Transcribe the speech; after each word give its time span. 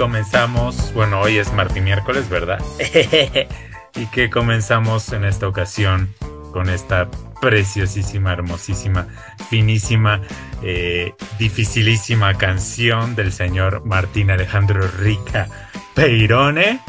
comenzamos, 0.00 0.94
bueno, 0.94 1.20
hoy 1.20 1.36
es 1.36 1.52
martes 1.52 1.82
miércoles, 1.82 2.30
¿verdad? 2.30 2.58
y 3.94 4.06
que 4.06 4.30
comenzamos 4.30 5.12
en 5.12 5.26
esta 5.26 5.46
ocasión 5.46 6.14
con 6.54 6.70
esta 6.70 7.10
preciosísima, 7.38 8.32
hermosísima, 8.32 9.08
finísima, 9.50 10.22
eh, 10.62 11.12
dificilísima 11.38 12.32
canción 12.38 13.14
del 13.14 13.30
señor 13.30 13.84
Martín 13.84 14.30
Alejandro 14.30 14.88
Rica 14.88 15.48
Peirone 15.94 16.80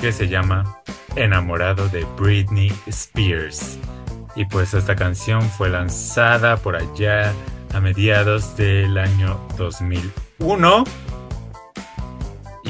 que 0.00 0.10
se 0.10 0.26
llama 0.26 0.80
Enamorado 1.14 1.88
de 1.90 2.04
Britney 2.18 2.72
Spears. 2.86 3.78
Y 4.34 4.46
pues 4.46 4.74
esta 4.74 4.96
canción 4.96 5.42
fue 5.42 5.70
lanzada 5.70 6.56
por 6.56 6.74
allá 6.74 7.32
a 7.72 7.80
mediados 7.80 8.56
del 8.56 8.98
año 8.98 9.38
2001. 9.56 10.84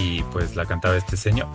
Y 0.03 0.25
pues 0.33 0.57
la 0.57 0.67
cantaba 0.67 0.97
este 0.97 1.17
señor, 1.17 1.49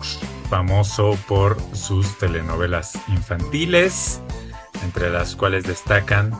famoso 0.48 1.18
por 1.28 1.58
sus 1.74 2.16
telenovelas 2.16 2.98
infantiles 3.08 4.22
entre 4.82 5.10
las 5.10 5.36
cuales 5.36 5.64
destacan, 5.64 6.32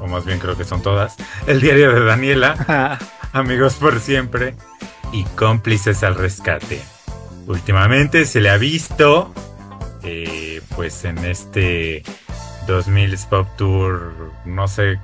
o 0.00 0.06
más 0.06 0.26
bien 0.26 0.38
creo 0.38 0.58
que 0.58 0.64
son 0.64 0.82
todas, 0.82 1.16
El 1.46 1.60
diario 1.60 1.92
de 1.94 2.04
Daniela, 2.04 2.98
Amigos 3.32 3.74
por 3.74 3.98
siempre 3.98 4.54
y 5.10 5.24
Cómplices 5.24 6.02
al 6.02 6.16
rescate. 6.16 6.82
Últimamente 7.46 8.26
se 8.26 8.42
le 8.42 8.50
ha 8.50 8.58
visto, 8.58 9.32
eh, 10.02 10.60
pues 10.76 11.04
en 11.06 11.16
este 11.18 12.02
2000 12.66 13.16
Pop 13.30 13.48
Tour, 13.56 14.32
no 14.44 14.68
sé 14.68 15.00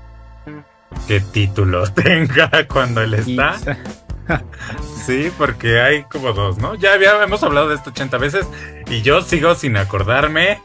qué 1.07 1.21
título 1.21 1.87
tenga 1.95 2.69
cuando 2.69 3.01
él 3.01 3.15
está. 3.15 3.57
sí, 5.07 5.31
porque 5.37 5.81
hay 5.81 6.05
como 6.05 6.33
dos, 6.33 6.59
¿no? 6.59 6.75
Ya 6.75 6.95
habíamos 6.95 7.43
hablado 7.43 7.69
de 7.69 7.77
esto 7.77 7.91
80 7.91 8.19
veces 8.19 8.47
y 8.89 9.03
yo 9.03 9.23
sigo 9.23 9.55
sin 9.55 9.77
acordarme 9.77 10.61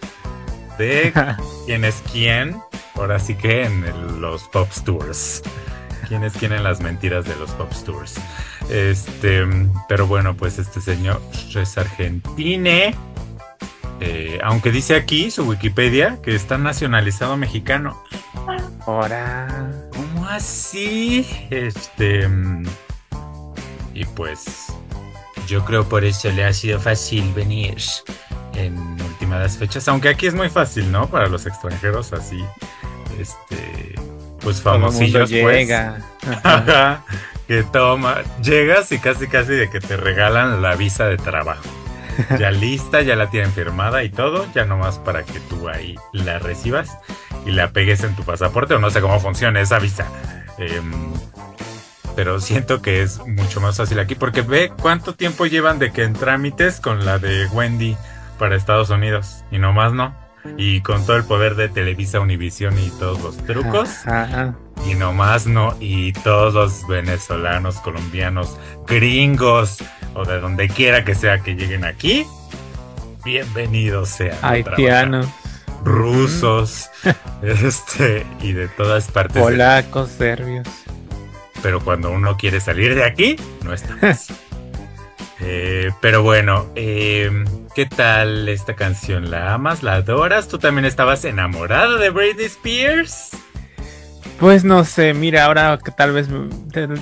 de 0.77 1.13
quién 1.65 1.85
es 1.85 2.03
quién, 2.11 2.61
ahora 2.95 3.19
sí 3.19 3.35
que 3.35 3.63
en 3.65 4.21
los 4.21 4.43
Pop 4.49 4.69
Tours. 4.85 5.41
¿Quién 6.07 6.23
es 6.23 6.33
quién 6.33 6.51
en 6.51 6.63
las 6.63 6.81
mentiras 6.81 7.25
de 7.25 7.35
los 7.37 7.51
Pop 7.51 7.71
Tours? 7.85 8.15
Este, 8.69 9.43
pero 9.87 10.05
bueno, 10.05 10.35
pues 10.35 10.59
este 10.59 10.81
señor 10.81 11.21
es 11.55 11.77
argentine. 11.77 12.95
Eh, 13.99 14.39
aunque 14.43 14.71
dice 14.71 14.95
aquí 14.95 15.31
su 15.31 15.43
Wikipedia 15.43 16.19
que 16.21 16.35
está 16.35 16.57
nacionalizado 16.57 17.37
mexicano. 17.37 18.03
Ahora. 18.85 19.47
¿Cómo 19.93 20.27
así? 20.27 21.25
Este. 21.49 22.27
Y 23.93 24.05
pues. 24.05 24.73
Yo 25.47 25.65
creo 25.65 25.87
por 25.87 26.05
eso 26.05 26.29
le 26.31 26.45
ha 26.45 26.53
sido 26.53 26.79
fácil 26.79 27.33
venir 27.33 27.75
en 28.55 28.77
últimas 29.01 29.57
fechas, 29.57 29.87
aunque 29.87 30.09
aquí 30.09 30.27
es 30.27 30.33
muy 30.33 30.49
fácil, 30.49 30.91
¿no? 30.91 31.09
Para 31.09 31.27
los 31.27 31.45
extranjeros 31.45 32.13
así, 32.13 32.43
este, 33.19 33.95
pues 34.39 34.61
famosillos, 34.61 35.29
pues. 35.29 35.57
Llega. 35.57 36.01
que 37.47 37.63
toma, 37.63 38.21
llegas 38.41 38.91
y 38.91 38.99
casi 38.99 39.27
casi 39.27 39.53
de 39.53 39.69
que 39.69 39.79
te 39.79 39.97
regalan 39.97 40.61
la 40.61 40.75
visa 40.75 41.07
de 41.07 41.17
trabajo. 41.17 41.63
Ya 42.39 42.51
lista, 42.51 43.01
ya 43.01 43.15
la 43.15 43.29
tienen 43.29 43.51
firmada 43.51 44.03
y 44.03 44.09
todo, 44.09 44.47
ya 44.53 44.65
nomás 44.65 44.99
para 44.99 45.23
que 45.23 45.39
tú 45.41 45.67
ahí 45.67 45.95
la 46.13 46.39
recibas 46.39 46.97
y 47.45 47.51
la 47.51 47.71
pegues 47.71 48.03
en 48.03 48.15
tu 48.15 48.23
pasaporte 48.23 48.75
o 48.75 48.79
no 48.79 48.89
sé 48.89 49.01
cómo 49.01 49.19
funciona 49.19 49.59
esa 49.59 49.79
visa. 49.79 50.07
Em, 50.57 51.13
pero 52.15 52.39
siento 52.39 52.81
que 52.81 53.01
es 53.01 53.19
mucho 53.25 53.61
más 53.61 53.77
fácil 53.77 53.99
aquí 53.99 54.15
porque 54.15 54.41
ve 54.41 54.71
cuánto 54.81 55.13
tiempo 55.15 55.45
llevan 55.45 55.79
de 55.79 55.91
que 55.91 56.03
en 56.03 56.13
trámites 56.13 56.79
con 56.79 57.05
la 57.05 57.19
de 57.19 57.47
Wendy 57.47 57.97
para 58.37 58.55
Estados 58.55 58.89
Unidos 58.89 59.43
y 59.51 59.57
nomás 59.57 59.93
no. 59.93 60.15
Y 60.57 60.81
con 60.81 61.05
todo 61.05 61.15
el 61.15 61.23
poder 61.23 61.55
de 61.55 61.69
Televisa, 61.69 62.19
Univisión 62.19 62.77
y 62.77 62.89
todos 62.99 63.21
los 63.21 63.37
trucos. 63.45 63.89
Y 64.85 64.95
nomás 64.95 65.47
no. 65.47 65.75
Y 65.79 66.11
todos 66.11 66.53
los 66.53 66.87
venezolanos, 66.87 67.77
colombianos, 67.77 68.57
gringos 68.85 69.77
o 70.13 70.25
de 70.25 70.41
donde 70.41 70.67
quiera 70.67 71.05
que 71.05 71.15
sea 71.15 71.39
que 71.39 71.55
lleguen 71.55 71.85
aquí. 71.85 72.27
Bienvenidos 73.23 74.09
sean. 74.09 74.37
Haitianos. 74.41 75.27
Rusos. 75.85 76.89
este. 77.41 78.25
Y 78.41 78.51
de 78.51 78.67
todas 78.67 79.09
partes. 79.09 79.41
Polacos, 79.41 80.09
serbios. 80.09 80.67
Pero 81.63 81.79
cuando 81.79 82.11
uno 82.11 82.35
quiere 82.35 82.59
salir 82.59 82.93
de 82.93 83.05
aquí, 83.05 83.37
no 83.63 83.73
está 83.73 83.97
eh, 85.39 85.91
pero 86.01 86.21
bueno, 86.21 86.67
eh, 86.75 87.31
¿qué 87.73 87.85
tal 87.85 88.49
esta 88.49 88.75
canción? 88.75 89.31
¿La 89.31 89.53
amas? 89.53 89.81
¿La 89.81 89.95
adoras? 89.95 90.49
¿Tú 90.49 90.59
también 90.59 90.83
estabas 90.83 91.23
enamorado 91.23 91.97
de 91.97 92.09
Britney 92.09 92.45
Spears? 92.45 93.31
Pues 94.41 94.65
no 94.65 94.83
sé, 94.83 95.13
mira, 95.13 95.45
ahora 95.45 95.79
que 95.83 95.91
tal 95.91 96.11
vez 96.11 96.27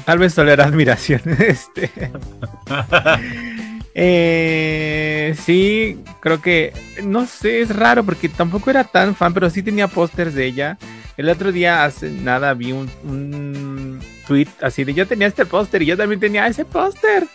tal 0.05 0.19
vez 0.19 0.33
solo 0.33 0.51
era 0.51 0.66
admiración. 0.66 1.22
Este. 1.39 1.91
Eh, 3.93 5.35
sí, 5.43 6.01
creo 6.22 6.41
que 6.41 6.72
no 7.03 7.25
sé, 7.25 7.59
es 7.59 7.75
raro 7.75 8.05
porque 8.05 8.29
tampoco 8.29 8.69
era 8.69 8.85
tan 8.85 9.16
fan, 9.16 9.34
pero 9.34 9.49
sí 9.49 9.61
tenía 9.64 9.90
pósters 9.90 10.34
de 10.34 10.46
ella. 10.46 10.78
El 11.17 11.28
otro 11.28 11.52
día 11.52 11.84
hace 11.84 12.09
nada 12.09 12.53
vi 12.53 12.72
un, 12.72 12.90
un 13.03 13.99
tweet 14.28 14.47
así 14.62 14.84
de 14.84 14.94
yo 14.94 15.08
tenía 15.08 15.28
este 15.28 15.46
póster 15.46 15.82
y 15.82 15.88
yo 15.88 15.97
también 15.97 16.20
tenía 16.20 16.47
ese 16.47 16.66
póster. 16.66 17.28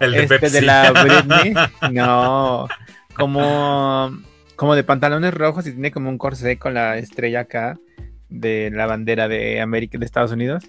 El 0.00 0.12
de, 0.12 0.22
este, 0.24 0.50
de 0.50 0.62
la 0.62 0.92
Britney. 0.92 1.54
No, 1.92 2.68
como, 3.14 4.16
como 4.56 4.74
de 4.74 4.84
pantalones 4.84 5.34
rojos 5.34 5.66
y 5.66 5.72
tiene 5.72 5.90
como 5.90 6.08
un 6.08 6.18
corsé 6.18 6.58
con 6.58 6.74
la 6.74 6.98
estrella 6.98 7.40
acá 7.40 7.78
de 8.28 8.70
la 8.72 8.86
bandera 8.86 9.28
de 9.28 9.60
América 9.60 9.98
de 9.98 10.04
Estados 10.04 10.32
Unidos. 10.32 10.64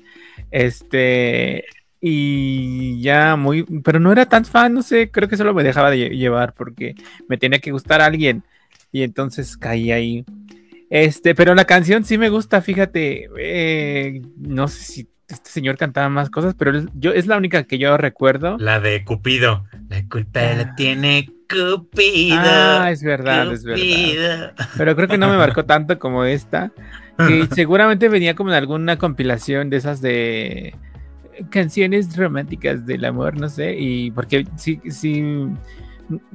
Este 0.51 1.65
y 2.01 3.01
ya 3.01 3.35
muy, 3.35 3.63
pero 3.83 3.99
no 3.99 4.11
era 4.11 4.25
tan 4.25 4.45
fan, 4.45 4.73
no 4.73 4.81
sé, 4.81 5.11
creo 5.11 5.27
que 5.27 5.35
solo 5.35 5.53
me 5.53 5.63
dejaba 5.63 5.91
de 5.91 6.09
llevar 6.09 6.53
porque 6.53 6.95
me 7.27 7.37
tenía 7.37 7.59
que 7.59 7.71
gustar 7.71 8.01
a 8.01 8.05
alguien 8.05 8.43
y 8.91 9.03
entonces 9.03 9.57
caí 9.57 9.91
ahí. 9.91 10.25
Este, 10.89 11.35
pero 11.35 11.53
la 11.55 11.65
canción 11.65 12.05
sí 12.05 12.17
me 12.17 12.29
gusta, 12.29 12.61
fíjate, 12.61 13.29
eh, 13.37 14.21
no 14.37 14.67
sé 14.67 14.83
si 14.83 15.09
este 15.29 15.49
señor 15.51 15.77
cantaba 15.77 16.09
más 16.09 16.29
cosas, 16.29 16.55
pero 16.57 16.71
yo 16.95 17.11
es 17.11 17.27
la 17.27 17.37
única 17.37 17.63
que 17.63 17.77
yo 17.77 17.97
recuerdo. 17.97 18.57
La 18.57 18.79
de 18.79 19.03
Cupido. 19.03 19.65
La 19.87 20.03
culpa 20.07 20.41
la 20.41 20.61
ah. 20.61 20.75
tiene 20.75 21.29
Cupido. 21.47 22.37
Ah, 22.39 22.89
es 22.91 23.03
verdad, 23.03 23.51
es 23.53 23.63
verdad. 23.63 24.53
Pero 24.77 24.95
creo 24.95 25.07
que 25.07 25.17
no 25.17 25.29
me 25.29 25.37
marcó 25.37 25.65
tanto 25.65 25.99
como 25.99 26.23
esta. 26.23 26.71
Que 27.17 27.47
seguramente 27.53 28.09
venía 28.09 28.35
como 28.35 28.49
en 28.49 28.55
alguna 28.55 28.97
compilación 28.97 29.69
de 29.69 29.77
esas 29.77 30.01
de 30.01 30.75
canciones 31.49 32.15
románticas 32.17 32.85
del 32.85 33.05
amor, 33.05 33.37
no 33.37 33.49
sé. 33.49 33.75
Y 33.77 34.11
porque 34.11 34.47
sí, 34.57 34.81
sí. 34.89 35.47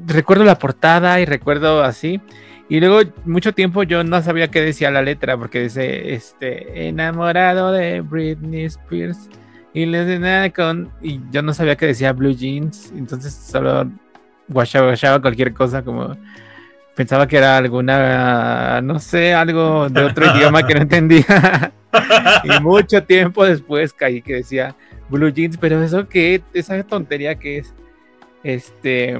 Recuerdo 0.07 0.45
la 0.45 0.59
portada 0.59 1.21
y 1.21 1.25
recuerdo 1.25 1.83
así. 1.83 2.21
Y 2.69 2.81
luego 2.81 3.11
mucho 3.25 3.53
tiempo 3.53 3.83
yo 3.83 4.03
no 4.05 4.23
sabía 4.23 4.49
qué 4.49 4.61
decía 4.63 4.91
la 4.91 5.03
letra, 5.03 5.37
porque 5.37 5.61
dice, 5.61 6.15
este, 6.15 6.89
enamorado 6.89 7.73
de 7.73 8.01
Britney 8.01 8.65
Spears. 8.65 9.29
Y 9.75 9.87
le 9.87 10.19
nada 10.19 10.51
con, 10.51 10.91
y 11.03 11.21
yo 11.31 11.43
no 11.43 11.53
sabía 11.53 11.77
qué 11.77 11.87
decía 11.87 12.13
Blue 12.13 12.35
Jeans, 12.35 12.93
entonces 12.97 13.35
solo 13.35 13.91
guachaba, 14.49 15.21
cualquier 15.21 15.53
cosa 15.53 15.83
como 15.83 16.17
pensaba 16.95 17.27
que 17.27 17.39
era 17.39 17.57
alguna, 17.57 18.81
no 18.83 19.01
sé, 19.01 19.35
algo 19.35 19.89
de 19.89 20.05
otro 20.05 20.27
idioma 20.37 20.65
que 20.65 20.75
no 20.75 20.83
entendía. 20.83 21.73
y 22.45 22.63
mucho 22.63 23.03
tiempo 23.03 23.45
después 23.45 23.93
caí 23.93 24.23
que 24.23 24.35
decía 24.35 24.77
Blue 25.09 25.31
Jeans, 25.31 25.57
pero 25.59 25.83
eso 25.83 26.09
qué, 26.09 26.41
esa 26.53 26.81
tontería 26.85 27.35
que 27.35 27.59
es, 27.59 27.75
este, 28.45 29.19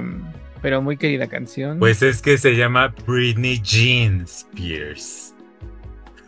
pero 0.65 0.81
muy 0.81 0.97
querida 0.97 1.27
canción. 1.27 1.77
Pues 1.77 2.01
es 2.01 2.23
que 2.23 2.39
se 2.39 2.55
llama 2.55 2.91
Britney 3.05 3.61
Jean 3.61 4.21
Spears. 4.21 5.35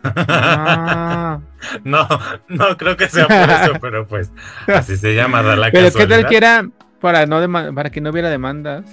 Ah. 0.03 1.39
no, 1.83 2.07
no 2.47 2.77
creo 2.77 2.95
que 2.95 3.09
sea 3.09 3.27
por 3.27 3.49
eso, 3.49 3.73
pero 3.81 4.05
pues 4.05 4.31
así 4.67 4.95
se 4.95 5.15
llama, 5.15 5.41
da 5.41 5.55
la 5.55 5.71
Pero 5.71 5.91
qué 5.91 6.05
tal 6.05 6.27
que 6.27 6.37
era 6.37 6.69
para, 7.01 7.25
no 7.25 7.41
para 7.73 7.89
que 7.89 7.99
no 7.99 8.11
hubiera 8.11 8.29
demandas. 8.29 8.85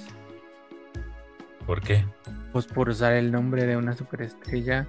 ¿Por 1.66 1.82
qué? 1.82 2.06
Pues 2.50 2.64
por 2.64 2.88
usar 2.88 3.12
el 3.12 3.30
nombre 3.30 3.66
de 3.66 3.76
una 3.76 3.92
superestrella 3.92 4.86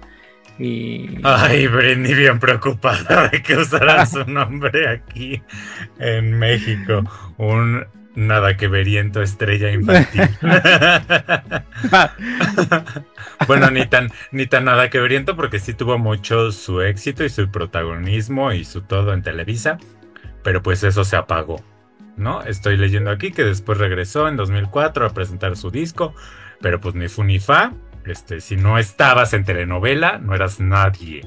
y... 0.58 1.18
Ay, 1.22 1.66
Britney 1.66 2.14
bien 2.14 2.38
preocupada 2.38 3.28
de 3.28 3.42
que 3.42 3.58
usaran 3.58 4.06
su 4.06 4.24
nombre 4.24 4.88
aquí 4.88 5.42
en 5.98 6.38
México. 6.38 7.02
Un 7.36 7.84
nada 8.16 8.56
que 8.56 8.66
veriento 8.66 9.22
estrella 9.22 9.70
infantil. 9.70 10.28
bueno, 13.46 13.70
ni 13.70 13.86
tan, 13.86 14.10
ni 14.32 14.46
tan 14.46 14.64
nada 14.64 14.90
que 14.90 14.98
veriento 14.98 15.36
porque 15.36 15.60
sí 15.60 15.74
tuvo 15.74 15.98
mucho 15.98 16.50
su 16.50 16.80
éxito 16.80 17.22
y 17.22 17.28
su 17.28 17.48
protagonismo 17.50 18.52
y 18.52 18.64
su 18.64 18.82
todo 18.82 19.12
en 19.12 19.22
Televisa, 19.22 19.78
pero 20.42 20.62
pues 20.62 20.82
eso 20.82 21.04
se 21.04 21.16
apagó, 21.16 21.62
¿no? 22.16 22.42
Estoy 22.42 22.76
leyendo 22.76 23.10
aquí 23.10 23.30
que 23.30 23.44
después 23.44 23.78
regresó 23.78 24.26
en 24.26 24.36
2004 24.36 25.06
a 25.06 25.10
presentar 25.10 25.56
su 25.56 25.70
disco, 25.70 26.14
pero 26.60 26.80
pues 26.80 26.94
ni 26.94 27.08
fu 27.08 27.22
ni 27.22 27.38
fa, 27.38 27.74
este, 28.06 28.40
si 28.40 28.56
no 28.56 28.78
estabas 28.78 29.34
en 29.34 29.44
telenovela, 29.44 30.18
no 30.18 30.34
eras 30.34 30.58
nadie. 30.58 31.20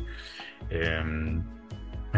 Eh, 0.72 1.40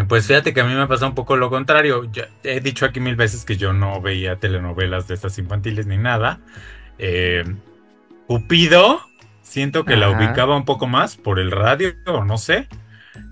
pues 0.08 0.28
fíjate 0.28 0.54
que 0.54 0.62
a 0.62 0.66
mí 0.66 0.74
me 0.74 0.88
pasa 0.88 1.08
un 1.08 1.16
poco 1.16 1.36
lo 1.36 1.50
contrario. 1.50 2.10
he 2.44 2.60
dicho 2.62 2.86
aquí 2.86 3.00
mil 3.00 3.16
veces 3.16 3.46
que 3.46 3.58
yo 3.58 3.74
no 3.74 4.02
veía 4.02 4.38
telenovelas 4.38 5.08
de 5.08 5.16
estas 5.16 5.38
infantiles 5.38 5.86
ni 5.86 5.98
nada. 5.98 6.40
Eh, 6.98 7.44
Cupido, 8.28 9.02
siento 9.42 9.84
que 9.84 9.98
la 9.98 10.10
ubicaba 10.10 10.56
un 10.56 10.66
poco 10.66 10.88
más 10.88 11.18
por 11.18 11.40
el 11.40 11.52
radio, 11.52 11.94
o 12.08 12.24
no 12.24 12.38
sé. 12.38 12.68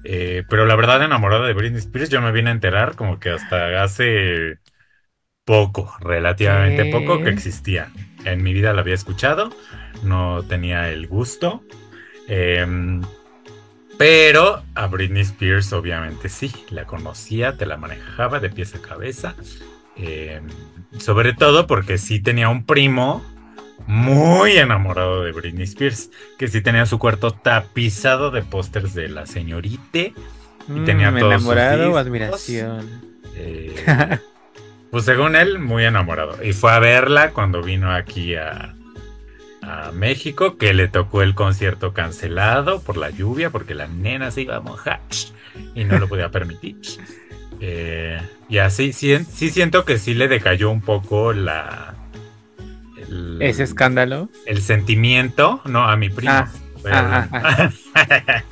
Eh, 0.04 0.44
pero 0.50 0.66
la 0.66 0.76
verdad, 0.76 1.04
enamorada 1.04 1.48
de 1.48 1.54
Britney 1.54 1.80
Spears, 1.80 2.10
yo 2.10 2.22
me 2.22 2.32
vine 2.32 2.50
a 2.50 2.54
enterar 2.54 2.96
como 2.96 3.20
que 3.20 3.30
hasta 3.30 3.82
hace 3.82 4.60
poco, 5.46 5.96
relativamente 6.02 6.92
poco, 6.92 7.24
que 7.24 7.30
existía. 7.30 7.90
En 8.26 8.44
mi 8.44 8.54
vida 8.54 8.74
la 8.74 8.82
había 8.82 8.96
escuchado, 8.96 9.50
no 10.04 10.44
tenía 10.44 10.90
el 10.90 11.08
gusto. 11.08 11.64
Eh, 12.28 12.66
pero 14.00 14.64
a 14.76 14.88
Britney 14.88 15.24
Spears 15.24 15.74
obviamente 15.74 16.30
sí, 16.30 16.54
la 16.70 16.86
conocía, 16.86 17.58
te 17.58 17.66
la 17.66 17.76
manejaba 17.76 18.40
de 18.40 18.50
pies 18.50 18.74
a 18.74 18.82
cabeza. 18.82 19.36
Em, 19.98 20.48
sobre 20.98 21.34
todo 21.34 21.68
porque 21.68 21.98
sí 21.98 22.22
tenía 22.22 22.48
un 22.48 22.66
primo 22.66 23.22
muy 23.88 24.54
enamorado 24.54 25.22
de 25.26 25.34
Britney 25.34 25.66
Spears, 25.66 26.12
que 26.38 26.48
sí 26.48 26.62
tenía 26.62 26.86
su 26.86 26.98
cuarto 26.98 27.32
tapizado 27.32 28.32
de 28.32 28.42
pósters 28.42 28.94
de 28.94 29.10
la 29.10 29.26
señorita. 29.26 30.00
Y 30.00 30.14
mm, 30.70 30.86
tenía 30.86 31.10
todo 31.10 31.34
enamorado 31.34 31.92
o 31.92 31.98
admiración. 31.98 32.88
Eh, 33.36 33.76
pues 34.92 35.04
según 35.04 35.36
él, 35.36 35.60
muy 35.60 35.84
enamorado. 35.84 36.42
Y 36.42 36.54
fue 36.54 36.72
a 36.72 36.80
verla 36.80 37.32
cuando 37.32 37.62
vino 37.62 37.94
aquí 37.94 38.34
a, 38.36 38.76
a 39.70 39.92
México, 39.92 40.58
que 40.58 40.74
le 40.74 40.88
tocó 40.88 41.22
el 41.22 41.36
concierto 41.36 41.94
cancelado 41.94 42.82
por 42.82 42.98
la 42.98 43.10
lluvia, 43.12 43.52
porque 43.52 43.76
la 43.76 43.88
nena 43.88 44.32
se 44.32 44.42
iba 44.42 44.56
a 44.56 44.62
mojar 44.62 45.02
y 45.76 45.84
no 45.84 46.00
lo 46.00 46.08
podía 46.08 46.30
permitir. 46.32 46.78
Eh, 47.62 48.20
y 48.48 48.58
así 48.58 48.94
sí, 48.94 49.18
sí 49.32 49.50
siento 49.50 49.86
que 49.86 49.98
sí 49.98 50.14
le 50.14 50.28
decayó 50.28 50.72
un 50.72 50.82
poco 50.82 51.34
la... 51.34 51.96
Ese 53.40 53.64
escándalo. 53.64 54.30
El 54.46 54.62
sentimiento, 54.62 55.62
no, 55.66 55.88
a 55.88 55.96
mi 55.96 56.10
primo. 56.10 56.32
Ah, 56.32 56.52
ah, 56.86 57.28
ah, 57.32 57.72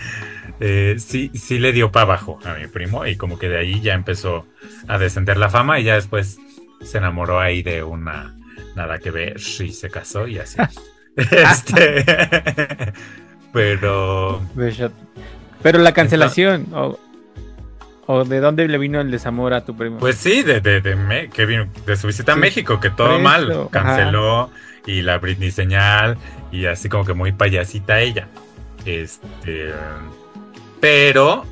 eh, 0.59 0.95
sí, 0.97 1.31
sí 1.33 1.59
le 1.59 1.73
dio 1.73 1.91
para 1.91 2.03
abajo 2.03 2.39
a 2.43 2.55
mi 2.55 2.67
primo 2.67 3.05
y 3.05 3.17
como 3.17 3.37
que 3.37 3.49
de 3.49 3.57
ahí 3.59 3.81
ya 3.81 3.93
empezó 3.93 4.47
a 4.87 4.97
descender 4.97 5.37
la 5.37 5.49
fama 5.49 5.79
y 5.79 5.83
ya 5.83 5.95
después 5.95 6.39
se 6.81 6.97
enamoró 6.97 7.39
ahí 7.39 7.61
de 7.61 7.83
una 7.83 8.35
nada 8.75 8.97
que 8.97 9.11
ver 9.11 9.37
y 9.37 9.71
se 9.71 9.89
casó 9.89 10.27
y 10.27 10.39
así. 10.39 10.57
Este. 11.31 12.05
pero. 13.51 14.41
Pero 15.63 15.79
la 15.79 15.91
cancelación. 15.91 16.67
O, 18.05 18.23
de 18.23 18.39
dónde 18.39 18.67
le 18.67 18.77
vino 18.77 19.01
el 19.01 19.11
desamor 19.11 19.53
a 19.53 19.65
tu 19.65 19.75
primo? 19.75 19.97
Pues 19.97 20.15
sí, 20.15 20.43
de, 20.43 20.61
de, 20.61 20.79
de, 20.79 21.29
que 21.33 21.45
vino 21.45 21.67
de 21.85 21.97
su 21.97 22.07
visita 22.07 22.33
a 22.33 22.35
México, 22.35 22.79
que 22.79 22.89
todo 22.89 23.19
mal. 23.19 23.67
Canceló. 23.71 24.51
Y 24.85 25.01
la 25.01 25.17
Britney 25.17 25.51
señal. 25.51 26.17
Y 26.51 26.67
así 26.67 26.87
como 26.87 27.03
que 27.03 27.13
muy 27.13 27.31
payasita 27.31 27.99
ella. 27.99 28.27
Este. 28.85 29.73
Pero. 30.79 31.45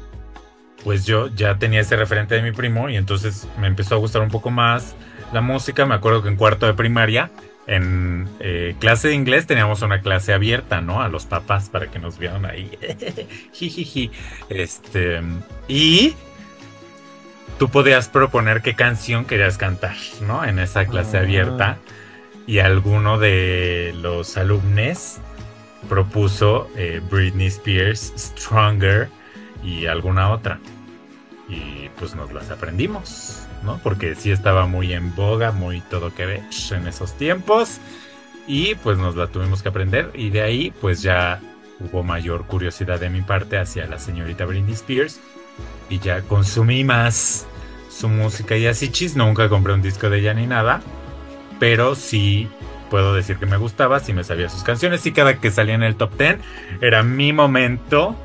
Pues 0.84 1.08
yo 1.08 1.28
ya 1.36 1.58
tenía 1.58 1.82
ese 1.82 1.96
referente 1.96 2.36
de 2.36 2.44
mi 2.44 2.52
primo. 2.52 2.88
Y 2.88 2.98
entonces 2.98 3.48
me 3.60 3.66
empezó 3.66 3.96
a 3.96 3.98
gustar 3.98 4.22
un 4.22 4.30
poco 4.30 4.52
más 4.52 4.96
la 5.34 5.42
música. 5.42 5.88
Me 5.88 5.96
acuerdo 5.96 6.22
que 6.22 6.30
en 6.30 6.36
cuarto 6.36 6.68
de 6.68 6.76
primaria 6.76 7.32
en 7.68 8.30
eh, 8.40 8.76
clase 8.80 9.08
de 9.10 9.16
inglés 9.16 9.48
teníamos 9.48 9.82
una 9.82 10.02
clase 10.02 10.34
abierta, 10.34 10.82
¿no? 10.82 11.02
A 11.02 11.10
los 11.10 11.26
papás 11.26 11.70
para 11.70 11.88
que 11.88 12.00
nos 12.00 12.20
vieran 12.20 12.46
ahí. 12.46 12.70
este, 14.50 15.22
y 15.68 16.14
tú 17.58 17.70
podías 17.70 18.08
proponer 18.08 18.62
qué 18.62 18.76
canción 18.76 19.26
querías 19.26 19.58
cantar, 19.58 19.96
¿no? 20.22 20.46
En 20.46 20.60
esa 20.60 20.86
clase 20.86 21.18
abierta. 21.18 21.78
Ah. 21.80 21.92
Y 22.48 22.60
alguno 22.60 23.18
de 23.18 23.96
los 24.00 24.38
alumnos 24.38 25.18
propuso 25.90 26.70
eh, 26.76 27.02
Britney 27.10 27.48
Spears, 27.48 28.14
Stronger 28.16 29.10
y 29.64 29.88
alguna 29.88 30.32
otra. 30.32 30.60
Y 31.50 31.90
pues 31.98 32.16
nos 32.16 32.32
las 32.34 32.52
aprendimos. 32.52 33.45
Porque 33.84 34.16
sí 34.16 34.32
estaba 34.32 34.66
muy 34.68 34.94
en 34.94 35.16
boga, 35.16 35.52
muy 35.52 35.82
todo 35.82 36.14
que 36.14 36.26
ver 36.26 36.44
en 36.72 36.88
esos 36.88 37.14
tiempos. 37.18 37.80
Y 38.48 38.76
pues 38.76 38.98
nos 38.98 39.16
la 39.16 39.28
tuvimos 39.28 39.62
que 39.62 39.70
aprender. 39.70 40.12
Y 40.14 40.30
de 40.30 40.42
ahí, 40.42 40.74
pues 40.82 41.02
ya 41.02 41.42
hubo 41.80 42.04
mayor 42.04 42.46
curiosidad 42.46 43.00
de 43.00 43.10
mi 43.10 43.22
parte 43.22 43.58
hacia 43.58 43.86
la 43.88 44.00
señorita 44.00 44.46
Britney 44.46 44.74
Spears. 44.74 45.20
Y 45.90 46.00
ya 46.00 46.22
consumí 46.22 46.84
más 46.84 47.46
su 47.90 48.08
música 48.10 48.58
y 48.58 48.68
así 48.68 48.90
chis. 48.90 49.16
Nunca 49.16 49.50
compré 49.50 49.74
un 49.74 49.82
disco 49.82 50.10
de 50.10 50.20
ella 50.20 50.34
ni 50.34 50.48
nada. 50.48 50.82
Pero 51.60 51.96
sí 51.96 52.50
puedo 52.90 53.14
decir 53.14 53.38
que 53.38 53.46
me 53.46 53.58
gustaba, 53.58 54.00
sí 54.00 54.14
me 54.14 54.24
sabía 54.24 54.50
sus 54.50 54.64
canciones. 54.64 55.06
Y 55.06 55.12
cada 55.12 55.40
que 55.40 55.52
salía 55.52 55.76
en 55.76 55.84
el 55.84 55.96
top 55.96 56.18
10 56.18 56.38
era 56.82 57.04
mi 57.04 57.34
momento 57.34 58.16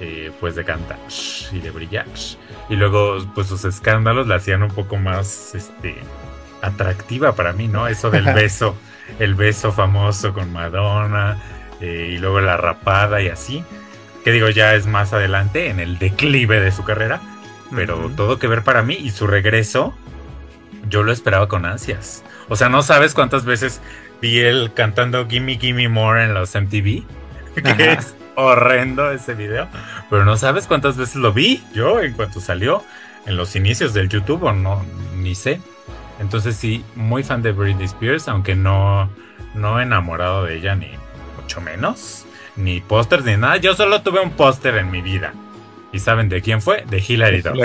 eh, 0.00 0.30
pues 0.40 0.54
de 0.54 0.64
cantar 0.64 0.98
y 1.52 1.60
de 1.60 1.70
brillar. 1.70 2.06
Y 2.68 2.76
luego, 2.76 3.18
pues 3.34 3.46
sus 3.46 3.64
escándalos 3.64 4.26
la 4.26 4.36
hacían 4.36 4.62
un 4.62 4.70
poco 4.70 4.96
más 4.96 5.54
este, 5.54 5.96
atractiva 6.62 7.34
para 7.34 7.52
mí, 7.52 7.68
¿no? 7.68 7.88
Eso 7.88 8.10
del 8.10 8.24
beso, 8.34 8.76
el 9.18 9.34
beso 9.34 9.72
famoso 9.72 10.32
con 10.32 10.52
Madonna, 10.52 11.38
eh, 11.80 12.12
y 12.14 12.18
luego 12.18 12.40
la 12.40 12.56
rapada 12.56 13.22
y 13.22 13.28
así. 13.28 13.64
Que 14.24 14.32
digo, 14.32 14.48
ya 14.48 14.74
es 14.74 14.86
más 14.86 15.12
adelante, 15.12 15.70
en 15.70 15.80
el 15.80 15.98
declive 15.98 16.60
de 16.60 16.72
su 16.72 16.84
carrera. 16.84 17.20
Pero 17.74 18.10
todo 18.16 18.38
que 18.38 18.46
ver 18.48 18.62
para 18.62 18.82
mí 18.82 18.94
y 18.94 19.10
su 19.10 19.26
regreso, 19.26 19.94
yo 20.88 21.02
lo 21.02 21.12
esperaba 21.12 21.48
con 21.48 21.64
ansias. 21.64 22.24
O 22.48 22.56
sea, 22.56 22.68
no 22.68 22.82
sabes 22.82 23.14
cuántas 23.14 23.44
veces 23.44 23.80
vi 24.20 24.40
él 24.40 24.72
cantando 24.74 25.26
Gimme 25.28 25.58
Gimme 25.58 25.88
More 25.88 26.24
en 26.24 26.34
los 26.34 26.54
MTV. 26.54 27.04
Que 27.76 27.92
es 27.92 28.15
horrendo 28.36 29.10
ese 29.10 29.34
video. 29.34 29.68
Pero 30.08 30.24
no 30.24 30.36
sabes 30.36 30.66
cuántas 30.66 30.96
veces 30.96 31.16
lo 31.16 31.32
vi 31.32 31.64
yo 31.74 32.00
en 32.00 32.12
cuanto 32.12 32.40
salió 32.40 32.84
en 33.26 33.36
los 33.36 33.56
inicios 33.56 33.92
del 33.92 34.08
YouTube 34.08 34.44
o 34.44 34.52
no, 34.52 34.84
ni 35.16 35.34
sé. 35.34 35.60
Entonces 36.20 36.56
sí, 36.56 36.84
muy 36.94 37.22
fan 37.22 37.42
de 37.42 37.52
Britney 37.52 37.86
Spears, 37.86 38.28
aunque 38.28 38.54
no, 38.54 39.10
no 39.54 39.80
enamorado 39.80 40.44
de 40.44 40.56
ella 40.56 40.74
ni 40.74 40.90
mucho 41.40 41.60
menos, 41.60 42.24
ni 42.56 42.80
pósters 42.80 43.24
ni 43.24 43.36
nada. 43.36 43.56
Yo 43.56 43.74
solo 43.74 44.02
tuve 44.02 44.20
un 44.20 44.30
póster 44.30 44.76
en 44.76 44.90
mi 44.90 45.02
vida. 45.02 45.32
¿Y 45.92 45.98
saben 45.98 46.28
de 46.28 46.42
quién 46.42 46.60
fue? 46.60 46.84
De 46.88 47.02
Hilary 47.06 47.42
Duff. 47.42 47.56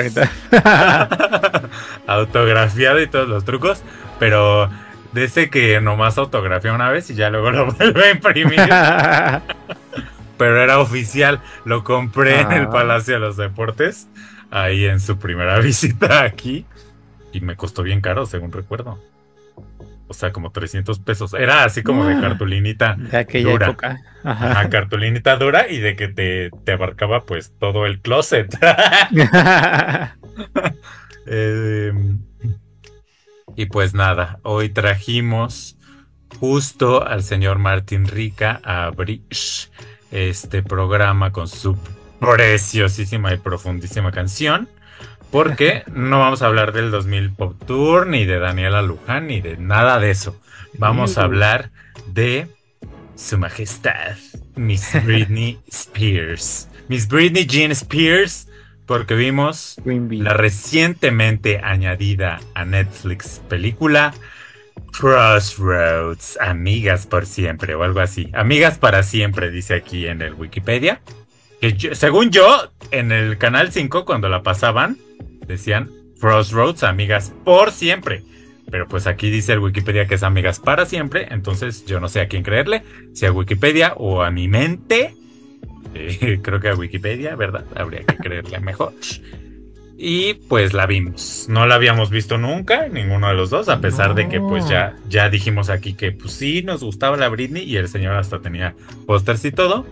Autografiado 2.07 3.01
y 3.01 3.07
todos 3.07 3.27
los 3.27 3.43
trucos, 3.43 3.83
pero 4.19 4.69
de 5.11 5.25
ese 5.25 5.49
que 5.49 5.81
nomás 5.81 6.17
autografía 6.17 6.73
una 6.73 6.89
vez 6.89 7.09
y 7.09 7.15
ya 7.15 7.29
luego 7.29 7.51
lo 7.51 7.71
vuelve 7.73 8.05
a 8.05 8.11
imprimir. 8.11 8.59
pero 10.41 10.60
era 10.60 10.79
oficial. 10.79 11.39
Lo 11.65 11.83
compré 11.83 12.41
en 12.41 12.51
el 12.51 12.63
ah. 12.63 12.69
Palacio 12.71 13.13
de 13.13 13.19
los 13.19 13.38
Deportes, 13.38 14.07
ahí 14.50 14.86
en 14.86 15.00
su 15.00 15.19
primera 15.19 15.60
visita 15.63 16.24
aquí. 16.24 16.65
Y 17.31 17.41
me 17.41 17.55
costó 17.55 17.83
bien 17.83 18.01
caro, 18.01 18.25
según 18.25 18.51
recuerdo. 18.51 19.00
O 20.07 20.15
sea, 20.15 20.31
como 20.31 20.51
300 20.51 20.98
pesos. 20.98 21.36
Era 21.36 21.63
así 21.63 21.83
como 21.83 22.07
de 22.07 22.15
ah. 22.15 22.21
cartulinita 22.21 22.95
de 22.95 23.17
aquella 23.19 23.51
dura. 23.51 23.67
época. 23.67 24.01
Ajá. 24.24 24.67
cartulinita 24.69 25.36
dura 25.36 25.69
y 25.69 25.77
de 25.77 25.95
que 25.95 26.07
te, 26.07 26.50
te 26.63 26.71
abarcaba 26.71 27.24
pues 27.25 27.53
todo 27.60 27.86
el 27.86 28.01
closet. 28.01 28.57
Em, 31.27 32.19
y 33.55 33.67
pues 33.67 33.93
nada, 33.93 34.39
hoy 34.41 34.69
trajimos 34.69 35.77
justo 36.39 37.07
al 37.07 37.21
señor 37.21 37.60
Martín 37.60 38.07
Rica 38.07 38.60
a 38.63 38.89
Bridge 38.89 39.69
este 40.11 40.61
programa 40.61 41.31
con 41.31 41.47
su 41.47 41.77
preciosísima 42.19 43.33
y 43.33 43.37
profundísima 43.37 44.11
canción. 44.11 44.69
Porque 45.31 45.83
no 45.93 46.19
vamos 46.19 46.41
a 46.41 46.47
hablar 46.47 46.73
del 46.73 46.91
2000 46.91 47.31
Pop 47.31 47.55
Tour, 47.65 48.07
ni 48.07 48.25
de 48.25 48.39
Daniela 48.39 48.81
Luján, 48.81 49.27
ni 49.27 49.41
de 49.41 49.57
nada 49.57 49.99
de 49.99 50.11
eso. 50.11 50.39
Vamos 50.77 51.17
a 51.17 51.23
hablar 51.23 51.71
de 52.07 52.47
Su 53.15 53.37
Majestad, 53.37 54.17
Miss 54.55 54.91
Britney 55.05 55.59
Spears. 55.67 56.69
Miss 56.87 57.07
Britney 57.07 57.45
Jean 57.45 57.71
Spears, 57.71 58.47
porque 58.85 59.15
vimos 59.15 59.77
la 59.85 60.33
recientemente 60.33 61.61
añadida 61.63 62.39
a 62.53 62.65
Netflix 62.65 63.41
película 63.47 64.13
Crossroads, 64.97 66.37
amigas 66.39 67.07
por 67.07 67.25
siempre 67.25 67.75
o 67.75 67.83
algo 67.83 67.99
así. 67.99 68.29
Amigas 68.33 68.77
para 68.77 69.03
siempre, 69.03 69.51
dice 69.51 69.73
aquí 69.73 70.07
en 70.07 70.21
el 70.21 70.33
Wikipedia. 70.33 71.01
Que 71.59 71.95
según 71.95 72.31
yo, 72.31 72.71
en 72.91 73.11
el 73.11 73.37
canal 73.37 73.71
5, 73.71 74.05
cuando 74.05 74.29
la 74.29 74.43
pasaban, 74.43 74.97
decían 75.47 75.89
Crossroads, 76.19 76.83
amigas 76.83 77.33
por 77.43 77.71
siempre. 77.71 78.23
Pero 78.69 78.87
pues 78.87 79.07
aquí 79.07 79.29
dice 79.29 79.53
el 79.53 79.59
Wikipedia 79.59 80.07
que 80.07 80.15
es 80.15 80.23
amigas 80.23 80.59
para 80.59 80.85
siempre, 80.85 81.27
entonces 81.31 81.85
yo 81.85 81.99
no 81.99 82.07
sé 82.07 82.21
a 82.21 82.27
quién 82.27 82.43
creerle, 82.43 82.83
si 83.13 83.25
a 83.25 83.31
Wikipedia 83.31 83.93
o 83.97 84.23
a 84.23 84.31
mi 84.31 84.47
mente. 84.47 85.15
Eh, 85.93 86.39
creo 86.41 86.61
que 86.61 86.69
a 86.69 86.73
Wikipedia, 86.73 87.35
¿verdad? 87.35 87.65
Habría 87.75 88.05
que 88.05 88.15
creerle 88.15 88.61
mejor. 88.61 88.93
Y 90.03 90.34
pues 90.34 90.74
la 90.74 90.88
vimos. 90.88 91.46
No 91.48 91.67
la 91.67 91.75
habíamos 91.75 92.10
visto 92.10 92.39
nunca, 92.39 92.88
ninguno 92.88 93.27
de 93.27 93.36
los 93.36 93.51
dos, 93.51 93.70
a 93.70 93.81
pesar 93.81 94.15
de 94.15 94.27
que 94.27 94.39
pues 94.39 94.67
ya, 94.67 94.96
ya 95.08 95.29
dijimos 95.29 95.70
aquí 95.70 95.93
que 95.93 96.12
pues 96.12 96.34
sí 96.34 96.63
nos 96.63 96.84
gustaba 96.84 97.17
la 97.17 97.29
Britney 97.29 97.62
y 97.65 97.77
el 97.77 97.88
señor 97.88 98.15
hasta 98.15 98.39
tenía 98.39 98.74
pósters 99.05 99.46
y 99.46 99.51
todo. 99.51 99.86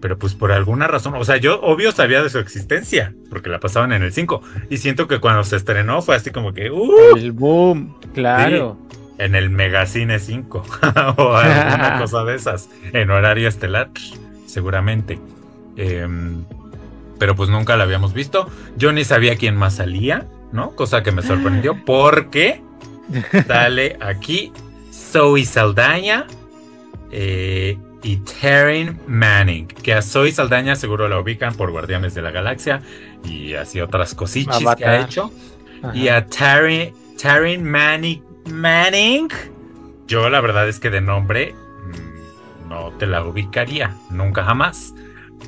Pero 0.00 0.18
pues 0.18 0.32
por 0.32 0.50
alguna 0.50 0.86
razón, 0.86 1.14
o 1.14 1.24
sea, 1.24 1.36
yo 1.36 1.60
obvio 1.60 1.92
sabía 1.92 2.22
de 2.22 2.30
su 2.30 2.38
existencia, 2.38 3.12
porque 3.28 3.50
la 3.50 3.60
pasaban 3.60 3.92
en 3.92 4.02
el 4.02 4.14
5. 4.14 4.40
Y 4.70 4.78
siento 4.78 5.06
que 5.06 5.18
cuando 5.18 5.44
se 5.44 5.56
estrenó 5.56 6.00
fue 6.00 6.16
así 6.16 6.30
como 6.30 6.54
que... 6.54 6.70
¡Uh! 6.70 7.14
El 7.14 7.32
boom, 7.32 7.98
claro. 8.14 8.78
en 9.18 9.34
el 9.34 9.50
Megacine 9.50 10.20
5 10.20 10.64
o 11.18 11.36
alguna 11.36 11.98
cosa 12.00 12.24
de 12.24 12.34
esas, 12.34 12.70
en 12.94 13.10
horario 13.10 13.46
estelar, 13.46 13.90
seguramente. 14.46 15.18
Eh, 15.76 16.08
pero 17.20 17.36
pues 17.36 17.50
nunca 17.50 17.76
la 17.76 17.84
habíamos 17.84 18.14
visto. 18.14 18.48
Yo 18.76 18.92
ni 18.92 19.04
sabía 19.04 19.36
quién 19.36 19.54
más 19.54 19.76
salía, 19.76 20.26
¿no? 20.52 20.74
Cosa 20.74 21.02
que 21.04 21.12
me 21.12 21.22
sorprendió 21.22 21.76
porque 21.86 22.62
sale 23.46 23.98
aquí 24.00 24.52
Zoe 24.90 25.44
Saldaña 25.44 26.26
eh, 27.12 27.78
y 28.02 28.16
Taryn 28.16 28.98
Manning, 29.06 29.66
que 29.66 29.92
a 29.92 30.00
Zoe 30.00 30.32
Saldaña 30.32 30.74
seguro 30.76 31.08
la 31.08 31.20
ubican 31.20 31.54
por 31.54 31.70
Guardianes 31.70 32.14
de 32.14 32.22
la 32.22 32.30
Galaxia 32.30 32.80
y 33.22 33.52
así 33.52 33.82
otras 33.82 34.14
cosichis 34.14 34.66
que 34.76 34.84
ha 34.86 35.02
hecho. 35.02 35.30
Y 35.92 36.08
a 36.08 36.26
Taryn, 36.26 36.94
Taryn 37.20 37.62
Manning, 37.62 38.22
Manning, 38.50 39.28
yo 40.06 40.30
la 40.30 40.40
verdad 40.40 40.68
es 40.68 40.80
que 40.80 40.88
de 40.88 41.02
nombre 41.02 41.54
mm, 41.54 42.68
no 42.70 42.92
te 42.98 43.06
la 43.06 43.22
ubicaría, 43.22 43.94
nunca 44.08 44.42
jamás. 44.42 44.94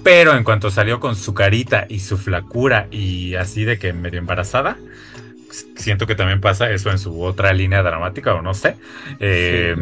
Pero 0.02 0.34
en 0.36 0.42
cuanto 0.44 0.70
salió 0.70 0.98
con 0.98 1.14
su 1.14 1.32
carita 1.34 1.86
y 1.88 2.00
su 2.00 2.18
flacura 2.18 2.88
y 2.90 3.34
así 3.36 3.64
de 3.64 3.78
que 3.78 3.92
medio 3.92 4.18
embarazada, 4.18 4.76
siento 5.76 6.06
que 6.06 6.14
también 6.14 6.40
pasa 6.40 6.70
eso 6.70 6.90
en 6.90 6.98
su 6.98 7.22
otra 7.22 7.52
línea 7.52 7.82
dramática 7.82 8.34
o 8.34 8.42
no 8.42 8.54
sé. 8.54 8.76
Eh, 9.20 9.76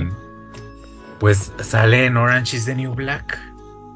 pues 1.18 1.52
sale 1.60 2.06
en 2.06 2.16
Orange 2.16 2.56
is 2.56 2.64
the 2.66 2.74
New 2.74 2.94
Black. 2.94 3.38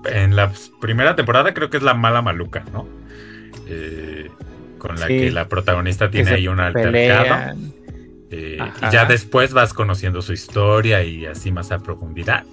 En 0.07 0.37
la 0.37 0.53
primera 0.81 1.17
temporada 1.17 1.55
creo 1.55 1.71
que 1.71 1.79
es 1.79 1.83
la 1.83 1.95
mala 1.95 2.23
maluca, 2.23 2.65
¿no? 2.73 2.87
Eh, 3.67 4.31
con 4.79 5.01
la 5.01 5.07
que 5.07 5.31
la 5.31 5.49
protagonista 5.49 6.11
tiene 6.11 6.31
ahí 6.33 6.49
un 6.49 6.61
altercado. 6.61 7.57
Eh, 8.31 8.59
y 8.59 8.91
ya 8.93 9.05
después 9.05 9.53
vas 9.53 9.73
conociendo 9.73 10.21
su 10.21 10.33
historia 10.33 11.03
y 11.03 11.25
así 11.25 11.51
más 11.53 11.73
a 11.73 11.79
profundidad. 11.79 12.45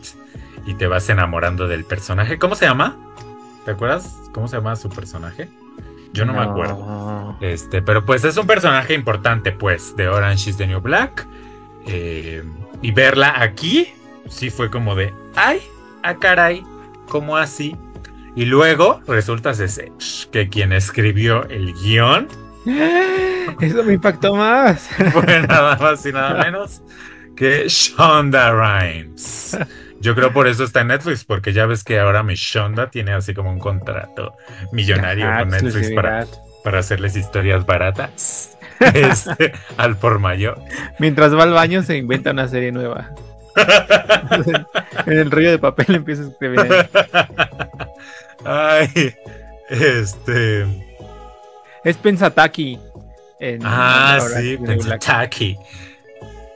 Y 0.66 0.76
te 0.76 0.88
vas 0.88 1.10
enamorando 1.10 1.68
del 1.68 1.84
personaje. 1.84 2.38
¿Cómo 2.38 2.56
se 2.56 2.66
llama? 2.66 2.98
¿Te 3.66 3.72
acuerdas 3.72 4.18
cómo 4.34 4.48
se 4.48 4.58
llama 4.58 4.76
su 4.76 4.90
personaje? 4.90 5.50
Yo 6.14 6.26
no, 6.26 6.34
me 6.34 6.40
acuerdo. 6.40 7.38
Este, 7.42 7.82
pero 7.82 8.06
pues 8.06 8.24
es 8.26 8.36
un 8.38 8.46
personaje 8.46 8.94
importante, 8.94 9.52
pues, 9.52 9.96
de 9.96 10.10
Orange 10.10 10.50
is 10.50 10.58
the 10.58 10.68
New 10.68 10.82
Black. 10.82 11.26
Eh, 11.86 12.44
y 12.82 12.92
verla 12.92 13.42
aquí, 13.42 13.88
sí 14.28 14.50
fue 14.50 14.70
como 14.70 14.96
de, 14.96 15.14
ay, 15.36 15.62
a 16.04 16.10
ah, 16.10 16.18
caray, 16.20 16.64
¿cómo 17.08 17.38
así? 17.38 17.78
Y 18.36 18.46
luego 18.46 19.02
resulta 19.08 19.52
que 20.32 20.50
quien 20.50 20.74
escribió 20.74 21.48
el 21.50 21.74
guion. 21.74 22.28
Eso 23.60 23.84
me 23.84 23.94
impactó 23.94 24.36
más. 24.36 24.88
Fue 25.12 25.42
nada 25.48 25.78
más 25.78 26.06
y 26.06 26.12
nada 26.12 26.44
menos 26.44 26.82
que 27.36 27.68
Shonda 27.68 28.52
Rhimes. 28.52 29.58
Yo 30.02 30.16
creo 30.16 30.34
por 30.34 30.48
eso 30.48 30.64
está 30.64 30.82
en 30.82 30.88
Netflix, 30.88 31.24
porque 31.24 31.54
ya 31.54 31.66
ves 31.66 31.84
que 31.84 32.00
ahora 32.00 32.24
mi 32.24 32.36
Shonda 32.36 32.90
tiene 32.90 33.14
así 33.14 33.34
como 33.34 33.52
un 33.52 33.60
contrato 33.60 34.36
millonario 34.72 35.28
con 35.38 35.50
Netflix 35.50 35.92
para, 35.92 36.26
para 36.64 36.80
hacerles 36.80 37.16
historias 37.16 37.66
baratas. 37.66 38.58
Este, 38.96 39.54
al 39.78 39.96
por 39.96 40.18
mayor. 40.18 40.60
Mientras 40.98 41.36
va 41.36 41.44
al 41.44 41.52
baño 41.52 41.84
se 41.84 41.98
inventa 41.98 42.32
una 42.32 42.48
serie 42.48 42.72
nueva. 42.72 43.12
en 45.06 45.20
el 45.20 45.30
rollo 45.30 45.52
de 45.52 45.60
papel 45.60 45.98
empieza 45.98 46.24
a 46.24 46.28
escribir. 46.30 46.90
Ay, 48.44 49.14
este. 49.70 50.66
Es 51.84 51.98
Pensataki. 51.98 52.80
ah, 53.64 54.20
sí, 54.36 54.58
Pensataki. 54.58 55.58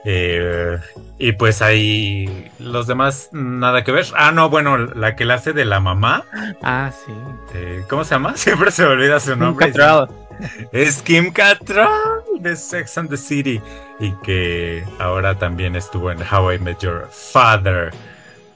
Eh, 0.07 0.77
y 1.17 1.31
pues 1.31 1.63
ahí 1.63 2.51
los 2.59 2.85
demás 2.85 3.29
nada 3.31 3.83
que 3.83 3.91
ver. 3.91 4.05
Ah, 4.15 4.31
no, 4.31 4.49
bueno, 4.49 4.77
la 4.77 5.15
que 5.15 5.25
la 5.25 5.35
hace 5.35 5.51
de 5.51 5.65
la 5.65 5.79
mamá. 5.79 6.25
Ah, 6.61 6.91
sí. 6.93 7.11
Eh, 7.55 7.83
¿Cómo 7.89 8.03
se 8.03 8.15
llama? 8.15 8.33
Siempre 8.37 8.71
se 8.71 8.83
me 8.83 8.89
olvida 8.89 9.19
su 9.19 9.35
nombre. 9.35 9.73
Es 10.71 11.01
Kim 11.01 11.31
Cattrall 11.31 12.21
de 12.39 12.55
Sex 12.55 12.97
and 12.97 13.09
the 13.09 13.17
City 13.17 13.59
y 13.99 14.11
que 14.23 14.83
ahora 14.99 15.39
también 15.39 15.75
estuvo 15.75 16.11
en 16.11 16.19
How 16.21 16.53
I 16.53 16.59
Met 16.59 16.79
Your 16.79 17.09
Father 17.09 17.91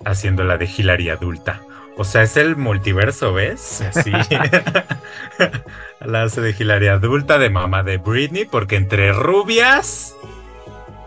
haciendo 0.05 0.43
la 0.43 0.57
de 0.57 0.65
Hilary 0.65 1.09
adulta. 1.09 1.61
O 1.97 2.03
sea, 2.03 2.23
es 2.23 2.37
el 2.37 2.55
multiverso, 2.55 3.33
¿ves? 3.33 3.83
Sí. 4.03 4.11
la 6.05 6.23
hace 6.23 6.41
de 6.41 6.55
Hilary 6.57 6.87
adulta, 6.87 7.37
de 7.39 7.49
mamá 7.49 7.83
de 7.83 7.97
Britney, 7.97 8.45
porque 8.45 8.75
entre 8.75 9.11
rubias 9.11 10.15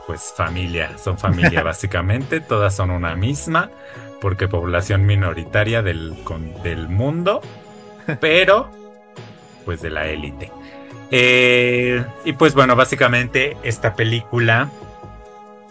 pues 0.07 0.33
familia, 0.37 0.97
son 0.99 1.19
familia 1.19 1.63
básicamente, 1.65 2.41
todas 2.41 2.75
son 2.75 2.91
una 2.91 3.15
misma, 3.15 3.71
porque 4.21 4.49
población 4.49 5.07
minoritaria 5.07 5.83
del, 5.83 6.17
del 6.63 6.89
mundo, 6.89 7.41
pero 8.21 8.71
pues 9.65 9.83
de 9.83 9.91
la 9.91 10.07
élite. 10.07 10.51
Eh, 11.11 12.05
y 12.25 12.33
pues 12.33 12.55
bueno, 12.55 12.75
básicamente 12.75 13.57
esta 13.63 13.95
película 13.95 14.71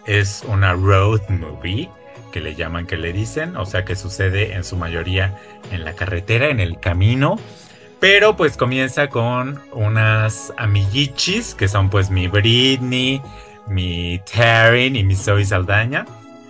es 0.06 0.44
una 0.48 0.74
road 0.74 1.22
movie, 1.30 1.90
que 2.32 2.42
le 2.42 2.56
llaman, 2.56 2.88
que 2.88 2.98
le 2.98 3.12
dicen, 3.14 3.58
o 3.58 3.66
sea 3.66 3.84
que 3.84 3.96
sucede 3.96 4.54
en 4.54 4.64
su 4.64 4.78
mayoría 4.78 5.38
en 5.72 5.84
la 5.84 5.94
carretera, 5.94 6.50
en 6.50 6.60
el 6.60 6.80
camino. 6.80 7.38
Pero 8.00 8.36
pues 8.36 8.58
comienza 8.58 9.10
con 9.10 9.62
unas 9.74 10.52
amiguichis, 10.58 11.54
que 11.54 11.68
son 11.68 11.90
pues 11.90 12.10
mi 12.10 12.28
Britney, 12.28 13.22
mi 13.72 14.22
Taryn 14.32 14.96
y 14.96 15.04
mi 15.04 15.16
Zoe 15.16 15.46
Saldaña, 15.46 16.06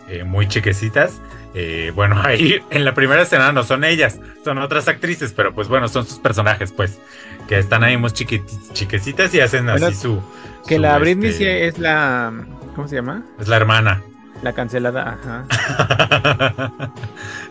eh, 0.09 0.23
muy 0.23 0.47
chiquecitas. 0.47 1.21
Eh, 1.53 1.91
bueno, 1.95 2.21
ahí 2.25 2.61
en 2.69 2.83
la 2.83 2.93
primera 2.93 3.21
escena 3.21 3.51
no 3.51 3.63
son 3.63 3.83
ellas, 3.83 4.19
son 4.43 4.57
otras 4.57 4.87
actrices, 4.87 5.33
pero 5.33 5.53
pues 5.53 5.67
bueno, 5.67 5.87
son 5.87 6.05
sus 6.05 6.19
personajes, 6.19 6.71
pues, 6.71 6.99
que 7.47 7.59
están 7.59 7.83
ahí 7.83 7.97
muy 7.97 8.11
chiquecitas 8.11 9.33
y 9.33 9.39
hacen 9.39 9.69
así 9.69 9.93
su. 9.93 10.21
Que 10.67 10.79
la 10.79 10.97
Britney 10.97 11.29
este, 11.29 11.67
es 11.67 11.79
la. 11.79 12.33
¿Cómo 12.75 12.87
se 12.87 12.95
llama? 12.95 13.23
Es 13.39 13.47
la 13.47 13.57
hermana. 13.57 14.01
La 14.41 14.53
cancelada, 14.53 15.19
ajá. 15.21 16.73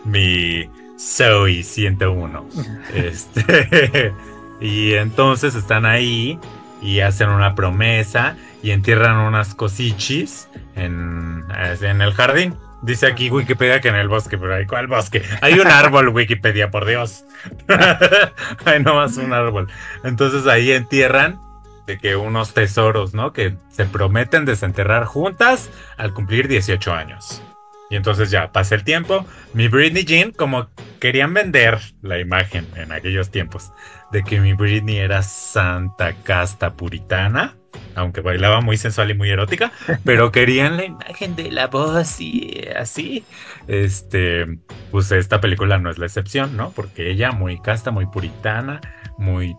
mi 0.05 0.69
Zoe 0.99 1.63
101. 1.63 2.45
este. 2.93 4.13
y 4.59 4.93
entonces 4.93 5.55
están 5.55 5.85
ahí 5.85 6.37
y 6.81 6.99
hacen 6.99 7.29
una 7.29 7.55
promesa 7.55 8.35
y 8.63 8.71
entierran 8.71 9.17
unas 9.17 9.55
cosichis 9.55 10.49
en, 10.75 11.45
en 11.81 12.01
el 12.01 12.13
jardín. 12.13 12.55
Dice 12.81 13.05
aquí 13.05 13.29
Wikipedia 13.29 13.79
que 13.79 13.89
en 13.89 13.95
el 13.95 14.07
bosque, 14.07 14.37
pero 14.37 14.55
hay 14.55 14.65
cuál 14.65 14.87
bosque. 14.87 15.21
Hay 15.41 15.59
un 15.59 15.67
árbol, 15.67 16.09
Wikipedia, 16.13 16.71
por 16.71 16.85
Dios. 16.85 17.25
hay 18.65 18.81
nomás 18.81 19.17
un 19.17 19.33
árbol. 19.33 19.69
Entonces 20.03 20.47
ahí 20.47 20.71
entierran 20.71 21.39
de 21.85 21.97
que 21.97 22.15
unos 22.15 22.53
tesoros, 22.53 23.13
¿no? 23.13 23.33
Que 23.33 23.55
se 23.69 23.85
prometen 23.85 24.45
desenterrar 24.45 25.05
juntas 25.05 25.69
al 25.97 26.13
cumplir 26.13 26.47
18 26.47 26.93
años. 26.93 27.43
Y 27.91 27.97
entonces 27.97 28.31
ya 28.31 28.51
pasa 28.51 28.73
el 28.73 28.83
tiempo. 28.83 29.25
Mi 29.53 29.67
Britney 29.67 30.05
Jean, 30.05 30.31
como 30.31 30.69
querían 30.99 31.33
vender 31.33 31.79
la 32.01 32.19
imagen 32.19 32.65
en 32.75 32.91
aquellos 32.91 33.29
tiempos 33.29 33.71
de 34.11 34.23
que 34.23 34.39
mi 34.39 34.53
Britney 34.53 34.97
era 34.97 35.21
santa, 35.21 36.13
casta, 36.23 36.73
puritana 36.73 37.55
aunque 37.95 38.21
bailaba 38.21 38.61
muy 38.61 38.77
sensual 38.77 39.11
y 39.11 39.13
muy 39.13 39.29
erótica, 39.29 39.71
pero 40.05 40.31
querían 40.31 40.77
la 40.77 40.85
imagen 40.85 41.35
de 41.35 41.51
la 41.51 41.67
voz 41.67 42.19
y 42.21 42.65
así. 42.75 43.25
Este, 43.67 44.45
pues 44.91 45.11
esta 45.11 45.41
película 45.41 45.77
no 45.77 45.89
es 45.89 45.97
la 45.97 46.05
excepción, 46.05 46.55
¿no? 46.55 46.71
Porque 46.71 47.11
ella 47.11 47.31
muy 47.31 47.59
casta, 47.59 47.91
muy 47.91 48.05
puritana, 48.05 48.81
muy 49.17 49.55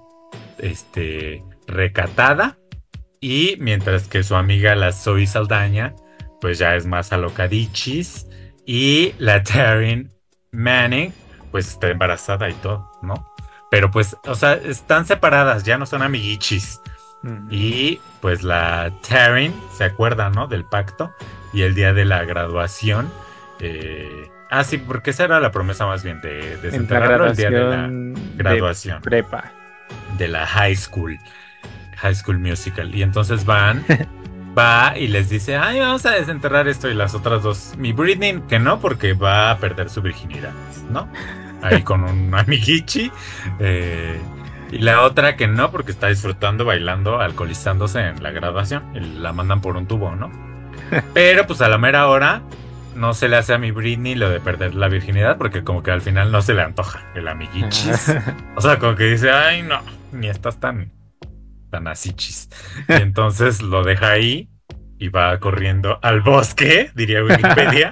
este 0.59 1.43
recatada 1.67 2.59
y 3.21 3.57
mientras 3.61 4.09
que 4.09 4.23
su 4.23 4.35
amiga 4.35 4.75
la 4.75 4.93
Zoe 4.93 5.27
Saldaña 5.27 5.95
pues 6.42 6.58
ya 6.58 6.75
es 6.75 6.84
más 6.84 7.12
alocadichis. 7.12 8.26
Y 8.66 9.14
la 9.18 9.42
Taryn 9.42 10.12
Manning, 10.50 11.14
pues 11.52 11.68
está 11.68 11.88
embarazada 11.88 12.50
y 12.50 12.54
todo, 12.54 12.90
¿no? 13.00 13.32
Pero 13.70 13.90
pues, 13.90 14.16
o 14.26 14.34
sea, 14.34 14.54
están 14.54 15.06
separadas, 15.06 15.62
ya 15.64 15.78
no 15.78 15.87
son 15.87 16.02
amiguichis. 16.02 16.80
Y 17.50 18.00
pues 18.20 18.42
la 18.42 18.92
Taryn 19.08 19.54
se 19.72 19.84
acuerda, 19.84 20.28
¿no? 20.28 20.49
Del 20.49 20.64
pacto. 20.64 21.14
Y 21.52 21.62
el 21.62 21.76
día 21.76 21.92
de 21.92 22.04
la 22.04 22.25
graduación. 22.25 23.08
Eh, 23.61 24.28
ah, 24.50 24.64
sí, 24.64 24.78
porque 24.78 25.11
esa 25.11 25.25
era 25.25 25.38
la 25.38 25.52
promesa 25.52 25.87
más 25.87 26.02
bien 26.02 26.20
de 26.20 26.56
desenterrarlo 26.56 27.28
el 27.28 27.37
día 27.37 27.50
de 27.50 27.61
la 27.61 27.88
graduación. 28.34 29.00
prepa. 29.00 29.52
De 30.18 30.26
la 30.26 30.44
high 30.44 30.75
school. 30.75 31.16
High 31.99 32.16
School 32.16 32.40
Musical. 32.40 32.92
Y 32.92 33.02
entonces 33.02 33.44
van 33.44 33.84
va 34.56 34.94
y 34.97 35.09
les 35.09 35.28
dice, 35.28 35.56
ay, 35.56 35.80
vamos 35.80 36.04
a 36.06 36.11
desenterrar 36.12 36.68
esto 36.68 36.88
y 36.88 36.94
las 36.94 37.14
otras 37.14 37.42
dos. 37.42 37.75
Mi 37.78 37.92
Britney, 37.92 38.42
que 38.49 38.59
no, 38.59 38.80
porque 38.80 39.14
va 39.14 39.50
a 39.50 39.59
perder 39.59 39.88
su 39.88 40.02
virginidad, 40.02 40.52
¿no? 40.90 41.09
Ahí 41.62 41.82
con 41.82 42.04
un 42.04 42.35
amiguichi. 42.38 43.11
Eh, 43.59 44.21
y 44.71 44.78
la 44.78 45.02
otra 45.02 45.37
que 45.37 45.47
no, 45.47 45.71
porque 45.71 45.92
está 45.92 46.09
disfrutando, 46.09 46.64
bailando, 46.64 47.21
alcoholizándose 47.21 48.00
en 48.00 48.23
la 48.23 48.30
graduación. 48.30 48.85
Y 48.94 49.00
la 49.00 49.32
mandan 49.32 49.61
por 49.61 49.76
un 49.76 49.87
tubo, 49.87 50.14
¿no? 50.16 50.30
Pero 51.14 51.47
pues 51.47 51.61
a 51.61 51.68
la 51.68 51.78
mera 51.78 52.09
hora 52.09 52.42
no 52.94 53.14
se 53.14 53.28
le 53.28 53.37
hace 53.37 53.54
a 53.54 53.59
mi 53.59 53.71
Britney 53.71 54.14
lo 54.14 54.28
de 54.28 54.40
perder 54.40 54.75
la 54.75 54.88
virginidad, 54.88 55.38
porque 55.38 55.64
como 55.64 55.82
que 55.82 55.90
al 55.90 56.02
final 56.02 56.30
no 56.30 56.42
se 56.42 56.54
le 56.54 56.62
antoja 56.62 57.02
el 57.14 57.28
amiguichis. 57.28 58.14
o 58.56 58.61
sea, 58.61 58.78
como 58.78 58.97
que 58.97 59.04
dice, 59.04 59.30
ay, 59.30 59.62
no, 59.62 59.80
ni 60.12 60.28
estás 60.28 60.59
tan 60.59 60.90
tan 61.72 61.88
así 61.88 62.12
chis. 62.12 62.48
Y 62.88 62.92
entonces 62.92 63.62
lo 63.62 63.82
deja 63.82 64.11
ahí 64.11 64.48
y 64.98 65.08
va 65.08 65.37
corriendo 65.40 65.98
al 66.02 66.20
bosque, 66.20 66.92
diría 66.94 67.24
Wikipedia, 67.24 67.90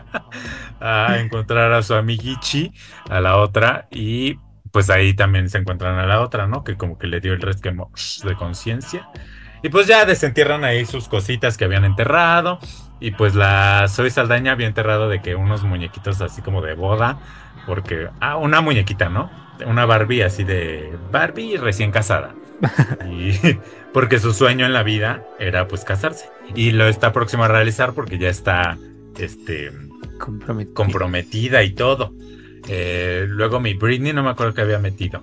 a 0.80 1.18
encontrar 1.18 1.72
a 1.72 1.82
su 1.82 1.94
amiguichi, 1.94 2.72
a 3.08 3.20
la 3.20 3.36
otra, 3.36 3.86
y 3.92 4.38
pues 4.72 4.90
ahí 4.90 5.14
también 5.14 5.50
se 5.50 5.58
encuentran 5.58 5.98
a 5.98 6.06
la 6.06 6.22
otra, 6.22 6.48
¿no? 6.48 6.64
Que 6.64 6.76
como 6.76 6.98
que 6.98 7.06
le 7.06 7.20
dio 7.20 7.34
el 7.34 7.40
resquemo 7.40 7.92
de 8.24 8.34
conciencia. 8.34 9.08
Y 9.62 9.68
pues 9.68 9.86
ya 9.86 10.04
desentierran 10.04 10.64
ahí 10.64 10.84
sus 10.86 11.06
cositas 11.06 11.56
que 11.56 11.66
habían 11.66 11.84
enterrado. 11.84 12.58
Y 12.98 13.12
pues 13.12 13.34
la 13.34 13.86
Soy 13.86 14.10
Saldaña 14.10 14.52
había 14.52 14.66
enterrado 14.66 15.08
de 15.08 15.20
que 15.20 15.36
unos 15.36 15.62
muñequitos 15.62 16.20
así 16.20 16.42
como 16.42 16.62
de 16.62 16.74
boda. 16.74 17.18
Porque, 17.66 18.08
ah, 18.20 18.36
una 18.36 18.60
muñequita, 18.60 19.08
¿no? 19.08 19.30
Una 19.66 19.86
Barbie 19.86 20.22
así 20.22 20.42
de 20.42 20.98
Barbie 21.12 21.58
recién 21.58 21.92
casada. 21.92 22.34
y, 23.10 23.58
porque 23.92 24.18
su 24.18 24.32
sueño 24.32 24.66
en 24.66 24.72
la 24.72 24.82
vida 24.82 25.24
era 25.38 25.68
pues 25.68 25.84
casarse. 25.84 26.26
Y 26.54 26.72
lo 26.72 26.86
está 26.88 27.12
próximo 27.12 27.44
a 27.44 27.48
realizar 27.48 27.92
porque 27.92 28.18
ya 28.18 28.28
está 28.28 28.78
este, 29.18 29.70
comprometida. 30.74 31.62
y 31.62 31.72
todo. 31.72 32.14
Eh, 32.68 33.26
luego 33.28 33.60
mi 33.60 33.74
Britney 33.74 34.12
no 34.12 34.22
me 34.22 34.30
acuerdo 34.30 34.54
que 34.54 34.60
había 34.60 34.78
metido. 34.78 35.20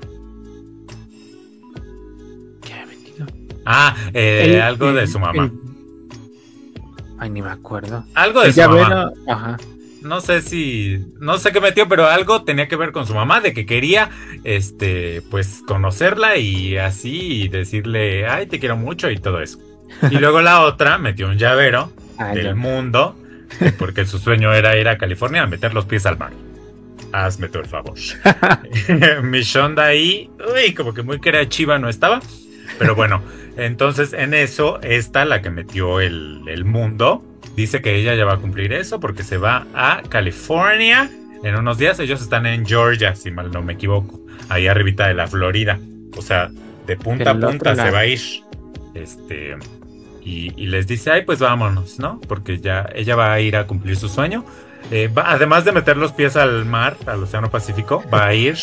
¿Qué 2.62 2.74
había 2.74 2.86
metido? 2.86 3.28
Ah, 3.66 3.96
eh, 4.14 4.62
algo 4.62 4.94
de 4.94 5.08
su 5.08 5.20
mamá. 5.20 5.52
Ay, 7.18 7.30
ni 7.30 7.42
me 7.42 7.50
acuerdo. 7.50 8.06
Algo 8.14 8.42
de 8.42 8.54
su 8.54 8.62
mamá. 8.62 9.12
Ajá 9.28 9.58
no 10.02 10.22
sé 10.22 10.42
si, 10.42 11.06
no 11.20 11.38
sé 11.38 11.52
qué 11.52 11.60
metió, 11.60 11.88
pero 11.88 12.08
algo 12.08 12.44
tenía 12.44 12.68
que 12.68 12.76
ver 12.76 12.92
con 12.92 13.06
su 13.06 13.14
mamá, 13.14 13.42
de 13.42 13.54
que 13.54 13.66
quería, 13.66 14.10
este, 14.44 15.22
pues 15.30 15.62
conocerla 15.68 16.38
y 16.38 16.78
así 16.78 17.44
y 17.44 17.48
decirle, 17.50 18.28
ay, 18.28 18.48
te 18.48 18.60
quiero 18.60 18.78
mucho 18.78 19.10
y 19.10 19.18
todo 19.18 19.42
eso. 19.42 19.60
Y 20.10 20.16
luego 20.20 20.42
la 20.42 20.62
otra 20.62 20.98
metió 20.98 21.28
un 21.28 21.38
llavero 21.38 21.92
del 22.34 22.56
mundo, 22.56 23.16
porque 23.78 24.06
su 24.06 24.20
sueño 24.20 24.54
era 24.54 24.78
ir 24.78 24.88
a 24.88 24.98
California 24.98 25.44
a 25.44 25.48
meter 25.48 25.74
los 25.74 25.86
pies 25.86 26.06
al 26.06 26.18
mar. 26.18 26.32
Hazme 27.12 27.50
todo 27.50 27.64
el 27.64 27.70
favor. 27.70 27.96
Mi 29.24 29.42
Shonda 29.42 29.86
ahí, 29.86 30.30
uy, 30.54 30.74
como 30.74 30.94
que 30.94 31.02
muy 31.02 31.20
creativa 31.20 31.80
no 31.80 31.90
estaba. 31.90 32.22
Pero 32.78 32.96
bueno, 32.96 33.22
entonces 33.58 34.14
en 34.14 34.34
eso, 34.34 34.80
esta, 34.82 35.26
la 35.26 35.42
que 35.42 35.50
metió 35.50 36.00
el, 36.00 36.44
el 36.48 36.66
mundo, 36.66 37.24
Dice 37.56 37.82
que 37.82 37.96
ella 37.96 38.16
ya 38.16 38.26
va 38.26 38.34
a 38.34 38.38
cumplir 38.38 38.74
eso 38.74 39.00
porque 39.00 39.24
se 39.24 39.38
va 39.38 39.68
a 39.74 40.02
California 40.08 41.10
en 41.44 41.56
unos 41.56 41.78
días. 41.78 42.00
Ellos 42.00 42.22
están 42.22 42.46
en 42.46 42.66
Georgia, 42.66 43.16
si 43.16 43.32
mal 43.32 43.52
no 43.52 43.62
me 43.62 43.74
equivoco, 43.74 44.20
ahí 44.50 44.68
arribita 44.68 45.08
de 45.08 45.14
la 45.14 45.28
Florida. 45.28 45.80
O 46.18 46.22
sea, 46.22 46.50
de 46.88 46.98
punta 46.98 47.32
a 47.32 47.40
punta 47.40 47.76
se 47.76 47.92
va 47.92 48.00
a 48.00 48.06
ir. 48.06 48.20
Este, 48.94 49.56
y, 50.24 50.68
les 50.68 50.88
dice, 50.88 51.12
ay, 51.12 51.24
pues 51.24 51.40
vámonos, 51.40 52.00
¿no? 52.00 52.20
Porque 52.28 52.60
ya 52.60 52.88
ella 52.94 53.16
va 53.16 53.34
a 53.34 53.40
ir 53.40 53.56
a 53.56 53.66
cumplir 53.66 53.96
su 53.96 54.10
sueño. 54.10 54.46
Eh, 54.92 55.10
además 55.16 55.66
de 55.66 55.72
meter 55.72 55.98
los 55.98 56.12
pies 56.14 56.36
al 56.36 56.66
mar, 56.66 56.98
al 57.06 57.24
Océano 57.24 57.50
Pacífico, 57.50 58.04
va 58.14 58.28
a 58.28 58.34
ir 58.34 58.58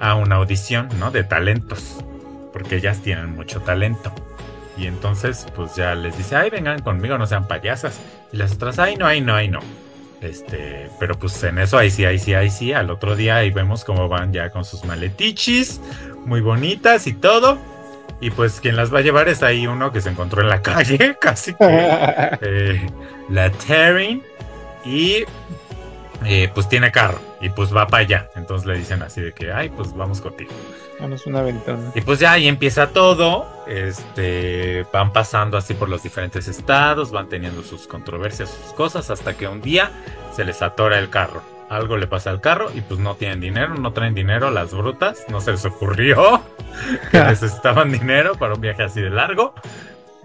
a 0.00 0.14
una 0.16 0.36
audición, 0.36 0.88
¿no? 0.98 1.10
De 1.10 1.24
talentos. 1.24 2.04
Porque 2.52 2.76
ellas 2.76 3.00
tienen 3.00 3.34
mucho 3.34 3.60
talento. 3.60 4.12
Y 4.76 4.86
entonces, 4.86 5.46
pues 5.54 5.76
ya 5.76 5.94
les 5.94 6.16
dice, 6.18 6.36
ay, 6.36 6.50
vengan 6.50 6.80
conmigo, 6.82 7.16
no 7.16 7.26
sean 7.26 7.46
payasas. 7.46 8.00
Y 8.32 8.36
las 8.36 8.52
otras, 8.52 8.78
ay, 8.78 8.96
no, 8.96 9.06
ay, 9.06 9.20
no, 9.20 9.34
ay, 9.34 9.48
no. 9.48 9.60
Este, 10.20 10.88
pero 10.98 11.18
pues 11.18 11.42
en 11.44 11.58
eso, 11.58 11.76
ahí 11.76 11.90
sí, 11.90 12.04
ahí 12.04 12.18
sí, 12.18 12.34
ahí 12.34 12.50
sí. 12.50 12.72
Al 12.72 12.90
otro 12.90 13.14
día 13.14 13.36
ahí 13.36 13.50
vemos 13.50 13.84
cómo 13.84 14.08
van 14.08 14.32
ya 14.32 14.50
con 14.50 14.64
sus 14.64 14.84
maletichis, 14.84 15.80
muy 16.24 16.40
bonitas 16.40 17.06
y 17.06 17.12
todo. 17.12 17.58
Y 18.20 18.30
pues 18.30 18.60
quien 18.60 18.76
las 18.76 18.92
va 18.92 19.00
a 19.00 19.02
llevar 19.02 19.28
es 19.28 19.42
ahí 19.42 19.66
uno 19.66 19.92
que 19.92 20.00
se 20.00 20.08
encontró 20.08 20.42
en 20.42 20.48
la 20.48 20.62
calle, 20.62 21.16
casi 21.20 21.54
que 21.54 21.58
eh, 22.40 22.90
la 23.28 23.50
Terry. 23.50 24.22
Y 24.84 25.24
eh, 26.24 26.50
pues 26.54 26.68
tiene 26.68 26.90
carro 26.90 27.33
y 27.44 27.50
pues 27.50 27.76
va 27.76 27.86
para 27.86 28.02
allá. 28.02 28.30
Entonces 28.36 28.66
le 28.66 28.78
dicen 28.78 29.02
así 29.02 29.20
de 29.20 29.32
que, 29.32 29.52
ay, 29.52 29.68
pues 29.68 29.94
vamos 29.94 30.22
contigo. 30.22 30.50
Vamos 30.98 31.26
una 31.26 31.42
ventana. 31.42 31.92
Y 31.94 32.00
pues 32.00 32.18
ya 32.18 32.32
ahí 32.32 32.48
empieza 32.48 32.88
todo. 32.88 33.46
Este, 33.66 34.86
van 34.90 35.12
pasando 35.12 35.58
así 35.58 35.74
por 35.74 35.90
los 35.90 36.02
diferentes 36.02 36.48
estados, 36.48 37.10
van 37.10 37.28
teniendo 37.28 37.62
sus 37.62 37.86
controversias, 37.86 38.48
sus 38.48 38.72
cosas, 38.72 39.10
hasta 39.10 39.36
que 39.36 39.46
un 39.46 39.60
día 39.60 39.90
se 40.34 40.46
les 40.46 40.62
atora 40.62 40.98
el 40.98 41.10
carro. 41.10 41.42
Algo 41.68 41.98
le 41.98 42.06
pasa 42.06 42.30
al 42.30 42.40
carro 42.40 42.70
y 42.74 42.80
pues 42.80 42.98
no 42.98 43.14
tienen 43.14 43.40
dinero, 43.40 43.74
no 43.74 43.92
traen 43.92 44.14
dinero 44.14 44.50
las 44.50 44.72
brutas, 44.72 45.26
no 45.28 45.42
se 45.42 45.52
les 45.52 45.66
ocurrió 45.66 46.40
que 47.10 47.20
necesitaban 47.24 47.92
dinero 47.92 48.36
para 48.36 48.54
un 48.54 48.60
viaje 48.62 48.84
así 48.84 49.02
de 49.02 49.10
largo. 49.10 49.54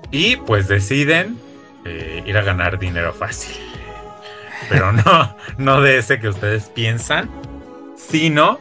Y 0.10 0.38
pues 0.38 0.70
deciden 0.70 1.38
eh, 1.84 2.24
ir 2.26 2.38
a 2.38 2.44
ganar 2.44 2.80
dinero 2.80 3.12
fácil. 3.12 3.58
Pero 4.68 4.92
no, 4.92 5.36
no 5.58 5.82
de 5.82 5.98
ese 5.98 6.20
que 6.20 6.30
ustedes 6.30 6.66
piensan, 6.66 7.30
sino 7.98 8.60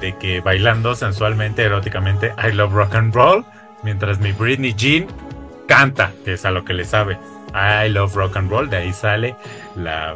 de 0.00 0.16
que 0.16 0.40
bailando 0.40 0.94
sensualmente, 0.94 1.62
eróticamente, 1.62 2.32
I 2.38 2.52
love 2.52 2.72
rock 2.72 2.94
and 2.94 3.14
roll, 3.14 3.44
mientras 3.82 4.20
mi 4.20 4.32
Britney 4.32 4.74
Jean 4.74 5.06
canta, 5.66 6.12
que 6.24 6.34
es 6.34 6.44
a 6.44 6.50
lo 6.50 6.64
que 6.64 6.74
le 6.74 6.84
sabe. 6.84 7.18
I 7.54 7.88
love 7.88 8.14
rock 8.14 8.36
and 8.36 8.50
roll, 8.50 8.70
de 8.70 8.76
ahí 8.76 8.92
sale 8.92 9.34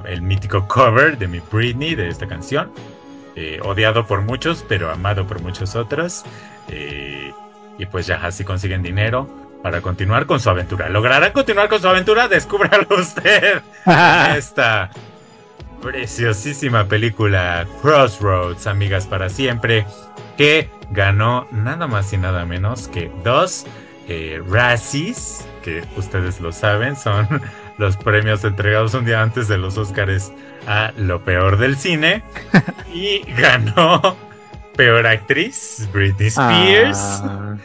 el 0.06 0.22
mítico 0.22 0.68
cover 0.68 1.18
de 1.18 1.26
mi 1.28 1.40
Britney 1.40 1.94
de 1.94 2.08
esta 2.08 2.26
canción. 2.26 2.70
Eh, 3.36 3.58
odiado 3.62 4.06
por 4.06 4.22
muchos, 4.22 4.64
pero 4.68 4.90
amado 4.90 5.26
por 5.26 5.40
muchos 5.40 5.74
otros. 5.74 6.24
Eh, 6.68 7.32
y 7.78 7.86
pues 7.86 8.06
ya 8.06 8.16
así 8.24 8.44
consiguen 8.44 8.82
dinero 8.82 9.28
para 9.62 9.80
continuar 9.80 10.26
con 10.26 10.38
su 10.38 10.50
aventura. 10.50 10.88
¿Lograrán 10.88 11.32
continuar 11.32 11.68
con 11.68 11.80
su 11.80 11.88
aventura? 11.88 12.28
Descúbralo 12.28 12.86
usted. 12.96 13.62
Esta 14.36 14.90
preciosísima 15.84 16.88
película 16.88 17.66
Crossroads, 17.82 18.66
Amigas 18.66 19.06
para 19.06 19.28
Siempre, 19.28 19.86
que 20.38 20.70
ganó 20.90 21.46
nada 21.50 21.86
más 21.86 22.10
y 22.14 22.16
nada 22.16 22.46
menos 22.46 22.88
que 22.88 23.12
dos 23.22 23.66
eh, 24.08 24.42
Razzies, 24.48 25.46
que 25.62 25.84
ustedes 25.98 26.40
lo 26.40 26.52
saben, 26.52 26.96
son 26.96 27.28
los 27.78 27.98
premios 27.98 28.44
entregados 28.44 28.94
un 28.94 29.04
día 29.04 29.20
antes 29.20 29.46
de 29.46 29.58
los 29.58 29.76
Oscars 29.76 30.32
a 30.66 30.92
lo 30.96 31.22
peor 31.22 31.58
del 31.58 31.76
cine. 31.76 32.24
y 32.94 33.20
ganó 33.34 34.16
peor 34.76 35.06
actriz, 35.06 35.86
Britney 35.92 36.28
Spears. 36.28 37.20
Ah. 37.22 37.58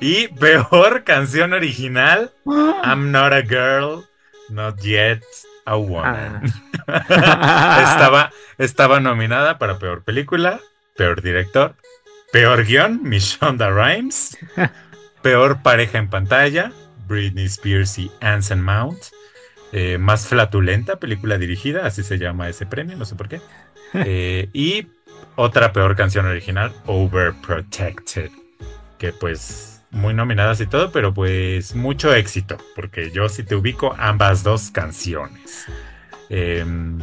Y 0.00 0.28
peor 0.28 1.02
canción 1.02 1.52
original, 1.52 2.30
I'm 2.46 3.10
Not 3.10 3.32
a 3.32 3.42
Girl, 3.42 4.04
Not 4.48 4.80
Yet 4.80 5.24
a 5.64 5.76
Woman. 5.76 6.52
Ah. 6.86 7.84
estaba, 7.92 8.30
estaba 8.58 9.00
nominada 9.00 9.58
para 9.58 9.78
peor 9.78 10.02
película, 10.04 10.60
peor 10.96 11.22
director, 11.22 11.76
peor 12.32 12.64
guion, 12.64 13.00
Miss 13.02 13.38
Shonda 13.38 13.70
Rhimes, 13.70 14.36
peor 15.22 15.62
pareja 15.62 15.98
en 15.98 16.08
pantalla, 16.08 16.72
Britney 17.06 17.46
Spears 17.46 17.98
y 17.98 18.10
Anson 18.20 18.62
Mount. 18.62 18.98
Eh, 19.72 19.98
más 19.98 20.28
flatulenta 20.28 20.96
película 20.96 21.36
dirigida, 21.36 21.84
así 21.84 22.04
se 22.04 22.16
llama 22.16 22.48
ese 22.48 22.64
premio, 22.64 22.96
no 22.96 23.04
sé 23.04 23.16
por 23.16 23.28
qué. 23.28 23.40
Eh, 23.94 24.48
y 24.52 24.86
otra 25.34 25.72
peor 25.72 25.96
canción 25.96 26.26
original, 26.26 26.72
Overprotected, 26.86 28.30
que 28.98 29.12
pues 29.12 29.73
muy 29.94 30.12
nominadas 30.12 30.60
y 30.60 30.66
todo, 30.66 30.90
pero 30.90 31.14
pues 31.14 31.74
mucho 31.74 32.12
éxito, 32.14 32.58
porque 32.74 33.10
yo 33.10 33.28
sí 33.28 33.44
te 33.44 33.54
ubico 33.54 33.94
ambas 33.96 34.42
dos 34.42 34.70
canciones. 34.70 35.66
Em, 36.28 36.98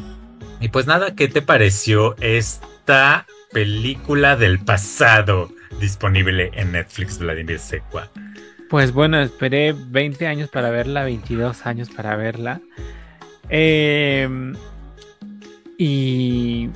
y 0.59 0.67
pues 0.69 0.85
nada, 0.85 1.15
¿qué 1.15 1.27
te 1.27 1.41
pareció 1.41 2.15
esta 2.19 3.25
película 3.51 4.35
del 4.35 4.59
pasado 4.59 5.49
disponible 5.79 6.51
en 6.53 6.73
Netflix, 6.73 7.17
Vladimir 7.17 7.59
Secua? 7.59 8.09
Pues 8.69 8.91
bueno, 8.93 9.19
esperé 9.21 9.73
20 9.73 10.27
años 10.27 10.49
para 10.49 10.69
verla, 10.69 11.03
22 11.03 11.65
años 11.65 11.89
para 11.89 12.15
verla. 12.15 12.61
Em, 13.49 14.53
y 15.77 16.69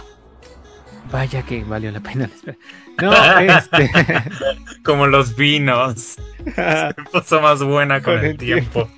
vaya 1.11 1.43
que 1.43 1.63
valió 1.63 1.91
la 1.91 1.99
pena. 1.99 2.29
No, 3.01 3.39
este. 3.39 3.91
Como 4.83 5.07
los 5.07 5.35
vinos. 5.35 6.17
Se 6.55 6.95
puso 7.11 7.41
más 7.41 7.61
buena 7.63 8.01
con, 8.01 8.23
el, 8.23 8.37
tiempo. 8.37 8.89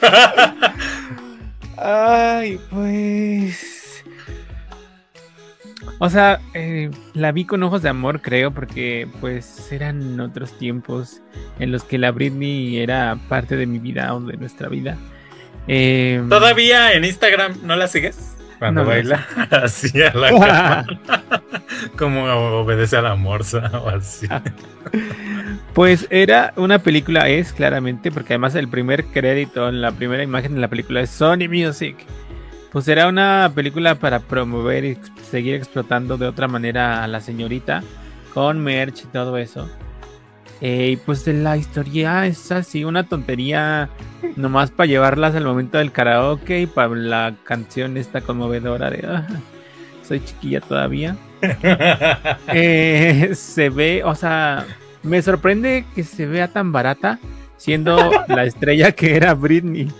Ay, 1.76 2.58
pues. 2.70 4.04
O 5.98 6.08
sea, 6.10 6.40
eh, 6.54 6.90
la 7.12 7.32
vi 7.32 7.44
con 7.44 7.62
ojos 7.62 7.82
de 7.82 7.88
amor, 7.88 8.20
creo, 8.20 8.50
porque 8.52 9.08
pues 9.20 9.70
eran 9.70 10.18
otros 10.20 10.58
tiempos 10.58 11.20
en 11.58 11.72
los 11.72 11.84
que 11.84 11.98
la 11.98 12.10
Britney 12.10 12.78
era 12.78 13.18
parte 13.28 13.56
de 13.56 13.66
mi 13.66 13.78
vida 13.78 14.14
o 14.14 14.20
de 14.20 14.36
nuestra 14.36 14.68
vida. 14.68 14.96
Em, 15.66 16.28
¿Todavía 16.28 16.92
en 16.92 17.04
Instagram 17.04 17.58
no 17.62 17.76
la 17.76 17.86
sigues? 17.86 18.36
Cuando 18.58 18.84
baila 18.84 19.26
así 19.50 20.02
a 20.02 20.12
la 20.14 20.30
cama. 20.30 20.86
Como 21.96 22.24
obedece 22.24 22.96
a 22.96 23.02
la 23.02 23.14
morsa 23.14 23.70
o 23.84 23.88
así. 23.88 24.26
Pues 25.72 26.06
era 26.10 26.52
una 26.56 26.78
película, 26.78 27.28
es 27.28 27.52
claramente, 27.52 28.12
porque 28.12 28.34
además 28.34 28.54
el 28.54 28.68
primer 28.68 29.06
crédito, 29.06 29.68
en 29.68 29.80
la 29.80 29.90
primera 29.90 30.22
imagen 30.22 30.54
de 30.54 30.60
la 30.60 30.68
película 30.68 31.00
es 31.00 31.10
Sony 31.10 31.48
Music. 31.48 31.96
Pues 32.70 32.86
era 32.88 33.08
una 33.08 33.50
película 33.54 33.96
para 33.96 34.20
promover 34.20 34.84
y 34.84 34.98
seguir 35.30 35.54
explotando 35.54 36.16
de 36.16 36.26
otra 36.26 36.48
manera 36.48 37.02
a 37.02 37.08
la 37.08 37.20
señorita 37.20 37.82
con 38.32 38.60
merch 38.60 39.04
y 39.04 39.06
todo 39.06 39.36
eso. 39.38 39.68
Eh, 40.60 40.90
y 40.92 40.96
pues 40.96 41.26
la 41.26 41.56
historia 41.56 42.26
es 42.26 42.50
así, 42.52 42.84
una 42.84 43.04
tontería 43.04 43.90
nomás 44.36 44.70
para 44.70 44.86
llevarlas 44.86 45.34
al 45.34 45.44
momento 45.44 45.78
del 45.78 45.92
karaoke 45.92 46.62
y 46.62 46.66
para 46.66 46.94
la 46.94 47.34
canción 47.44 47.96
esta 47.96 48.20
conmovedora 48.20 48.90
de 48.90 49.06
ah, 49.06 49.26
soy 50.02 50.20
chiquilla 50.24 50.60
todavía. 50.60 51.16
Eh, 52.48 53.30
se 53.34 53.68
ve, 53.68 54.02
o 54.04 54.14
sea, 54.14 54.66
me 55.02 55.20
sorprende 55.22 55.84
que 55.94 56.04
se 56.04 56.26
vea 56.26 56.48
tan 56.48 56.72
barata 56.72 57.18
siendo 57.56 57.96
la 58.28 58.44
estrella 58.44 58.92
que 58.92 59.16
era 59.16 59.34
Britney. 59.34 59.90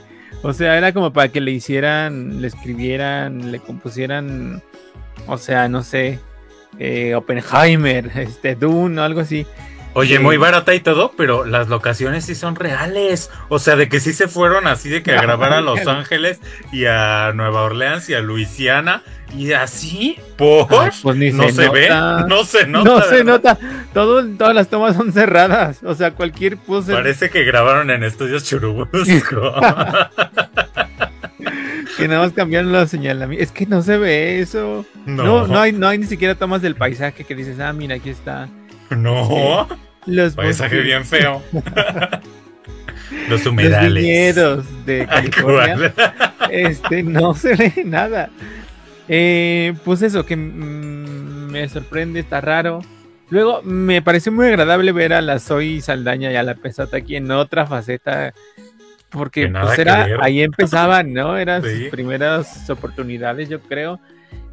O 0.43 0.53
sea, 0.53 0.77
era 0.77 0.93
como 0.93 1.13
para 1.13 1.29
que 1.29 1.41
le 1.41 1.53
hicieran, 1.53 2.41
le 2.43 2.49
escribieran, 2.49 3.51
le 3.51 3.61
compusieran, 3.61 4.63
o 5.27 5.39
sea, 5.39 5.69
no 5.69 5.83
sé, 5.83 6.21
eh, 6.79 7.15
Oppenheimer, 7.15 8.11
este, 8.17 8.55
Dune 8.55 9.01
o 9.01 9.05
algo 9.05 9.21
así. 9.21 9.47
Oye, 9.95 10.19
muy 10.19 10.37
barata 10.37 10.75
y 10.75 10.81
todo, 10.81 11.13
pero 11.17 11.45
las 11.45 11.69
locaciones 11.69 12.25
sí 12.25 12.35
son 12.35 12.57
reales. 12.57 13.31
O 13.49 13.61
sea, 13.61 13.77
de 13.77 13.89
que 13.89 14.01
sí 14.01 14.13
se 14.13 14.27
fueron 14.27 14.67
así 14.67 14.89
de 14.89 15.05
que 15.05 15.13
a 15.13 15.23
grabar 15.23 15.53
a 15.53 15.61
Los 15.61 15.87
Ángeles 15.87 16.41
y 16.73 16.87
a 16.87 17.33
Nueva 17.33 17.63
Orleans 17.63 18.09
y 18.09 18.15
a 18.15 18.21
Luisiana. 18.21 19.05
Y 19.37 19.53
así, 19.53 20.19
por 20.37 20.69
pues 20.69 21.05
no 21.05 21.49
se, 21.49 21.69
ve, 21.69 21.89
no 22.29 22.45
se 22.45 22.67
nota. 22.67 22.91
No 22.91 23.03
se 23.03 23.25
nota. 23.25 23.59
todas 23.93 24.55
las 24.55 24.69
tomas 24.69 24.97
son 24.97 25.13
cerradas. 25.13 25.83
O 25.83 25.95
sea, 25.95 26.13
cualquier 26.13 26.57
pose. 26.57 26.93
Parece 26.93 27.31
que 27.31 27.45
grabaron 27.45 27.91
en 27.91 28.05
estudios 28.05 28.45
Churubusco. 28.45 28.95
que 31.97 32.09
nada 32.09 32.23
más 32.23 32.33
cambiaron 32.33 32.73
los 32.73 32.91
señalamientos. 32.91 33.49
Es 33.49 33.53
que 33.53 33.67
no 33.67 33.83
se 33.83 33.97
ve 33.97 34.41
eso. 34.41 34.85
No. 35.07 35.47
no, 35.47 35.61
hay, 35.61 35.73
no 35.73 35.89
hay 35.89 35.99
ni 35.99 36.07
siquiera 36.07 36.35
tomas 36.35 36.63
del 36.63 36.75
paisaje 36.77 37.25
que 37.25 37.35
dices, 37.35 37.61
ah, 37.61 37.73
mira, 37.73 37.97
aquí 37.97 38.11
está. 38.11 38.49
No. 38.97 39.69
Los 40.07 40.35
paisaje 40.35 40.81
bien 40.81 41.05
feo. 41.05 41.43
Los 43.29 43.47
humedales. 43.47 43.93
Los 43.93 43.95
viñedos 43.95 44.87
de 44.87 45.07
California. 45.07 45.95
este, 46.51 47.03
no 47.03 47.35
se 47.35 47.55
ve 47.55 47.73
nada. 47.85 48.31
Eh, 49.09 49.75
pues 49.85 50.03
eso, 50.03 50.25
que 50.27 50.37
me 50.37 51.69
sorprende, 51.69 52.21
está 52.21 52.41
raro. 52.41 52.81
Luego 53.31 53.63
me 53.63 54.03
pareció 54.03 54.33
muy 54.33 54.47
agradable 54.47 54.93
ver 54.93 55.13
a 55.13 55.21
la 55.21 55.39
Zoe 55.39 55.81
Saldaña 55.81 56.31
y 56.33 56.37
a 56.37 56.43
la 56.43 56.55
Pesata 56.55 56.99
aquí 56.99 57.17
en 57.17 57.31
otra 57.31 57.67
faceta. 57.67 58.35
Porque 59.09 59.49
pues 59.49 59.79
era, 59.79 60.09
ahí 60.21 60.43
empezaban, 60.43 61.13
¿no? 61.13 61.39
Eran 61.39 61.63
sus 61.63 61.89
primeras 61.91 62.69
oportunidades, 62.69 63.49
yo 63.49 63.61
creo. 63.61 64.01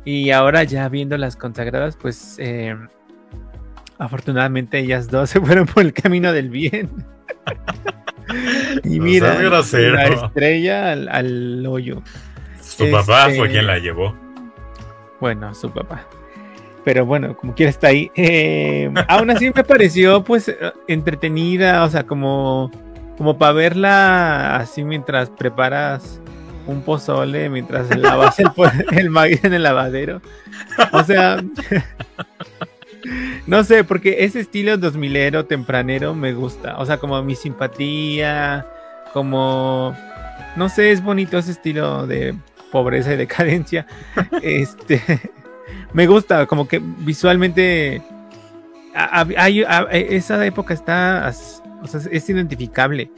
Y 0.06 0.32
ahora 0.32 0.64
ya 0.64 0.88
viendo 0.88 1.18
las 1.18 1.36
consagradas, 1.36 1.96
pues 1.96 2.36
eh, 2.38 2.76
afortunadamente 4.02 4.80
ellas 4.80 5.08
dos 5.08 5.30
se 5.30 5.40
fueron 5.40 5.68
por 5.68 5.84
el 5.84 5.94
camino 5.94 6.34
del 6.34 6.50
bien. 6.50 6.90
y 8.84 9.00
mira, 9.00 9.40
la 9.42 9.60
estrella 9.60 10.92
al, 10.92 11.66
hoyo. 11.68 12.02
Su 12.60 12.90
papá 12.90 13.30
fue 13.36 13.50
quien 13.50 13.68
la 13.68 13.78
llevó. 13.78 14.16
Bueno, 15.20 15.54
su 15.54 15.72
papá. 15.72 16.08
Pero 16.84 17.06
bueno, 17.06 17.38
como 17.38 17.54
quiera 17.54 17.70
está 17.70 17.90
ahí. 17.90 18.10
Eh, 18.16 18.92
aún 19.08 19.30
así 19.30 19.52
me 19.56 19.64
pareció 19.64 20.24
pues 20.24 20.52
entretenida, 20.88 21.84
o 21.84 21.90
sea, 21.90 22.04
como, 22.04 22.72
como 23.20 23.38
para 23.38 23.54
verla 23.54 24.56
así 24.56 24.84
mientras 24.84 25.30
preparas 25.30 26.20
un 26.66 26.82
pozole, 26.82 27.50
mientras 27.50 27.96
lavas 27.96 28.40
el, 28.40 28.50
el 28.98 29.12
maíz 29.12 29.44
en 29.44 29.54
el 29.54 29.62
lavadero. 29.62 30.24
O 30.92 31.04
sea, 31.04 31.44
no 33.48 33.64
sé, 33.64 33.84
porque 33.84 34.24
ese 34.26 34.40
estilo 34.40 34.78
2000ero 34.78 35.48
tempranero 35.48 36.14
me 36.14 36.34
gusta. 36.34 36.78
O 36.78 36.86
sea, 36.86 36.98
como 36.98 37.22
mi 37.24 37.36
simpatía, 37.36 38.66
como 39.14 39.96
no 40.56 40.70
sé, 40.70 40.92
es 40.92 41.04
bonito 41.04 41.38
ese 41.38 41.52
estilo 41.52 42.08
de 42.08 42.36
pobreza 42.72 43.14
y 43.14 43.18
decadencia. 43.18 43.86
este 44.42 45.02
me 45.94 46.08
gusta, 46.08 46.46
como 46.46 46.68
que 46.68 46.80
visualmente 46.80 48.02
esa 49.92 50.46
época 50.46 50.74
está, 50.74 51.32
o 51.82 51.88
sea, 51.88 52.02
es 52.12 52.30
identificable 52.30 53.10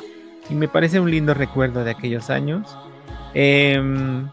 y 0.49 0.55
me 0.55 0.67
parece 0.67 0.99
un 0.99 1.09
lindo 1.09 1.33
recuerdo 1.33 1.83
de 1.83 1.91
aquellos 1.91 2.29
años. 2.29 2.77
Em, 3.33 4.29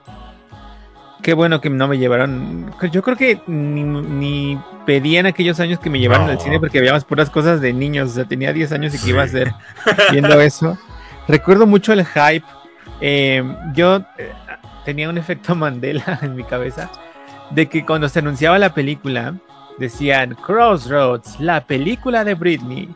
qué 1.22 1.34
bueno 1.34 1.60
que 1.60 1.70
no 1.70 1.88
me 1.88 1.98
llevaron. 1.98 2.72
Yo 2.90 3.02
creo 3.02 3.16
que 3.16 3.40
ni, 3.46 4.58
pedían 4.86 5.26
aquellos 5.26 5.60
años 5.60 5.78
que 5.78 5.90
me 5.90 6.00
llevaron 6.00 6.28
al 6.28 6.40
cine 6.40 6.58
porque 6.58 6.80
veíamos 6.80 7.04
puras 7.04 7.30
cosas 7.30 7.60
de 7.60 7.72
niños. 7.72 8.10
O 8.10 8.12
sea, 8.14 8.24
tenía 8.24 8.52
10 8.52 8.72
años 8.72 8.94
y 8.94 8.98
que 8.98 9.10
iba 9.10 9.22
a 9.22 9.28
ser 9.28 9.52
viendo 10.12 10.40
eso. 10.40 10.78
Recuerdo 11.28 11.66
mucho 11.66 11.92
el 11.92 12.04
hype. 12.04 12.46
Em, 13.00 13.56
yo 13.74 14.02
eh, 14.18 14.32
tenía 14.84 15.08
un 15.08 15.18
efecto 15.18 15.54
Mandela 15.56 16.18
en 16.22 16.34
mi 16.34 16.44
cabeza 16.44 16.90
de 17.50 17.66
que 17.66 17.84
cuando 17.84 18.08
se 18.08 18.18
anunciaba 18.18 18.58
la 18.58 18.74
película 18.74 19.34
decían 19.78 20.34
Crossroads, 20.34 21.40
la 21.40 21.62
película 21.66 22.24
de 22.24 22.34
Britney. 22.34 22.94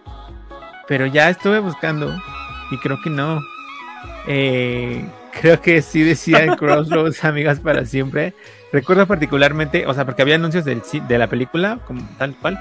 Pero 0.87 1.07
ya 1.07 1.31
estuve 1.31 1.61
buscando 1.61 2.15
y 2.71 2.79
creo 2.79 3.01
que 3.03 3.11
no. 3.11 3.41
Eh, 4.27 5.05
creo 5.41 5.61
que 5.61 5.83
sí 5.83 6.03
decían 6.03 6.57
Crossroads, 6.57 7.25
amigas 7.25 7.61
para 7.61 7.85
siempre. 7.85 8.35
Recuerdo 8.73 9.07
particularmente, 9.07 9.87
o 9.87 9.95
sea, 9.95 10.05
porque 10.05 10.23
había 10.23 10.35
anuncios 10.35 10.65
del, 10.65 10.83
de 11.07 11.19
la 11.19 11.29
película, 11.29 11.79
como 11.87 12.03
tal 12.19 12.35
cual, 12.35 12.59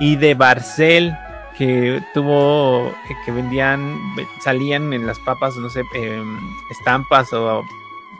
y 0.00 0.16
de 0.16 0.34
Barcel, 0.34 1.14
que 1.56 2.02
tuvo, 2.14 2.88
eh, 2.88 3.14
que 3.24 3.30
vendían, 3.30 3.96
salían 4.42 4.92
en 4.92 5.06
las 5.06 5.18
papas, 5.20 5.56
no 5.56 5.70
sé, 5.70 5.82
em, 5.94 6.38
estampas 6.70 7.32
o 7.32 7.62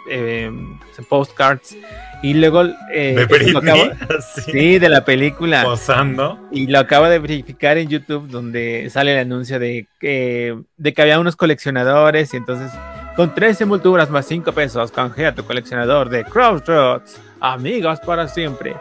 em, 0.09 0.79
postcards. 1.09 1.77
Y 2.23 2.35
luego. 2.35 2.63
Eh, 2.93 3.27
¿De 3.29 3.97
sí, 4.53 4.79
de 4.79 4.89
la 4.89 5.05
película. 5.05 5.65
Posando. 5.65 6.39
Y 6.53 6.69
lo 6.69 6.79
acabo 6.79 7.07
de 7.07 7.19
verificar 7.19 7.79
en 7.79 7.89
YouTube, 7.89 8.29
donde 8.29 8.89
sale 8.91 9.15
el 9.15 9.19
anuncio 9.19 9.59
de, 9.59 9.89
que 9.99 10.57
de 10.77 10.93
que 10.93 11.03
había 11.03 11.19
unos 11.19 11.35
coleccionadores 11.35 12.33
y 12.35 12.37
entonces 12.37 12.71
con 13.17 13.35
13 13.35 13.67
multuras 13.67 14.11
más 14.11 14.27
5 14.27 14.53
pesos, 14.53 14.91
canjea 14.91 15.35
tu 15.35 15.45
coleccionador 15.45 16.09
de 16.09 16.25
Crossroads. 16.25 17.21
Amigos 17.41 18.01
para 18.01 18.29
siempre. 18.29 18.77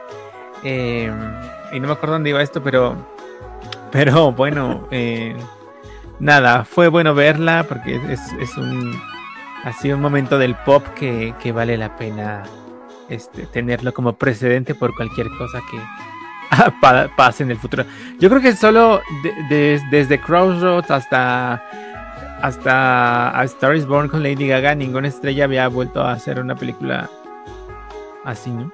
Em, 0.64 1.14
y 1.72 1.80
no 1.80 1.88
me 1.88 1.94
acuerdo 1.94 2.14
dónde 2.14 2.30
iba 2.30 2.42
esto, 2.42 2.62
pero. 2.64 2.96
Pero 3.92 4.32
bueno, 4.32 4.88
eh, 4.92 5.36
nada, 6.20 6.64
fue 6.64 6.88
bueno 6.88 7.14
verla 7.14 7.66
porque 7.68 8.00
es, 8.10 8.22
es 8.40 8.58
un. 8.58 8.94
Ha 9.64 9.74
sido 9.74 9.96
un 9.96 10.02
momento 10.02 10.40
del 10.40 10.56
pop 10.56 10.84
que, 10.96 11.52
vale 11.54 11.78
la 11.78 11.96
pena 11.96 12.44
este, 13.10 13.46
tenerlo 13.46 13.94
como 13.94 14.14
precedente 14.14 14.74
por 14.74 14.96
cualquier 14.96 15.28
cosa 15.38 15.62
que, 15.70 15.80
pase 17.16 17.44
en 17.44 17.52
el 17.52 17.58
futuro. 17.58 17.86
Yo 18.20 18.30
creo 18.30 18.42
que 18.42 18.56
solo 18.56 19.02
desde 19.92 20.20
Crossroads 20.20 20.90
hasta 20.90 21.64
hasta 22.42 23.40
a 23.40 23.44
Star 23.46 23.76
is 23.76 23.86
Born 23.86 24.10
con 24.10 24.24
Lady 24.24 24.48
Gaga, 24.48 24.76
ninguna 24.76 25.08
estrella 25.08 25.46
había 25.46 25.68
vuelto 25.68 26.02
a 26.02 26.14
hacer 26.14 26.40
una 26.40 26.56
película 26.56 27.10
así, 28.24 28.50
¿no? 28.52 28.72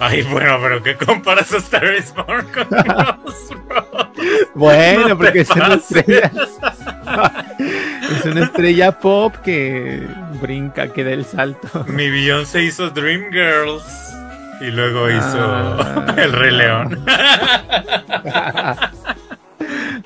Ay, 0.00 0.22
bueno, 0.22 0.58
pero 0.60 0.82
¿qué 0.82 0.96
comparas 0.96 1.52
a 1.52 1.58
Star 1.58 1.94
is 1.94 2.12
Born 2.14 2.46
con 2.52 2.66
bueno, 4.54 5.16
porque 5.16 5.40
es 5.40 5.50
una 5.50 5.74
estrella. 5.74 6.30
es 7.58 8.24
una 8.24 8.44
estrella 8.44 8.98
pop 8.98 9.34
que 9.36 10.06
brinca, 10.40 10.92
que 10.92 11.04
da 11.04 11.10
el 11.12 11.24
salto. 11.24 11.84
Mi 11.86 12.10
Beyoncé 12.10 12.64
hizo 12.64 12.90
Dreamgirls 12.90 14.12
y 14.60 14.70
luego 14.70 15.10
hizo 15.10 15.38
ah. 15.38 16.14
El 16.16 16.32
Rey 16.32 16.50
León. 16.52 17.04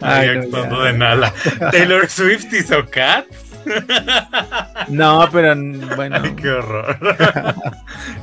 Ay, 0.00 0.28
actuando 0.28 0.82
de 0.82 0.92
Nala. 0.92 1.32
Taylor 1.70 2.08
Swift 2.08 2.52
hizo 2.52 2.86
Cats. 2.86 3.46
No, 4.88 5.28
pero 5.32 5.54
bueno. 5.96 6.20
Ay, 6.22 6.34
qué 6.36 6.50
horror. 6.50 6.98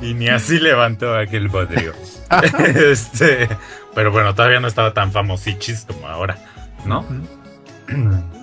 y 0.00 0.14
ni 0.14 0.28
así 0.28 0.58
levantó 0.58 1.16
aquel 1.16 1.48
bodrio. 1.48 1.92
este, 2.74 3.48
pero 3.94 4.10
bueno, 4.10 4.34
todavía 4.34 4.60
no 4.60 4.68
estaba 4.68 4.92
tan 4.94 5.12
famosichis 5.12 5.86
como 5.86 6.08
ahora, 6.08 6.38
¿no? 6.84 7.04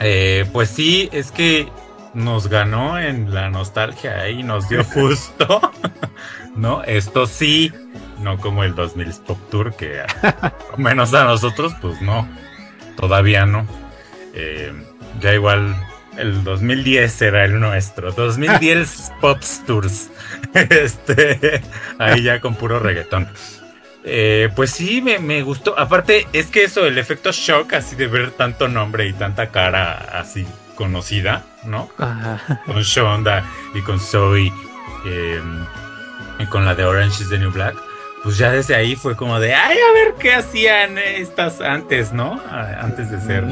Eh, 0.00 0.44
pues 0.52 0.70
sí, 0.70 1.08
es 1.12 1.30
que 1.30 1.68
nos 2.14 2.48
ganó 2.48 2.98
en 2.98 3.32
la 3.32 3.48
nostalgia 3.48 4.28
y 4.28 4.42
nos 4.42 4.68
dio 4.68 4.84
justo, 4.84 5.72
¿no? 6.56 6.82
Esto 6.82 7.26
sí, 7.26 7.72
no 8.20 8.38
como 8.38 8.64
el 8.64 8.74
2000 8.74 9.12
Pop 9.26 9.38
Tour, 9.50 9.74
que 9.74 10.02
menos 10.76 11.14
a 11.14 11.24
nosotros, 11.24 11.74
pues 11.80 12.02
no, 12.02 12.28
todavía 12.96 13.46
no. 13.46 13.66
Eh, 14.34 14.72
ya 15.20 15.34
igual 15.34 15.76
el 16.16 16.44
2010 16.44 17.22
era 17.22 17.44
el 17.44 17.60
nuestro. 17.60 18.12
2010 18.12 19.12
Pop 19.20 19.40
Tours. 19.66 20.10
Este, 20.54 21.62
ahí 21.98 22.22
ya 22.22 22.40
con 22.40 22.54
puro 22.54 22.78
reggaetón. 22.78 23.28
Eh, 24.04 24.50
pues 24.54 24.70
sí, 24.70 25.02
me, 25.02 25.42
gustó. 25.42 25.76
Aparte, 25.76 26.28
es 26.32 26.46
que 26.46 26.64
eso, 26.64 26.86
el 26.86 26.96
efecto 26.98 27.32
shock, 27.32 27.72
así 27.72 27.96
de 27.96 28.06
ver 28.06 28.30
tanto 28.30 28.68
nombre 28.68 29.08
y 29.08 29.12
tanta 29.14 29.48
cara 29.48 29.94
así 30.12 30.46
conocida, 30.76 31.44
¿no? 31.64 31.88
Con 32.66 32.82
Shonda 32.82 33.44
y 33.74 33.80
con 33.80 33.98
Zoe 33.98 34.52
em, 35.06 35.66
y 36.38 36.46
con 36.46 36.64
la 36.64 36.74
de 36.74 36.84
Orange 36.84 37.22
is 37.22 37.30
the 37.30 37.38
New 37.38 37.50
Black 37.50 37.74
pues 38.24 38.38
ya 38.38 38.50
desde 38.50 38.74
ahí 38.74 38.96
fue 38.96 39.16
como 39.16 39.38
de, 39.38 39.54
ay, 39.54 39.76
a 39.76 39.92
ver 39.92 40.14
qué 40.18 40.32
hacían 40.32 40.96
estas 40.96 41.60
antes, 41.60 42.14
¿no? 42.14 42.40
Antes 42.50 43.10
de 43.10 43.20
ser 43.20 43.44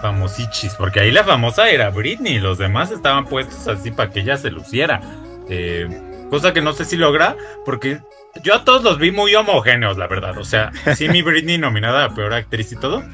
famosichis, 0.00 0.74
porque 0.76 1.00
ahí 1.00 1.10
la 1.10 1.24
famosa 1.24 1.68
era 1.68 1.90
Britney, 1.90 2.38
los 2.38 2.56
demás 2.56 2.90
estaban 2.90 3.26
puestos 3.26 3.68
así 3.68 3.90
para 3.90 4.08
que 4.08 4.20
ella 4.20 4.38
se 4.38 4.50
luciera. 4.50 5.02
Eh, 5.50 6.26
cosa 6.30 6.54
que 6.54 6.62
no 6.62 6.72
sé 6.72 6.86
si 6.86 6.96
logra, 6.96 7.36
porque 7.66 8.00
yo 8.42 8.54
a 8.54 8.64
todos 8.64 8.82
los 8.82 8.98
vi 8.98 9.10
muy 9.10 9.34
homogéneos, 9.34 9.98
la 9.98 10.06
verdad. 10.06 10.38
O 10.38 10.44
sea, 10.44 10.72
sí, 10.96 11.06
mi 11.10 11.20
Britney 11.20 11.58
nominada 11.58 12.04
a 12.04 12.14
peor 12.14 12.32
actriz 12.32 12.72
y 12.72 12.76
todo, 12.76 13.04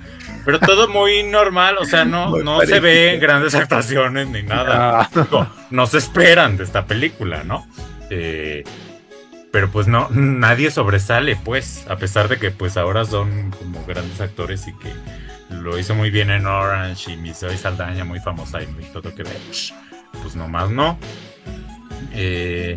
pero 0.44 0.61
todo 0.61 0.87
muy 0.87 1.25
normal, 1.25 1.77
o 1.81 1.87
sea, 1.87 2.05
no, 2.05 2.37
no 2.37 2.61
se 2.61 2.79
ve 2.79 3.18
grandes 3.20 3.57
actuaciones 3.57 4.29
ni 4.29 4.44
nada. 4.44 5.01
Ah. 5.01 5.27
No, 5.33 5.53
no 5.70 5.87
se 5.88 5.99
esperan 5.99 6.57
de 6.57 6.62
esta 6.62 6.85
película, 6.87 7.42
¿no? 7.42 7.66
Eh, 8.11 8.62
pero 9.53 9.71
pues 9.71 9.87
no, 9.87 10.09
nadie 10.11 10.71
sobresale, 10.71 11.37
pues, 11.37 11.85
a 11.89 11.97
pesar 11.97 12.29
de 12.29 12.39
que 12.39 12.51
pues 12.51 12.77
ahora 12.77 13.05
son 13.05 13.51
como 13.51 13.85
grandes 13.85 14.21
actores 14.21 14.67
y 14.69 14.73
que 14.75 14.93
lo 15.51 15.79
hizo 15.79 15.95
muy 15.95 16.11
bien 16.11 16.31
en 16.31 16.47
Orange 16.47 17.13
y 17.13 17.17
mi 17.17 17.35
Zoe 17.35 17.57
Saldaña 17.57 18.05
muy 18.05 18.21
famosa 18.21 18.63
y 18.63 18.67
todo 18.93 19.15
que 19.15 19.25
pues 20.23 20.37
nomás 20.37 20.71
no. 20.71 20.99
Eh, 22.13 22.77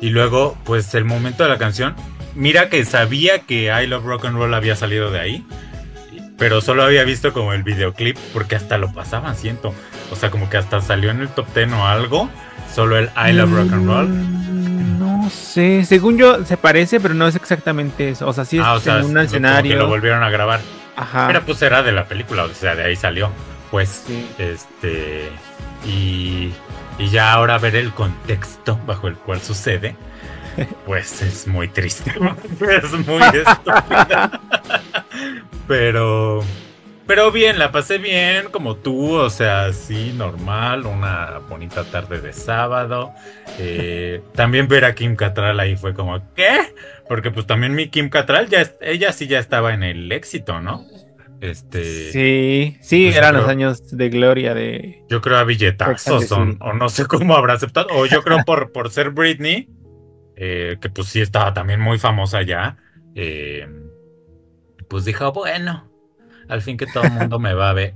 y 0.00 0.10
luego, 0.10 0.56
pues 0.64 0.94
el 0.94 1.04
momento 1.04 1.44
de 1.44 1.48
la 1.48 1.58
canción, 1.58 1.94
mira 2.34 2.68
que 2.68 2.84
sabía 2.84 3.40
que 3.40 3.72
I 3.72 3.86
Love 3.86 4.04
Rock 4.04 4.24
and 4.26 4.36
Roll 4.36 4.52
había 4.54 4.76
salido 4.76 5.10
de 5.10 5.20
ahí, 5.20 5.46
pero 6.36 6.60
solo 6.60 6.82
había 6.82 7.04
visto 7.04 7.32
como 7.32 7.52
el 7.52 7.62
videoclip 7.62 8.18
porque 8.32 8.56
hasta 8.56 8.76
lo 8.76 8.92
pasaban, 8.92 9.36
siento. 9.36 9.74
O 10.10 10.16
sea, 10.16 10.30
como 10.30 10.50
que 10.50 10.58
hasta 10.58 10.80
salió 10.80 11.10
en 11.10 11.20
el 11.20 11.28
top 11.28 11.46
10 11.54 11.72
o 11.72 11.86
algo, 11.86 12.28
solo 12.74 12.98
el 12.98 13.08
I 13.16 13.32
Love 13.32 13.52
Rock 13.52 13.72
and 13.72 13.86
Roll. 13.86 14.43
No 15.24 15.30
sé, 15.30 15.84
según 15.86 16.18
yo 16.18 16.44
se 16.44 16.58
parece, 16.58 17.00
pero 17.00 17.14
no 17.14 17.26
es 17.26 17.34
exactamente 17.34 18.10
eso. 18.10 18.28
O 18.28 18.32
sea, 18.34 18.44
sí 18.44 18.58
es 18.58 18.64
ah, 18.66 18.78
en 18.98 19.06
un 19.06 19.18
escenario. 19.18 19.72
Que 19.72 19.78
lo 19.78 19.88
volvieron 19.88 20.22
a 20.22 20.28
grabar. 20.28 20.60
Ajá. 20.96 21.26
Pero 21.28 21.42
pues 21.46 21.62
era 21.62 21.82
de 21.82 21.92
la 21.92 22.04
película, 22.04 22.44
o 22.44 22.48
sea, 22.50 22.74
de 22.74 22.84
ahí 22.84 22.94
salió. 22.94 23.30
Pues, 23.70 24.04
este. 24.36 25.30
Y, 25.86 26.52
y 26.98 27.08
ya 27.08 27.32
ahora 27.32 27.56
ver 27.56 27.74
el 27.74 27.92
contexto 27.92 28.78
bajo 28.86 29.08
el 29.08 29.16
cual 29.16 29.40
sucede, 29.40 29.96
pues 30.86 31.22
es 31.22 31.46
muy 31.46 31.68
triste. 31.68 32.10
es 32.82 32.92
muy 33.06 33.22
estúpida. 33.22 34.40
pero. 35.66 36.44
Pero 37.06 37.30
bien, 37.30 37.58
la 37.58 37.70
pasé 37.70 37.98
bien, 37.98 38.46
como 38.50 38.76
tú, 38.76 39.12
o 39.14 39.28
sea, 39.28 39.72
sí, 39.74 40.14
normal, 40.16 40.86
una 40.86 41.38
bonita 41.50 41.84
tarde 41.84 42.20
de 42.20 42.32
sábado. 42.32 43.12
Eh, 43.58 44.22
también 44.34 44.68
ver 44.68 44.86
a 44.86 44.94
Kim 44.94 45.14
Catral 45.14 45.60
ahí 45.60 45.76
fue 45.76 45.92
como, 45.92 46.18
¿qué? 46.34 46.74
Porque 47.06 47.30
pues 47.30 47.46
también 47.46 47.74
mi 47.74 47.88
Kim 47.88 48.08
Catral, 48.08 48.48
ya, 48.48 48.70
ella 48.80 49.12
sí 49.12 49.26
ya 49.26 49.38
estaba 49.38 49.74
en 49.74 49.82
el 49.82 50.10
éxito, 50.12 50.60
¿no? 50.60 50.86
Este. 51.42 52.10
Sí, 52.10 52.78
sí, 52.80 53.06
pues 53.06 53.16
eran 53.16 53.36
los 53.36 53.48
años 53.48 53.94
de 53.94 54.08
gloria 54.08 54.54
de. 54.54 55.04
Yo 55.10 55.20
creo 55.20 55.36
a 55.36 55.44
billetazos, 55.44 56.32
o, 56.32 56.38
o, 56.38 56.72
no 56.72 56.88
sé 56.88 57.04
cómo 57.04 57.36
habrá 57.36 57.52
aceptado, 57.52 57.88
o 57.90 58.06
yo 58.06 58.22
creo 58.22 58.38
por, 58.46 58.72
por 58.72 58.90
ser 58.90 59.10
Britney, 59.10 59.68
eh, 60.36 60.78
que 60.80 60.88
pues 60.88 61.08
sí 61.08 61.20
estaba 61.20 61.52
también 61.52 61.80
muy 61.80 61.98
famosa 61.98 62.40
ya. 62.40 62.78
Eh, 63.14 63.68
pues 64.88 65.04
dijo, 65.04 65.32
bueno 65.32 65.93
al 66.48 66.62
fin 66.62 66.76
que 66.76 66.86
todo 66.86 67.04
el 67.04 67.12
mundo 67.12 67.38
me 67.38 67.54
va 67.54 67.70
a 67.70 67.72
ver 67.72 67.94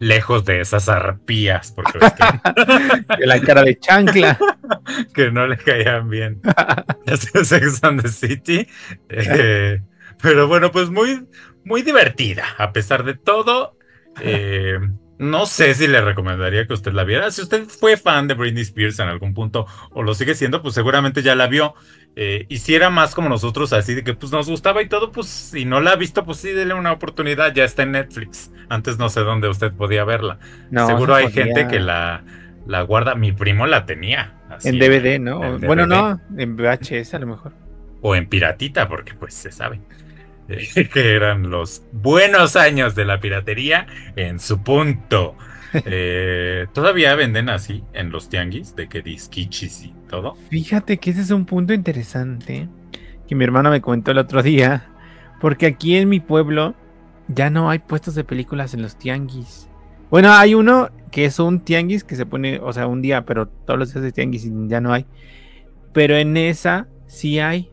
lejos 0.00 0.44
de 0.44 0.60
esas 0.60 0.88
arpías, 0.88 1.72
porque 1.72 1.98
que... 1.98 3.26
la 3.26 3.40
cara 3.40 3.62
de 3.62 3.78
chancla. 3.78 4.38
que 5.14 5.30
no 5.30 5.46
le 5.46 5.56
caían 5.56 6.08
bien. 6.08 6.40
Sex 7.06 7.84
and 7.84 8.02
the 8.02 8.08
City. 8.08 8.66
Eh, 9.08 9.80
pero 10.20 10.48
bueno, 10.48 10.72
pues 10.72 10.90
muy, 10.90 11.26
muy 11.64 11.82
divertida, 11.82 12.44
a 12.58 12.72
pesar 12.72 13.04
de 13.04 13.14
todo. 13.14 13.76
Eh, 14.20 14.78
no 15.18 15.44
sé 15.44 15.74
si 15.74 15.86
le 15.86 16.00
recomendaría 16.00 16.66
que 16.66 16.72
usted 16.72 16.92
la 16.92 17.04
viera. 17.04 17.30
Si 17.30 17.42
usted 17.42 17.66
fue 17.66 17.98
fan 17.98 18.26
de 18.26 18.34
Britney 18.34 18.62
Spears 18.62 18.98
en 19.00 19.08
algún 19.08 19.34
punto 19.34 19.66
o 19.90 20.02
lo 20.02 20.14
sigue 20.14 20.34
siendo, 20.34 20.62
pues 20.62 20.74
seguramente 20.74 21.22
ya 21.22 21.34
la 21.34 21.46
vio. 21.46 21.74
Eh, 22.16 22.46
y 22.48 22.58
si 22.58 22.74
era 22.74 22.90
más 22.90 23.14
como 23.14 23.28
nosotros, 23.28 23.72
así 23.72 23.94
de 23.94 24.04
que 24.04 24.14
pues 24.14 24.32
nos 24.32 24.48
gustaba 24.48 24.82
y 24.82 24.88
todo, 24.88 25.12
pues 25.12 25.28
si 25.28 25.64
no 25.64 25.80
la 25.80 25.92
ha 25.92 25.96
visto, 25.96 26.24
pues 26.24 26.38
sí, 26.38 26.50
dele 26.50 26.74
una 26.74 26.92
oportunidad. 26.92 27.54
Ya 27.54 27.64
está 27.64 27.82
en 27.82 27.92
Netflix. 27.92 28.50
Antes 28.68 28.98
no 28.98 29.08
sé 29.08 29.20
dónde 29.20 29.48
usted 29.48 29.72
podía 29.72 30.04
verla. 30.04 30.38
Seguro 30.86 31.14
hay 31.14 31.30
gente 31.30 31.68
que 31.68 31.80
la, 31.80 32.22
la 32.66 32.82
guarda. 32.82 33.14
Mi 33.14 33.32
primo 33.32 33.66
la 33.66 33.86
tenía. 33.86 34.34
en 34.64 34.78
DVD, 34.78 35.18
¿no? 35.18 35.58
Bueno, 35.58 35.86
no, 35.86 36.20
en 36.36 36.56
VHS 36.56 37.14
a 37.14 37.18
lo 37.20 37.26
mejor. 37.26 37.52
O 38.02 38.14
en 38.14 38.28
piratita, 38.28 38.88
porque 38.88 39.14
pues 39.14 39.34
se 39.34 39.52
sabe. 39.52 39.80
que 40.92 41.14
eran 41.14 41.50
los 41.50 41.82
buenos 41.92 42.56
años 42.56 42.94
de 42.94 43.04
la 43.04 43.20
piratería 43.20 43.86
en 44.16 44.40
su 44.40 44.62
punto. 44.62 45.36
Eh, 45.84 46.66
Todavía 46.72 47.14
venden 47.14 47.48
así 47.48 47.84
en 47.92 48.10
los 48.10 48.28
tianguis, 48.28 48.74
de 48.74 48.88
que 48.88 49.02
disquichis 49.02 49.84
y 49.84 49.94
todo. 50.08 50.34
Fíjate 50.50 50.98
que 50.98 51.10
ese 51.10 51.20
es 51.20 51.30
un 51.30 51.46
punto 51.46 51.72
interesante 51.72 52.68
que 53.28 53.34
mi 53.34 53.44
hermana 53.44 53.70
me 53.70 53.80
comentó 53.80 54.10
el 54.10 54.18
otro 54.18 54.42
día, 54.42 54.90
porque 55.40 55.66
aquí 55.66 55.96
en 55.96 56.08
mi 56.08 56.18
pueblo 56.18 56.74
ya 57.28 57.50
no 57.50 57.70
hay 57.70 57.78
puestos 57.78 58.16
de 58.16 58.24
películas 58.24 58.74
en 58.74 58.82
los 58.82 58.96
tianguis. 58.96 59.68
Bueno, 60.10 60.32
hay 60.32 60.54
uno 60.54 60.90
que 61.12 61.24
es 61.24 61.38
un 61.38 61.60
tianguis 61.60 62.02
que 62.02 62.16
se 62.16 62.26
pone, 62.26 62.58
o 62.58 62.72
sea, 62.72 62.88
un 62.88 63.02
día, 63.02 63.24
pero 63.24 63.46
todos 63.46 63.78
los 63.78 63.92
días 63.92 64.02
de 64.02 64.12
tianguis 64.12 64.50
ya 64.66 64.80
no 64.80 64.92
hay. 64.92 65.06
Pero 65.92 66.16
en 66.16 66.36
esa 66.36 66.88
sí 67.06 67.38
hay 67.38 67.70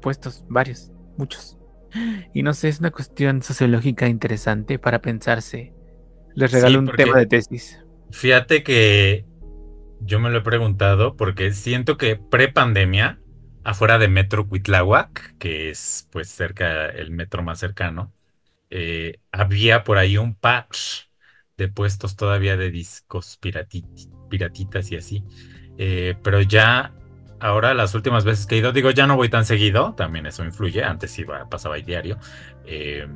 puestos, 0.00 0.44
varios 0.48 0.92
muchos. 1.16 1.58
Y 2.32 2.42
no 2.42 2.54
sé, 2.54 2.68
es 2.68 2.80
una 2.80 2.90
cuestión 2.90 3.42
sociológica 3.42 4.08
interesante 4.08 4.78
para 4.78 5.02
pensarse. 5.02 5.72
Les 6.34 6.52
regalo 6.52 6.78
un 6.78 6.86
tema 6.86 7.18
de 7.18 7.26
tesis. 7.26 7.78
Fíjate 8.10 8.62
que 8.62 9.24
yo 10.00 10.20
me 10.20 10.30
lo 10.30 10.38
he 10.38 10.42
preguntado 10.42 11.16
porque 11.16 11.52
siento 11.52 11.96
que 11.96 12.16
pre-pandemia, 12.16 13.20
afuera 13.64 13.98
de 13.98 14.08
Metro 14.08 14.48
Cuitláhuac, 14.48 15.36
que 15.38 15.70
es 15.70 16.08
pues 16.10 16.28
cerca, 16.28 16.86
el 16.86 17.10
metro 17.10 17.42
más 17.42 17.58
cercano, 17.58 18.12
eh, 18.70 19.20
había 19.30 19.84
por 19.84 19.98
ahí 19.98 20.16
un 20.16 20.34
par 20.34 20.66
de 21.56 21.68
puestos 21.68 22.16
todavía 22.16 22.56
de 22.56 22.70
discos 22.70 23.38
piratitas 23.38 24.90
y 24.90 24.96
así. 24.96 25.24
Eh, 25.78 26.16
pero 26.22 26.40
ya 26.40 26.92
ahora 27.40 27.74
las 27.74 27.94
últimas 27.94 28.24
veces 28.24 28.46
que 28.46 28.54
he 28.54 28.58
ido, 28.58 28.72
digo, 28.72 28.90
ya 28.90 29.06
no 29.06 29.16
voy 29.16 29.28
tan 29.28 29.44
seguido, 29.44 29.94
también 29.94 30.26
eso 30.26 30.44
influye, 30.44 30.84
antes 30.84 31.18
iba, 31.18 31.48
pasaba 31.48 31.74
ahí 31.74 31.82
diario, 31.82 32.18
eh, 32.64 33.06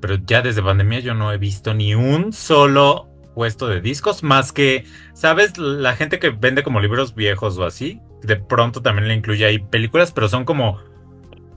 pero 0.00 0.16
ya 0.16 0.42
desde 0.42 0.62
pandemia 0.62 1.00
yo 1.00 1.14
no 1.14 1.32
he 1.32 1.38
visto 1.38 1.74
ni 1.74 1.94
un 1.94 2.32
solo 2.32 3.08
puesto 3.34 3.68
de 3.68 3.80
discos, 3.80 4.22
más 4.22 4.52
que, 4.52 4.84
¿sabes? 5.14 5.58
La 5.58 5.94
gente 5.94 6.18
que 6.18 6.30
vende 6.30 6.62
como 6.62 6.80
libros 6.80 7.14
viejos 7.14 7.56
o 7.58 7.64
así, 7.64 8.00
de 8.22 8.36
pronto 8.36 8.82
también 8.82 9.08
le 9.08 9.14
incluye 9.14 9.44
ahí 9.44 9.58
películas, 9.58 10.12
pero 10.12 10.28
son 10.28 10.44
como 10.44 10.78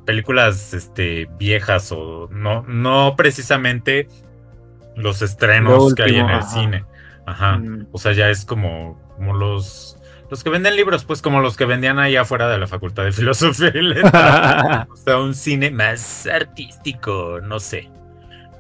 películas 0.06 0.73
este, 0.73 1.27
viejas 1.39 1.91
o 1.91 2.27
no, 2.32 2.63
no 2.63 3.15
precisamente 3.15 4.08
los 4.95 5.21
estrenos 5.21 5.95
que 5.95 6.04
hay 6.04 6.15
en 6.15 6.30
el 6.30 6.43
cine. 6.43 6.86
Ajá. 7.25 7.58
Mm. 7.58 7.88
O 7.91 7.97
sea, 7.97 8.13
ya 8.13 8.30
es 8.30 8.45
como, 8.45 9.01
como 9.15 9.34
los 9.34 9.97
los 10.32 10.45
que 10.45 10.49
venden 10.49 10.77
libros, 10.77 11.04
pues 11.04 11.21
como 11.21 11.41
los 11.41 11.58
que 11.58 11.65
vendían 11.65 11.99
ahí 11.99 12.15
afuera 12.15 12.47
de 12.47 12.58
la 12.58 12.65
Facultad 12.65 13.04
de 13.04 13.12
Filosofía 13.12 13.71
y 13.75 13.82
Letras. 13.82 14.88
o 14.91 14.95
sea, 14.95 15.17
un 15.17 15.36
cine 15.36 15.71
más 15.71 16.25
artístico, 16.25 17.39
no 17.43 17.60
sé. 17.60 17.89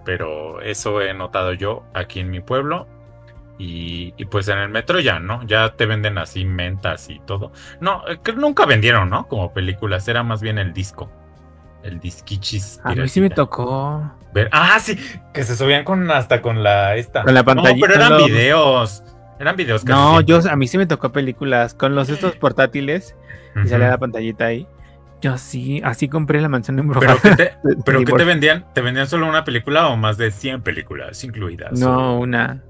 Pero 0.03 0.61
eso 0.61 1.01
he 1.01 1.13
notado 1.13 1.53
yo 1.53 1.83
aquí 1.93 2.19
en 2.19 2.31
mi 2.31 2.39
pueblo. 2.39 2.87
Y, 3.63 4.11
pues 4.25 4.47
en 4.47 4.57
el 4.57 4.69
metro 4.69 4.99
ya, 4.99 5.19
¿no? 5.19 5.43
Ya 5.45 5.75
te 5.75 5.85
venden 5.85 6.17
así 6.17 6.45
mentas 6.45 7.11
y 7.11 7.19
todo. 7.19 7.51
No, 7.79 8.01
eh, 8.07 8.19
que 8.23 8.33
nunca 8.33 8.65
vendieron, 8.65 9.11
¿no? 9.11 9.27
Como 9.27 9.53
películas, 9.53 10.07
era 10.07 10.23
más 10.23 10.41
bien 10.41 10.57
el 10.57 10.73
disco. 10.73 11.11
El 11.83 11.99
disquichis. 11.99 12.79
A 12.83 12.95
mí 12.95 13.07
sí 13.07 13.21
me 13.21 13.29
tocó. 13.29 14.11
Ver, 14.33 14.49
ah, 14.51 14.79
sí, 14.79 14.97
que 15.31 15.43
se 15.43 15.55
subían 15.55 15.83
con 15.83 16.09
hasta 16.09 16.41
con 16.41 16.63
la 16.63 16.95
esta. 16.95 17.21
Con 17.23 17.35
la 17.35 17.43
pantalla. 17.43 17.75
No, 17.75 17.81
pero 17.81 17.93
eran 17.93 18.17
videos. 18.17 19.03
Eran 19.39 19.55
videos 19.55 19.83
No, 19.85 20.21
yo 20.21 20.39
a 20.49 20.55
mí 20.55 20.67
sí 20.67 20.77
me 20.77 20.85
tocó 20.85 21.11
películas 21.11 21.73
con 21.73 21.95
los 21.95 22.09
estos 22.09 22.35
portátiles 22.35 23.15
y 23.63 23.67
salía 23.67 23.89
la 23.89 23.97
pantallita 23.97 24.45
ahí. 24.45 24.67
Yo 25.21 25.37
sí, 25.37 25.81
así 25.83 26.09
compré 26.09 26.41
la 26.41 26.49
mansión 26.49 26.79
embrujada. 26.79 27.17
¿Pero, 27.21 27.35
qué 27.37 27.43
te, 27.43 27.77
¿pero 27.85 28.03
qué 28.03 28.13
te 28.13 28.23
vendían? 28.23 28.65
¿Te 28.73 28.81
vendían 28.81 29.07
solo 29.07 29.27
una 29.27 29.43
película 29.43 29.87
o 29.87 29.97
más 29.97 30.17
de 30.17 30.31
100 30.31 30.61
películas 30.61 31.23
incluidas? 31.23 31.79
No, 31.79 32.19
una. 32.19 32.63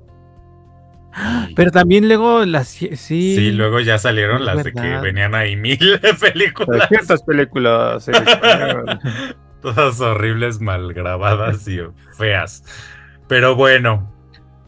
Pero 1.56 1.72
también 1.72 2.08
luego 2.08 2.46
las 2.46 2.70
sí. 2.70 2.96
Sí, 2.96 3.52
luego 3.52 3.80
ya 3.80 3.98
salieron 3.98 4.46
las 4.46 4.64
de 4.64 4.72
que 4.72 4.98
venían 4.98 5.36
ahí 5.36 5.56
mil 5.56 6.00
películas. 6.20 6.88
Ciertas 6.88 7.24
películas. 7.24 8.10
Todas 9.62 10.00
horribles, 10.00 10.60
mal 10.60 10.94
grabadas 10.94 11.68
y 11.68 11.80
feas. 12.18 12.64
Pero 13.28 13.56
bueno, 13.56 14.12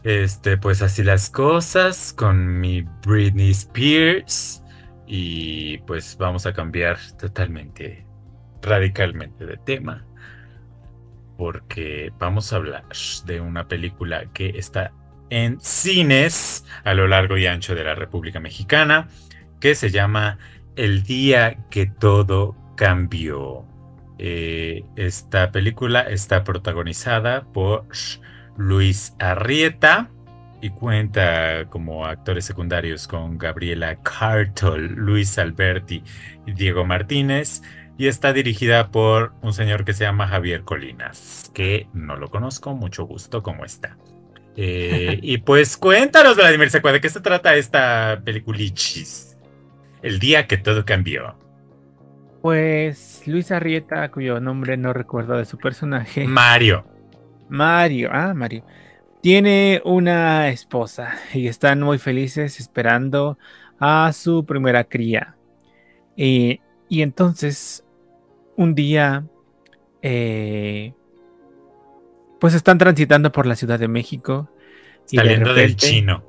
este, 0.04 0.56
pues 0.56 0.82
así 0.82 1.02
las 1.02 1.30
cosas 1.30 2.12
con 2.12 2.60
mi 2.60 2.82
Britney 3.04 3.50
Spears. 3.50 4.62
Y 5.16 5.78
pues 5.86 6.16
vamos 6.18 6.44
a 6.44 6.52
cambiar 6.52 6.98
totalmente, 7.16 8.04
radicalmente 8.60 9.46
de 9.46 9.56
tema. 9.58 10.04
Porque 11.38 12.12
vamos 12.18 12.52
a 12.52 12.56
hablar 12.56 12.84
de 13.24 13.40
una 13.40 13.68
película 13.68 14.24
que 14.32 14.58
está 14.58 14.90
en 15.30 15.60
cines 15.60 16.64
a 16.82 16.94
lo 16.94 17.06
largo 17.06 17.38
y 17.38 17.46
ancho 17.46 17.76
de 17.76 17.84
la 17.84 17.94
República 17.94 18.40
Mexicana, 18.40 19.06
que 19.60 19.76
se 19.76 19.92
llama 19.92 20.38
El 20.74 21.04
día 21.04 21.58
que 21.70 21.86
todo 21.86 22.56
cambió. 22.76 23.64
Eh, 24.18 24.82
esta 24.96 25.52
película 25.52 26.00
está 26.00 26.42
protagonizada 26.42 27.44
por 27.52 27.86
Luis 28.56 29.14
Arrieta 29.20 30.10
y 30.64 30.70
cuenta 30.70 31.66
como 31.68 32.06
actores 32.06 32.46
secundarios 32.46 33.06
con 33.06 33.36
Gabriela 33.36 33.96
Cartol, 33.96 34.94
Luis 34.94 35.38
Alberti 35.38 36.02
y 36.46 36.52
Diego 36.52 36.86
Martínez 36.86 37.60
y 37.98 38.06
está 38.06 38.32
dirigida 38.32 38.90
por 38.90 39.34
un 39.42 39.52
señor 39.52 39.84
que 39.84 39.92
se 39.92 40.04
llama 40.04 40.26
Javier 40.26 40.62
Colinas, 40.62 41.50
que 41.52 41.86
no 41.92 42.16
lo 42.16 42.28
conozco, 42.28 42.74
mucho 42.74 43.04
gusto, 43.04 43.42
¿cómo 43.42 43.66
está? 43.66 43.98
Eh, 44.56 45.18
y 45.20 45.36
pues 45.36 45.76
cuéntanos, 45.76 46.36
Vladimir 46.36 46.70
Secua, 46.70 46.92
¿de 46.92 47.02
qué 47.02 47.10
se 47.10 47.20
trata 47.20 47.54
esta 47.56 48.22
peliculichis? 48.24 49.36
El 50.00 50.18
día 50.18 50.46
que 50.46 50.56
todo 50.56 50.86
cambió. 50.86 51.36
Pues 52.40 53.22
Luis 53.26 53.52
Arrieta, 53.52 54.10
cuyo 54.10 54.40
nombre 54.40 54.78
no 54.78 54.94
recuerdo 54.94 55.36
de 55.36 55.44
su 55.44 55.58
personaje. 55.58 56.26
Mario. 56.26 56.86
Mario, 57.50 58.08
ah, 58.10 58.32
Mario, 58.32 58.64
tiene 59.24 59.80
una 59.86 60.50
esposa 60.50 61.14
y 61.32 61.48
están 61.48 61.80
muy 61.80 61.96
felices 61.96 62.60
esperando 62.60 63.38
a 63.80 64.12
su 64.12 64.44
primera 64.44 64.84
cría. 64.84 65.34
y 66.14 66.60
entonces, 66.90 67.86
un 68.54 68.74
día, 68.74 69.24
eh, 70.02 70.92
pues 72.38 72.52
están 72.52 72.76
transitando 72.76 73.32
por 73.32 73.46
la 73.46 73.56
Ciudad 73.56 73.78
de 73.78 73.88
México. 73.88 74.50
Saliendo 75.06 75.54
del 75.54 75.74
chino. 75.76 76.22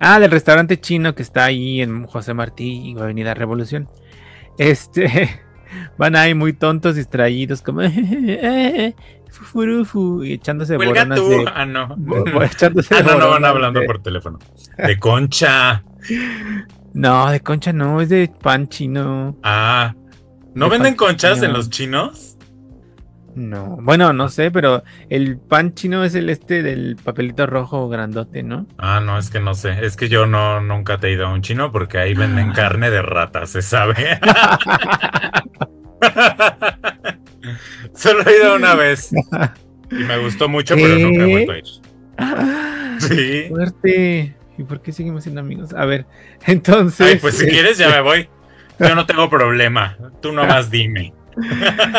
Ah, 0.00 0.18
del 0.18 0.30
restaurante 0.30 0.80
chino 0.80 1.14
que 1.14 1.22
está 1.22 1.44
ahí 1.44 1.82
en 1.82 2.06
José 2.06 2.32
Martí 2.32 2.92
y 2.92 2.98
Avenida 2.98 3.34
Revolución. 3.34 3.86
Este, 4.56 5.28
van 5.98 6.16
ahí 6.16 6.32
muy 6.32 6.54
tontos, 6.54 6.96
distraídos, 6.96 7.60
como, 7.60 7.82
fufurufu, 9.34 10.22
y 10.22 10.34
echándose 10.34 10.76
boronas 10.76 11.20
de... 11.20 11.44
Ah, 11.52 11.66
no. 11.66 11.96
echándose 12.42 12.94
ah, 12.98 13.02
no, 13.02 13.18
no, 13.18 13.30
van 13.30 13.44
hablando 13.44 13.82
por 13.84 14.02
teléfono. 14.02 14.38
De 14.76 14.98
concha. 14.98 15.82
No, 16.92 17.30
de 17.30 17.40
concha 17.40 17.72
no, 17.72 18.00
es 18.00 18.08
de 18.08 18.30
pan 18.40 18.68
chino. 18.68 19.36
Ah. 19.42 19.94
¿No 20.54 20.68
venden 20.68 20.94
conchas 20.94 21.42
en 21.42 21.52
los 21.52 21.68
chinos? 21.68 22.38
No, 23.34 23.78
bueno, 23.80 24.12
no 24.12 24.28
sé, 24.28 24.52
pero 24.52 24.84
el 25.08 25.38
pan 25.38 25.74
chino 25.74 26.04
es 26.04 26.14
el 26.14 26.30
este 26.30 26.62
del 26.62 26.96
papelito 27.02 27.46
rojo 27.46 27.88
grandote, 27.88 28.44
¿no? 28.44 28.66
Ah, 28.78 29.00
no, 29.00 29.18
es 29.18 29.28
que 29.30 29.40
no 29.40 29.54
sé. 29.54 29.84
Es 29.84 29.96
que 29.96 30.08
yo 30.08 30.26
no 30.26 30.60
nunca 30.60 30.98
te 30.98 31.08
he 31.08 31.12
ido 31.14 31.26
a 31.26 31.32
un 31.32 31.42
chino 31.42 31.72
porque 31.72 31.98
ahí 31.98 32.14
venden 32.14 32.52
carne 32.52 32.90
de 32.90 33.02
rata, 33.02 33.46
se 33.46 33.60
sabe. 33.60 34.20
Solo 37.94 38.28
he 38.28 38.36
ido 38.36 38.56
una 38.56 38.74
vez. 38.74 39.10
Y 39.90 39.94
me 39.94 40.18
gustó 40.18 40.48
mucho, 40.48 40.74
pero 40.74 40.98
nunca 40.98 41.22
he 41.22 41.26
vuelto 41.26 41.52
a 41.52 41.58
ir. 41.58 41.64
Sí. 43.00 43.46
Fuerte. 43.48 44.36
¿Y 44.56 44.62
por 44.62 44.80
qué 44.80 44.92
seguimos 44.92 45.24
siendo 45.24 45.40
amigos? 45.40 45.72
A 45.74 45.84
ver, 45.84 46.06
entonces. 46.46 47.06
Ay, 47.06 47.16
pues 47.16 47.36
si 47.36 47.46
quieres 47.46 47.76
ya 47.76 47.88
me 47.88 48.00
voy. 48.00 48.28
Yo 48.78 48.94
no 48.94 49.04
tengo 49.04 49.28
problema. 49.28 49.96
Tú 50.20 50.32
nomás 50.32 50.70
dime. 50.70 51.12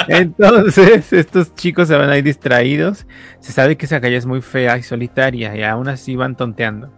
Entonces, 0.08 1.12
estos 1.12 1.54
chicos 1.56 1.88
se 1.88 1.96
van 1.96 2.10
a 2.10 2.18
ir 2.18 2.24
distraídos. 2.24 3.06
Se 3.40 3.52
sabe 3.52 3.76
que 3.76 3.86
esa 3.86 4.02
calle 4.02 4.16
es 4.16 4.26
muy 4.26 4.42
fea 4.42 4.78
y 4.78 4.84
solitaria 4.84 5.56
y 5.56 5.64
aún 5.64 5.88
así 5.88 6.16
van 6.16 6.36
tonteando. 6.36 6.94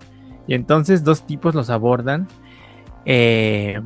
Y 0.47 0.53
entonces 0.53 1.03
dos 1.03 1.25
tipos 1.25 1.55
los 1.55 1.69
abordan 1.69 2.27
eh, 3.05 3.81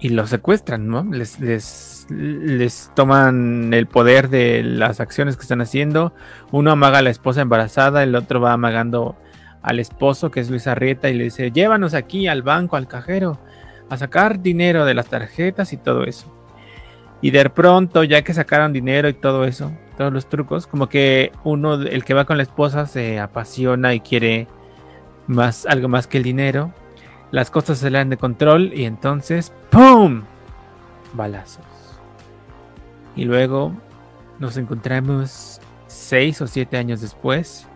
y 0.00 0.10
los 0.10 0.30
secuestran, 0.30 0.86
¿no? 0.86 1.04
Les, 1.04 1.38
les 1.40 1.97
les 2.08 2.90
toman 2.94 3.72
el 3.74 3.86
poder 3.86 4.28
de 4.28 4.62
las 4.62 5.00
acciones 5.00 5.36
que 5.36 5.42
están 5.42 5.60
haciendo. 5.60 6.12
Uno 6.50 6.70
amaga 6.70 6.98
a 6.98 7.02
la 7.02 7.10
esposa 7.10 7.42
embarazada, 7.42 8.02
el 8.02 8.14
otro 8.14 8.40
va 8.40 8.52
amagando 8.52 9.16
al 9.62 9.80
esposo, 9.80 10.30
que 10.30 10.40
es 10.40 10.50
Luis 10.50 10.66
Arrieta, 10.66 11.08
y 11.08 11.14
le 11.14 11.24
dice, 11.24 11.50
llévanos 11.50 11.94
aquí 11.94 12.28
al 12.28 12.42
banco, 12.42 12.76
al 12.76 12.88
cajero, 12.88 13.38
a 13.90 13.96
sacar 13.96 14.40
dinero 14.40 14.84
de 14.84 14.94
las 14.94 15.08
tarjetas 15.08 15.72
y 15.72 15.76
todo 15.76 16.04
eso. 16.04 16.32
Y 17.20 17.30
de 17.30 17.50
pronto, 17.50 18.04
ya 18.04 18.22
que 18.22 18.32
sacaron 18.32 18.72
dinero 18.72 19.08
y 19.08 19.14
todo 19.14 19.44
eso, 19.44 19.72
todos 19.96 20.12
los 20.12 20.28
trucos, 20.28 20.66
como 20.66 20.88
que 20.88 21.32
uno, 21.42 21.74
el 21.74 22.04
que 22.04 22.14
va 22.14 22.24
con 22.24 22.36
la 22.36 22.44
esposa, 22.44 22.86
se 22.86 23.18
apasiona 23.18 23.94
y 23.94 24.00
quiere 24.00 24.46
más, 25.26 25.66
algo 25.66 25.88
más 25.88 26.06
que 26.06 26.18
el 26.18 26.22
dinero. 26.22 26.72
Las 27.32 27.50
cosas 27.50 27.78
se 27.78 27.90
le 27.90 27.98
dan 27.98 28.08
de 28.08 28.16
control 28.16 28.72
y 28.72 28.84
entonces, 28.84 29.52
¡pum! 29.70 30.22
Balazos. 31.12 31.77
Y 33.18 33.24
luego 33.24 33.72
nos 34.38 34.56
encontramos 34.56 35.60
seis 35.88 36.40
o 36.40 36.46
siete 36.46 36.76
años 36.76 37.00
después 37.00 37.66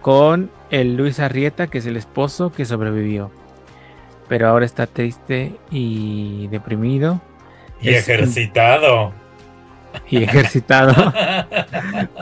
con 0.00 0.48
el 0.70 0.96
Luis 0.96 1.18
Arrieta, 1.18 1.66
que 1.66 1.78
es 1.78 1.86
el 1.86 1.96
esposo 1.96 2.52
que 2.52 2.64
sobrevivió. 2.64 3.32
Pero 4.28 4.46
ahora 4.46 4.64
está 4.64 4.86
triste 4.86 5.56
y 5.72 6.46
deprimido. 6.52 7.20
Y 7.80 7.88
ejercitado. 7.88 9.12
Y 10.08 10.22
ejercitado. 10.22 10.94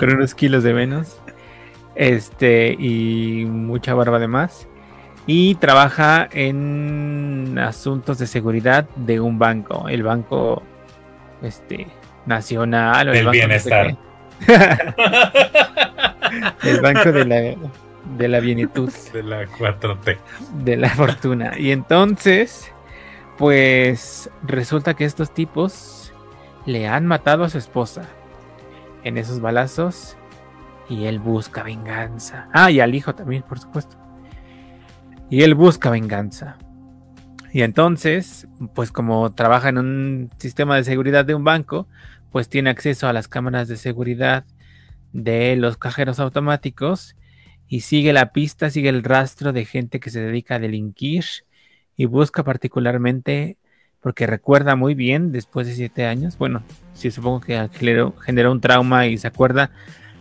con 0.01 0.15
unos 0.15 0.35
kilos 0.35 0.63
de 0.63 0.73
menos. 0.73 1.21
Este, 1.97 2.75
y 2.79 3.45
mucha 3.45 3.93
barba 3.93 4.19
de 4.19 4.29
más. 4.29 4.67
Y 5.27 5.57
trabaja 5.57 6.31
en 6.33 7.59
asuntos 7.59 8.17
de 8.17 8.27
seguridad 8.27 8.89
de 8.97 9.21
un 9.21 9.39
banco. 9.39 9.87
El 9.91 10.03
banco, 10.03 10.63
este, 11.43 11.89
nacional 12.27 13.09
o 13.09 13.13
el 13.13 13.29
bienestar. 13.31 13.97
el 16.63 16.81
banco 16.81 17.13
de 17.13 17.25
la, 17.25 17.55
de 18.19 18.29
la 18.29 18.41
bienitud. 18.41 18.93
De 19.13 19.23
la 19.23 19.47
4T. 19.47 20.19
De 20.65 20.77
la 20.77 20.91
fortuna. 20.91 21.59
Y 21.59 21.71
entonces, 21.71 22.71
pues 23.39 24.31
resulta 24.43 24.95
que 24.95 25.05
estos 25.05 25.33
tipos 25.33 26.13
le 26.67 26.89
han 26.89 27.07
matado 27.07 27.45
a 27.45 27.49
su 27.49 27.59
esposa 27.59 28.03
en 29.05 29.19
esos 29.19 29.41
balazos 29.41 30.17
y 30.89 31.07
él 31.07 31.19
busca 31.19 31.63
venganza. 31.63 32.49
Ah, 32.53 32.71
y 32.71 32.81
al 32.81 32.95
hijo 32.95 33.15
también, 33.15 33.43
por 33.43 33.59
supuesto. 33.59 33.97
Y 35.31 35.43
él 35.43 35.55
busca 35.55 35.91
venganza. 35.91 36.57
Y 37.53 37.63
entonces, 37.63 38.47
pues 38.75 38.93
como 38.93 39.33
trabaja 39.33 39.69
en 39.69 39.79
un 39.79 40.31
sistema 40.37 40.77
de 40.77 40.85
seguridad 40.85 41.25
de 41.25 41.35
un 41.35 41.45
banco, 41.45 41.89
pues 42.37 42.51
tiene 42.51 42.69
acceso 42.69 43.09
a 43.09 43.15
las 43.15 43.29
cámaras 43.29 43.67
de 43.67 43.79
seguridad 43.79 44.45
de 45.15 45.57
los 45.57 45.79
cajeros 45.79 46.21
automáticos 46.21 47.17
y 47.67 47.81
sigue 47.81 48.13
la 48.13 48.31
pista, 48.33 48.69
sigue 48.69 48.91
el 48.91 49.05
rastro 49.05 49.55
de 49.55 49.65
gente 49.65 50.01
que 50.01 50.11
se 50.11 50.21
dedica 50.21 50.57
a 50.57 50.59
delinquir 50.59 51.25
y 51.97 52.05
busca 52.05 52.45
particularmente, 52.45 53.57
porque 54.03 54.27
recuerda 54.27 54.77
muy 54.77 54.95
bien 54.95 55.33
después 55.33 55.67
de 55.67 55.73
siete 55.77 56.05
años, 56.05 56.37
bueno, 56.37 56.63
sí 56.93 57.11
supongo 57.11 57.41
que 57.41 57.71
generó, 57.73 58.53
un 58.53 58.61
trauma 58.61 59.07
y 59.07 59.17
se 59.17 59.29
acuerda 59.29 59.71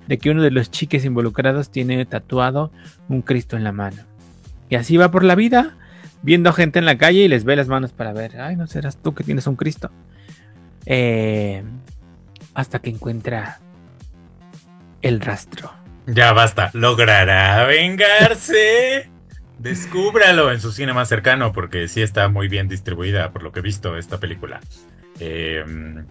de 0.08 0.18
que 0.18 0.30
uno 0.30 0.42
de 0.42 0.52
los 0.52 0.72
chiques 0.72 1.04
involucrados 1.04 1.70
tiene 1.70 2.06
tatuado 2.06 2.72
un 3.10 3.24
Cristo 3.24 3.58
en 3.58 3.66
la 3.66 3.74
mano. 3.74 4.04
Y 4.70 4.76
así 4.76 4.96
va 4.96 5.12
por 5.12 5.26
la 5.26 5.36
vida, 5.36 5.76
viendo 6.22 6.54
gente 6.54 6.80
en 6.80 6.86
la 6.86 6.98
calle 6.98 7.26
y 7.26 7.28
les 7.28 7.44
ve 7.44 7.58
las 7.58 7.68
manos 7.68 7.92
para 7.92 8.14
ver, 8.14 8.40
ay, 8.40 8.56
no 8.56 8.68
serás 8.68 8.96
tú 8.96 9.14
que 9.14 9.26
tienes 9.26 9.48
un 9.48 9.58
Cristo. 9.58 9.92
Eh, 10.86 11.64
hasta 12.56 12.80
que 12.80 12.90
encuentra 12.90 13.60
el 15.02 15.22
rastro. 15.22 15.72
Ya 16.08 16.34
basta, 16.34 16.72
logrará 16.74 17.66
vengarse. 17.66 19.10
Descúbralo 19.60 20.52
en 20.52 20.60
su 20.60 20.72
cine 20.72 20.94
más 20.94 21.08
cercano 21.08 21.54
porque 21.54 21.88
sí 21.88 22.02
está 22.02 22.28
muy 22.28 22.48
bien 22.48 22.68
distribuida 22.68 23.32
por 23.32 23.44
lo 23.44 23.52
que 23.52 23.60
he 23.60 23.64
visto 23.64 23.98
esta 23.98 24.20
película. 24.20 24.60
Em, 25.20 26.06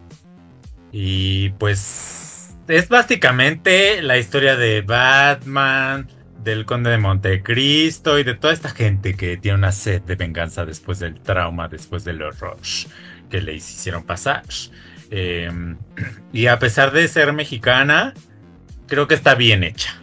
y 0.92 1.50
pues 1.50 2.54
es 2.68 2.88
básicamente 2.88 4.00
la 4.02 4.16
historia 4.16 4.56
de 4.56 4.80
Batman, 4.80 6.08
del 6.42 6.64
Conde 6.66 6.90
de 6.90 6.98
Montecristo 6.98 8.18
y 8.18 8.24
de 8.24 8.34
toda 8.34 8.52
esta 8.52 8.70
gente 8.70 9.14
que 9.14 9.36
tiene 9.36 9.58
una 9.58 9.72
sed 9.72 10.02
de 10.02 10.14
venganza 10.14 10.64
después 10.64 10.98
del 10.98 11.20
trauma, 11.20 11.68
después 11.68 12.04
del 12.04 12.22
horror 12.22 12.58
que 13.30 13.40
le 13.40 13.54
hicieron 13.54 14.04
pasar. 14.04 14.44
Em, 15.16 15.76
y 16.32 16.48
a 16.48 16.58
pesar 16.58 16.90
de 16.90 17.06
ser 17.06 17.32
mexicana, 17.32 18.14
creo 18.88 19.06
que 19.06 19.14
está 19.14 19.36
bien 19.36 19.62
hecha 19.62 20.02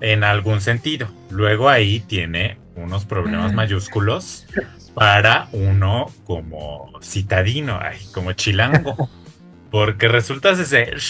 en 0.00 0.24
algún 0.24 0.62
sentido. 0.62 1.08
Luego 1.28 1.68
ahí 1.68 2.00
tiene 2.00 2.56
unos 2.74 3.04
problemas 3.04 3.52
mayúsculos 3.52 4.46
para 4.94 5.48
uno 5.52 6.06
como 6.24 6.90
citadino, 7.02 7.78
como 8.14 8.32
chilango. 8.32 9.10
Porque 9.70 10.08
resulta 10.08 10.54
ser 10.54 11.02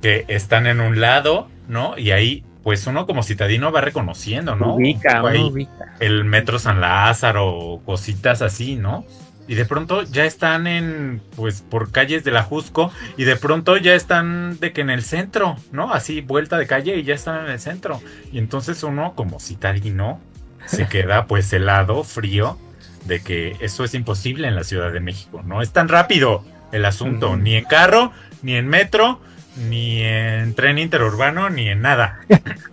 que 0.00 0.24
están 0.26 0.66
en 0.66 0.80
un 0.80 1.00
lado, 1.00 1.48
¿no? 1.68 1.96
Y 1.96 2.10
ahí, 2.10 2.42
pues 2.64 2.88
uno 2.88 3.06
como 3.06 3.22
citadino 3.22 3.70
va 3.70 3.80
reconociendo, 3.80 4.56
¿no? 4.56 4.74
Ubica, 4.74 5.22
ubica. 5.22 5.94
El 6.00 6.24
metro 6.24 6.58
San 6.58 6.80
Lázaro, 6.80 7.80
cositas 7.84 8.42
así, 8.42 8.74
¿no? 8.74 9.04
Y 9.52 9.54
de 9.54 9.66
pronto 9.66 10.02
ya 10.04 10.24
están 10.24 10.66
en, 10.66 11.20
pues, 11.36 11.60
por 11.60 11.92
calles 11.92 12.24
de 12.24 12.30
la 12.30 12.42
Jusco 12.42 12.90
y 13.18 13.24
de 13.24 13.36
pronto 13.36 13.76
ya 13.76 13.92
están 13.94 14.58
de 14.58 14.72
que 14.72 14.80
en 14.80 14.88
el 14.88 15.02
centro, 15.02 15.56
¿no? 15.72 15.92
Así, 15.92 16.22
vuelta 16.22 16.56
de 16.56 16.66
calle 16.66 16.96
y 16.96 17.02
ya 17.02 17.14
están 17.14 17.44
en 17.44 17.50
el 17.50 17.60
centro. 17.60 18.00
Y 18.32 18.38
entonces 18.38 18.82
uno, 18.82 19.12
como 19.14 19.40
citadino, 19.40 20.22
se 20.64 20.88
queda 20.88 21.26
pues 21.26 21.52
helado, 21.52 22.02
frío, 22.02 22.56
de 23.04 23.22
que 23.22 23.54
eso 23.60 23.84
es 23.84 23.92
imposible 23.92 24.48
en 24.48 24.54
la 24.54 24.64
Ciudad 24.64 24.90
de 24.90 25.00
México. 25.00 25.42
No 25.44 25.60
es 25.60 25.70
tan 25.70 25.90
rápido 25.90 26.42
el 26.72 26.86
asunto, 26.86 27.36
ni 27.36 27.56
en 27.56 27.66
carro, 27.66 28.10
ni 28.40 28.54
en 28.54 28.68
metro, 28.68 29.20
ni 29.68 30.00
en 30.00 30.54
tren 30.54 30.78
interurbano, 30.78 31.50
ni 31.50 31.68
en 31.68 31.82
nada. 31.82 32.20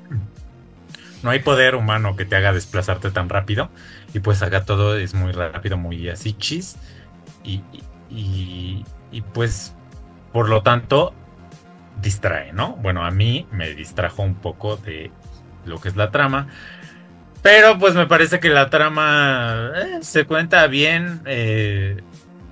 no 1.23 1.29
hay 1.29 1.39
poder 1.39 1.75
humano 1.75 2.15
que 2.15 2.25
te 2.25 2.35
haga 2.35 2.53
desplazarte 2.53 3.11
tan 3.11 3.29
rápido. 3.29 3.69
Y 4.13 4.19
pues 4.19 4.41
acá 4.41 4.65
todo 4.65 4.97
es 4.97 5.13
muy 5.13 5.31
rápido, 5.31 5.77
muy 5.77 6.09
así 6.09 6.33
chis. 6.33 6.77
Y, 7.43 7.61
y, 8.09 8.83
pues, 9.33 9.73
por 10.31 10.49
lo 10.49 10.61
tanto, 10.61 11.13
distrae, 12.01 12.53
¿no? 12.53 12.75
Bueno, 12.77 13.05
a 13.05 13.11
mí 13.11 13.47
me 13.51 13.73
distrajo 13.73 14.23
un 14.23 14.35
poco 14.35 14.77
de 14.77 15.11
lo 15.65 15.79
que 15.79 15.89
es 15.89 15.95
la 15.95 16.11
trama. 16.11 16.47
Pero 17.41 17.79
pues 17.79 17.95
me 17.95 18.05
parece 18.05 18.39
que 18.39 18.49
la 18.49 18.69
trama 18.69 19.71
eh, 19.75 19.99
se 20.01 20.25
cuenta 20.25 20.67
bien. 20.67 21.21
Eh, 21.25 22.01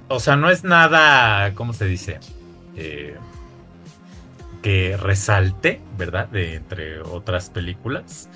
o 0.08 0.20
sea, 0.20 0.36
no 0.36 0.50
es 0.50 0.64
nada, 0.64 1.54
¿cómo 1.54 1.74
se 1.74 1.86
dice? 1.86 2.20
Eh, 2.76 3.16
que 4.62 4.98
resalte, 4.98 5.82
¿verdad? 5.98 6.28
De 6.30 6.56
entre 6.56 7.02
otras 7.02 7.50
películas. 7.50 8.30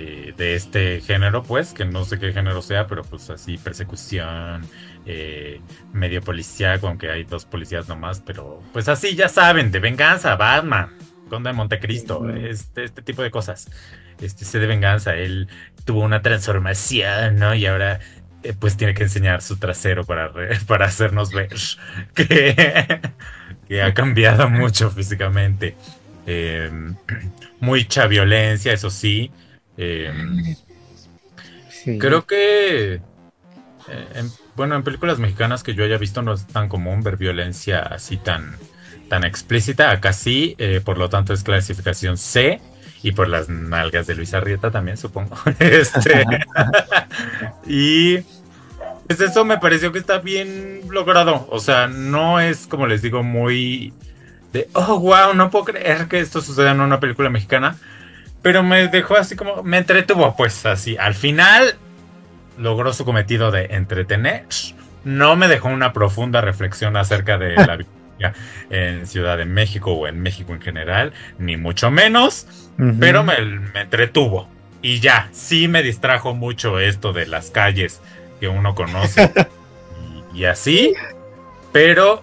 Eh, 0.00 0.32
de 0.36 0.54
este 0.54 1.00
género, 1.00 1.42
pues, 1.42 1.72
que 1.74 1.84
no 1.84 2.04
sé 2.04 2.20
qué 2.20 2.32
género 2.32 2.62
sea, 2.62 2.86
pero 2.86 3.02
pues 3.02 3.30
así, 3.30 3.58
persecución, 3.58 4.64
eh, 5.06 5.60
medio 5.92 6.22
policía, 6.22 6.78
aunque 6.80 7.10
hay 7.10 7.24
dos 7.24 7.44
policías 7.44 7.88
nomás, 7.88 8.22
pero 8.24 8.62
pues 8.72 8.88
así, 8.88 9.16
ya 9.16 9.28
saben, 9.28 9.72
de 9.72 9.80
venganza, 9.80 10.36
Batman, 10.36 10.90
Conde 11.28 11.50
de 11.50 11.54
Montecristo, 11.54 12.30
este, 12.30 12.84
este 12.84 13.02
tipo 13.02 13.22
de 13.22 13.32
cosas. 13.32 13.68
Este, 14.20 14.44
se 14.44 14.60
de 14.60 14.68
venganza, 14.68 15.16
él 15.16 15.48
tuvo 15.84 16.02
una 16.02 16.22
transformación, 16.22 17.34
¿no? 17.34 17.56
Y 17.56 17.66
ahora 17.66 17.98
eh, 18.44 18.54
pues 18.56 18.76
tiene 18.76 18.94
que 18.94 19.02
enseñar 19.02 19.42
su 19.42 19.56
trasero 19.56 20.04
para, 20.04 20.32
para 20.68 20.86
hacernos 20.86 21.32
ver 21.32 21.48
que, 22.14 23.00
que 23.66 23.82
ha 23.82 23.92
cambiado 23.94 24.48
mucho 24.48 24.92
físicamente. 24.92 25.74
mucha 27.60 28.06
violencia, 28.06 28.72
eso 28.72 28.90
sí, 28.90 29.32
Em, 29.78 30.56
creo 31.98 32.26
que, 32.26 32.94
eh, 32.94 34.28
bueno, 34.56 34.74
en 34.74 34.82
películas 34.82 35.20
mexicanas 35.20 35.62
que 35.62 35.74
yo 35.74 35.84
haya 35.84 35.96
visto 35.98 36.20
no 36.20 36.34
es 36.34 36.46
tan 36.48 36.68
común 36.68 37.02
ver 37.02 37.16
violencia 37.16 37.78
así 37.78 38.16
tan, 38.16 38.56
tan 39.08 39.24
explícita. 39.24 39.90
Acá 39.90 40.12
sí, 40.12 40.56
eh, 40.58 40.82
por 40.84 40.98
lo 40.98 41.08
tanto 41.08 41.32
es 41.32 41.44
clasificación 41.44 42.18
C 42.18 42.60
y 43.04 43.12
por 43.12 43.28
las 43.28 43.48
nalgas 43.48 44.08
de 44.08 44.16
Luis 44.16 44.34
Arrieta 44.34 44.72
también, 44.72 44.96
supongo. 44.96 45.36
este, 45.60 46.26
y 47.66 48.18
pues 49.06 49.20
eso 49.20 49.44
me 49.44 49.58
pareció 49.58 49.92
que 49.92 50.00
está 50.00 50.18
bien 50.18 50.80
logrado. 50.90 51.46
O 51.50 51.60
sea, 51.60 51.86
no 51.86 52.40
es, 52.40 52.66
como 52.66 52.88
les 52.88 53.00
digo, 53.00 53.22
muy 53.22 53.92
de, 54.52 54.68
oh, 54.72 54.98
wow, 54.98 55.34
no 55.34 55.50
puedo 55.50 55.66
creer 55.66 56.08
que 56.08 56.18
esto 56.18 56.40
suceda 56.40 56.72
en 56.72 56.80
una 56.80 56.98
película 56.98 57.30
mexicana 57.30 57.76
pero 58.42 58.62
me 58.62 58.88
dejó 58.88 59.16
así 59.16 59.36
como, 59.36 59.62
me 59.62 59.78
entretuvo, 59.78 60.34
pues 60.36 60.64
así. 60.66 60.96
Al 60.98 61.14
final 61.14 61.76
logró 62.58 62.92
su 62.92 63.04
cometido 63.04 63.50
de 63.50 63.66
entretener. 63.70 64.44
No 65.04 65.36
me 65.36 65.48
dejó 65.48 65.68
una 65.68 65.92
profunda 65.92 66.40
reflexión 66.40 66.96
acerca 66.96 67.38
de 67.38 67.54
la 67.54 67.76
vida 68.18 68.34
en 68.70 69.06
Ciudad 69.06 69.38
de 69.38 69.44
México 69.44 69.92
o 69.92 70.06
en 70.06 70.20
México 70.20 70.52
en 70.52 70.60
general, 70.60 71.12
ni 71.38 71.56
mucho 71.56 71.90
menos, 71.90 72.46
pero 72.98 73.22
me, 73.22 73.34
entretuvo. 73.74 74.48
Y 74.82 75.00
ya, 75.00 75.28
sí 75.32 75.68
me 75.68 75.82
distrajo 75.82 76.34
mucho 76.34 76.78
esto 76.78 77.12
de 77.12 77.26
las 77.26 77.50
calles 77.50 78.00
que 78.40 78.48
uno 78.48 78.74
conoce 78.74 79.32
y, 80.34 80.44
así, 80.44 80.94
pero 81.72 82.22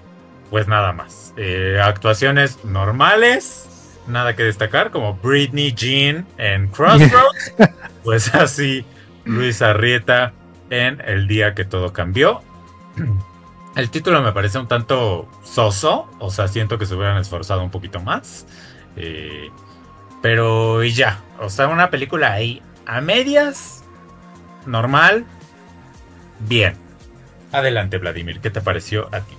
pues 0.49 0.67
nada 0.67 0.93
más. 0.93 1.33
Eh, 1.37 1.79
actuaciones 1.81 2.63
normales, 2.63 3.67
nada 4.07 4.35
que 4.35 4.43
destacar, 4.43 4.91
como 4.91 5.15
Britney 5.15 5.73
Jean 5.73 6.25
en 6.37 6.67
Crossroads, 6.67 7.53
pues 8.03 8.33
así 8.33 8.85
Luis 9.25 9.61
Arrieta 9.61 10.33
en 10.69 11.01
El 11.05 11.27
día 11.27 11.53
que 11.53 11.65
todo 11.65 11.93
cambió. 11.93 12.41
El 13.75 13.89
título 13.89 14.21
me 14.21 14.31
parece 14.31 14.57
un 14.57 14.67
tanto 14.67 15.27
soso, 15.43 16.09
o 16.19 16.31
sea, 16.31 16.47
siento 16.47 16.77
que 16.77 16.85
se 16.85 16.95
hubieran 16.95 17.17
esforzado 17.17 17.61
un 17.61 17.71
poquito 17.71 17.99
más. 17.99 18.45
Eh, 18.95 19.49
pero 20.21 20.83
y 20.83 20.93
ya, 20.93 21.19
o 21.39 21.49
sea, 21.49 21.67
una 21.67 21.89
película 21.89 22.31
ahí 22.31 22.61
a 22.85 23.01
medias, 23.01 23.83
normal, 24.65 25.25
bien. 26.39 26.77
Adelante, 27.51 27.97
Vladimir, 27.97 28.39
¿qué 28.39 28.49
te 28.49 28.61
pareció 28.61 29.09
a 29.13 29.19
ti? 29.19 29.35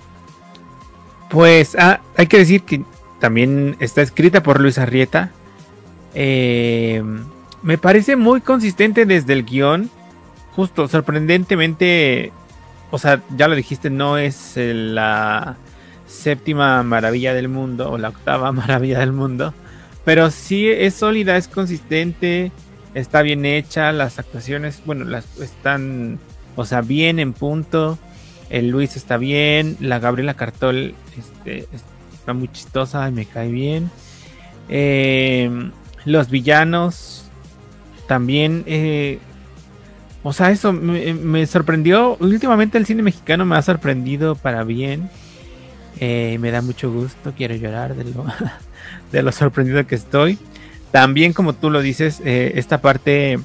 Pues 1.29 1.75
ah, 1.77 1.99
hay 2.15 2.27
que 2.27 2.37
decir 2.37 2.63
que 2.63 2.83
también 3.19 3.75
está 3.79 4.01
escrita 4.01 4.43
por 4.43 4.59
Luis 4.59 4.77
Arrieta. 4.77 5.31
Eh, 6.13 7.03
me 7.63 7.77
parece 7.77 8.15
muy 8.15 8.41
consistente 8.41 9.05
desde 9.05 9.33
el 9.33 9.43
guion. 9.43 9.89
Justo, 10.55 10.87
sorprendentemente, 10.87 12.31
o 12.91 12.97
sea, 12.97 13.21
ya 13.35 13.47
lo 13.47 13.55
dijiste, 13.55 13.89
no 13.89 14.17
es 14.17 14.53
la 14.55 15.57
séptima 16.07 16.81
maravilla 16.83 17.33
del 17.33 17.49
mundo 17.49 17.91
o 17.91 17.97
la 17.97 18.09
octava 18.09 18.51
maravilla 18.53 18.99
del 18.99 19.13
mundo. 19.13 19.53
Pero 20.05 20.31
sí 20.31 20.69
es 20.69 20.93
sólida, 20.93 21.35
es 21.37 21.47
consistente, 21.47 22.51
está 22.93 23.21
bien 23.21 23.45
hecha, 23.45 23.91
las 23.91 24.19
actuaciones, 24.19 24.81
bueno, 24.85 25.03
las 25.05 25.37
están, 25.39 26.19
o 26.55 26.65
sea, 26.65 26.81
bien 26.81 27.19
en 27.19 27.33
punto. 27.33 27.99
El 28.49 28.69
Luis 28.69 28.95
está 28.95 29.17
bien. 29.17 29.75
La 29.79 29.99
Gabriela 29.99 30.35
Cartol 30.35 30.95
este, 31.17 31.67
está 32.27 32.33
muy 32.33 32.49
chistosa 32.49 33.07
y 33.07 33.13
me 33.13 33.25
cae 33.25 33.49
bien. 33.49 33.89
Eh, 34.67 35.49
los 36.03 36.29
villanos 36.29 37.23
también. 38.05 38.65
Eh, 38.65 39.19
o 40.23 40.33
sea, 40.33 40.51
eso 40.51 40.73
me, 40.73 41.45
sorprendió. 41.45 42.17
Últimamente 42.19 42.77
el 42.77 42.85
cine 42.85 43.01
mexicano 43.01 43.45
me 43.45 43.55
ha 43.55 43.61
sorprendido 43.61 44.35
para 44.35 44.65
bien. 44.65 45.09
Eh, 46.01 46.37
me 46.41 46.51
da 46.51 46.61
mucho 46.61 46.91
gusto. 46.91 47.31
Quiero 47.31 47.55
llorar 47.55 47.95
de 47.95 48.03
lo, 48.03 48.25
de 49.13 49.23
lo 49.23 49.31
sorprendido 49.31 49.87
que 49.87 49.95
estoy. 49.95 50.37
También, 50.91 51.31
como 51.31 51.53
tú 51.53 51.69
lo 51.69 51.81
dices, 51.81 52.21
esta 52.25 52.81
parte 52.81 53.39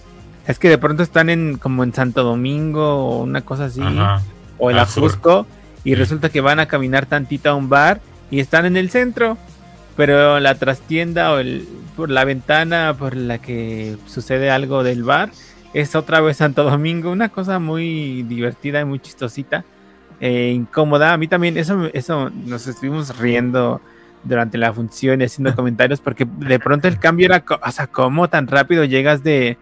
es 0.48 0.58
que 0.58 0.68
de 0.68 0.78
pronto 0.78 1.04
están 1.04 1.30
en 1.30 1.56
como 1.56 1.84
en 1.84 1.94
Santo 1.94 2.24
Domingo 2.24 2.96
o 2.96 3.22
una 3.22 3.42
cosa 3.42 3.66
así, 3.66 3.80
o 4.58 4.70
en 4.72 4.78
Ajusco, 4.78 5.46
y 5.84 5.94
resulta 5.94 6.30
que 6.30 6.40
van 6.40 6.58
a 6.58 6.66
caminar 6.66 7.06
tantito 7.06 7.50
a 7.50 7.54
un 7.54 7.68
bar 7.68 8.00
y 8.32 8.40
están 8.40 8.64
en 8.64 8.78
el 8.78 8.90
centro, 8.90 9.36
pero 9.94 10.40
la 10.40 10.54
trastienda 10.56 11.32
o 11.34 11.38
el, 11.38 11.68
por 11.94 12.10
la 12.10 12.24
ventana 12.24 12.96
por 12.98 13.14
la 13.14 13.38
que 13.38 13.96
sucede 14.06 14.50
algo 14.50 14.82
del 14.82 15.04
bar 15.04 15.30
es 15.74 15.94
otra 15.94 16.20
vez 16.20 16.38
Santo 16.38 16.64
Domingo, 16.64 17.12
una 17.12 17.28
cosa 17.28 17.58
muy 17.58 18.22
divertida 18.24 18.80
y 18.80 18.86
muy 18.86 19.00
chistosita, 19.00 19.64
e 20.18 20.48
incómoda. 20.48 21.12
A 21.12 21.18
mí 21.18 21.28
también 21.28 21.58
eso, 21.58 21.90
eso 21.92 22.30
nos 22.46 22.66
estuvimos 22.66 23.18
riendo 23.18 23.82
durante 24.24 24.56
la 24.56 24.72
función 24.72 25.20
y 25.20 25.24
haciendo 25.24 25.54
comentarios 25.56 26.00
porque 26.00 26.26
de 26.26 26.58
pronto 26.58 26.88
el 26.88 26.98
cambio 26.98 27.26
era, 27.26 27.44
o 27.46 27.70
sea, 27.70 27.86
¿cómo 27.86 28.28
tan 28.28 28.46
rápido 28.46 28.84
llegas 28.84 29.22
de 29.22 29.58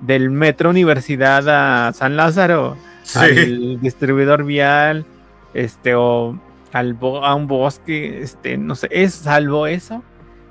del 0.00 0.30
Metro 0.30 0.70
Universidad 0.70 1.48
a 1.48 1.92
San 1.92 2.16
Lázaro, 2.16 2.76
al 3.14 3.80
distribuidor 3.80 4.44
vial, 4.44 5.06
este, 5.54 5.94
o 5.94 6.38
al 6.74 6.98
a 7.22 7.34
un 7.36 7.46
bosque, 7.46 8.20
este, 8.20 8.58
no 8.58 8.74
sé, 8.74 8.88
es 8.90 9.14
salvo 9.14 9.68
eso. 9.68 10.02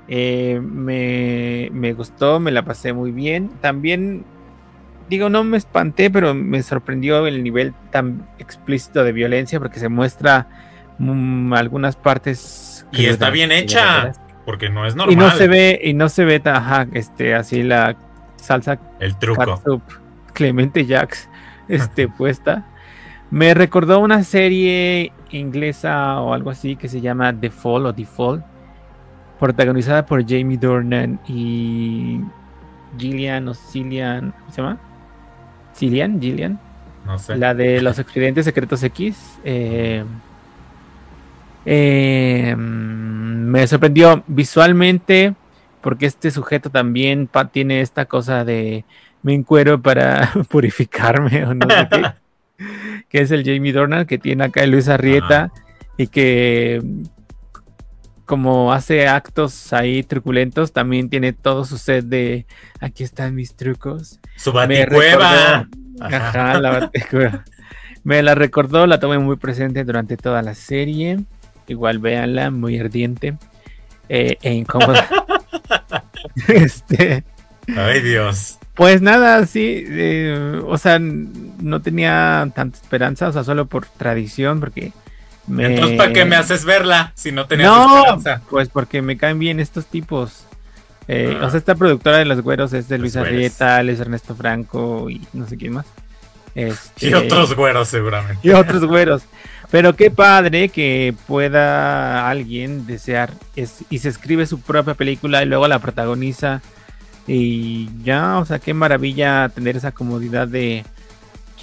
Eh, 0.08 0.58
me, 0.62 1.68
me 1.70 1.92
gustó, 1.92 2.40
me 2.40 2.50
la 2.50 2.64
pasé 2.64 2.94
muy 2.94 3.12
bien. 3.12 3.50
También, 3.60 4.24
digo, 5.10 5.28
no 5.28 5.44
me 5.44 5.58
espanté, 5.58 6.10
pero 6.10 6.34
me 6.34 6.62
sorprendió 6.62 7.26
el 7.26 7.42
nivel 7.42 7.74
tan 7.90 8.26
explícito 8.38 9.04
de 9.04 9.12
violencia 9.12 9.60
porque 9.60 9.78
se 9.78 9.90
muestra 9.90 10.48
mm, 10.98 11.52
algunas 11.52 11.96
partes. 11.96 12.86
Y 12.90 13.04
está 13.04 13.28
bien 13.28 13.52
hecha, 13.52 14.12
porque 14.46 14.70
no 14.70 14.86
es 14.86 14.96
normal. 14.96 15.12
Y 15.12 15.16
no 15.16 15.30
se 15.30 15.46
ve, 15.46 15.78
y 15.84 15.92
no 15.92 16.08
se 16.08 16.24
ve, 16.24 16.40
ajá, 16.42 16.86
este, 16.94 17.34
así 17.34 17.62
la 17.62 17.96
salsa 18.36 18.80
el 18.98 19.14
truco 19.18 19.60
Clemente 20.32 20.86
Jacks 20.86 21.28
este, 21.68 22.08
puesta. 22.18 22.64
Me 23.30 23.52
recordó 23.52 24.00
una 24.00 24.22
serie 24.24 25.12
inglesa 25.38 26.20
o 26.20 26.32
algo 26.32 26.50
así 26.50 26.76
que 26.76 26.88
se 26.88 27.00
llama 27.00 27.32
The 27.32 27.50
Fall 27.50 27.86
o 27.86 27.92
Default, 27.92 28.44
protagonizada 29.38 30.06
por 30.06 30.22
Jamie 30.26 30.56
Dornan 30.56 31.20
y 31.26 32.20
Gillian 32.98 33.48
o 33.48 33.54
Cillian, 33.54 34.32
¿cómo 34.32 34.50
se 34.50 34.62
llama? 34.62 34.78
Cillian, 35.74 36.20
Gillian. 36.20 36.58
No 37.04 37.18
sé. 37.18 37.36
La 37.36 37.54
de 37.54 37.82
los 37.82 37.98
expedientes 37.98 38.44
secretos 38.44 38.82
X. 38.82 39.38
Eh, 39.44 40.04
eh, 41.66 42.54
me 42.56 43.66
sorprendió 43.66 44.22
visualmente 44.26 45.34
porque 45.80 46.06
este 46.06 46.30
sujeto 46.30 46.70
también 46.70 47.28
tiene 47.52 47.80
esta 47.80 48.06
cosa 48.06 48.44
de 48.44 48.84
me 49.22 49.34
encuero 49.34 49.80
para 49.80 50.32
purificarme 50.48 51.44
o 51.44 51.54
no 51.54 51.66
sé 51.68 51.88
qué, 51.90 52.12
que 53.14 53.20
es 53.20 53.30
el 53.30 53.44
Jamie 53.44 53.72
Dornan 53.72 54.06
que 54.06 54.18
tiene 54.18 54.42
acá 54.42 54.64
el 54.64 54.72
Luis 54.72 54.88
Arrieta 54.88 55.52
y 55.96 56.08
que 56.08 56.82
como 58.24 58.72
hace 58.72 59.06
actos 59.06 59.72
ahí 59.72 60.02
truculentos, 60.02 60.72
también 60.72 61.08
tiene 61.08 61.32
todo 61.32 61.64
su 61.64 61.78
set 61.78 62.06
de 62.06 62.44
aquí 62.80 63.04
están 63.04 63.36
mis 63.36 63.54
trucos. 63.54 64.18
Su 64.34 64.50
baticueva. 64.50 65.68
Ajá, 66.00 66.58
la 66.58 66.70
baticueva. 66.70 67.44
Me 68.02 68.20
la 68.20 68.34
recordó, 68.34 68.84
la 68.88 68.98
tomé 68.98 69.20
muy 69.20 69.36
presente 69.36 69.84
durante 69.84 70.16
toda 70.16 70.42
la 70.42 70.56
serie. 70.56 71.20
Igual 71.68 72.00
véanla, 72.00 72.50
muy 72.50 72.80
ardiente 72.80 73.36
eh, 74.08 74.38
e 74.42 74.54
incómoda. 74.54 75.08
este. 76.48 77.22
Ay, 77.76 78.00
Dios. 78.00 78.58
Pues 78.74 79.00
nada, 79.00 79.46
sí, 79.46 79.84
eh, 79.86 80.60
o 80.66 80.76
sea, 80.78 80.98
no 81.58 81.82
tenía 81.82 82.48
tanta 82.54 82.78
esperanza, 82.78 83.28
o 83.28 83.32
sea, 83.32 83.44
solo 83.44 83.66
por 83.66 83.86
tradición, 83.86 84.60
porque... 84.60 84.92
Me... 85.46 85.66
Entonces, 85.66 85.98
¿para 85.98 86.12
qué 86.12 86.24
me 86.24 86.36
haces 86.36 86.64
verla 86.64 87.12
si 87.14 87.30
no 87.30 87.46
tenías 87.46 87.70
no, 87.70 88.22
Pues 88.48 88.70
porque 88.70 89.02
me 89.02 89.18
caen 89.18 89.38
bien 89.38 89.60
estos 89.60 89.86
tipos. 89.86 90.46
Eh, 91.06 91.38
o 91.42 91.50
sea, 91.50 91.58
esta 91.58 91.74
productora 91.74 92.16
de 92.16 92.24
Los 92.24 92.40
Güeros 92.40 92.72
es 92.72 92.88
de 92.88 92.96
Luis 92.96 93.14
Arrieta, 93.16 93.82
es 93.82 94.00
Ernesto 94.00 94.34
Franco 94.34 95.10
y 95.10 95.20
no 95.34 95.46
sé 95.46 95.58
quién 95.58 95.74
más. 95.74 95.86
Este, 96.54 97.08
y 97.08 97.14
otros 97.14 97.54
güeros 97.54 97.88
seguramente. 97.88 98.46
Y 98.46 98.52
otros 98.52 98.84
güeros. 98.84 99.22
Pero 99.70 99.96
qué 99.96 100.10
padre 100.10 100.68
que 100.68 101.14
pueda 101.26 102.28
alguien 102.28 102.86
desear 102.86 103.32
y 103.56 103.98
se 103.98 104.08
escribe 104.08 104.46
su 104.46 104.60
propia 104.60 104.94
película 104.94 105.42
y 105.42 105.46
luego 105.46 105.66
la 105.66 105.80
protagoniza. 105.80 106.62
Y 107.26 107.90
ya, 108.04 108.38
o 108.38 108.44
sea, 108.44 108.58
qué 108.58 108.74
maravilla 108.74 109.48
tener 109.48 109.76
esa 109.76 109.92
comodidad 109.92 110.46
de 110.46 110.84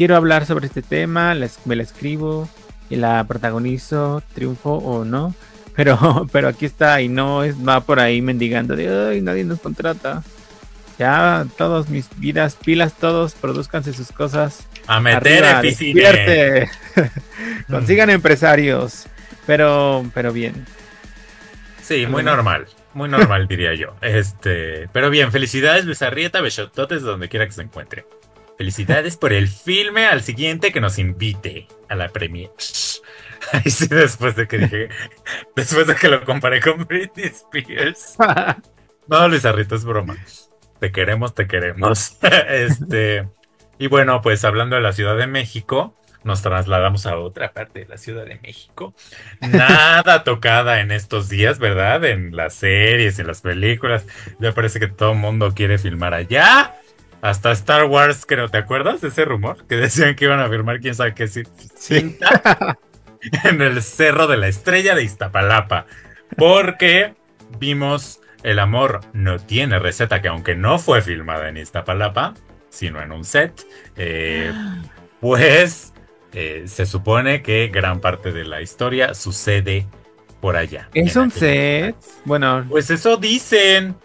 quiero 0.01 0.15
hablar 0.15 0.47
sobre 0.47 0.65
este 0.65 0.81
tema, 0.81 1.35
me 1.65 1.75
la 1.75 1.83
escribo 1.83 2.49
y 2.89 2.95
la 2.95 3.23
protagonizo, 3.25 4.23
triunfo 4.33 4.71
o 4.73 5.05
no. 5.05 5.35
Pero, 5.75 6.27
pero 6.33 6.49
aquí 6.49 6.65
está 6.65 7.01
y 7.01 7.07
no 7.07 7.43
es, 7.43 7.55
va 7.55 7.79
por 7.79 8.01
ahí 8.01 8.21
mendigando 8.21 8.75
de 8.75 9.09
ay, 9.09 9.21
nadie 9.21 9.45
nos 9.45 9.61
contrata. 9.61 10.21
Ya, 10.99 11.45
todos 11.57 11.87
mis 11.87 12.09
vidas, 12.17 12.57
pilas, 12.57 12.93
todos, 12.93 13.35
produzcanse 13.35 13.93
sus 13.93 14.11
cosas 14.11 14.67
a 14.85 14.99
meter 14.99 15.45
Arriba, 15.45 16.69
Consigan 17.69 18.09
empresarios. 18.09 19.05
Pero, 19.47 20.03
pero 20.13 20.33
bien. 20.33 20.65
Sí, 21.81 22.05
muy 22.05 22.21
normal. 22.21 22.67
Muy 22.93 23.07
normal, 23.07 23.47
diría 23.47 23.73
yo. 23.73 23.95
Este, 24.01 24.89
pero 24.91 25.09
bien, 25.09 25.31
felicidades, 25.31 25.85
Luis 25.85 26.01
Arrieta, 26.01 26.41
Bechototes, 26.41 27.01
donde 27.01 27.29
quiera 27.29 27.45
que 27.45 27.53
se 27.53 27.61
encuentre. 27.61 28.05
Felicidades 28.61 29.17
por 29.17 29.33
el 29.33 29.47
filme 29.47 30.05
al 30.05 30.21
siguiente 30.21 30.71
que 30.71 30.79
nos 30.79 30.99
invite 30.99 31.67
a 31.89 31.95
la 31.95 32.09
premiere. 32.09 32.53
Sí, 33.65 33.87
después 33.87 34.35
de 34.35 34.47
que 34.47 34.59
dije, 34.59 34.89
después 35.55 35.87
de 35.87 35.95
que 35.95 36.09
lo 36.09 36.23
comparé 36.23 36.61
con 36.61 36.85
Britney 36.85 37.25
Spears. 37.25 38.17
No, 39.07 39.27
Luis 39.27 39.45
Arrieta, 39.45 39.73
es 39.73 39.83
broma. 39.83 40.15
Te 40.79 40.91
queremos, 40.91 41.33
te 41.33 41.47
queremos. 41.47 42.19
Este, 42.49 43.27
y 43.79 43.87
bueno, 43.87 44.21
pues 44.21 44.45
hablando 44.45 44.75
de 44.75 44.83
la 44.83 44.93
Ciudad 44.93 45.17
de 45.17 45.25
México, 45.25 45.97
nos 46.23 46.43
trasladamos 46.43 47.07
a 47.07 47.17
otra 47.17 47.53
parte 47.53 47.79
de 47.79 47.87
la 47.87 47.97
Ciudad 47.97 48.25
de 48.25 48.39
México. 48.43 48.93
Nada 49.39 50.23
tocada 50.23 50.81
en 50.81 50.91
estos 50.91 51.29
días, 51.29 51.57
¿verdad? 51.57 52.05
En 52.05 52.35
las 52.35 52.53
series, 52.53 53.17
en 53.17 53.25
las 53.25 53.41
películas. 53.41 54.05
Ya 54.39 54.51
parece 54.51 54.79
que 54.79 54.87
todo 54.87 55.13
el 55.13 55.17
mundo 55.17 55.51
quiere 55.55 55.79
filmar 55.79 56.13
allá. 56.13 56.75
Hasta 57.21 57.51
Star 57.51 57.85
Wars, 57.85 58.25
creo, 58.25 58.49
¿te 58.49 58.57
acuerdas 58.57 59.01
de 59.01 59.09
ese 59.09 59.25
rumor? 59.25 59.65
Que 59.67 59.75
decían 59.75 60.15
que 60.15 60.25
iban 60.25 60.39
a 60.39 60.49
firmar 60.49 60.79
quién 60.79 60.95
sabe 60.95 61.13
qué 61.13 61.27
cinta 61.27 62.77
en 63.43 63.61
el 63.61 63.83
Cerro 63.83 64.25
de 64.25 64.37
la 64.37 64.47
Estrella 64.47 64.95
de 64.95 65.03
Iztapalapa. 65.03 65.85
Porque 66.35 67.13
vimos 67.59 68.19
El 68.41 68.57
amor 68.57 69.01
no 69.13 69.37
tiene 69.37 69.77
receta, 69.77 70.19
que 70.21 70.29
aunque 70.29 70.55
no 70.55 70.79
fue 70.79 71.03
filmada 71.03 71.47
en 71.47 71.57
Iztapalapa, 71.57 72.33
sino 72.69 72.99
en 73.01 73.11
un 73.11 73.23
set, 73.23 73.67
eh, 73.97 74.51
pues 75.19 75.93
eh, 76.33 76.63
se 76.65 76.87
supone 76.87 77.43
que 77.43 77.67
gran 77.67 77.99
parte 77.99 78.31
de 78.31 78.45
la 78.45 78.61
historia 78.61 79.13
sucede 79.13 79.85
por 80.39 80.55
allá. 80.55 80.89
¿Es 80.95 81.15
un 81.15 81.29
set? 81.29 81.95
Bueno. 82.25 82.65
Pues 82.67 82.89
eso 82.89 83.17
dicen. 83.17 83.95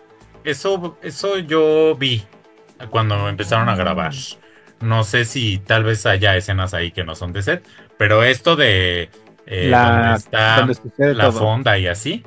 Eso, 0.44 0.96
eso 1.02 1.38
yo 1.38 1.96
vi 1.96 2.24
cuando 2.91 3.29
empezaron 3.29 3.68
a 3.68 3.77
grabar. 3.77 4.12
No 4.81 5.05
sé 5.05 5.24
si 5.24 5.59
tal 5.59 5.85
vez 5.85 6.05
haya 6.07 6.37
escenas 6.37 6.74
ahí 6.74 6.93
que 6.93 7.05
no 7.05 7.14
son 7.14 7.33
de 7.33 7.43
set, 7.43 7.66
pero 7.97 8.22
esto 8.22 8.57
de 8.57 9.11
eh, 9.47 9.68
la, 9.68 10.18
donde 10.59 10.72
está 10.72 11.14
la 11.14 11.33
fonda 11.33 11.79
y 11.79 11.87
así, 11.87 12.24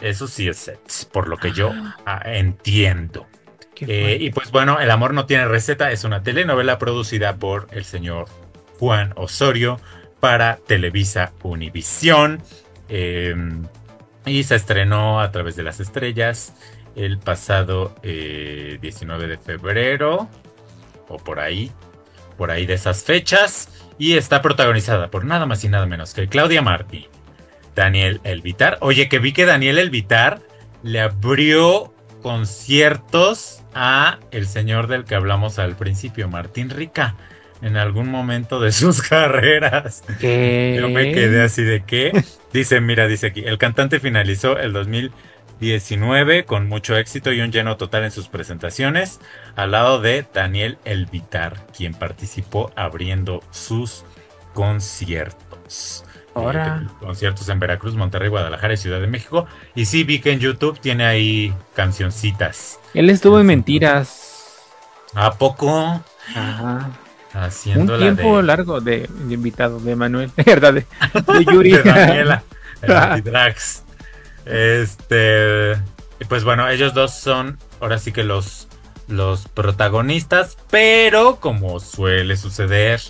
eso 0.00 0.26
sí 0.26 0.48
es 0.48 0.56
set, 0.56 0.80
por 1.12 1.28
lo 1.28 1.36
que 1.36 1.52
yo 1.52 1.72
ah, 2.06 2.22
entiendo. 2.24 3.26
Eh, 3.80 4.18
y 4.20 4.30
pues 4.30 4.52
bueno, 4.52 4.78
El 4.78 4.90
amor 4.90 5.12
no 5.12 5.26
tiene 5.26 5.46
receta 5.46 5.90
es 5.90 6.04
una 6.04 6.22
telenovela 6.22 6.78
producida 6.78 7.36
por 7.36 7.66
el 7.72 7.84
señor 7.84 8.26
Juan 8.78 9.12
Osorio 9.16 9.80
para 10.20 10.56
Televisa 10.56 11.32
Univisión. 11.42 12.42
Em, 12.88 13.66
y 14.24 14.44
se 14.44 14.54
estrenó 14.54 15.20
a 15.20 15.32
través 15.32 15.56
de 15.56 15.64
las 15.64 15.80
estrellas 15.80 16.54
el 16.96 17.18
pasado 17.18 17.94
19 18.02 19.24
eh, 19.24 19.28
de 19.28 19.38
febrero 19.38 20.28
o 21.08 21.16
por 21.18 21.40
ahí, 21.40 21.70
por 22.36 22.50
ahí 22.50 22.66
de 22.66 22.74
esas 22.74 23.04
fechas. 23.04 23.68
Y 23.98 24.14
está 24.14 24.42
protagonizada 24.42 25.10
por 25.10 25.24
nada 25.24 25.46
más 25.46 25.62
y 25.64 25.68
nada 25.68 25.86
menos 25.86 26.14
que 26.14 26.28
Claudia 26.28 26.62
Martí, 26.62 27.08
Daniel 27.74 28.20
Elvitar. 28.24 28.78
Oye, 28.80 29.08
que 29.08 29.18
vi 29.18 29.32
que 29.32 29.44
Daniel 29.44 29.78
Elvitar 29.78 30.40
le 30.82 31.00
abrió 31.00 31.92
conciertos 32.22 33.62
a 33.74 34.18
el 34.30 34.46
señor 34.46 34.86
del 34.86 35.04
que 35.04 35.14
hablamos 35.14 35.58
al 35.58 35.76
principio, 35.76 36.28
Martín 36.28 36.70
Rica, 36.70 37.16
en 37.60 37.76
algún 37.76 38.08
momento 38.08 38.60
de 38.60 38.72
sus 38.72 39.02
carreras. 39.02 40.02
Yo 40.20 40.88
me 40.88 41.12
quedé 41.12 41.42
así 41.42 41.62
de 41.62 41.84
qué. 41.84 42.12
Dice, 42.52 42.80
mira, 42.80 43.06
dice 43.06 43.28
aquí, 43.28 43.42
el 43.44 43.58
cantante 43.58 44.00
finalizó 44.00 44.58
el 44.58 44.72
2019 45.62 46.44
con 46.44 46.68
mucho 46.68 46.96
éxito 46.96 47.32
y 47.32 47.40
un 47.40 47.52
lleno 47.52 47.76
total 47.76 48.02
en 48.02 48.10
sus 48.10 48.26
presentaciones, 48.26 49.20
al 49.54 49.70
lado 49.70 50.00
de 50.00 50.26
Daniel 50.34 50.76
Elvitar, 50.84 51.66
quien 51.76 51.94
participó 51.94 52.72
abriendo 52.74 53.44
sus 53.52 54.04
conciertos. 54.54 56.04
Ahora. 56.34 56.88
conciertos 56.98 57.48
en 57.48 57.60
Veracruz, 57.60 57.94
Monterrey, 57.94 58.28
Guadalajara 58.28 58.74
y 58.74 58.76
Ciudad 58.78 59.00
de 59.00 59.06
México. 59.06 59.46
Y 59.76 59.84
sí, 59.84 60.02
vi 60.02 60.18
que 60.18 60.32
en 60.32 60.40
YouTube 60.40 60.80
tiene 60.80 61.04
ahí 61.04 61.54
cancioncitas. 61.74 62.80
Él 62.94 63.10
estuvo 63.10 63.38
en 63.38 63.46
Mentiras. 63.46 64.56
¿A 65.14 65.34
poco? 65.34 66.02
Ajá. 66.34 66.90
Haciendo 67.34 67.94
Un 67.94 68.00
tiempo 68.00 68.42
largo 68.42 68.80
de, 68.80 69.08
invitado 69.28 69.78
de 69.78 69.94
Manuel, 69.94 70.32
¿verdad? 70.44 70.74
De, 70.74 70.86
Yuri. 71.52 71.72
de 71.72 71.82
Daniela. 71.82 72.42
Drax. 73.24 73.84
Este. 74.46 75.76
Pues 76.28 76.44
bueno, 76.44 76.68
ellos 76.68 76.94
dos 76.94 77.14
son 77.14 77.58
ahora 77.80 77.98
sí 77.98 78.12
que 78.12 78.22
los, 78.22 78.68
los 79.08 79.48
protagonistas, 79.48 80.56
pero 80.70 81.40
como 81.40 81.80
suele 81.80 82.36
suceder 82.36 83.00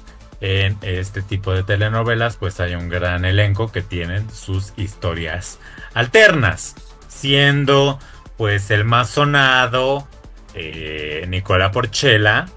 en 0.40 0.76
este 0.82 1.22
tipo 1.22 1.52
de 1.52 1.62
telenovelas, 1.62 2.36
pues 2.36 2.58
hay 2.58 2.74
un 2.74 2.88
gran 2.88 3.24
elenco 3.24 3.70
que 3.70 3.82
tienen 3.82 4.28
sus 4.30 4.72
historias 4.76 5.58
alternas, 5.94 6.74
siendo 7.06 7.98
pues 8.36 8.70
el 8.70 8.84
más 8.84 9.10
sonado 9.10 10.08
eh, 10.54 11.26
Nicola 11.28 11.70
Porchela 11.70 12.48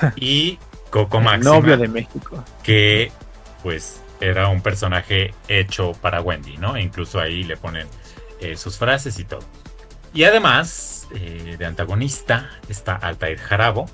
y 0.16 0.58
Coco 0.90 1.20
Máxima, 1.20 1.56
novio 1.56 1.76
de 1.76 1.88
México, 1.88 2.42
que 2.62 3.12
pues 3.62 4.00
era 4.20 4.48
un 4.48 4.62
personaje 4.62 5.34
hecho 5.48 5.92
para 6.00 6.22
Wendy, 6.22 6.56
¿no? 6.56 6.76
E 6.76 6.82
incluso 6.82 7.20
ahí 7.20 7.42
le 7.42 7.56
ponen 7.56 7.86
eh, 8.44 8.56
sus 8.56 8.78
frases 8.78 9.18
y 9.18 9.24
todo. 9.24 9.42
Y 10.12 10.24
además 10.24 11.08
eh, 11.14 11.56
de 11.58 11.66
antagonista 11.66 12.50
está 12.68 12.94
Altair 12.94 13.38
Jarabo, 13.38 13.86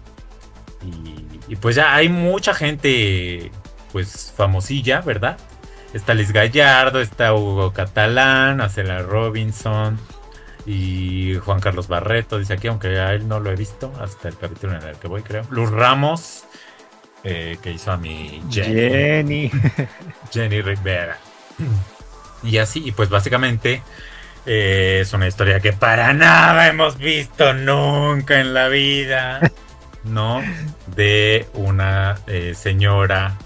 y, 1.49 1.57
pues 1.57 1.77
ya 1.77 1.95
hay 1.95 2.09
mucha 2.09 2.55
gente, 2.55 3.51
pues 3.93 4.33
famosilla, 4.37 5.01
¿verdad? 5.01 5.37
Está 5.93 6.15
Liz 6.15 6.33
Gallardo, 6.33 7.01
está 7.01 7.35
Hugo 7.35 7.73
Catalán, 7.73 8.61
Acela 8.61 9.03
Robinson 9.03 9.99
y 10.65 11.35
Juan 11.45 11.61
Carlos 11.61 11.89
Barreto, 11.89 12.39
dice 12.39 12.55
aquí, 12.55 12.69
aunque 12.69 12.99
a 12.99 13.13
él 13.13 13.27
no 13.27 13.41
lo 13.41 13.51
he 13.51 13.57
visto 13.57 13.93
hasta 14.01 14.29
el 14.29 14.37
capítulo 14.39 14.77
en 14.77 14.83
el 14.83 14.97
que 14.97 15.09
voy, 15.09 15.23
creo. 15.23 15.45
Luz 15.51 15.71
Ramos, 15.71 16.45
eh, 17.25 17.59
que 17.61 17.73
hizo 17.73 17.93
a 17.93 17.97
mi 17.97 18.43
Jenny. 18.51 19.51
Jenny, 20.33 20.63
Rivera. 20.63 21.19
Y 22.43 22.57
así, 22.57 22.83
y 22.83 22.93
pues 22.93 23.11
básicamente 23.11 23.83
eh, 24.47 25.01
es 25.03 25.13
una 25.13 25.29
historia 25.29 25.61
que 25.61 25.73
para 25.73 26.13
nada 26.13 26.69
hemos 26.69 26.99
visto 26.99 27.53
nunca 27.55 28.41
en 28.41 28.55
la 28.55 28.69
vida. 28.69 29.41
¿no? 30.05 30.41
De 30.87 31.47
una 31.53 32.19
eh, 32.27 32.55
señora 32.55 33.37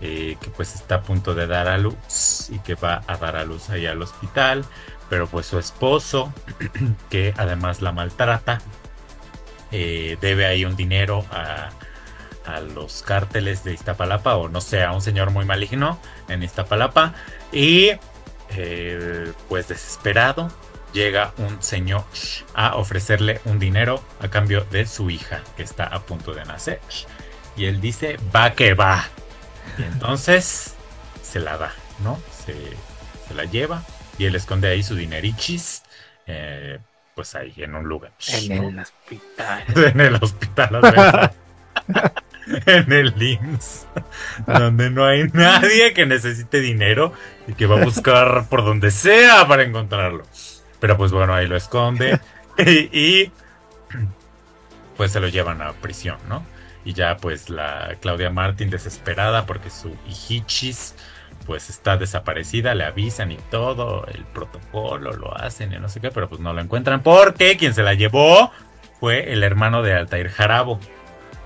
eh, 0.00 0.36
que 0.40 0.50
pues 0.50 0.74
está 0.74 0.96
a 0.96 1.02
punto 1.02 1.32
de 1.34 1.46
dar 1.46 1.68
a 1.68 1.78
luz 1.78 2.50
y 2.50 2.58
que 2.58 2.74
va 2.74 3.02
a 3.06 3.16
dar 3.16 3.36
a 3.36 3.44
luz 3.44 3.70
ahí 3.70 3.86
al 3.86 4.02
hospital, 4.02 4.64
pero 5.08 5.28
pues 5.28 5.46
su 5.46 5.60
esposo, 5.60 6.32
que 7.10 7.32
además 7.36 7.82
la 7.82 7.92
maltrata, 7.92 8.60
debe 9.70 10.44
ahí 10.44 10.66
un 10.66 10.76
dinero 10.76 11.24
a, 11.30 11.70
a 12.44 12.60
los 12.60 13.02
cárteles 13.02 13.64
de 13.64 13.72
Iztapalapa 13.72 14.36
o 14.36 14.48
no 14.48 14.60
sé, 14.60 14.82
a 14.82 14.92
un 14.92 15.00
señor 15.00 15.30
muy 15.30 15.44
maligno 15.44 15.98
en 16.28 16.42
Iztapalapa 16.42 17.14
y 17.52 17.92
pues 19.48 19.68
desesperado 19.68 20.50
llega 20.92 21.32
un 21.38 21.62
señor 21.62 22.04
a 22.54 22.76
ofrecerle 22.76 23.40
un 23.44 23.58
dinero 23.58 24.02
a 24.20 24.28
cambio 24.28 24.64
de 24.70 24.86
su 24.86 25.10
hija 25.10 25.42
que 25.56 25.62
está 25.62 25.84
a 25.84 26.00
punto 26.00 26.34
de 26.34 26.44
nacer. 26.44 26.80
Y 27.56 27.66
él 27.66 27.80
dice, 27.80 28.18
va 28.34 28.52
que 28.54 28.74
va. 28.74 29.08
Y 29.78 29.82
entonces 29.82 30.74
se 31.22 31.40
la 31.40 31.56
da, 31.56 31.72
¿no? 32.02 32.20
Se, 32.44 32.54
la 33.34 33.44
lleva 33.44 33.82
y 34.18 34.26
él 34.26 34.34
esconde 34.34 34.68
ahí 34.68 34.82
su 34.82 34.94
dinerichis. 34.94 35.82
Eh, 36.26 36.78
pues 37.14 37.34
ahí 37.34 37.54
en 37.56 37.74
un 37.74 37.84
lugar. 37.84 38.12
En 38.28 38.52
el 38.52 38.78
hospital. 38.78 39.64
en 39.76 40.00
el 40.00 40.14
hospital. 40.16 41.32
en 42.66 42.92
el 42.92 43.14
IMSS, 43.20 43.86
donde 44.46 44.90
no 44.90 45.04
hay 45.04 45.24
nadie 45.32 45.92
que 45.92 46.06
necesite 46.06 46.60
dinero 46.60 47.12
y 47.46 47.54
que 47.54 47.66
va 47.66 47.80
a 47.80 47.84
buscar 47.84 48.46
por 48.50 48.64
donde 48.64 48.90
sea 48.90 49.46
para 49.46 49.62
encontrarlo. 49.62 50.24
Pero 50.80 50.96
pues 50.96 51.12
bueno, 51.12 51.34
ahí 51.34 51.46
lo 51.46 51.56
esconde 51.56 52.20
y, 52.58 53.30
pues 54.96 55.12
se 55.12 55.20
lo 55.20 55.28
llevan 55.28 55.62
a 55.62 55.72
prisión, 55.72 56.18
¿no? 56.28 56.44
Y 56.84 56.94
ya 56.94 57.16
pues 57.16 57.48
la 57.48 57.96
Claudia 58.00 58.30
Martín 58.30 58.70
desesperada 58.70 59.46
porque 59.46 59.70
su 59.70 59.96
hijichis 60.08 60.94
pues 61.46 61.70
está 61.70 61.96
desaparecida, 61.96 62.74
le 62.74 62.84
avisan 62.84 63.32
y 63.32 63.36
todo, 63.50 64.06
el 64.06 64.24
protocolo 64.24 65.12
lo 65.12 65.36
hacen 65.36 65.72
y 65.72 65.78
no 65.78 65.88
sé 65.88 66.00
qué, 66.00 66.10
pero 66.10 66.28
pues 66.28 66.40
no 66.40 66.52
lo 66.52 66.60
encuentran 66.60 67.02
porque 67.02 67.56
quien 67.56 67.74
se 67.74 67.82
la 67.82 67.94
llevó 67.94 68.52
fue 69.00 69.32
el 69.32 69.42
hermano 69.42 69.82
de 69.82 69.94
Altair 69.94 70.28
Jarabo, 70.28 70.78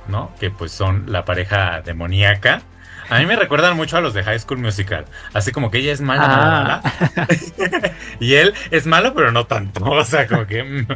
¿no? 0.09 0.33
Que 0.41 0.51
pues 0.51 0.73
son 0.73 1.05
la 1.07 1.25
pareja 1.25 1.83
demoníaca 1.83 2.63
a 3.09 3.19
mí 3.21 3.27
me 3.27 3.37
recuerdan 3.37 3.77
mucho 3.77 3.97
a 3.97 4.01
los 4.01 4.15
de 4.15 4.23
High 4.25 4.41
School 4.41 4.59
Musical. 4.59 5.05
Así 5.33 5.53
como 5.53 5.71
que 5.71 5.79
ella 5.79 5.93
es 5.93 6.01
mala, 6.01 6.27
mala, 6.27 6.81
ah. 6.85 7.27
y 8.21 8.35
él 8.35 8.53
es 8.71 8.87
malo, 8.87 9.15
pero 9.15 9.31
no 9.31 9.47
tanto. 9.47 9.85
O 9.85 10.05
sea, 10.05 10.27
como 10.27 10.47
que. 10.47 10.65
Mm, 10.65 10.87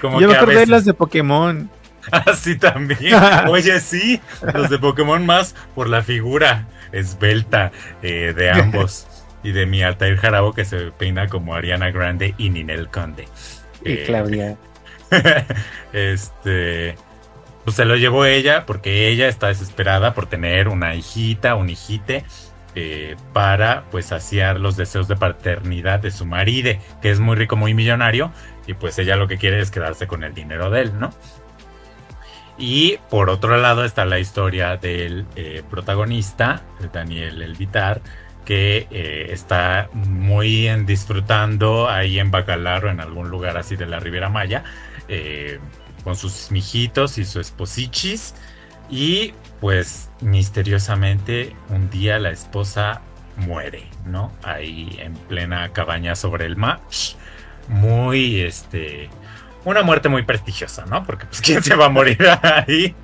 como 0.00 0.20
Yo 0.20 0.28
me 0.28 0.36
acordé 0.36 0.60
de 0.60 0.66
las 0.66 0.84
de 0.84 0.94
Pokémon. 0.94 1.68
Así 2.10 2.56
también. 2.56 3.14
Oye, 3.48 3.80
sí, 3.80 4.20
los 4.54 4.70
de 4.70 4.78
Pokémon 4.78 5.24
más 5.26 5.54
por 5.74 5.88
la 5.88 6.02
figura 6.02 6.68
esbelta 6.92 7.72
eh, 8.02 8.32
de 8.36 8.50
ambos. 8.50 9.08
Y 9.42 9.52
de 9.52 9.66
mi 9.66 9.82
Altair 9.82 10.16
Jarabo 10.16 10.52
que 10.52 10.64
se 10.64 10.90
peina 10.92 11.28
como 11.28 11.54
Ariana 11.54 11.90
Grande 11.90 12.34
y 12.38 12.50
Ninel 12.50 12.88
Conde. 12.88 13.28
Y 13.84 13.92
eh, 13.92 14.02
Claudia. 14.06 14.56
este 15.92 16.96
pues 17.66 17.74
se 17.74 17.84
lo 17.84 17.96
llevó 17.96 18.24
ella 18.24 18.64
porque 18.64 19.08
ella 19.08 19.26
está 19.26 19.48
desesperada 19.48 20.14
por 20.14 20.26
tener 20.26 20.68
una 20.68 20.94
hijita, 20.94 21.56
un 21.56 21.68
hijite, 21.68 22.24
eh, 22.76 23.16
para 23.32 23.82
pues 23.90 24.06
saciar 24.06 24.60
los 24.60 24.76
deseos 24.76 25.08
de 25.08 25.16
paternidad 25.16 25.98
de 25.98 26.12
su 26.12 26.26
marido, 26.26 26.70
que 27.02 27.10
es 27.10 27.18
muy 27.18 27.34
rico, 27.34 27.56
muy 27.56 27.74
millonario, 27.74 28.30
y 28.68 28.74
pues 28.74 28.96
ella 29.00 29.16
lo 29.16 29.26
que 29.26 29.36
quiere 29.36 29.58
es 29.58 29.72
quedarse 29.72 30.06
con 30.06 30.22
el 30.22 30.32
dinero 30.32 30.70
de 30.70 30.82
él, 30.82 30.92
¿no? 31.00 31.10
Y 32.56 32.98
por 33.10 33.30
otro 33.30 33.56
lado 33.56 33.84
está 33.84 34.04
la 34.04 34.20
historia 34.20 34.76
del 34.76 35.26
eh, 35.34 35.64
protagonista, 35.68 36.62
Daniel 36.92 37.42
Elvitar, 37.42 38.00
que 38.44 38.86
eh, 38.92 39.26
está 39.30 39.88
muy 39.92 40.68
disfrutando 40.84 41.88
ahí 41.88 42.20
en 42.20 42.30
Bacalar 42.30 42.84
o 42.84 42.90
en 42.90 43.00
algún 43.00 43.28
lugar 43.28 43.56
así 43.56 43.74
de 43.74 43.86
la 43.86 43.98
Riviera 43.98 44.28
Maya 44.28 44.62
con 46.06 46.14
sus 46.14 46.52
mijitos 46.52 47.18
y 47.18 47.24
su 47.24 47.40
esposichis. 47.40 48.36
Y 48.88 49.34
pues 49.60 50.08
misteriosamente 50.20 51.56
un 51.68 51.90
día 51.90 52.20
la 52.20 52.30
esposa 52.30 53.00
muere, 53.36 53.88
¿no? 54.04 54.30
Ahí 54.44 54.96
en 55.00 55.14
plena 55.14 55.72
cabaña 55.72 56.14
sobre 56.14 56.46
el 56.46 56.54
mar. 56.54 56.78
Muy, 57.66 58.40
este, 58.40 59.10
una 59.64 59.82
muerte 59.82 60.08
muy 60.08 60.22
prestigiosa, 60.22 60.86
¿no? 60.86 61.02
Porque 61.02 61.26
pues 61.26 61.40
quién 61.44 61.64
se 61.64 61.74
va 61.74 61.86
a 61.86 61.88
morir 61.88 62.24
ahí 62.40 62.94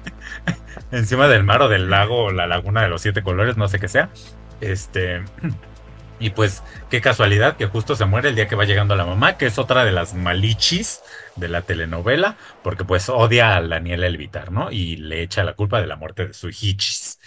encima 0.93 1.27
del 1.27 1.43
mar 1.43 1.61
o 1.63 1.69
del 1.69 1.91
lago 1.91 2.27
o 2.27 2.31
la 2.31 2.47
laguna 2.47 2.83
de 2.83 2.89
los 2.89 3.03
siete 3.03 3.25
colores, 3.25 3.57
no 3.57 3.67
sé 3.67 3.81
qué 3.81 3.89
sea. 3.89 4.11
Este, 4.61 5.25
y 6.23 6.31
pues 6.31 6.63
qué 6.89 7.01
casualidad 7.01 7.57
que 7.57 7.67
justo 7.67 7.97
se 7.97 8.05
muere 8.05 8.29
el 8.29 8.37
día 8.37 8.47
que 8.47 8.55
va 8.55 8.65
llegando 8.65 8.95
la 8.95 9.05
mamá, 9.05 9.37
que 9.37 9.47
es 9.47 9.59
otra 9.59 9.85
de 9.85 9.91
las 9.91 10.15
malichis 10.15 11.03
de 11.37 11.49
la 11.49 11.63
telenovela, 11.63 12.37
porque 12.63 12.85
pues 12.85 13.09
odia 13.09 13.57
a 13.57 13.63
Daniel 13.63 14.05
Elvitar, 14.05 14.53
¿no? 14.53 14.71
Y 14.71 14.97
le 14.97 15.23
echa 15.23 15.43
la 15.43 15.55
culpa 15.55 15.81
de 15.81 15.89
la 15.89 15.97
muerte 15.97 16.29
de 16.29 16.33
su 16.35 16.49
hichis. 16.49 17.19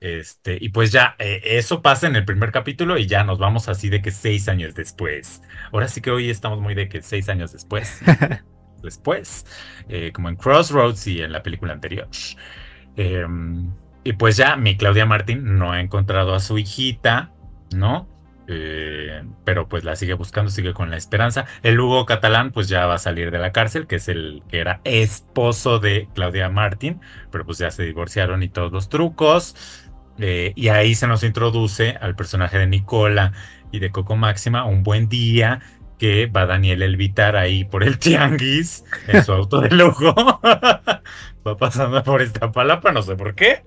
Este, 0.00 0.56
y 0.60 0.70
pues 0.70 0.90
ya, 0.90 1.14
eh, 1.18 1.42
eso 1.44 1.82
pasa 1.82 2.06
en 2.06 2.16
el 2.16 2.24
primer 2.24 2.50
capítulo 2.50 2.98
y 2.98 3.06
ya 3.06 3.22
nos 3.22 3.38
vamos 3.38 3.68
así 3.68 3.88
de 3.88 4.02
que 4.02 4.10
seis 4.10 4.48
años 4.48 4.74
después. 4.74 5.42
Ahora 5.72 5.88
sí 5.88 6.00
que 6.00 6.10
hoy 6.10 6.28
estamos 6.28 6.60
muy 6.60 6.74
de 6.74 6.88
que 6.88 7.02
seis 7.02 7.28
años 7.28 7.52
después. 7.52 8.00
después, 8.82 9.46
eh, 9.88 10.10
como 10.12 10.28
en 10.28 10.36
Crossroads 10.36 11.06
y 11.06 11.22
en 11.22 11.32
la 11.32 11.42
película 11.42 11.72
anterior. 11.72 12.08
Em, 12.96 13.70
y 14.02 14.14
pues 14.14 14.36
ya 14.36 14.56
mi 14.56 14.76
Claudia 14.76 15.06
Martín 15.06 15.58
no 15.58 15.72
ha 15.72 15.80
encontrado 15.80 16.34
a 16.34 16.40
su 16.40 16.58
hijita, 16.58 17.32
¿no? 17.72 18.08
Eh, 18.52 19.22
pero 19.44 19.68
pues 19.68 19.84
la 19.84 19.94
sigue 19.94 20.14
buscando, 20.14 20.50
sigue 20.50 20.74
con 20.74 20.90
la 20.90 20.96
esperanza. 20.96 21.44
El 21.62 21.78
Hugo 21.78 22.04
Catalán 22.04 22.50
pues 22.50 22.68
ya 22.68 22.84
va 22.86 22.94
a 22.94 22.98
salir 22.98 23.30
de 23.30 23.38
la 23.38 23.52
cárcel, 23.52 23.86
que 23.86 23.96
es 23.96 24.08
el 24.08 24.42
que 24.48 24.58
era 24.58 24.80
esposo 24.82 25.78
de 25.78 26.08
Claudia 26.16 26.48
Martín, 26.48 27.00
pero 27.30 27.46
pues 27.46 27.58
ya 27.58 27.70
se 27.70 27.84
divorciaron 27.84 28.42
y 28.42 28.48
todos 28.48 28.72
los 28.72 28.88
trucos. 28.88 29.54
Eh, 30.18 30.52
y 30.56 30.66
ahí 30.68 30.96
se 30.96 31.06
nos 31.06 31.22
introduce 31.22 31.96
al 32.00 32.16
personaje 32.16 32.58
de 32.58 32.66
Nicola 32.66 33.32
y 33.70 33.78
de 33.78 33.92
Coco 33.92 34.16
Máxima, 34.16 34.64
un 34.64 34.82
buen 34.82 35.08
día 35.08 35.60
que 35.96 36.26
va 36.26 36.46
Daniel 36.46 36.82
Elvitar 36.82 37.36
ahí 37.36 37.64
por 37.64 37.84
el 37.84 37.98
tianguis 38.00 38.84
en 39.06 39.22
su 39.22 39.32
auto 39.32 39.60
de 39.60 39.70
lujo. 39.70 40.12
va 41.46 41.56
pasando 41.56 42.02
por 42.02 42.20
esta 42.20 42.50
palapa, 42.50 42.90
no 42.90 43.02
sé 43.02 43.14
por 43.14 43.36
qué. 43.36 43.62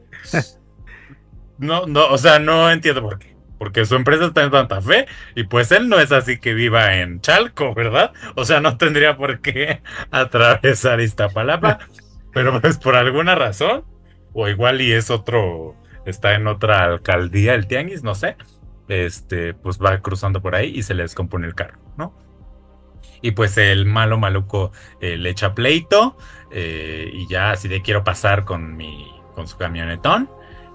No, 1.58 1.86
no, 1.86 2.08
o 2.08 2.18
sea, 2.18 2.40
no 2.40 2.70
entiendo 2.70 3.02
por 3.02 3.18
qué 3.18 3.33
porque 3.64 3.86
su 3.86 3.96
empresa 3.96 4.26
está 4.26 4.44
en 4.44 4.52
Santa 4.52 4.82
Fe 4.82 5.06
y 5.36 5.46
pues 5.46 5.72
él 5.72 5.88
no 5.88 5.98
es 5.98 6.12
así 6.12 6.38
que 6.38 6.54
viva 6.54 6.98
en 6.98 7.22
Chalco, 7.22 7.74
¿verdad? 7.74 8.12
O 8.36 8.44
sea, 8.44 8.60
no 8.60 8.76
tendría 8.76 9.16
por 9.16 9.40
qué 9.40 9.82
atravesar 10.12 11.00
Iztapalapa, 11.00 11.80
pero 12.34 12.60
pues 12.60 12.78
por 12.78 12.98
alguna 12.98 13.36
razón, 13.36 13.86
o 14.34 14.50
igual 14.50 14.82
y 14.82 14.92
es 14.92 15.10
otro, 15.10 15.78
está 16.06 16.36
en 16.36 16.48
otra 16.48 16.84
alcaldía 16.84 17.54
el 17.54 17.68
tianguis, 17.68 18.04
no 18.04 18.16
sé, 18.16 18.36
este, 18.90 19.54
pues 19.54 19.80
va 19.80 19.98
cruzando 20.02 20.42
por 20.42 20.56
ahí 20.56 20.74
y 20.76 20.84
se 20.84 20.94
le 20.94 21.04
descompone 21.04 21.48
el 21.48 21.56
carro, 21.56 21.80
¿no? 21.96 22.14
Y 23.22 23.32
pues 23.32 23.58
el 23.58 23.86
malo 23.86 24.18
maluco 24.18 24.74
eh, 25.00 25.16
le 25.16 25.30
echa 25.30 25.56
pleito 25.56 26.18
eh, 26.52 27.10
y 27.14 27.30
ya 27.30 27.52
así 27.52 27.70
de 27.70 27.82
quiero 27.82 28.04
pasar 28.04 28.44
con 28.44 28.76
mi, 28.76 29.10
con 29.36 29.48
su 29.48 29.56
camionetón 29.56 30.30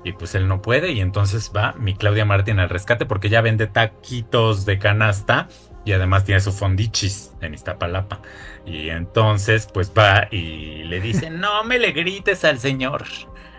y 0.04 0.12
pues 0.12 0.34
él 0.34 0.48
no 0.48 0.62
puede 0.62 0.92
y 0.92 1.00
entonces 1.00 1.52
va 1.54 1.74
mi 1.78 1.94
Claudia 1.94 2.24
Martín 2.24 2.60
al 2.60 2.68
rescate 2.68 3.06
porque 3.06 3.28
ya 3.28 3.40
vende 3.40 3.66
taquitos 3.66 4.64
de 4.64 4.78
canasta 4.78 5.48
y 5.84 5.92
además 5.92 6.24
tiene 6.24 6.40
su 6.40 6.52
fondichis 6.52 7.32
en 7.40 7.54
Iztapalapa. 7.54 8.20
Y 8.66 8.90
entonces 8.90 9.68
pues 9.72 9.92
va 9.96 10.28
y 10.30 10.84
le 10.84 11.00
dice, 11.00 11.30
no 11.30 11.64
me 11.64 11.78
le 11.78 11.92
grites 11.92 12.44
al 12.44 12.58
señor. 12.58 13.04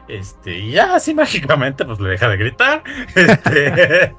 Este, 0.08 0.58
y 0.58 0.72
ya 0.72 0.96
así 0.96 1.14
mágicamente 1.14 1.86
pues 1.86 2.00
le 2.00 2.10
deja 2.10 2.30
de 2.30 2.38
gritar. 2.38 2.84
Este... 3.16 4.16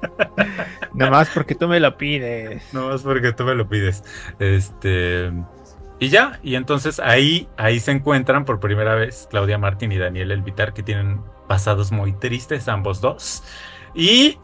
más 0.93 1.29
porque 1.29 1.55
tú 1.55 1.67
me 1.67 1.79
lo 1.79 1.97
pides. 1.97 2.73
más 2.73 3.01
porque 3.01 3.33
tú 3.33 3.43
me 3.43 3.55
lo 3.55 3.67
pides. 3.67 4.03
Este... 4.39 5.31
Y 5.99 6.09
ya, 6.09 6.39
y 6.41 6.55
entonces 6.55 6.99
ahí, 6.99 7.47
ahí 7.57 7.79
se 7.79 7.91
encuentran 7.91 8.43
por 8.43 8.59
primera 8.59 8.95
vez 8.95 9.27
Claudia 9.29 9.59
Martín 9.59 9.91
y 9.91 9.99
Daniel 9.99 10.31
Elvitar, 10.31 10.73
que 10.73 10.81
tienen 10.81 11.21
pasados 11.51 11.91
muy 11.91 12.13
tristes 12.13 12.69
ambos 12.69 13.01
dos. 13.01 13.43
Y 13.93 14.37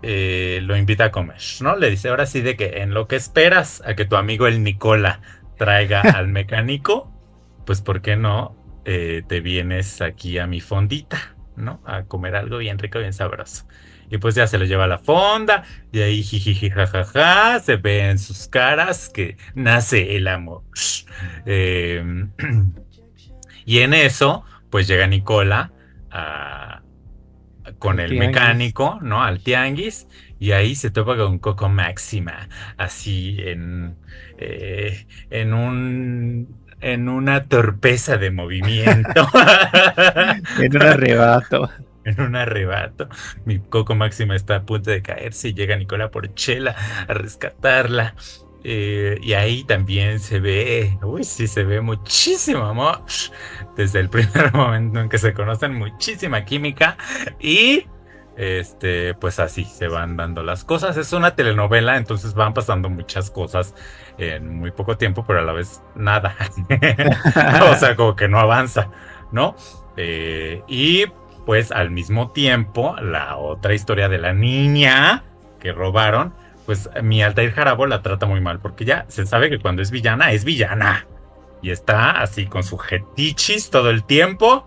eh, 0.00 0.60
lo 0.62 0.74
invita 0.74 1.04
a 1.04 1.10
comer, 1.10 1.36
¿no? 1.60 1.76
Le 1.76 1.90
dice, 1.90 2.08
ahora 2.08 2.24
sí 2.24 2.40
de 2.40 2.56
que 2.56 2.78
en 2.78 2.94
lo 2.94 3.08
que 3.08 3.16
esperas 3.16 3.82
a 3.84 3.94
que 3.94 4.06
tu 4.06 4.16
amigo 4.16 4.46
el 4.46 4.62
Nicola 4.62 5.20
traiga 5.58 6.00
al 6.14 6.28
mecánico, 6.28 7.12
pues 7.66 7.82
¿por 7.82 8.00
qué 8.00 8.16
no 8.16 8.56
eh, 8.86 9.22
te 9.28 9.40
vienes 9.40 10.00
aquí 10.00 10.38
a 10.38 10.46
mi 10.46 10.62
fondita, 10.62 11.36
¿no? 11.56 11.82
A 11.84 12.04
comer 12.04 12.36
algo 12.36 12.56
bien 12.56 12.78
rico, 12.78 13.00
bien 13.00 13.12
sabroso. 13.12 13.66
Y 14.10 14.16
pues 14.16 14.34
ya 14.34 14.46
se 14.46 14.56
lo 14.56 14.64
lleva 14.64 14.84
a 14.84 14.88
la 14.88 14.98
fonda 14.98 15.62
y 15.92 16.00
ahí 16.00 16.22
jiji 16.22 16.70
jajaja, 16.70 17.60
se 17.60 17.76
ve 17.76 18.08
en 18.08 18.18
sus 18.18 18.48
caras 18.48 19.10
que 19.10 19.36
nace 19.54 20.16
el 20.16 20.26
amor. 20.26 20.62
Em, 21.44 22.30
y 23.66 23.80
en 23.80 23.92
eso, 23.92 24.42
pues 24.70 24.88
llega 24.88 25.06
Nicola 25.06 25.72
con 27.78 28.00
el, 28.00 28.16
mecánico, 28.18 28.98
¿no? 29.02 29.22
Al 29.22 29.40
tianguis. 29.40 30.08
Y 30.38 30.52
ahí 30.52 30.74
se 30.74 30.90
topa 30.90 31.16
con 31.16 31.38
Coco 31.38 31.68
Máxima, 31.68 32.48
así 32.76 33.38
en, 33.40 33.96
eh, 34.38 35.06
en 35.30 35.54
un 35.54 36.66
en 36.80 37.08
una 37.08 37.44
torpeza 37.44 38.16
de 38.16 38.30
movimiento. 38.30 39.28
en 40.60 40.76
un 40.76 40.82
arrebato. 40.82 41.70
En 42.06 42.20
un 42.20 42.36
arrebato. 42.36 43.08
Mi 43.46 43.58
Coco 43.58 43.96
Máxima 43.96 44.36
está 44.36 44.54
a 44.54 44.62
punto 44.62 44.92
de 44.92 45.02
caerse 45.02 45.48
y 45.48 45.54
llega 45.54 45.74
Nicola 45.74 46.12
Porchela 46.12 46.76
a 47.08 47.12
rescatarla. 47.14 48.14
Eh, 48.68 49.20
y 49.22 49.34
ahí 49.34 49.62
también 49.62 50.18
se 50.18 50.40
ve, 50.40 50.98
uy, 51.00 51.22
sí, 51.22 51.46
se 51.46 51.62
ve 51.62 51.80
muchísimo 51.80 52.64
amor. 52.64 53.02
Desde 53.76 54.00
el 54.00 54.10
primer 54.10 54.52
momento 54.54 54.98
en 54.98 55.08
que 55.08 55.18
se 55.18 55.32
conocen, 55.34 55.72
muchísima 55.74 56.44
química. 56.44 56.96
Y 57.38 57.86
este, 58.36 59.14
pues 59.14 59.38
así 59.38 59.64
se 59.64 59.86
van 59.86 60.16
dando 60.16 60.42
las 60.42 60.64
cosas. 60.64 60.96
Es 60.96 61.12
una 61.12 61.36
telenovela, 61.36 61.96
entonces 61.96 62.34
van 62.34 62.54
pasando 62.54 62.90
muchas 62.90 63.30
cosas 63.30 63.72
en 64.18 64.58
muy 64.58 64.72
poco 64.72 64.96
tiempo, 64.96 65.24
pero 65.24 65.38
a 65.38 65.42
la 65.42 65.52
vez 65.52 65.80
nada. 65.94 66.34
o 67.70 67.76
sea, 67.76 67.94
como 67.94 68.16
que 68.16 68.26
no 68.26 68.40
avanza, 68.40 68.90
¿no? 69.30 69.54
Eh, 69.96 70.64
y 70.66 71.04
pues 71.44 71.70
al 71.70 71.92
mismo 71.92 72.32
tiempo, 72.32 72.96
la 72.96 73.36
otra 73.36 73.74
historia 73.74 74.08
de 74.08 74.18
la 74.18 74.32
niña 74.32 75.22
que 75.60 75.70
robaron 75.70 76.34
pues 76.66 76.90
mi 77.02 77.22
Altair 77.22 77.52
Jarabo 77.52 77.86
la 77.86 78.02
trata 78.02 78.26
muy 78.26 78.40
mal, 78.40 78.58
porque 78.58 78.84
ya 78.84 79.06
se 79.08 79.24
sabe 79.24 79.48
que 79.48 79.60
cuando 79.60 79.82
es 79.82 79.92
villana, 79.92 80.32
es 80.32 80.44
villana. 80.44 81.06
Y 81.62 81.70
está 81.70 82.10
así 82.10 82.46
con 82.46 82.64
su 82.64 82.76
jetichis 82.76 83.70
todo 83.70 83.88
el 83.90 84.04
tiempo. 84.04 84.66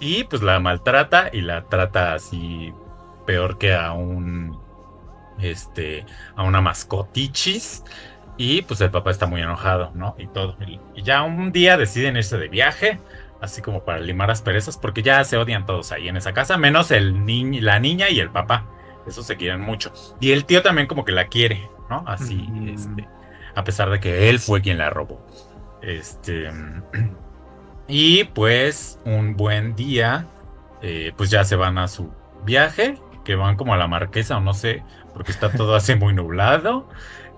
Y 0.00 0.24
pues 0.24 0.42
la 0.42 0.60
maltrata 0.60 1.30
y 1.32 1.40
la 1.40 1.64
trata 1.64 2.14
así 2.14 2.72
peor 3.26 3.58
que 3.58 3.74
a 3.74 3.92
un. 3.92 4.58
Este. 5.40 6.04
a 6.36 6.42
una 6.44 6.60
mascotichis. 6.60 7.84
Y 8.36 8.62
pues 8.62 8.80
el 8.80 8.90
papá 8.90 9.10
está 9.10 9.26
muy 9.26 9.40
enojado, 9.40 9.92
¿no? 9.94 10.14
Y 10.18 10.26
todo. 10.26 10.56
Y 10.94 11.02
ya 11.02 11.22
un 11.22 11.52
día 11.52 11.76
deciden 11.76 12.16
irse 12.16 12.38
de 12.38 12.48
viaje. 12.48 13.00
Así 13.40 13.62
como 13.62 13.84
para 13.84 14.00
limar 14.00 14.30
asperezas. 14.30 14.76
Porque 14.76 15.02
ya 15.02 15.24
se 15.24 15.38
odian 15.38 15.66
todos 15.66 15.90
ahí 15.92 16.08
en 16.08 16.16
esa 16.16 16.32
casa. 16.32 16.58
Menos 16.58 16.90
el 16.90 17.24
niño, 17.24 17.60
la 17.62 17.80
niña 17.80 18.10
y 18.10 18.20
el 18.20 18.30
papá 18.30 18.66
eso 19.06 19.22
se 19.22 19.36
quieren 19.36 19.60
mucho. 19.60 19.92
Y 20.20 20.32
el 20.32 20.44
tío 20.44 20.62
también 20.62 20.86
como 20.86 21.04
que 21.04 21.12
la 21.12 21.26
quiere, 21.26 21.68
¿no? 21.88 22.04
Así, 22.06 22.48
este, 22.66 23.08
a 23.54 23.64
pesar 23.64 23.90
de 23.90 24.00
que 24.00 24.28
él 24.28 24.38
fue 24.38 24.60
quien 24.60 24.78
la 24.78 24.90
robó. 24.90 25.26
Este, 25.82 26.50
y 27.88 28.24
pues 28.24 28.98
un 29.04 29.36
buen 29.36 29.74
día, 29.74 30.26
eh, 30.82 31.12
pues 31.16 31.30
ya 31.30 31.44
se 31.44 31.56
van 31.56 31.78
a 31.78 31.88
su 31.88 32.12
viaje, 32.44 32.98
que 33.24 33.34
van 33.34 33.56
como 33.56 33.74
a 33.74 33.76
la 33.76 33.86
marquesa 33.86 34.36
o 34.36 34.40
no 34.40 34.54
sé, 34.54 34.82
porque 35.14 35.32
está 35.32 35.50
todo 35.52 35.74
así 35.74 35.94
muy 35.94 36.14
nublado. 36.14 36.88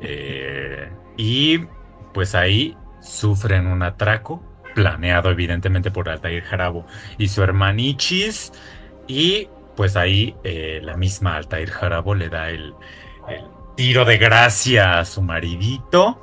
Eh, 0.00 0.90
y 1.16 1.58
pues 2.12 2.34
ahí 2.34 2.76
sufren 3.00 3.66
un 3.66 3.82
atraco, 3.82 4.42
planeado 4.74 5.30
evidentemente 5.30 5.90
por 5.90 6.08
Altair 6.08 6.42
Jarabo 6.44 6.86
y 7.18 7.28
su 7.28 7.42
hermanichis. 7.42 8.52
Y 9.06 9.48
pues 9.76 9.96
ahí 9.96 10.36
eh, 10.44 10.80
la 10.82 10.96
misma 10.96 11.36
Altair 11.36 11.70
Jarabo 11.70 12.14
le 12.14 12.28
da 12.28 12.50
el, 12.50 12.74
tiro 13.76 14.04
de 14.04 14.18
gracia 14.18 14.98
a 14.98 15.04
su 15.04 15.22
maridito 15.22 16.18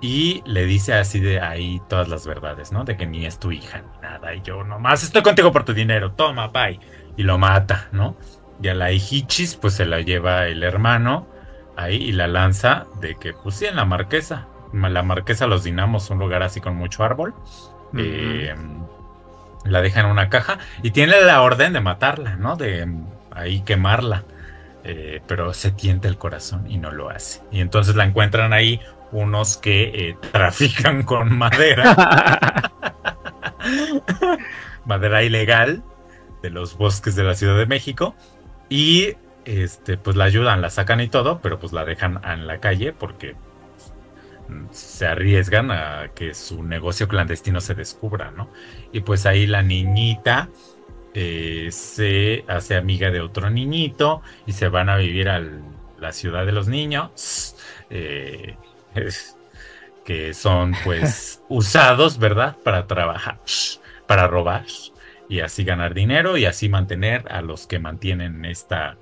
y 0.00 0.42
le 0.46 0.64
dice 0.64 0.94
así 0.94 1.20
de 1.20 1.40
ahí 1.40 1.80
todas 1.88 2.08
las 2.08 2.26
verdades, 2.26 2.72
¿no? 2.72 2.84
De 2.84 2.96
que 2.96 3.06
ni 3.06 3.26
es 3.26 3.38
tu 3.38 3.52
hija 3.52 3.82
ni 3.82 4.00
nada 4.00 4.34
y 4.34 4.42
yo 4.42 4.64
nomás 4.64 5.02
estoy 5.02 5.22
contigo 5.22 5.52
por 5.52 5.64
tu 5.64 5.72
dinero, 5.72 6.12
toma, 6.12 6.48
bye. 6.48 6.80
Y 7.16 7.22
lo 7.22 7.38
mata, 7.38 7.88
¿no? 7.92 8.16
Y 8.62 8.68
a 8.68 8.74
la 8.74 8.92
hijichis 8.92 9.56
pues 9.56 9.74
se 9.74 9.86
la 9.86 10.00
lleva 10.00 10.46
el 10.46 10.62
hermano 10.62 11.26
ahí 11.76 11.96
y 11.96 12.12
la 12.12 12.26
lanza 12.26 12.86
de 13.00 13.16
que 13.16 13.32
pues 13.32 13.56
sí 13.56 13.66
en 13.66 13.76
la 13.76 13.84
marquesa. 13.84 14.48
La 14.72 15.02
marquesa 15.02 15.46
Los 15.46 15.64
Dinamos, 15.64 16.10
un 16.10 16.18
lugar 16.18 16.42
así 16.42 16.60
con 16.60 16.76
mucho 16.76 17.04
árbol. 17.04 17.34
eh, 17.96 18.54
la 19.68 19.82
deja 19.82 20.00
en 20.00 20.06
una 20.06 20.28
caja 20.28 20.58
y 20.82 20.90
tiene 20.90 21.20
la 21.20 21.42
orden 21.42 21.72
de 21.72 21.80
matarla, 21.80 22.36
¿no? 22.36 22.56
De 22.56 22.86
ahí 23.30 23.60
quemarla. 23.60 24.24
Eh, 24.88 25.20
pero 25.26 25.52
se 25.52 25.72
tienta 25.72 26.06
el 26.06 26.16
corazón 26.16 26.70
y 26.70 26.78
no 26.78 26.92
lo 26.92 27.10
hace. 27.10 27.42
Y 27.50 27.60
entonces 27.60 27.96
la 27.96 28.04
encuentran 28.04 28.52
ahí 28.52 28.80
unos 29.10 29.56
que 29.56 29.82
eh, 29.82 30.16
trafican 30.32 31.02
con 31.02 31.36
madera. 31.36 32.72
madera 34.84 35.24
ilegal 35.24 35.82
de 36.42 36.50
los 36.50 36.76
bosques 36.76 37.16
de 37.16 37.24
la 37.24 37.34
Ciudad 37.34 37.58
de 37.58 37.66
México. 37.66 38.14
Y 38.68 39.16
este, 39.44 39.96
pues 39.96 40.16
la 40.16 40.24
ayudan, 40.24 40.60
la 40.60 40.70
sacan 40.70 41.00
y 41.00 41.08
todo, 41.08 41.40
pero 41.40 41.58
pues 41.58 41.72
la 41.72 41.84
dejan 41.84 42.20
en 42.24 42.46
la 42.46 42.58
calle 42.58 42.92
porque 42.92 43.34
se 44.70 45.06
arriesgan 45.06 45.70
a 45.70 46.10
que 46.14 46.34
su 46.34 46.62
negocio 46.62 47.08
clandestino 47.08 47.60
se 47.60 47.74
descubra, 47.74 48.30
¿no? 48.30 48.50
Y 48.92 49.00
pues 49.00 49.26
ahí 49.26 49.46
la 49.46 49.62
niñita 49.62 50.48
eh, 51.14 51.68
se 51.72 52.44
hace 52.46 52.76
amiga 52.76 53.10
de 53.10 53.20
otro 53.20 53.48
niñito 53.48 54.22
y 54.46 54.52
se 54.52 54.68
van 54.68 54.88
a 54.88 54.96
vivir 54.96 55.28
a 55.28 55.42
la 55.98 56.12
ciudad 56.12 56.44
de 56.44 56.52
los 56.52 56.68
niños, 56.68 57.56
eh, 57.88 58.56
que 60.04 60.34
son 60.34 60.74
pues 60.84 61.42
usados, 61.48 62.18
¿verdad? 62.18 62.56
Para 62.62 62.86
trabajar, 62.86 63.40
para 64.06 64.26
robar. 64.26 64.66
y 65.28 65.40
así 65.40 65.64
ganar 65.64 65.94
dinero 65.94 66.36
y 66.36 66.44
así 66.44 66.68
mantener 66.68 67.24
a 67.32 67.40
los 67.42 67.66
que 67.66 67.78
mantienen 67.78 68.44
esta 68.44 68.96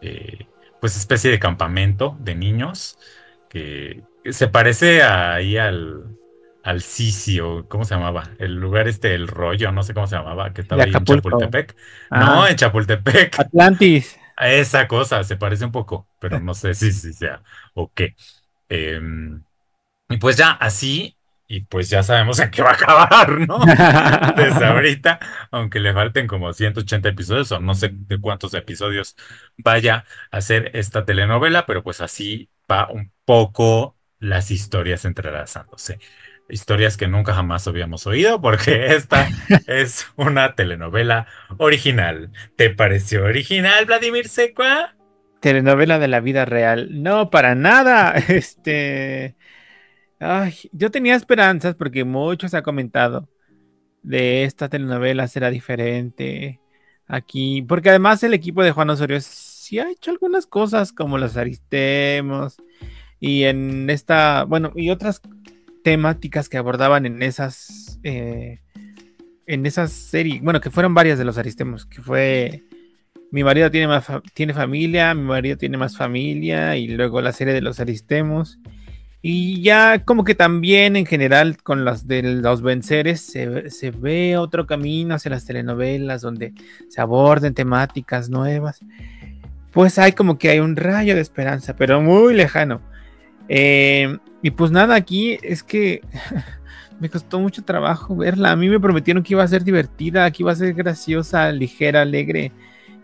eh, 0.00 0.46
pues 0.80 0.96
especie 0.96 1.30
de 1.30 1.38
campamento 1.38 2.16
de 2.20 2.34
niños 2.34 2.96
que 3.48 4.02
se 4.32 4.48
parece 4.48 5.02
ahí 5.02 5.56
al 5.56 6.16
al 6.66 6.82
Sisio, 6.82 7.68
¿cómo 7.68 7.84
se 7.84 7.94
llamaba? 7.94 8.30
El 8.40 8.56
lugar 8.56 8.88
este, 8.88 9.14
el 9.14 9.28
rollo, 9.28 9.70
no 9.70 9.84
sé 9.84 9.94
cómo 9.94 10.08
se 10.08 10.16
llamaba, 10.16 10.52
que 10.52 10.62
estaba 10.62 10.82
ahí 10.82 10.92
en 10.92 11.04
Chapultepec. 11.04 11.76
Ah. 12.10 12.20
no, 12.20 12.48
en 12.48 12.56
Chapultepec. 12.56 13.38
Atlantis. 13.38 14.18
A 14.36 14.50
esa 14.50 14.88
cosa, 14.88 15.22
se 15.22 15.36
parece 15.36 15.64
un 15.64 15.70
poco, 15.70 16.08
pero 16.18 16.40
no 16.40 16.54
sé 16.54 16.74
si, 16.74 16.90
si 16.90 17.12
sea 17.12 17.40
o 17.72 17.92
qué. 17.94 18.16
Em, 18.68 19.44
y 20.08 20.16
pues 20.16 20.36
ya 20.36 20.50
así 20.50 21.16
y 21.46 21.60
pues 21.60 21.88
ya 21.88 22.02
sabemos 22.02 22.40
en 22.40 22.50
qué 22.50 22.62
va 22.62 22.70
a 22.70 22.74
acabar, 22.74 23.38
¿no? 23.46 23.58
Desde 24.36 24.64
ahorita, 24.64 25.20
aunque 25.52 25.78
le 25.78 25.92
falten 25.92 26.26
como 26.26 26.52
180 26.52 27.08
episodios 27.08 27.52
o 27.52 27.60
no 27.60 27.74
sé 27.74 27.90
de 27.92 28.20
cuántos 28.20 28.54
episodios 28.54 29.16
vaya 29.56 30.04
a 30.32 30.40
ser 30.40 30.72
esta 30.74 31.04
telenovela, 31.04 31.64
pero 31.64 31.84
pues 31.84 32.00
así 32.00 32.50
va 32.70 32.88
un 32.90 33.12
poco 33.24 33.95
las 34.28 34.50
historias 34.50 35.04
entrelazándose. 35.04 35.98
Historias 36.48 36.96
que 36.96 37.08
nunca 37.08 37.34
jamás 37.34 37.66
habíamos 37.66 38.06
oído 38.06 38.40
porque 38.40 38.86
esta 38.94 39.28
es 39.66 40.06
una 40.16 40.54
telenovela 40.54 41.26
original. 41.58 42.30
¿Te 42.56 42.70
pareció 42.70 43.24
original, 43.24 43.86
Vladimir 43.86 44.28
Secua? 44.28 44.94
Telenovela 45.40 45.98
de 45.98 46.08
la 46.08 46.20
vida 46.20 46.44
real. 46.44 47.02
No, 47.02 47.30
para 47.30 47.54
nada. 47.54 48.14
Este 48.28 49.36
Ay, 50.18 50.54
yo 50.72 50.90
tenía 50.90 51.14
esperanzas 51.14 51.74
porque 51.74 52.04
muchos 52.04 52.54
ha 52.54 52.62
comentado 52.62 53.28
de 54.02 54.44
esta 54.44 54.68
telenovela 54.68 55.28
será 55.28 55.50
diferente 55.50 56.60
aquí, 57.06 57.62
porque 57.62 57.90
además 57.90 58.22
el 58.22 58.34
equipo 58.34 58.62
de 58.62 58.72
Juan 58.72 58.90
Osorio 58.90 59.20
sí 59.20 59.78
ha 59.78 59.90
hecho 59.90 60.10
algunas 60.10 60.46
cosas 60.46 60.92
como 60.92 61.18
los 61.18 61.36
Aristemos 61.36 62.56
y 63.20 63.44
en 63.44 63.90
esta, 63.90 64.44
bueno, 64.44 64.72
y 64.74 64.90
otras 64.90 65.20
temáticas 65.82 66.48
que 66.48 66.58
abordaban 66.58 67.06
en 67.06 67.22
esas, 67.22 67.98
eh, 68.02 68.60
en 69.46 69.66
esas 69.66 69.92
series, 69.92 70.42
bueno, 70.42 70.60
que 70.60 70.70
fueron 70.70 70.94
varias 70.94 71.18
de 71.18 71.24
los 71.24 71.38
Aristemos, 71.38 71.86
que 71.86 72.02
fue 72.02 72.64
mi 73.30 73.44
marido 73.44 73.70
tiene 73.70 73.88
más 73.88 74.06
tiene 74.34 74.54
familia, 74.54 75.14
mi 75.14 75.22
marido 75.22 75.56
tiene 75.56 75.76
más 75.76 75.96
familia 75.96 76.76
y 76.76 76.88
luego 76.88 77.20
la 77.20 77.32
serie 77.32 77.54
de 77.54 77.60
los 77.60 77.80
Aristemos 77.80 78.58
y 79.28 79.60
ya 79.60 80.04
como 80.04 80.22
que 80.22 80.36
también 80.36 80.94
en 80.94 81.04
general 81.04 81.56
con 81.60 81.84
las 81.84 82.06
de 82.06 82.22
los 82.22 82.62
venceres 82.62 83.20
se, 83.20 83.90
ve 83.90 84.36
otro 84.36 84.68
camino 84.68 85.16
hacia 85.16 85.32
las 85.32 85.44
telenovelas 85.44 86.22
donde 86.22 86.52
se 86.88 87.00
aborden 87.00 87.52
temáticas 87.52 88.30
nuevas. 88.30 88.78
Pues 89.72 89.98
hay 89.98 90.12
como 90.12 90.38
que 90.38 90.50
hay 90.50 90.60
un 90.60 90.76
rayo 90.76 91.16
de 91.16 91.22
esperanza, 91.22 91.74
pero 91.74 92.00
muy 92.00 92.34
lejano. 92.34 92.80
Eh, 93.48 94.18
y 94.42 94.50
pues 94.50 94.70
nada, 94.70 94.94
aquí 94.94 95.38
es 95.42 95.62
que 95.62 96.02
me 97.00 97.08
costó 97.08 97.40
mucho 97.40 97.64
trabajo 97.64 98.16
verla. 98.16 98.52
A 98.52 98.56
mí 98.56 98.68
me 98.68 98.80
prometieron 98.80 99.22
que 99.22 99.34
iba 99.34 99.42
a 99.42 99.48
ser 99.48 99.64
divertida, 99.64 100.30
que 100.30 100.42
iba 100.42 100.52
a 100.52 100.56
ser 100.56 100.74
graciosa, 100.74 101.50
ligera, 101.52 102.02
alegre 102.02 102.52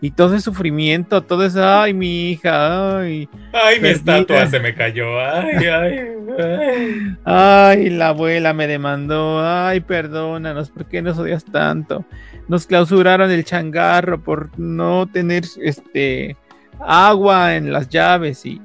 y 0.03 0.11
todo 0.11 0.35
ese 0.35 0.43
sufrimiento, 0.43 1.23
todo 1.23 1.45
eso, 1.45 1.65
ay, 1.65 1.93
mi 1.93 2.31
hija, 2.31 2.97
ay. 2.97 3.29
Ay, 3.53 3.79
mi 3.79 3.87
estatua 3.87 4.47
se 4.47 4.59
me 4.59 4.75
cayó, 4.75 5.17
ay, 5.17 5.65
ay, 5.65 5.99
ay. 6.37 7.15
Ay, 7.23 7.89
la 7.89 8.09
abuela 8.09 8.53
me 8.53 8.67
demandó, 8.67 9.39
ay, 9.41 9.79
perdónanos, 9.79 10.71
¿por 10.71 10.89
qué 10.89 11.01
nos 11.01 11.17
odias 11.17 11.45
tanto? 11.45 12.03
Nos 12.49 12.67
clausuraron 12.67 13.31
el 13.31 13.45
changarro 13.45 14.21
por 14.21 14.59
no 14.59 15.07
tener, 15.07 15.45
este, 15.61 16.35
agua 16.81 17.55
en 17.55 17.71
las 17.71 17.87
llaves 17.87 18.45
y, 18.45 18.61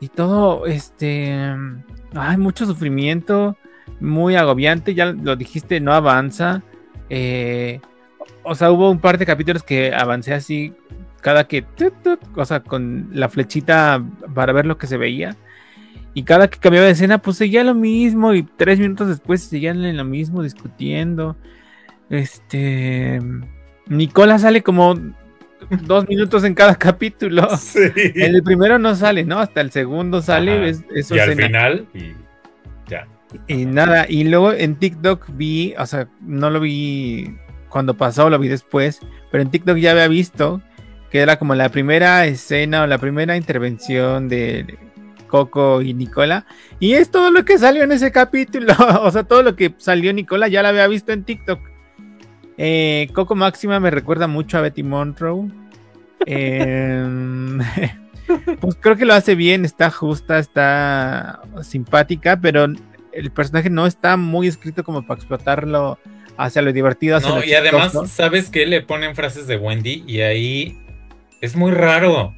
y 0.00 0.08
todo, 0.08 0.66
este, 0.66 1.54
ay, 2.14 2.36
mucho 2.38 2.66
sufrimiento, 2.66 3.56
muy 4.00 4.34
agobiante, 4.34 4.94
ya 4.94 5.06
lo 5.12 5.36
dijiste, 5.36 5.80
no 5.80 5.92
avanza. 5.92 6.62
Eh, 7.10 7.80
o 8.42 8.54
sea, 8.54 8.70
hubo 8.70 8.90
un 8.90 8.98
par 8.98 9.18
de 9.18 9.26
capítulos 9.26 9.62
que 9.62 9.94
avancé 9.94 10.32
así, 10.32 10.72
cada 11.20 11.46
que, 11.46 11.66
o 12.34 12.44
sea, 12.44 12.60
con 12.60 13.10
la 13.12 13.28
flechita 13.28 14.02
para 14.34 14.52
ver 14.52 14.66
lo 14.66 14.78
que 14.78 14.86
se 14.86 14.96
veía. 14.96 15.36
Y 16.14 16.24
cada 16.24 16.48
que 16.48 16.58
cambiaba 16.58 16.86
de 16.86 16.92
escena, 16.92 17.18
pues 17.18 17.36
seguía 17.36 17.62
lo 17.62 17.74
mismo. 17.74 18.34
Y 18.34 18.42
tres 18.42 18.78
minutos 18.80 19.08
después 19.08 19.42
seguían 19.42 19.84
en 19.84 19.96
lo 19.96 20.04
mismo 20.04 20.42
discutiendo. 20.42 21.36
Este. 22.08 23.20
Nicola 23.86 24.38
sale 24.38 24.62
como 24.62 24.94
dos 25.82 26.08
minutos 26.08 26.44
en 26.44 26.54
cada 26.54 26.74
capítulo. 26.78 27.48
En 27.94 28.34
el 28.34 28.42
primero 28.42 28.78
no 28.78 28.94
sale, 28.94 29.24
¿no? 29.24 29.38
Hasta 29.38 29.60
el 29.60 29.70
segundo 29.70 30.22
sale. 30.22 30.74
y 31.10 31.18
al 31.18 31.34
final, 31.36 31.86
y 31.94 32.12
ya. 32.88 33.06
Y 33.46 33.64
nada, 33.64 34.06
y 34.08 34.24
luego 34.24 34.52
en 34.52 34.76
TikTok 34.76 35.26
vi, 35.34 35.74
o 35.78 35.86
sea, 35.86 36.08
no 36.20 36.50
lo 36.50 36.60
vi 36.60 37.36
cuando 37.68 37.94
pasó, 37.94 38.28
lo 38.28 38.38
vi 38.38 38.48
después, 38.48 39.00
pero 39.30 39.42
en 39.42 39.50
TikTok 39.50 39.76
ya 39.76 39.92
había 39.92 40.08
visto 40.08 40.60
que 41.10 41.20
era 41.20 41.38
como 41.38 41.54
la 41.54 41.68
primera 41.68 42.24
escena 42.26 42.82
o 42.82 42.86
la 42.86 42.98
primera 42.98 43.36
intervención 43.36 44.28
de 44.28 44.78
Coco 45.26 45.82
y 45.82 45.94
Nicola. 45.94 46.46
Y 46.78 46.94
es 46.94 47.10
todo 47.10 47.30
lo 47.30 47.44
que 47.44 47.58
salió 47.58 47.84
en 47.84 47.92
ese 47.92 48.12
capítulo. 48.12 48.74
o 49.02 49.10
sea, 49.10 49.24
todo 49.24 49.42
lo 49.42 49.56
que 49.56 49.74
salió 49.78 50.12
Nicola 50.12 50.48
ya 50.48 50.62
la 50.62 50.68
había 50.70 50.86
visto 50.86 51.12
en 51.12 51.24
TikTok. 51.24 51.60
Eh, 52.62 53.08
Coco 53.14 53.34
Máxima 53.34 53.80
me 53.80 53.90
recuerda 53.90 54.26
mucho 54.26 54.58
a 54.58 54.60
Betty 54.60 54.82
Monroe. 54.82 55.48
Em, 56.26 57.58
pues 58.60 58.76
creo 58.78 58.96
que 58.96 59.06
lo 59.06 59.14
hace 59.14 59.34
bien, 59.34 59.64
está 59.64 59.90
justa, 59.90 60.38
está 60.38 61.40
simpática, 61.62 62.38
pero 62.38 62.66
el 63.14 63.30
personaje 63.30 63.70
no 63.70 63.86
está 63.86 64.18
muy 64.18 64.46
escrito 64.46 64.84
como 64.84 65.06
para 65.06 65.18
explotarlo 65.18 65.98
hacia 66.36 66.60
lo 66.60 66.70
divertido. 66.74 67.16
Hacia 67.16 67.30
no, 67.30 67.42
y 67.42 67.54
además, 67.54 67.94
¿sabes 68.10 68.50
que 68.50 68.66
Le 68.66 68.82
ponen 68.82 69.16
frases 69.16 69.46
de 69.46 69.56
Wendy 69.56 70.04
y 70.06 70.20
ahí 70.20 70.78
es 71.40 71.56
muy 71.56 71.72
raro. 71.72 72.34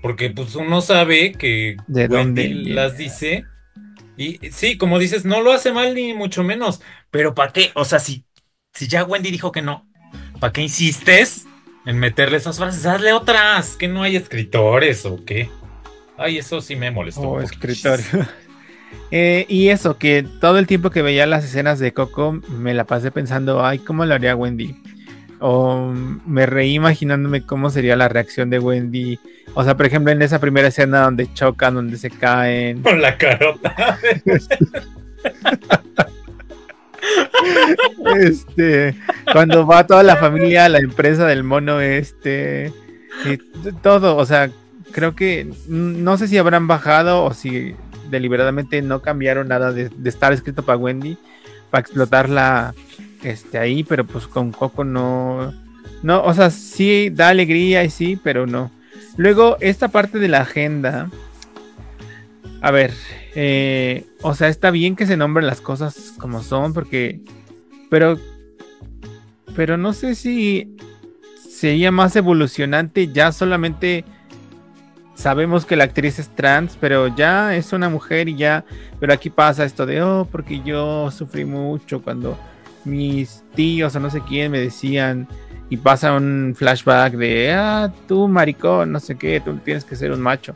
Porque 0.00 0.30
pues 0.30 0.54
uno 0.54 0.80
sabe 0.80 1.32
que 1.32 1.76
¿De 1.86 2.06
Wendy 2.06 2.72
las 2.72 2.96
dice. 2.96 3.44
Y 4.16 4.38
sí, 4.52 4.78
como 4.78 4.98
dices, 4.98 5.26
no 5.26 5.42
lo 5.42 5.52
hace 5.52 5.70
mal 5.70 5.94
ni 5.94 6.14
mucho 6.14 6.42
menos. 6.42 6.80
Pero 7.10 7.34
¿para 7.34 7.52
qué? 7.52 7.72
O 7.74 7.84
sea, 7.84 7.98
si, 7.98 8.24
si 8.76 8.88
ya 8.88 9.04
Wendy 9.04 9.30
dijo 9.30 9.52
que 9.52 9.62
no, 9.62 9.86
¿para 10.38 10.52
qué 10.52 10.60
insistes 10.60 11.46
en 11.86 11.98
meterle 11.98 12.36
esas 12.36 12.58
frases? 12.58 12.84
Hazle 12.84 13.12
otras, 13.12 13.76
que 13.76 13.88
no 13.88 14.02
hay 14.02 14.16
escritores 14.16 15.06
o 15.06 15.24
qué. 15.24 15.48
Ay, 16.18 16.38
eso 16.38 16.60
sí 16.60 16.76
me 16.76 16.90
molestó. 16.90 17.22
Oh, 17.22 17.40
escritores. 17.40 18.08
Eh, 19.10 19.46
y 19.48 19.68
eso, 19.68 19.98
que 19.98 20.24
todo 20.40 20.58
el 20.58 20.66
tiempo 20.66 20.90
que 20.90 21.02
veía 21.02 21.26
las 21.26 21.44
escenas 21.44 21.78
de 21.78 21.92
Coco 21.92 22.40
me 22.48 22.74
la 22.74 22.84
pasé 22.84 23.10
pensando, 23.10 23.64
ay, 23.64 23.78
¿cómo 23.78 24.04
lo 24.04 24.14
haría 24.14 24.34
Wendy? 24.34 24.76
O 25.40 25.92
me 26.24 26.46
reí 26.46 26.74
imaginándome 26.74 27.42
cómo 27.42 27.70
sería 27.70 27.94
la 27.94 28.08
reacción 28.08 28.50
de 28.50 28.58
Wendy. 28.58 29.18
O 29.54 29.62
sea, 29.62 29.76
por 29.76 29.86
ejemplo, 29.86 30.12
en 30.12 30.22
esa 30.22 30.40
primera 30.40 30.68
escena 30.68 31.02
donde 31.02 31.32
chocan, 31.34 31.74
donde 31.74 31.98
se 31.98 32.10
caen. 32.10 32.82
Con 32.82 33.00
la 33.00 33.16
carota. 33.16 33.98
este, 38.20 38.94
cuando 39.32 39.66
va 39.66 39.86
toda 39.86 40.02
la 40.02 40.16
familia 40.16 40.64
a 40.64 40.68
la 40.68 40.78
empresa 40.78 41.26
del 41.26 41.44
mono 41.44 41.80
este, 41.80 42.72
y 43.24 43.36
todo, 43.82 44.16
o 44.16 44.26
sea, 44.26 44.50
creo 44.92 45.14
que 45.14 45.50
no 45.68 46.16
sé 46.16 46.28
si 46.28 46.38
habrán 46.38 46.66
bajado 46.66 47.24
o 47.24 47.34
si 47.34 47.74
deliberadamente 48.10 48.80
no 48.82 49.02
cambiaron 49.02 49.48
nada 49.48 49.72
de, 49.72 49.90
estar 50.04 50.32
escrito 50.32 50.64
para 50.64 50.78
Wendy, 50.78 51.18
para 51.70 51.80
explotarla 51.80 52.74
este, 53.22 53.58
ahí, 53.58 53.82
pero 53.82 54.04
pues 54.06 54.26
con 54.26 54.52
Coco 54.52 54.84
no, 54.84 55.52
no, 56.02 56.22
o 56.22 56.34
sea, 56.34 56.50
sí 56.50 57.10
da 57.10 57.28
alegría 57.28 57.84
y 57.84 57.90
sí, 57.90 58.18
pero 58.22 58.46
no. 58.46 58.70
Luego, 59.16 59.56
esta 59.60 59.88
parte 59.88 60.18
de 60.18 60.28
la 60.28 60.42
agenda, 60.42 61.10
a 62.60 62.70
ver, 62.70 62.92
eh, 63.34 64.06
o 64.22 64.34
sea, 64.34 64.48
está 64.48 64.70
bien 64.70 64.96
que 64.96 65.06
se 65.06 65.16
nombren 65.16 65.46
las 65.46 65.60
cosas 65.60 66.14
como 66.18 66.42
son, 66.42 66.72
porque, 66.72 67.20
pero, 67.90 68.18
pero 69.54 69.76
no 69.76 69.92
sé 69.92 70.14
si 70.14 70.76
sería 71.48 71.90
más 71.90 72.14
evolucionante 72.16 73.08
ya 73.08 73.32
solamente 73.32 74.04
sabemos 75.14 75.64
que 75.64 75.76
la 75.76 75.84
actriz 75.84 76.18
es 76.18 76.28
trans, 76.28 76.76
pero 76.78 77.08
ya 77.08 77.56
es 77.56 77.72
una 77.72 77.88
mujer 77.88 78.28
y 78.28 78.36
ya, 78.36 78.64
pero 79.00 79.12
aquí 79.12 79.30
pasa 79.30 79.64
esto 79.64 79.86
de, 79.86 80.02
oh, 80.02 80.28
porque 80.30 80.60
yo 80.62 81.10
sufrí 81.10 81.44
mucho 81.44 82.02
cuando 82.02 82.38
mis 82.84 83.42
tíos 83.54 83.96
o 83.96 84.00
no 84.00 84.10
sé 84.10 84.20
quién 84.20 84.52
me 84.52 84.60
decían 84.60 85.26
y 85.68 85.78
pasa 85.78 86.12
un 86.12 86.54
flashback 86.56 87.14
de, 87.14 87.52
ah, 87.52 87.92
tú 88.06 88.28
maricón, 88.28 88.92
no 88.92 89.00
sé 89.00 89.16
qué, 89.16 89.40
tú 89.40 89.56
tienes 89.56 89.84
que 89.84 89.96
ser 89.96 90.12
un 90.12 90.20
macho. 90.20 90.54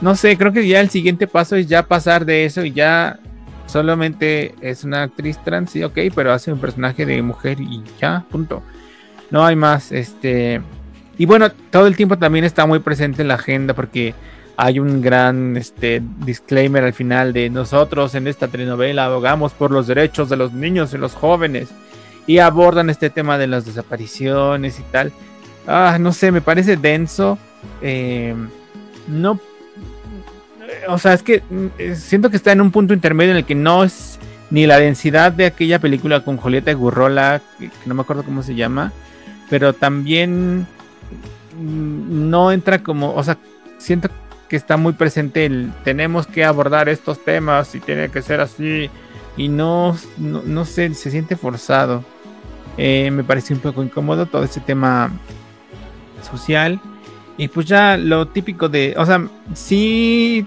No 0.00 0.14
sé, 0.14 0.36
creo 0.38 0.52
que 0.52 0.66
ya 0.66 0.80
el 0.80 0.90
siguiente 0.90 1.26
paso 1.26 1.56
es 1.56 1.66
ya 1.66 1.86
pasar 1.86 2.24
de 2.24 2.44
eso 2.44 2.64
y 2.64 2.72
ya 2.72 3.20
solamente 3.66 4.54
es 4.60 4.82
una 4.84 5.02
actriz 5.02 5.38
trans, 5.44 5.70
sí, 5.70 5.82
ok, 5.82 5.98
pero 6.14 6.32
hace 6.32 6.52
un 6.52 6.58
personaje 6.58 7.04
de 7.06 7.22
mujer 7.22 7.60
y 7.60 7.82
ya, 8.00 8.24
punto. 8.30 8.62
no 9.30 9.44
hay 9.44 9.56
más. 9.56 9.92
Este, 9.92 10.60
y 11.18 11.26
bueno, 11.26 11.50
todo 11.70 11.86
el 11.86 11.96
tiempo 11.96 12.18
también 12.18 12.44
está 12.44 12.66
muy 12.66 12.78
presente 12.78 13.22
en 13.22 13.28
la 13.28 13.34
agenda 13.34 13.74
porque 13.74 14.14
hay 14.56 14.78
un 14.78 15.00
gran 15.00 15.56
este, 15.56 16.02
disclaimer 16.18 16.84
al 16.84 16.92
final 16.92 17.32
de 17.32 17.48
nosotros 17.48 18.14
en 18.14 18.26
esta 18.26 18.48
telenovela 18.48 19.06
abogamos 19.06 19.52
por 19.52 19.70
los 19.70 19.86
derechos 19.86 20.28
de 20.28 20.36
los 20.36 20.52
niños 20.52 20.92
y 20.92 20.98
los 20.98 21.14
jóvenes 21.14 21.70
y 22.26 22.38
abordan 22.38 22.90
este 22.90 23.08
tema 23.08 23.38
de 23.38 23.46
las 23.46 23.64
desapariciones 23.64 24.78
y 24.78 24.82
tal. 24.84 25.12
Ah, 25.66 25.98
no 26.00 26.12
sé, 26.12 26.30
me 26.30 26.40
parece 26.40 26.76
denso. 26.76 27.38
Eh, 27.82 28.34
no, 29.08 29.40
o 30.88 30.98
sea, 30.98 31.14
es 31.14 31.22
que 31.22 31.42
mm, 31.48 31.94
siento 31.94 32.30
que 32.30 32.36
está 32.36 32.52
en 32.52 32.60
un 32.60 32.70
punto 32.70 32.94
intermedio 32.94 33.32
en 33.32 33.38
el 33.38 33.44
que 33.44 33.54
no 33.54 33.84
es 33.84 34.18
ni 34.50 34.66
la 34.66 34.78
densidad 34.78 35.32
de 35.32 35.46
aquella 35.46 35.78
película 35.78 36.24
con 36.24 36.36
Julieta 36.36 36.72
Gurrola, 36.72 37.40
que 37.58 37.70
no 37.86 37.94
me 37.94 38.02
acuerdo 38.02 38.24
cómo 38.24 38.42
se 38.42 38.54
llama, 38.54 38.92
pero 39.48 39.72
también 39.72 40.66
mm, 41.58 42.30
no 42.30 42.52
entra 42.52 42.82
como, 42.82 43.14
o 43.14 43.22
sea, 43.22 43.38
siento 43.78 44.08
que 44.48 44.56
está 44.56 44.76
muy 44.76 44.94
presente 44.94 45.46
el 45.46 45.72
tenemos 45.84 46.26
que 46.26 46.44
abordar 46.44 46.88
estos 46.88 47.24
temas 47.24 47.74
y 47.76 47.80
tiene 47.80 48.08
que 48.08 48.20
ser 48.20 48.40
así 48.40 48.90
y 49.36 49.48
no, 49.48 49.96
no, 50.18 50.64
sé, 50.64 50.92
se 50.94 51.10
siente 51.10 51.36
forzado. 51.36 52.04
Eh, 52.76 53.10
me 53.12 53.24
parece 53.24 53.54
un 53.54 53.60
poco 53.60 53.82
incómodo 53.82 54.26
todo 54.26 54.44
ese 54.44 54.60
tema 54.60 55.12
social. 56.28 56.80
Y 57.40 57.48
pues 57.48 57.64
ya 57.64 57.96
lo 57.96 58.28
típico 58.28 58.68
de, 58.68 58.94
o 58.98 59.06
sea, 59.06 59.26
sí, 59.54 60.44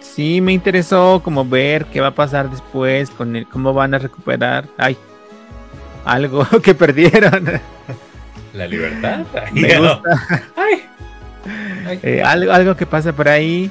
sí 0.00 0.40
me 0.40 0.52
interesó 0.52 1.20
como 1.22 1.44
ver 1.44 1.84
qué 1.84 2.00
va 2.00 2.08
a 2.08 2.14
pasar 2.16 2.50
después, 2.50 3.10
con 3.10 3.36
el, 3.36 3.46
cómo 3.46 3.72
van 3.72 3.94
a 3.94 3.98
recuperar, 3.98 4.64
ay, 4.76 4.96
algo 6.04 6.44
que 6.64 6.74
perdieron. 6.74 7.48
La 8.54 8.66
libertad. 8.66 9.20
me 9.52 9.78
gusta. 9.78 10.48
Ay. 10.56 11.98
Eh, 12.02 12.22
algo, 12.24 12.50
algo 12.50 12.76
que 12.76 12.86
pasa 12.86 13.12
por 13.12 13.28
ahí. 13.28 13.70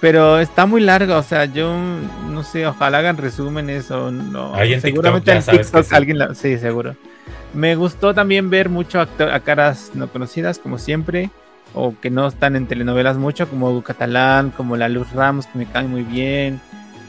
Pero 0.00 0.38
está 0.38 0.64
muy 0.64 0.80
largo, 0.80 1.18
o 1.18 1.22
sea, 1.22 1.44
yo 1.44 1.76
no 2.30 2.42
sé, 2.44 2.66
ojalá 2.66 3.00
hagan 3.00 3.18
resúmenes 3.18 3.90
o 3.90 4.10
no. 4.10 4.54
Seguramente 4.80 5.32
en 5.32 5.42
TikTok, 5.42 5.92
alguien 5.92 6.18
la, 6.18 6.34
sí, 6.34 6.56
seguro. 6.56 6.96
Me 7.52 7.76
gustó 7.76 8.14
también 8.14 8.48
ver 8.48 8.70
mucho 8.70 9.02
a 9.02 9.40
caras 9.40 9.90
no 9.92 10.08
conocidas, 10.08 10.58
como 10.58 10.78
siempre, 10.78 11.30
o 11.76 11.94
que 12.00 12.10
no 12.10 12.26
están 12.26 12.56
en 12.56 12.66
telenovelas 12.66 13.18
mucho, 13.18 13.48
como 13.48 13.82
Catalán, 13.82 14.50
como 14.50 14.76
la 14.76 14.88
Luz 14.88 15.12
Ramos, 15.12 15.46
que 15.46 15.58
me 15.58 15.66
cae 15.66 15.86
muy 15.86 16.02
bien. 16.02 16.60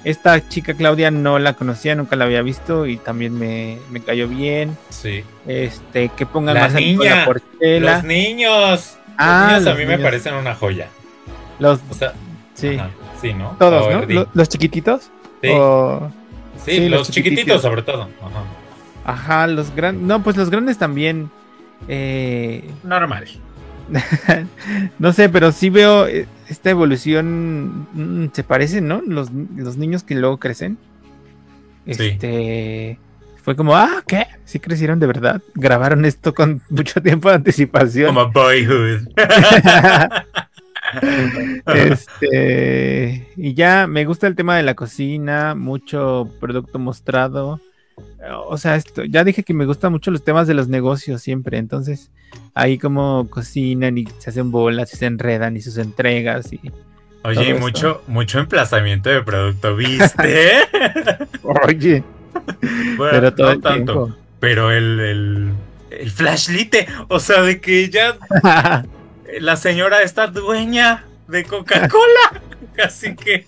Esta 0.03 0.47
chica 0.47 0.73
Claudia 0.73 1.09
no 1.09 1.39
la 1.39 1.53
conocía, 1.53 1.95
nunca 1.95 2.15
la 2.15 2.25
había 2.25 2.41
visto 2.41 2.85
y 2.85 2.97
también 2.97 3.37
me, 3.39 3.79
cayó 4.05 4.27
bien. 4.27 4.77
Sí. 4.89 5.23
Este, 5.47 6.09
que 6.09 6.25
pongan 6.25 6.55
la 6.55 6.61
más 6.61 6.73
niña, 6.73 7.25
Los 7.59 8.03
niños. 8.03 8.97
Ah, 9.17 9.53
los 9.53 9.63
niños 9.63 9.75
a 9.75 9.79
mí 9.79 9.85
me 9.85 9.97
parecen 9.97 10.35
una 10.35 10.53
joya. 10.53 10.89
Los, 11.59 11.79
sí. 12.53 12.77
sí, 13.21 13.33
¿no? 13.33 13.55
Todos, 13.57 14.07
¿no? 14.07 14.27
¿Los, 14.33 14.49
chiquititos? 14.49 15.09
Sí. 15.41 15.49
Sí, 16.65 16.89
los, 16.89 17.09
chiquititos. 17.09 17.61
sobre 17.61 17.81
todo. 17.81 18.09
Ajá. 18.21 18.43
Ajá, 19.05 19.47
los 19.47 19.73
grandes. 19.73 20.05
No, 20.05 20.21
pues 20.21 20.35
los 20.35 20.49
grandes 20.49 20.77
también. 20.77 21.31
Eh... 21.87 22.69
Normal. 22.83 23.25
no 24.99 25.13
sé, 25.13 25.29
pero 25.29 25.51
sí 25.51 25.69
veo 25.69 26.07
eh, 26.07 26.27
esta 26.49 26.69
evolución. 26.69 27.87
Mm, 27.93 28.27
se 28.33 28.43
parecen, 28.43 28.87
¿no? 28.87 29.01
Los, 29.05 29.31
niños 29.31 30.03
que 30.03 30.15
luego 30.15 30.37
crecen. 30.37 30.77
Este. 31.85 32.99
Fue 33.43 33.55
como, 33.55 33.75
ah, 33.75 34.03
¿qué? 34.05 34.27
Sí 34.43 34.59
crecieron 34.59 34.99
de 34.99 35.07
verdad. 35.07 35.41
Grabaron 35.55 36.03
esto 36.05 36.33
con 36.33 36.61
mucho 36.69 37.01
tiempo 37.01 37.29
de 37.29 37.35
anticipación. 37.35 38.13
Como 38.13 38.31
Boyhood. 38.31 39.07
este. 41.73 43.31
Y 43.37 43.53
ya 43.53 43.87
me 43.87 44.05
gusta 44.05 44.27
el 44.27 44.35
tema 44.35 44.57
de 44.57 44.63
la 44.63 44.75
cocina, 44.75 45.55
mucho 45.55 46.29
producto 46.39 46.79
mostrado 46.79 47.61
o 48.33 48.57
sea, 48.57 48.75
esto, 48.75 49.03
ya 49.03 49.23
dije 49.23 49.43
que 49.43 49.53
me 49.53 49.65
gustan 49.65 49.91
mucho 49.91 50.11
los 50.11 50.23
temas 50.23 50.47
de 50.47 50.53
los 50.53 50.67
negocios 50.67 51.21
siempre, 51.21 51.57
entonces 51.57 52.11
ahí 52.53 52.77
como 52.77 53.27
cocinan 53.29 53.97
y 53.97 54.07
se 54.19 54.29
hacen 54.29 54.51
bolas 54.51 54.93
y 54.93 54.97
se 54.97 55.05
enredan 55.05 55.55
y 55.57 55.61
sus 55.61 55.77
entregas 55.77 56.51
y... 56.51 56.59
Oye, 57.23 57.55
mucho, 57.55 58.03
mucho 58.07 58.39
emplazamiento 58.39 59.09
de 59.09 59.21
producto, 59.21 59.75
¿viste? 59.75 60.53
Oye. 61.67 62.03
pero 62.97 63.33
todo 63.33 63.51
el 63.51 63.61
tanto. 63.61 63.93
Tiempo. 63.93 64.17
Pero 64.39 64.71
el, 64.71 64.99
el, 64.99 65.53
el 65.89 66.11
flashlight, 66.11 66.75
o 67.09 67.19
sea, 67.19 67.41
de 67.41 67.59
que 67.59 67.89
ya 67.89 68.17
la 69.39 69.55
señora 69.57 70.03
está 70.03 70.27
dueña 70.27 71.05
de 71.27 71.43
Coca-Cola. 71.43 72.41
Así 72.85 73.15
que, 73.15 73.47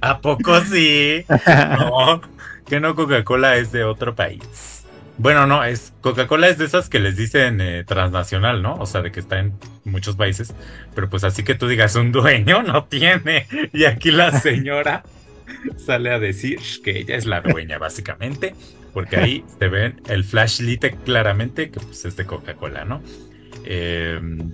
¿a 0.00 0.20
poco 0.20 0.60
sí? 0.60 1.24
No, 1.78 2.20
que 2.68 2.80
no 2.80 2.94
Coca-Cola 2.94 3.56
es 3.56 3.72
de 3.72 3.84
otro 3.84 4.14
país. 4.14 4.84
Bueno, 5.16 5.48
no, 5.48 5.64
es 5.64 5.92
Coca-Cola 6.00 6.48
es 6.48 6.58
de 6.58 6.64
esas 6.64 6.88
que 6.88 7.00
les 7.00 7.16
dicen 7.16 7.60
eh, 7.60 7.82
transnacional, 7.84 8.62
¿no? 8.62 8.76
O 8.76 8.86
sea, 8.86 9.02
de 9.02 9.10
que 9.10 9.18
está 9.18 9.40
en 9.40 9.54
muchos 9.84 10.14
países. 10.14 10.54
Pero 10.94 11.10
pues 11.10 11.24
así 11.24 11.42
que 11.42 11.56
tú 11.56 11.66
digas, 11.66 11.96
un 11.96 12.12
dueño 12.12 12.62
no 12.62 12.84
tiene. 12.84 13.46
Y 13.72 13.84
aquí 13.84 14.12
la 14.12 14.38
señora 14.38 15.02
sale 15.76 16.12
a 16.12 16.20
decir 16.20 16.60
que 16.84 17.00
ella 17.00 17.16
es 17.16 17.26
la 17.26 17.40
dueña, 17.40 17.78
básicamente. 17.78 18.54
Porque 18.94 19.16
ahí 19.16 19.44
se 19.58 19.68
ven 19.68 20.00
el 20.08 20.24
flashlight 20.24 20.84
claramente 21.04 21.70
que 21.70 21.80
pues 21.80 22.04
es 22.04 22.16
de 22.16 22.24
Coca-Cola, 22.24 22.84
¿no? 22.84 23.02
Em, 23.64 24.52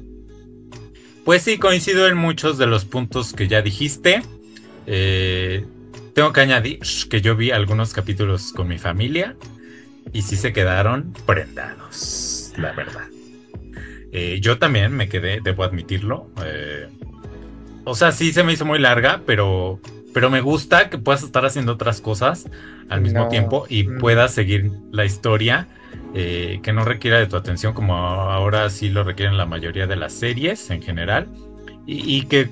pues 1.24 1.42
sí, 1.42 1.58
coincido 1.58 2.08
en 2.08 2.16
muchos 2.16 2.58
de 2.58 2.66
los 2.66 2.84
puntos 2.84 3.32
que 3.32 3.48
ya 3.48 3.60
dijiste. 3.62 4.22
Eh, 4.86 5.64
tengo 6.14 6.32
que 6.32 6.40
añadir 6.40 6.78
que 7.10 7.20
yo 7.20 7.36
vi 7.36 7.50
algunos 7.50 7.92
capítulos 7.92 8.52
con 8.52 8.68
mi 8.68 8.78
familia 8.78 9.36
y 10.12 10.22
sí 10.22 10.36
se 10.36 10.52
quedaron 10.52 11.12
prendados, 11.26 12.52
la 12.56 12.72
verdad. 12.72 13.08
Eh, 14.12 14.38
yo 14.40 14.58
también 14.58 14.92
me 14.92 15.08
quedé, 15.08 15.40
debo 15.42 15.64
admitirlo. 15.64 16.30
Eh, 16.44 16.88
o 17.84 17.96
sea, 17.96 18.12
sí 18.12 18.32
se 18.32 18.44
me 18.44 18.52
hizo 18.52 18.64
muy 18.64 18.78
larga, 18.78 19.22
pero, 19.26 19.80
pero 20.12 20.30
me 20.30 20.40
gusta 20.40 20.88
que 20.88 20.98
puedas 20.98 21.24
estar 21.24 21.44
haciendo 21.44 21.72
otras 21.72 22.00
cosas 22.00 22.48
al 22.88 23.00
mismo 23.00 23.28
tiempo 23.28 23.66
y 23.68 23.82
mm. 23.82 23.98
puedas 23.98 24.32
seguir 24.32 24.70
la 24.92 25.04
historia. 25.04 25.68
Eh, 26.16 26.60
que 26.62 26.72
no 26.72 26.84
requiera 26.84 27.18
de 27.18 27.26
tu 27.26 27.36
atención 27.36 27.72
como 27.72 27.96
ahora 27.96 28.70
sí 28.70 28.88
lo 28.88 29.02
requieren 29.02 29.36
la 29.36 29.46
mayoría 29.46 29.88
de 29.88 29.96
las 29.96 30.12
series 30.12 30.70
en 30.70 30.80
general 30.80 31.28
y, 31.86 32.16
y 32.16 32.22
que 32.26 32.48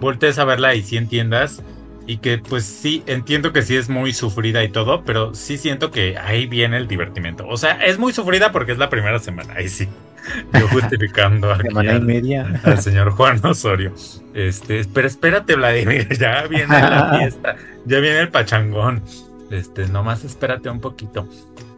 voltees 0.00 0.38
a 0.38 0.44
verla 0.44 0.76
y 0.76 0.82
sí 0.82 0.96
entiendas 0.96 1.62
y 2.10 2.16
que 2.18 2.38
pues 2.38 2.64
sí, 2.64 3.04
entiendo 3.06 3.52
que 3.52 3.62
sí 3.62 3.76
es 3.76 3.88
muy 3.88 4.12
sufrida 4.12 4.64
y 4.64 4.68
todo, 4.68 5.04
pero 5.04 5.32
sí 5.32 5.56
siento 5.56 5.92
que 5.92 6.18
ahí 6.18 6.48
viene 6.48 6.76
el 6.76 6.88
divertimento. 6.88 7.46
O 7.46 7.56
sea, 7.56 7.84
es 7.84 8.00
muy 8.00 8.12
sufrida 8.12 8.50
porque 8.50 8.72
es 8.72 8.78
la 8.78 8.90
primera 8.90 9.20
semana, 9.20 9.54
ahí 9.54 9.68
sí. 9.68 9.88
Yo 10.58 10.66
justificando 10.66 11.52
aquí 11.52 11.68
semana 11.68 11.94
y 11.94 12.00
media. 12.00 12.60
al 12.64 12.80
señor 12.80 13.12
Juan 13.12 13.38
Osorio. 13.46 13.94
Este, 14.34 14.84
pero 14.92 15.06
espérate, 15.06 15.54
Vladimir, 15.54 16.08
ya 16.18 16.48
viene 16.48 16.80
la 16.80 17.14
fiesta, 17.18 17.54
ya 17.86 18.00
viene 18.00 18.18
el 18.18 18.28
pachangón. 18.30 19.04
Este, 19.52 19.86
nomás 19.86 20.24
espérate 20.24 20.68
un 20.68 20.80
poquito. 20.80 21.28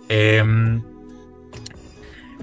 Em, 0.09 0.81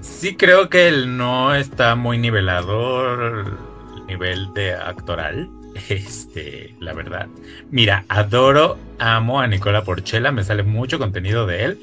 sí 0.00 0.36
creo 0.36 0.68
que 0.68 0.86
él 0.86 1.16
no 1.16 1.56
está 1.56 1.96
muy 1.96 2.18
nivelador 2.18 3.48
el 3.96 4.06
nivel 4.06 4.54
de 4.54 4.74
actoral. 4.74 5.50
Este, 5.88 6.74
la 6.80 6.92
verdad. 6.92 7.28
Mira, 7.70 8.04
adoro, 8.08 8.78
amo 8.98 9.40
a 9.40 9.46
Nicola 9.46 9.84
Porchela, 9.84 10.32
me 10.32 10.44
sale 10.44 10.62
mucho 10.62 10.98
contenido 10.98 11.46
de 11.46 11.64
él, 11.64 11.78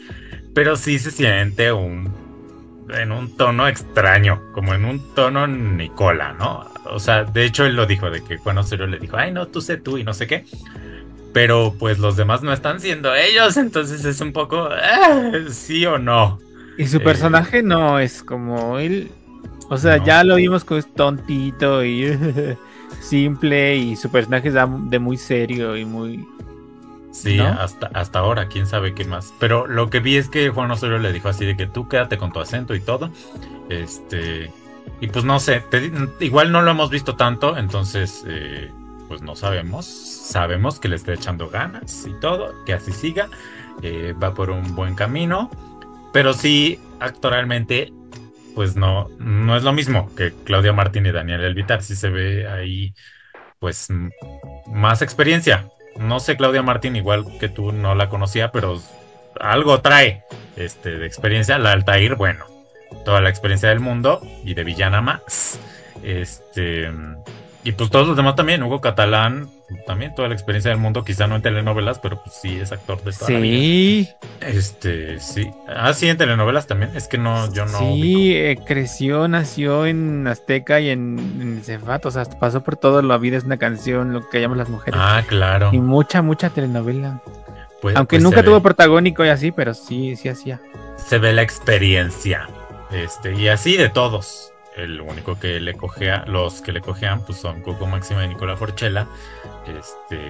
pero 0.53 0.75
sí 0.75 0.99
se 0.99 1.11
siente 1.11 1.71
un 1.71 2.27
en 2.89 3.11
un 3.11 3.35
tono 3.35 3.67
extraño, 3.67 4.41
como 4.53 4.73
en 4.73 4.85
un 4.85 5.13
tono 5.13 5.45
Nicola, 5.45 6.33
¿no? 6.39 6.65
O 6.85 6.99
sea, 6.99 7.25
de 7.25 7.43
hecho 7.43 7.65
él 7.65 7.75
lo 7.75 7.85
dijo, 7.85 8.09
de 8.09 8.23
que 8.23 8.37
Juan 8.37 8.57
Osorio 8.57 8.87
le 8.87 8.97
dijo, 8.97 9.17
ay, 9.17 9.31
no, 9.31 9.47
tú 9.47 9.59
sé 9.59 9.77
tú 9.77 9.97
y 9.97 10.03
no 10.03 10.13
sé 10.13 10.25
qué. 10.25 10.45
Pero 11.33 11.75
pues 11.77 11.99
los 11.99 12.15
demás 12.15 12.43
no 12.43 12.53
están 12.53 12.79
siendo 12.79 13.13
ellos, 13.13 13.57
entonces 13.57 14.05
es 14.05 14.21
un 14.21 14.31
poco, 14.31 14.69
ah, 14.71 15.31
sí 15.49 15.85
o 15.85 15.99
no. 15.99 16.39
Y 16.77 16.87
su 16.87 17.01
personaje 17.01 17.59
eh, 17.59 17.63
no 17.63 17.99
es 17.99 18.23
como 18.23 18.79
él, 18.79 19.11
o 19.69 19.77
sea, 19.77 20.01
ya 20.03 20.23
lo 20.23 20.35
vimos 20.35 20.63
con 20.63 20.77
es 20.77 20.91
tontito 20.93 21.83
y 21.83 22.05
simple 22.99 23.75
y 23.75 23.95
su 23.95 24.09
personaje 24.09 24.49
es 24.49 24.55
de 24.55 24.99
muy 24.99 25.17
serio 25.17 25.77
y 25.77 25.85
muy... 25.85 26.27
Sí, 27.11 27.39
hasta, 27.39 27.87
hasta 27.87 28.19
ahora, 28.19 28.47
quién 28.47 28.67
sabe 28.67 28.93
qué 28.93 29.03
más. 29.03 29.33
Pero 29.39 29.65
lo 29.65 29.89
que 29.89 29.99
vi 29.99 30.17
es 30.17 30.29
que 30.29 30.49
Juan 30.49 30.69
Osorio 30.69 30.99
le 30.99 31.11
dijo 31.11 31.29
así 31.29 31.45
de 31.45 31.57
que 31.57 31.65
tú 31.65 31.87
quédate 31.87 32.17
con 32.17 32.31
tu 32.31 32.39
acento 32.39 32.75
y 32.75 32.79
todo. 32.79 33.09
Este... 33.69 34.51
Y 35.01 35.07
pues 35.07 35.25
no 35.25 35.39
sé, 35.39 35.63
igual 36.19 36.51
no 36.51 36.61
lo 36.61 36.71
hemos 36.71 36.89
visto 36.89 37.15
tanto, 37.15 37.57
entonces 37.57 38.23
eh, 38.25 38.71
pues 39.07 39.21
no 39.21 39.35
sabemos. 39.35 39.85
Sabemos 39.85 40.79
que 40.79 40.87
le 40.87 40.95
está 40.95 41.13
echando 41.13 41.49
ganas 41.49 42.05
y 42.07 42.13
todo, 42.19 42.53
que 42.65 42.73
así 42.73 42.91
siga. 42.91 43.29
Eh, 43.81 44.15
va 44.21 44.33
por 44.33 44.49
un 44.49 44.75
buen 44.75 44.95
camino. 44.95 45.51
Pero 46.13 46.33
sí, 46.33 46.79
actualmente 46.99 47.93
pues 48.57 48.75
no, 48.75 49.07
no 49.19 49.55
es 49.55 49.61
lo 49.61 49.71
mismo 49.71 50.09
que 50.15 50.33
Claudia 50.43 50.73
Martín 50.73 51.05
y 51.05 51.11
Daniel 51.11 51.43
Elvitar. 51.43 51.83
Sí 51.83 51.95
se 51.95 52.09
ve 52.09 52.47
ahí, 52.47 52.95
pues, 53.59 53.89
más 54.65 55.03
experiencia. 55.03 55.69
No 55.99 56.19
sé, 56.19 56.37
Claudia 56.37 56.63
Martín, 56.63 56.95
igual 56.95 57.23
que 57.39 57.49
tú 57.49 57.71
no 57.71 57.93
la 57.93 58.09
conocía, 58.09 58.51
pero 58.51 58.81
algo 59.39 59.81
trae 59.81 60.23
este, 60.55 60.97
de 60.97 61.05
experiencia. 61.05 61.59
La 61.59 61.71
Altair, 61.71 62.15
bueno, 62.15 62.45
toda 63.05 63.21
la 63.21 63.29
experiencia 63.29 63.69
del 63.69 63.79
mundo 63.79 64.21
y 64.43 64.55
de 64.55 64.63
villana 64.63 65.01
más. 65.01 65.59
Este, 66.01 66.89
y 67.63 67.73
pues 67.73 67.91
todos 67.91 68.07
los 68.07 68.17
demás 68.17 68.35
también, 68.35 68.63
Hugo 68.63 68.81
Catalán, 68.81 69.51
también 69.85 70.15
toda 70.15 70.29
la 70.29 70.33
experiencia 70.33 70.71
del 70.71 70.79
mundo, 70.79 71.03
quizá 71.03 71.27
no 71.27 71.35
en 71.35 71.41
telenovelas, 71.41 71.99
pero 71.99 72.21
pues 72.23 72.35
sí 72.41 72.57
es 72.57 72.71
actor 72.71 73.03
de 73.03 73.11
toda 73.11 73.27
sí. 73.27 74.09
Este, 74.39 75.19
sí. 75.19 75.51
Ah, 75.67 75.93
sí, 75.93 76.07
en 76.07 76.17
telenovelas 76.17 76.67
también. 76.67 76.91
Es 76.95 77.07
que 77.07 77.17
no, 77.17 77.51
yo 77.51 77.65
no. 77.65 77.79
Sí, 77.79 78.33
eh, 78.33 78.57
creció, 78.65 79.27
nació 79.27 79.85
en 79.85 80.25
Azteca 80.25 80.79
y 80.79 80.89
en, 80.89 81.19
en 81.41 81.61
Cefat, 81.63 82.05
o 82.05 82.11
sea, 82.11 82.23
pasó 82.25 82.63
por 82.63 82.77
todo. 82.77 83.01
La 83.01 83.17
vida 83.17 83.37
es 83.37 83.43
una 83.43 83.57
canción, 83.57 84.13
lo 84.13 84.29
que 84.29 84.39
llamamos 84.39 84.57
las 84.57 84.69
mujeres. 84.69 84.99
Ah, 85.03 85.21
claro. 85.27 85.69
Y 85.73 85.79
mucha, 85.79 86.21
mucha 86.21 86.49
telenovela. 86.49 87.21
Pues, 87.81 87.95
Aunque 87.95 88.17
pues 88.17 88.23
nunca 88.23 88.43
tuvo 88.43 88.61
protagónico 88.61 89.25
y 89.25 89.29
así, 89.29 89.51
pero 89.51 89.73
sí, 89.73 90.15
sí 90.15 90.29
hacía. 90.29 90.61
Se 90.95 91.17
ve 91.19 91.33
la 91.33 91.41
experiencia. 91.41 92.47
Este, 92.91 93.33
y 93.33 93.49
así 93.49 93.75
de 93.75 93.89
todos 93.89 94.53
el 94.77 95.01
único 95.01 95.39
que 95.39 95.59
le 95.59 95.73
cogea, 95.73 96.23
los 96.27 96.61
que 96.61 96.71
le 96.71 96.81
cojean, 96.81 97.21
pues 97.25 97.39
son 97.39 97.61
Coco 97.61 97.87
Máxima 97.87 98.23
y 98.25 98.29
Nicola 98.29 98.55
Forchella. 98.55 99.07
Este. 99.67 100.29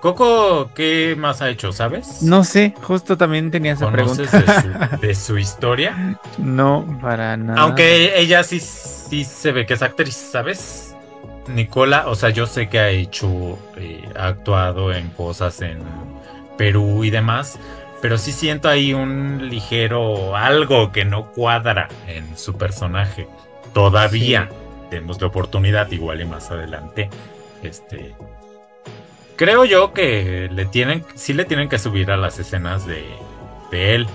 Coco, 0.00 0.70
¿qué 0.74 1.14
más 1.16 1.40
ha 1.40 1.48
hecho, 1.48 1.72
sabes? 1.72 2.22
No 2.22 2.44
sé, 2.44 2.74
justo 2.82 3.16
también 3.16 3.50
tenía 3.50 3.72
esa 3.72 3.90
pregunta. 3.90 4.22
De 4.22 4.28
su, 4.28 5.00
de 5.00 5.14
su 5.14 5.38
historia? 5.38 6.18
No, 6.36 6.98
para 7.00 7.36
nada. 7.38 7.62
Aunque 7.62 8.18
ella 8.18 8.42
sí, 8.42 8.60
sí 8.60 9.24
se 9.24 9.52
ve 9.52 9.64
que 9.64 9.74
es 9.74 9.82
actriz, 9.82 10.14
¿sabes? 10.14 10.94
Nicola, 11.48 12.04
o 12.08 12.14
sea, 12.14 12.30
yo 12.30 12.46
sé 12.46 12.68
que 12.68 12.78
ha 12.78 12.90
hecho, 12.90 13.58
eh, 13.76 14.06
ha 14.16 14.28
actuado 14.28 14.92
en 14.92 15.08
cosas 15.10 15.60
en 15.62 15.78
Perú 16.56 17.04
y 17.04 17.10
demás, 17.10 17.58
pero 18.00 18.18
sí 18.18 18.32
siento 18.32 18.68
ahí 18.68 18.92
un 18.92 19.48
ligero 19.48 20.36
algo 20.36 20.92
que 20.92 21.04
no 21.04 21.32
cuadra 21.32 21.88
en 22.06 22.36
su 22.36 22.56
personaje. 22.56 23.26
Todavía 23.74 24.48
tenemos 24.88 25.20
la 25.20 25.26
oportunidad, 25.26 25.90
igual 25.90 26.20
y 26.20 26.24
más 26.24 26.50
adelante. 26.50 27.10
Este. 27.62 28.14
Creo 29.36 29.64
yo 29.64 29.92
que 29.92 30.48
le 30.50 30.64
tienen, 30.64 31.04
sí 31.14 31.34
le 31.34 31.44
tienen 31.44 31.68
que 31.68 31.78
subir 31.78 32.10
a 32.10 32.16
las 32.16 32.38
escenas 32.38 32.86
de, 32.86 33.04
de 33.70 33.94
él. 33.96 34.06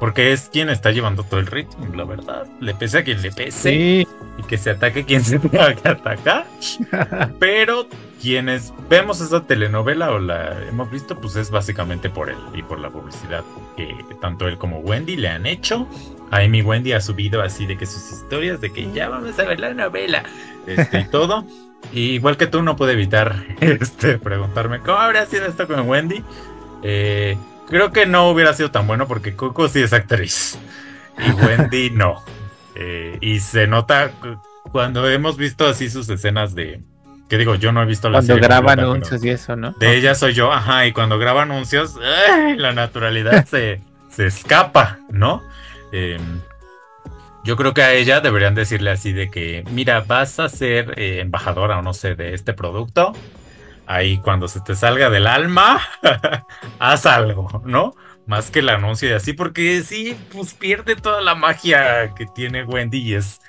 Porque 0.00 0.32
es 0.32 0.48
quien 0.52 0.70
está 0.70 0.92
llevando 0.92 1.24
todo 1.24 1.40
el 1.40 1.46
ritmo, 1.46 1.94
la 1.94 2.04
verdad. 2.04 2.46
Le 2.60 2.74
pese 2.74 2.98
a 2.98 3.04
quien 3.04 3.20
le 3.20 3.32
pese. 3.32 4.06
Y 4.38 4.42
que 4.44 4.56
se 4.56 4.70
ataque 4.70 5.04
quien 5.04 5.24
se 5.24 5.38
tenga 5.38 5.74
que 5.74 5.88
atacar. 5.88 6.46
Pero 7.40 7.88
quienes 8.22 8.72
vemos 8.88 9.20
esa 9.20 9.42
telenovela 9.42 10.12
o 10.12 10.18
la 10.18 10.56
hemos 10.68 10.90
visto, 10.90 11.20
pues 11.20 11.36
es 11.36 11.50
básicamente 11.50 12.10
por 12.10 12.30
él 12.30 12.38
y 12.54 12.62
por 12.62 12.78
la 12.78 12.90
publicidad 12.90 13.44
que 13.76 13.92
tanto 14.20 14.46
él 14.46 14.56
como 14.56 14.78
Wendy 14.78 15.16
le 15.16 15.28
han 15.28 15.46
hecho. 15.46 15.88
Ahí 16.30 16.48
mi 16.48 16.62
Wendy 16.62 16.92
ha 16.92 17.00
subido 17.00 17.42
así 17.42 17.66
de 17.66 17.76
que 17.76 17.86
sus 17.86 18.12
historias 18.12 18.60
de 18.60 18.72
que 18.72 18.90
ya 18.92 19.08
vamos 19.08 19.38
a 19.38 19.44
ver 19.44 19.60
la 19.60 19.72
novela 19.72 20.22
este, 20.66 21.00
y 21.00 21.04
todo. 21.04 21.44
igual 21.92 22.36
que 22.36 22.46
tú, 22.46 22.62
no 22.62 22.76
puedo 22.76 22.90
evitar 22.90 23.44
este, 23.60 24.18
preguntarme 24.18 24.80
cómo 24.80 24.98
habría 24.98 25.26
sido 25.26 25.46
esto 25.46 25.66
con 25.66 25.88
Wendy. 25.88 26.22
Eh, 26.82 27.36
creo 27.68 27.92
que 27.92 28.06
no 28.06 28.30
hubiera 28.30 28.52
sido 28.52 28.70
tan 28.70 28.86
bueno 28.86 29.08
porque 29.08 29.34
Coco 29.34 29.68
sí 29.68 29.80
es 29.80 29.92
actriz 29.92 30.58
y 31.18 31.30
Wendy 31.44 31.90
no. 31.90 32.22
Eh, 32.74 33.18
y 33.20 33.40
se 33.40 33.66
nota 33.66 34.12
cuando 34.70 35.08
hemos 35.08 35.36
visto 35.36 35.66
así 35.66 35.90
sus 35.90 36.08
escenas 36.08 36.54
de. 36.54 36.80
Que 37.28 37.36
digo, 37.36 37.56
yo 37.56 37.72
no 37.72 37.82
he 37.82 37.86
visto 37.86 38.08
las 38.08 38.24
Cuando 38.24 38.46
graba 38.46 38.72
anuncios 38.72 39.22
y 39.22 39.28
eso, 39.30 39.54
¿no? 39.54 39.72
De 39.72 39.96
ella 39.96 40.14
soy 40.14 40.32
yo, 40.32 40.50
ajá, 40.50 40.86
y 40.86 40.92
cuando 40.92 41.18
graba 41.18 41.42
anuncios, 41.42 41.96
la 42.56 42.72
naturalidad 42.72 43.44
se, 43.50 43.82
se 44.08 44.26
escapa, 44.26 45.00
¿no? 45.10 45.42
Em, 45.92 46.40
yo 47.44 47.56
creo 47.56 47.72
que 47.74 47.82
a 47.82 47.94
ella 47.94 48.20
deberían 48.20 48.54
decirle 48.54 48.90
así 48.90 49.12
de 49.12 49.30
que, 49.30 49.64
mira, 49.70 50.00
vas 50.00 50.38
a 50.38 50.48
ser 50.48 50.94
eh, 50.98 51.20
embajadora 51.20 51.78
o 51.78 51.82
no 51.82 51.94
sé 51.94 52.14
de 52.14 52.34
este 52.34 52.52
producto. 52.52 53.12
Ahí 53.86 54.18
cuando 54.18 54.48
se 54.48 54.60
te 54.60 54.74
salga 54.74 55.08
del 55.08 55.26
alma, 55.26 55.80
haz 56.78 57.06
algo, 57.06 57.62
¿no? 57.64 57.94
Más 58.26 58.50
que 58.50 58.58
el 58.58 58.68
anuncio 58.68 59.08
y 59.08 59.12
así, 59.12 59.32
porque 59.32 59.82
sí, 59.82 60.14
pues 60.30 60.52
pierde 60.52 60.94
toda 60.96 61.22
la 61.22 61.34
magia 61.34 62.12
que 62.14 62.26
tiene 62.26 62.64
Wendy 62.64 62.98
y 62.98 63.14
es 63.14 63.40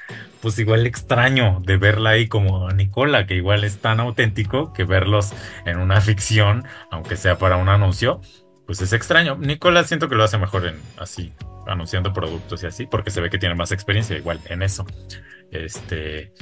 pues 0.42 0.58
igual 0.60 0.88
extraño 0.88 1.62
de 1.66 1.76
verla 1.76 2.12
ahí 2.12 2.28
como 2.28 2.70
Nicola, 2.72 3.26
que 3.28 3.36
igual 3.36 3.66
es 3.66 3.80
tan 3.80 4.00
auténtico 4.00 4.72
que 4.72 4.86
verlos 4.86 5.34
en 5.66 5.80
una 5.80 6.00
ficción, 6.02 6.66
aunque 6.92 7.18
sea 7.18 7.38
para 7.38 7.58
un 7.58 7.68
anuncio, 7.68 8.22
pues 8.70 8.82
es 8.82 8.94
extraño. 8.94 9.36
Nicola 9.36 9.84
siento 9.84 10.10
que 10.10 10.14
lo 10.14 10.24
hace 10.24 10.38
mejor 10.38 10.68
en 10.68 10.80
así, 11.00 11.34
anunciando 11.66 12.14
productos 12.14 12.62
y 12.62 12.68
así, 12.68 12.86
porque 12.86 13.10
se 13.10 13.20
ve 13.20 13.32
que 13.32 13.40
tiene 13.40 13.56
más 13.56 13.72
experiencia 13.72 14.16
igual 14.16 14.40
en 14.46 14.62
eso. 14.62 14.86
Este, 15.50 16.36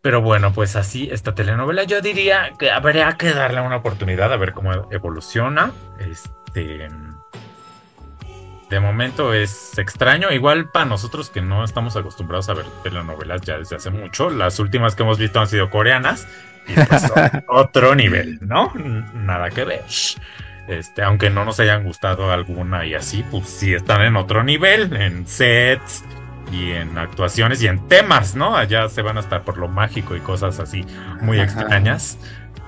pero 0.00 0.22
bueno, 0.22 0.52
pues 0.52 0.76
así 0.76 1.08
esta 1.10 1.34
telenovela 1.34 1.82
yo 1.82 2.00
diría 2.00 2.52
que 2.60 2.70
habría 2.70 3.14
que 3.14 3.32
darle 3.32 3.60
una 3.60 3.78
oportunidad 3.78 4.32
a 4.32 4.36
ver 4.36 4.52
cómo 4.52 4.70
evoluciona. 4.92 5.72
Este, 5.98 6.86
de 8.70 8.78
momento 8.78 9.34
es 9.34 9.76
extraño, 9.78 10.30
igual 10.30 10.70
para 10.70 10.84
nosotros 10.84 11.28
que 11.28 11.42
no 11.42 11.64
estamos 11.64 11.96
acostumbrados 11.96 12.48
a 12.50 12.54
ver 12.54 12.66
telenovelas 12.84 13.40
ya 13.40 13.58
desde 13.58 13.74
hace 13.74 13.90
mucho. 13.90 14.30
Las 14.30 14.60
últimas 14.60 14.94
que 14.94 15.02
hemos 15.02 15.18
visto 15.18 15.40
han 15.40 15.48
sido 15.48 15.70
coreanas 15.70 16.28
y 16.68 16.74
pues 16.74 17.02
otro 17.48 17.96
nivel, 17.96 18.38
¿no? 18.42 18.72
Nada 19.12 19.50
que 19.50 19.64
ver. 19.64 19.84
Este, 20.68 21.02
aunque 21.02 21.30
no 21.30 21.46
nos 21.46 21.58
hayan 21.60 21.82
gustado 21.82 22.30
alguna 22.30 22.84
y 22.84 22.94
así, 22.94 23.24
pues 23.30 23.48
sí 23.48 23.72
están 23.72 24.02
en 24.02 24.16
otro 24.16 24.44
nivel, 24.44 24.94
en 24.94 25.26
sets 25.26 26.04
y 26.52 26.72
en 26.72 26.98
actuaciones 26.98 27.62
y 27.62 27.68
en 27.68 27.88
temas, 27.88 28.36
¿no? 28.36 28.54
Allá 28.54 28.88
se 28.90 29.00
van 29.00 29.16
a 29.16 29.20
estar 29.20 29.44
por 29.44 29.56
lo 29.56 29.68
mágico 29.68 30.14
y 30.14 30.20
cosas 30.20 30.60
así 30.60 30.84
muy 31.22 31.40
extrañas. 31.40 32.18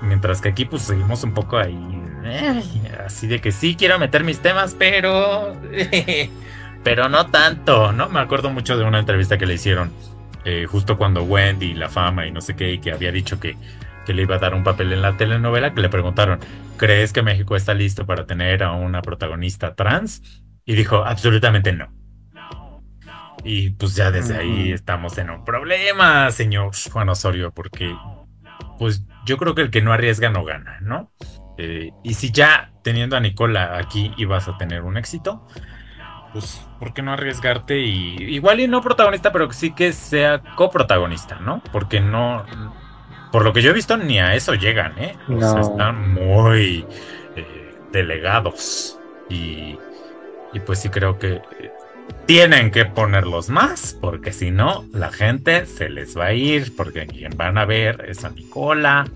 Mientras 0.01 0.41
que 0.41 0.49
aquí 0.49 0.65
pues 0.65 0.81
seguimos 0.81 1.23
un 1.23 1.35
poco 1.35 1.59
ahí, 1.59 1.77
eh, 2.23 2.63
así 3.05 3.27
de 3.27 3.39
que 3.39 3.51
sí 3.51 3.75
quiero 3.75 3.99
meter 3.99 4.23
mis 4.23 4.39
temas, 4.39 4.75
pero... 4.77 5.55
pero 6.83 7.07
no 7.07 7.27
tanto, 7.27 7.91
¿no? 7.91 8.09
Me 8.09 8.19
acuerdo 8.19 8.49
mucho 8.49 8.77
de 8.77 8.83
una 8.83 8.97
entrevista 8.97 9.37
que 9.37 9.45
le 9.45 9.53
hicieron 9.53 9.91
eh, 10.43 10.65
justo 10.67 10.97
cuando 10.97 11.21
Wendy, 11.23 11.75
la 11.75 11.87
fama 11.87 12.25
y 12.25 12.31
no 12.31 12.41
sé 12.41 12.55
qué, 12.55 12.73
y 12.73 12.79
que 12.79 12.91
había 12.91 13.11
dicho 13.11 13.39
que 13.39 13.55
que 14.11 14.15
le 14.15 14.23
iba 14.23 14.35
a 14.35 14.39
dar 14.39 14.53
un 14.53 14.63
papel 14.65 14.91
en 14.91 15.01
la 15.01 15.15
telenovela, 15.15 15.73
que 15.73 15.79
le 15.79 15.87
preguntaron, 15.87 16.41
¿crees 16.75 17.13
que 17.13 17.21
México 17.21 17.55
está 17.55 17.73
listo 17.73 18.05
para 18.05 18.25
tener 18.25 18.61
a 18.61 18.73
una 18.73 19.01
protagonista 19.01 19.73
trans? 19.73 20.43
Y 20.65 20.75
dijo, 20.75 21.05
absolutamente 21.05 21.71
no. 21.71 21.87
Y 23.45 23.69
pues 23.69 23.95
ya 23.95 24.11
desde 24.11 24.37
ahí 24.37 24.73
estamos 24.73 25.17
en 25.17 25.29
un 25.29 25.45
problema, 25.45 26.29
señor 26.31 26.71
Juan 26.91 27.07
Osorio, 27.07 27.53
porque 27.53 27.95
pues 28.77 29.05
yo 29.25 29.37
creo 29.37 29.55
que 29.55 29.61
el 29.61 29.71
que 29.71 29.81
no 29.81 29.93
arriesga 29.93 30.29
no 30.29 30.43
gana, 30.43 30.79
¿no? 30.81 31.09
Eh, 31.57 31.91
y 32.03 32.13
si 32.15 32.31
ya 32.31 32.73
teniendo 32.83 33.15
a 33.15 33.21
Nicola 33.21 33.77
aquí 33.77 34.13
ibas 34.17 34.49
a 34.49 34.57
tener 34.57 34.81
un 34.83 34.97
éxito, 34.97 35.47
pues 36.33 36.67
¿por 36.79 36.93
qué 36.93 37.01
no 37.01 37.13
arriesgarte? 37.13 37.79
Y 37.79 38.15
igual 38.35 38.59
y 38.59 38.67
no 38.67 38.81
protagonista, 38.81 39.31
pero 39.31 39.49
sí 39.53 39.71
que 39.71 39.93
sea 39.93 40.41
coprotagonista, 40.57 41.39
¿no? 41.39 41.63
Porque 41.71 42.01
no, 42.01 42.45
por 43.31 43.43
lo 43.43 43.53
que 43.53 43.61
yo 43.61 43.71
he 43.71 43.73
visto, 43.73 43.97
ni 43.97 44.19
a 44.19 44.35
eso 44.35 44.53
llegan, 44.55 44.97
¿eh? 44.97 45.15
O 45.29 45.39
sea, 45.39 45.61
están 45.61 46.13
muy 46.13 46.85
eh, 47.35 47.75
delegados. 47.91 48.99
Y, 49.29 49.77
y, 50.53 50.59
pues 50.65 50.79
sí 50.79 50.89
creo 50.89 51.17
que 51.17 51.35
eh, 51.35 51.71
tienen 52.25 52.71
que 52.71 52.85
ponerlos 52.85 53.49
más, 53.49 53.97
porque 53.99 54.33
si 54.33 54.51
no, 54.51 54.85
la 54.91 55.11
gente 55.11 55.65
se 55.65 55.89
les 55.89 56.17
va 56.17 56.25
a 56.25 56.33
ir, 56.33 56.75
porque 56.75 57.07
quien 57.07 57.37
van 57.37 57.57
a 57.57 57.65
ver 57.65 58.05
es 58.07 58.25
a 58.25 58.29
Nicola, 58.29 59.07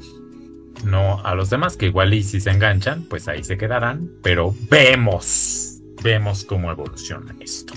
no 0.85 1.21
a 1.25 1.35
los 1.35 1.49
demás, 1.49 1.75
que 1.75 1.87
igual 1.87 2.13
y 2.13 2.23
si 2.23 2.39
se 2.39 2.51
enganchan, 2.51 3.03
pues 3.03 3.27
ahí 3.27 3.43
se 3.43 3.57
quedarán. 3.57 4.09
Pero 4.23 4.53
vemos, 4.69 5.81
vemos 6.03 6.45
cómo 6.45 6.71
evoluciona 6.71 7.35
esto. 7.41 7.73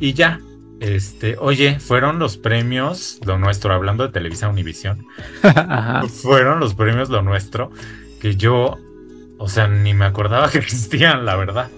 Y 0.00 0.14
ya, 0.14 0.40
este, 0.82 1.36
oye, 1.38 1.78
fueron 1.78 2.18
los 2.18 2.36
premios 2.36 3.20
Lo 3.24 3.38
Nuestro, 3.38 3.72
hablando 3.72 4.04
de 4.04 4.12
Televisa 4.12 4.48
Univisión. 4.48 5.06
fueron 6.22 6.58
los 6.58 6.74
premios 6.74 7.08
Lo 7.08 7.22
Nuestro 7.22 7.70
que 8.20 8.34
yo, 8.34 8.78
o 9.38 9.48
sea, 9.48 9.68
ni 9.68 9.94
me 9.94 10.04
acordaba 10.04 10.50
que 10.50 10.58
existían, 10.58 11.24
la 11.24 11.36
verdad. 11.36 11.70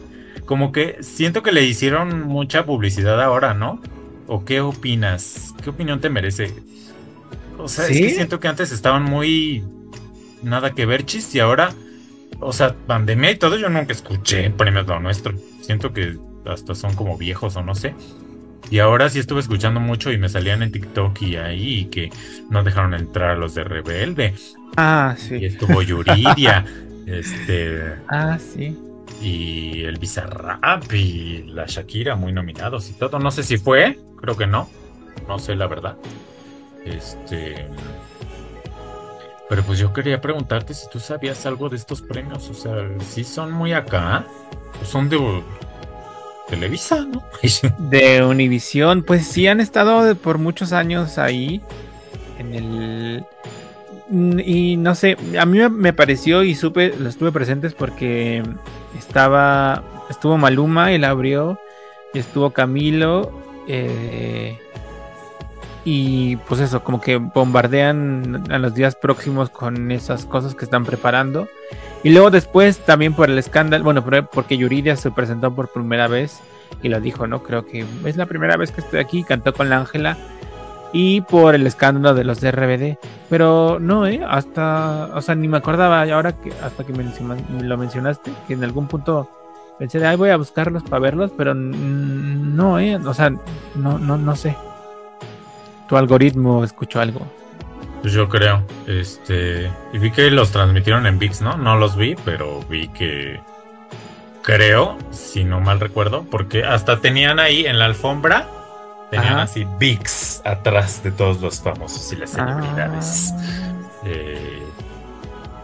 Como 0.46 0.72
que 0.72 0.96
siento 1.02 1.42
que 1.42 1.52
le 1.52 1.64
hicieron 1.64 2.22
mucha 2.22 2.64
publicidad 2.64 3.22
ahora, 3.22 3.52
¿no? 3.52 3.80
¿O 4.26 4.46
qué 4.46 4.62
opinas? 4.62 5.54
¿Qué 5.62 5.68
opinión 5.68 6.00
te 6.00 6.08
merece? 6.08 6.54
O 7.58 7.68
sea, 7.68 7.86
es 7.86 7.98
que 7.98 8.10
siento 8.10 8.40
que 8.40 8.48
antes 8.48 8.72
estaban 8.72 9.02
muy 9.02 9.64
nada 10.42 10.70
que 10.70 10.86
ver, 10.86 11.04
chis, 11.04 11.34
y 11.34 11.40
ahora, 11.40 11.74
o 12.40 12.54
sea, 12.54 12.74
pandemia 12.86 13.32
y 13.32 13.36
todo, 13.36 13.56
yo 13.56 13.68
nunca 13.68 13.92
escuché 13.92 14.48
premios 14.48 14.86
Lo 14.86 14.98
Nuestro. 14.98 15.34
Siento 15.60 15.92
que 15.92 16.18
hasta 16.46 16.74
son 16.74 16.94
como 16.94 17.18
viejos 17.18 17.56
o 17.56 17.62
no 17.62 17.74
sé. 17.74 17.94
Y 18.70 18.78
ahora 18.78 19.08
sí 19.08 19.18
estuve 19.18 19.40
escuchando 19.40 19.80
mucho 19.80 20.10
y 20.10 20.18
me 20.18 20.28
salían 20.28 20.62
en 20.62 20.72
TikTok 20.72 21.22
y 21.22 21.36
ahí 21.36 21.86
que 21.86 22.10
no 22.50 22.62
dejaron 22.62 22.94
entrar 22.94 23.30
a 23.30 23.36
los 23.36 23.54
de 23.54 23.64
Rebelde. 23.64 24.34
Ah, 24.76 25.14
sí. 25.16 25.36
Y 25.36 25.44
estuvo 25.46 25.82
Yuridia. 25.82 26.64
este. 27.06 27.94
Ah, 28.08 28.38
sí. 28.38 28.78
Y 29.22 29.84
el 29.84 29.98
Bizarrap 29.98 30.92
y 30.92 31.44
la 31.44 31.66
Shakira 31.66 32.16
muy 32.16 32.32
nominados 32.32 32.90
y 32.90 32.94
todo. 32.94 33.18
No 33.18 33.30
sé 33.30 33.42
si 33.42 33.58
fue, 33.58 33.98
creo 34.16 34.36
que 34.36 34.46
no. 34.46 34.68
No 35.28 35.38
sé 35.38 35.54
la 35.54 35.66
verdad. 35.66 35.96
Este. 36.84 37.68
Pero 39.48 39.62
pues 39.62 39.78
yo 39.78 39.92
quería 39.92 40.20
preguntarte 40.20 40.74
si 40.74 40.88
tú 40.88 40.98
sabías 40.98 41.44
algo 41.46 41.68
de 41.68 41.76
estos 41.76 42.02
premios. 42.02 42.48
O 42.48 42.54
sea, 42.54 42.74
si 43.00 43.24
son 43.24 43.52
muy 43.52 43.72
acá. 43.72 44.26
O 44.82 44.84
son 44.84 45.08
de 45.08 45.16
De 47.78 48.24
Univisión, 48.24 49.02
pues 49.02 49.26
sí 49.26 49.46
han 49.46 49.60
estado 49.60 50.14
por 50.16 50.38
muchos 50.38 50.72
años 50.72 51.18
ahí. 51.18 51.60
En 52.38 52.54
el. 52.54 53.24
Y 54.44 54.76
no 54.76 54.94
sé, 54.94 55.16
a 55.38 55.46
mí 55.46 55.58
me 55.70 55.92
pareció 55.92 56.42
y 56.42 56.54
supe, 56.54 56.94
lo 56.98 57.08
estuve 57.08 57.32
presentes 57.32 57.74
porque 57.74 58.42
estaba. 58.98 59.82
Estuvo 60.10 60.36
Maluma, 60.36 60.92
él 60.92 61.04
abrió. 61.04 61.58
Y 62.12 62.18
estuvo 62.18 62.50
Camilo. 62.50 63.32
Eh, 63.66 64.58
y 65.84 66.36
pues 66.36 66.60
eso, 66.60 66.82
como 66.82 67.00
que 67.00 67.16
bombardean 67.16 68.44
a 68.50 68.58
los 68.58 68.74
días 68.74 68.96
próximos 68.96 69.50
con 69.50 69.90
esas 69.92 70.24
cosas 70.24 70.54
que 70.54 70.64
están 70.64 70.84
preparando. 70.84 71.48
Y 72.04 72.10
luego 72.10 72.30
después 72.30 72.78
también 72.78 73.14
por 73.14 73.28
el 73.28 73.38
escándalo, 73.38 73.82
bueno, 73.82 74.04
porque 74.30 74.56
Yuridia 74.56 74.94
se 74.94 75.10
presentó 75.10 75.52
por 75.52 75.72
primera 75.72 76.06
vez 76.06 76.40
y 76.82 76.88
lo 76.88 77.00
dijo, 77.00 77.26
¿no? 77.26 77.42
Creo 77.42 77.66
que 77.66 77.84
es 78.04 78.16
la 78.16 78.26
primera 78.26 78.56
vez 78.56 78.70
que 78.70 78.82
estoy 78.82 79.00
aquí, 79.00 79.24
cantó 79.24 79.52
con 79.52 79.68
la 79.68 79.78
Ángela 79.78 80.16
y 80.92 81.22
por 81.22 81.56
el 81.56 81.66
escándalo 81.66 82.14
de 82.14 82.22
los 82.22 82.40
de 82.40 82.52
RBD. 82.52 82.98
Pero 83.28 83.78
no, 83.80 84.06
¿eh? 84.06 84.20
Hasta, 84.24 85.10
o 85.14 85.20
sea, 85.20 85.34
ni 85.34 85.48
me 85.48 85.56
acordaba 85.56 86.02
ahora 86.02 86.32
que 86.32 86.52
hasta 86.62 86.84
que 86.84 86.92
me, 86.92 87.04
lo 87.62 87.76
mencionaste, 87.76 88.30
que 88.46 88.52
en 88.52 88.62
algún 88.62 88.86
punto 88.86 89.28
pensé, 89.80 90.06
ay, 90.06 90.16
voy 90.16 90.30
a 90.30 90.36
buscarlos 90.36 90.84
para 90.84 91.00
verlos, 91.00 91.32
pero 91.36 91.54
no, 91.54 92.78
¿eh? 92.78 92.96
O 92.96 93.14
sea, 93.14 93.30
no, 93.74 93.98
no, 93.98 94.16
no 94.16 94.36
sé 94.36 94.54
tu 95.88 95.96
algoritmo 95.96 96.64
escuchó 96.64 97.00
algo. 97.00 97.20
Pues 98.04 98.12
yo 98.12 98.28
creo. 98.28 98.62
Este. 98.86 99.70
Y 99.94 99.98
vi 99.98 100.10
que 100.10 100.30
los 100.30 100.50
transmitieron 100.50 101.06
en 101.06 101.18
VIX, 101.18 101.40
¿no? 101.40 101.56
No 101.56 101.76
los 101.76 101.96
vi, 101.96 102.16
pero 102.22 102.60
vi 102.68 102.88
que. 102.88 103.40
Creo, 104.42 104.98
si 105.10 105.42
no 105.42 105.58
mal 105.60 105.80
recuerdo, 105.80 106.26
porque 106.30 106.64
hasta 106.64 107.00
tenían 107.00 107.40
ahí 107.40 107.64
en 107.64 107.78
la 107.78 107.86
alfombra. 107.86 108.46
Tenían 109.10 109.38
así 109.38 109.66
VIX 109.78 110.42
atrás 110.44 111.02
de 111.02 111.12
todos 111.12 111.40
los 111.40 111.62
famosos 111.62 112.12
y 112.12 112.16
las 112.16 112.36
ah. 112.36 112.44
celebridades. 112.44 113.32
Eh, 114.04 114.62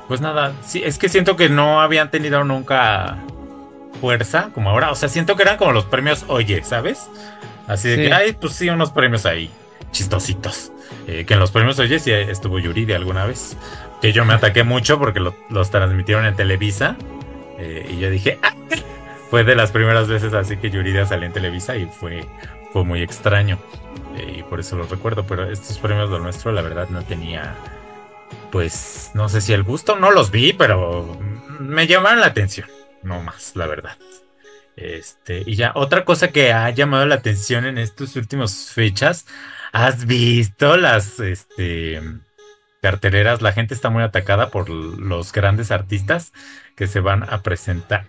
pues 0.08 0.22
nada, 0.22 0.54
sí, 0.64 0.82
es 0.82 0.96
que 0.96 1.10
siento 1.10 1.36
que 1.36 1.50
no 1.50 1.82
habían 1.82 2.10
tenido 2.10 2.42
nunca 2.44 3.18
fuerza 4.00 4.48
como 4.54 4.70
ahora. 4.70 4.90
O 4.92 4.94
sea, 4.94 5.10
siento 5.10 5.36
que 5.36 5.42
eran 5.42 5.58
como 5.58 5.72
los 5.72 5.84
premios 5.84 6.24
Oye, 6.26 6.64
¿sabes? 6.64 7.10
Así 7.68 7.90
de 7.90 7.96
que 7.96 8.14
hay, 8.14 8.32
pues 8.32 8.54
sí, 8.54 8.70
unos 8.70 8.92
premios 8.92 9.26
ahí 9.26 9.50
chistositos. 9.92 10.72
Eh, 11.06 11.24
que 11.24 11.34
en 11.34 11.40
los 11.40 11.50
premios 11.50 11.78
Oye 11.78 11.98
sí 11.98 12.10
estuvo 12.12 12.58
Yuridia 12.58 12.96
alguna 12.96 13.26
vez. 13.26 13.56
Que 14.00 14.12
yo 14.12 14.24
me 14.24 14.34
ataqué 14.34 14.64
mucho 14.64 14.98
porque 14.98 15.20
los 15.20 15.70
transmitieron 15.70 16.24
en 16.26 16.36
Televisa. 16.36 16.96
Eh, 17.58 17.90
y 17.92 17.98
yo 17.98 18.10
dije, 18.10 18.38
ah, 18.42 18.54
fue 19.30 19.44
de 19.44 19.54
las 19.54 19.70
primeras 19.70 20.08
veces 20.08 20.32
así 20.34 20.56
que 20.56 20.70
Yuridia 20.70 21.06
salió 21.06 21.26
en 21.26 21.32
Televisa 21.32 21.76
y 21.76 21.86
fue, 21.86 22.26
fue 22.72 22.84
muy 22.84 23.02
extraño. 23.02 23.58
Eh, 24.16 24.36
y 24.38 24.42
por 24.42 24.60
eso 24.60 24.76
los 24.76 24.90
recuerdo. 24.90 25.26
Pero 25.26 25.50
estos 25.50 25.78
premios 25.78 26.10
de 26.10 26.18
nuestro, 26.18 26.52
la 26.52 26.62
verdad, 26.62 26.88
no 26.88 27.02
tenía. 27.02 27.54
Pues 28.50 29.10
no 29.14 29.28
sé 29.28 29.40
si 29.40 29.52
el 29.52 29.62
gusto, 29.62 29.96
no 29.96 30.10
los 30.10 30.30
vi, 30.30 30.52
pero 30.52 31.18
me 31.60 31.86
llamaron 31.86 32.20
la 32.20 32.26
atención. 32.26 32.68
No 33.02 33.22
más, 33.22 33.54
la 33.54 33.66
verdad. 33.66 33.96
Este, 34.76 35.42
y 35.44 35.56
ya, 35.56 35.72
otra 35.74 36.04
cosa 36.04 36.28
que 36.28 36.52
ha 36.52 36.70
llamado 36.70 37.06
la 37.06 37.16
atención 37.16 37.66
en 37.66 37.78
estas 37.78 38.16
últimas 38.16 38.70
fechas 38.72 39.26
¿Has 39.72 40.06
visto 40.06 40.76
las 40.76 41.20
este, 41.20 42.00
carteleras? 42.82 43.40
La 43.40 43.52
gente 43.52 43.74
está 43.74 43.88
muy 43.88 44.02
atacada 44.02 44.50
por 44.50 44.68
los 44.68 45.32
grandes 45.32 45.70
artistas 45.70 46.32
que 46.74 46.88
se 46.88 47.00
van 47.00 47.22
a 47.22 47.42
presentar 47.42 48.06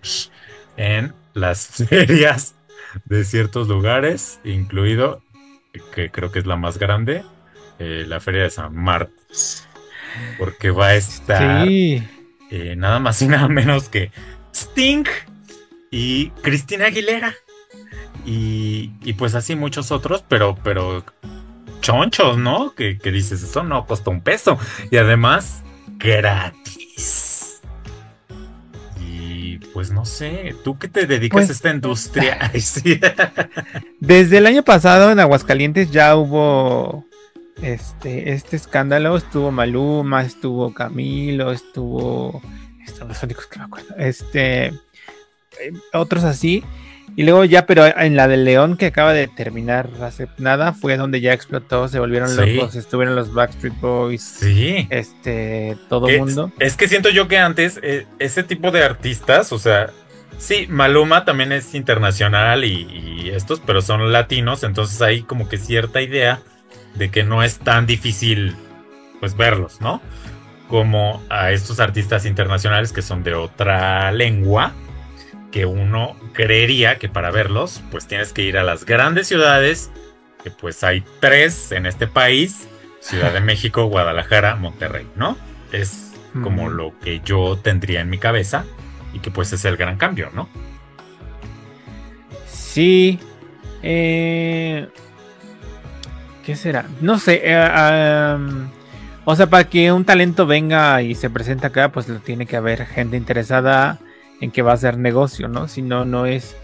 en 0.76 1.14
las 1.34 1.66
ferias 1.88 2.54
de 3.04 3.24
ciertos 3.24 3.68
lugares, 3.68 4.40
incluido, 4.44 5.22
que 5.94 6.10
creo 6.10 6.32
que 6.32 6.40
es 6.40 6.46
la 6.46 6.56
más 6.56 6.78
grande, 6.78 7.24
eh, 7.78 8.04
la 8.08 8.20
feria 8.20 8.42
de 8.42 8.50
San 8.50 8.74
Marcos. 8.74 9.66
Porque 10.38 10.70
va 10.70 10.88
a 10.88 10.94
estar 10.94 11.66
eh, 11.68 12.74
nada 12.76 12.98
más 12.98 13.22
y 13.22 13.28
nada 13.28 13.48
menos 13.48 13.88
que 13.88 14.10
Sting 14.52 15.04
y 15.90 16.30
Cristina 16.42 16.86
Aguilera. 16.86 17.34
Y, 18.26 18.92
y, 19.02 19.14
pues 19.14 19.34
así 19.34 19.56
muchos 19.56 19.90
otros, 19.90 20.22
pero, 20.28 20.56
pero 20.62 21.04
chonchos, 21.82 22.38
¿no? 22.38 22.74
Que, 22.74 22.94
dices, 22.94 23.42
eso 23.42 23.62
no 23.62 23.84
costó 23.86 24.10
un 24.10 24.22
peso. 24.22 24.58
Y 24.90 24.96
además, 24.96 25.62
gratis. 25.98 27.60
Y 28.98 29.58
pues 29.74 29.90
no 29.90 30.06
sé, 30.06 30.54
¿tú 30.64 30.78
qué 30.78 30.88
te 30.88 31.06
dedicas 31.06 31.36
pues, 31.36 31.50
a 31.50 31.52
esta 31.52 31.70
industria? 31.70 32.50
Desde 34.00 34.38
el 34.38 34.46
año 34.46 34.62
pasado 34.62 35.12
en 35.12 35.20
Aguascalientes 35.20 35.90
ya 35.90 36.16
hubo 36.16 37.04
este, 37.60 38.32
este 38.32 38.56
escándalo. 38.56 39.16
Estuvo 39.18 39.50
Maluma, 39.50 40.22
estuvo 40.22 40.72
Camilo, 40.72 41.52
estuvo... 41.52 42.40
Estos 42.86 43.06
los 43.06 43.22
únicos 43.22 43.46
que 43.46 43.58
me 43.58 43.66
acuerdo. 43.66 43.94
Este... 43.98 44.68
Eh, 45.60 45.72
otros 45.92 46.24
así. 46.24 46.64
Y 47.14 47.24
luego 47.24 47.44
ya, 47.44 47.66
pero 47.66 47.84
en 47.86 48.16
la 48.16 48.26
del 48.26 48.44
León 48.44 48.76
que 48.76 48.86
acaba 48.86 49.12
de 49.12 49.28
terminar 49.28 49.90
hace 50.00 50.28
nada, 50.38 50.72
fue 50.72 50.96
donde 50.96 51.20
ya 51.20 51.34
explotó, 51.34 51.86
se 51.88 51.98
volvieron 51.98 52.34
locos, 52.34 52.74
estuvieron 52.74 53.14
los 53.14 53.34
Backstreet 53.34 53.78
Boys, 53.80 54.22
sí. 54.22 54.86
este, 54.88 55.76
todo 55.88 56.08
el 56.08 56.20
mundo. 56.20 56.52
Es 56.58 56.76
que 56.76 56.88
siento 56.88 57.10
yo 57.10 57.28
que 57.28 57.38
antes 57.38 57.78
eh, 57.82 58.06
ese 58.18 58.42
tipo 58.42 58.70
de 58.70 58.82
artistas, 58.82 59.52
o 59.52 59.58
sea, 59.58 59.90
sí, 60.38 60.66
Maluma 60.70 61.26
también 61.26 61.52
es 61.52 61.74
internacional 61.74 62.64
y, 62.64 63.30
estos, 63.34 63.60
pero 63.60 63.82
son 63.82 64.10
latinos, 64.12 64.62
entonces 64.62 65.00
hay 65.02 65.22
como 65.22 65.48
que 65.48 65.58
cierta 65.58 66.00
idea 66.00 66.40
de 66.94 67.10
que 67.10 67.24
no 67.24 67.42
es 67.42 67.58
tan 67.58 67.86
difícil, 67.86 68.56
pues, 69.20 69.36
verlos, 69.36 69.80
¿no? 69.80 70.00
Como 70.68 71.22
a 71.28 71.52
estos 71.52 71.78
artistas 71.78 72.24
internacionales 72.24 72.92
que 72.92 73.02
son 73.02 73.22
de 73.22 73.34
otra 73.34 74.12
lengua 74.12 74.72
que 75.52 75.66
uno 75.66 76.16
creería 76.32 76.98
que 76.98 77.08
para 77.08 77.30
verlos, 77.30 77.82
pues 77.92 78.08
tienes 78.08 78.32
que 78.32 78.42
ir 78.42 78.58
a 78.58 78.64
las 78.64 78.84
grandes 78.84 79.28
ciudades, 79.28 79.92
que 80.42 80.50
pues 80.50 80.82
hay 80.82 81.04
tres 81.20 81.70
en 81.70 81.86
este 81.86 82.08
país, 82.08 82.66
Ciudad 83.00 83.32
de 83.32 83.40
México, 83.42 83.84
Guadalajara, 83.84 84.56
Monterrey, 84.56 85.06
¿no? 85.14 85.36
Es 85.70 86.14
como 86.42 86.70
lo 86.70 86.98
que 87.00 87.20
yo 87.20 87.58
tendría 87.62 88.00
en 88.00 88.08
mi 88.08 88.16
cabeza 88.16 88.64
y 89.12 89.18
que 89.18 89.30
pues 89.30 89.52
es 89.52 89.66
el 89.66 89.76
gran 89.76 89.98
cambio, 89.98 90.30
¿no? 90.34 90.48
Sí. 92.46 93.18
Eh, 93.82 94.88
¿Qué 96.44 96.56
será? 96.56 96.86
No 97.02 97.18
sé. 97.18 97.42
Eh, 97.44 98.38
o 99.26 99.36
sea, 99.36 99.46
para 99.48 99.64
que 99.64 99.92
un 99.92 100.06
talento 100.06 100.46
venga 100.46 101.02
y 101.02 101.14
se 101.14 101.28
presente 101.28 101.66
acá, 101.66 101.92
pues 101.92 102.08
lo 102.08 102.20
tiene 102.20 102.46
que 102.46 102.56
haber 102.56 102.86
gente 102.86 103.18
interesada 103.18 103.98
en 104.42 104.50
que 104.50 104.60
va 104.60 104.72
a 104.72 104.76
ser 104.76 104.98
negocio, 104.98 105.48
¿no? 105.48 105.68
Si 105.68 105.80
no, 105.80 106.04
no 106.04 106.26
es. 106.26 106.54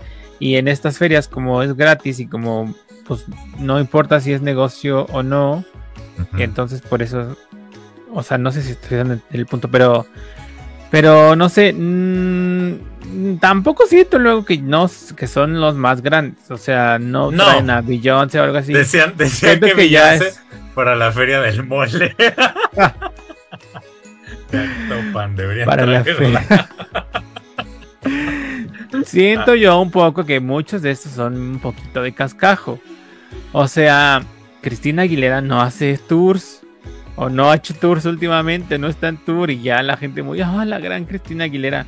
Y 0.40 0.56
en 0.56 0.68
estas 0.68 0.98
ferias, 0.98 1.28
como 1.28 1.62
es 1.62 1.74
gratis 1.74 2.20
y 2.20 2.26
como 2.26 2.74
pues 3.06 3.24
no 3.59 3.80
importa 3.80 4.20
si 4.20 4.34
es 4.34 4.42
negocio 4.42 5.06
o 5.06 5.22
no, 5.22 5.64
entonces 6.36 6.82
por 6.82 7.02
eso, 7.02 7.38
o 8.12 8.22
sea, 8.22 8.36
no 8.36 8.52
sé 8.52 8.60
si 8.62 8.72
estoy 8.72 8.98
dando 8.98 9.18
el 9.30 9.46
punto, 9.46 9.70
pero, 9.70 10.06
pero 10.90 11.34
no 11.34 11.48
sé, 11.48 11.72
mm, 11.72 13.38
tampoco 13.40 13.86
siento 13.86 14.18
luego 14.18 14.44
que 14.44 14.59
no, 14.59 14.90
que 15.16 15.26
son 15.26 15.59
los 15.59 15.74
más 15.74 16.02
grandes, 16.02 16.50
o 16.50 16.59
sea, 16.59 16.98
no, 16.98 17.30
traen 17.30 17.70
a 17.70 17.80
Beyoncé 17.80 18.40
o 18.40 18.42
algo 18.44 18.59
así. 18.59 18.74
Decían, 18.74 19.14
decían 19.16 19.59
que, 19.59 19.72
que 19.72 19.88
ya 19.88 20.14
es 20.16 20.42
para 20.74 20.94
la 20.94 21.10
feria 21.10 21.40
del 21.40 21.64
mole. 21.64 22.14
para 25.64 25.86
la 25.86 26.05
feria. 26.05 26.68
Siento 29.05 29.55
yo 29.55 29.80
un 29.80 29.90
poco 29.90 30.24
que 30.24 30.40
muchos 30.40 30.82
de 30.82 30.90
estos 30.90 31.12
son 31.12 31.36
un 31.36 31.59
poquito 31.59 32.02
de 32.02 32.12
cascajo. 32.12 32.78
O 33.52 33.68
sea, 33.68 34.22
Cristina 34.60 35.02
Aguilera 35.02 35.40
no 35.40 35.60
hace 35.60 35.98
tours. 35.98 36.62
O 37.16 37.28
no 37.28 37.51
ha 37.51 37.56
hecho 37.56 37.74
tours 37.74 38.05
últimamente, 38.05 38.78
no 38.78 38.86
está 38.86 39.09
en 39.09 39.16
tour 39.16 39.51
y 39.51 39.60
ya 39.60 39.82
la 39.82 39.97
gente 39.97 40.22
muy, 40.22 40.40
ah, 40.40 40.64
la 40.64 40.78
gran 40.78 41.05
Cristina 41.05 41.44
Aguilera. 41.44 41.85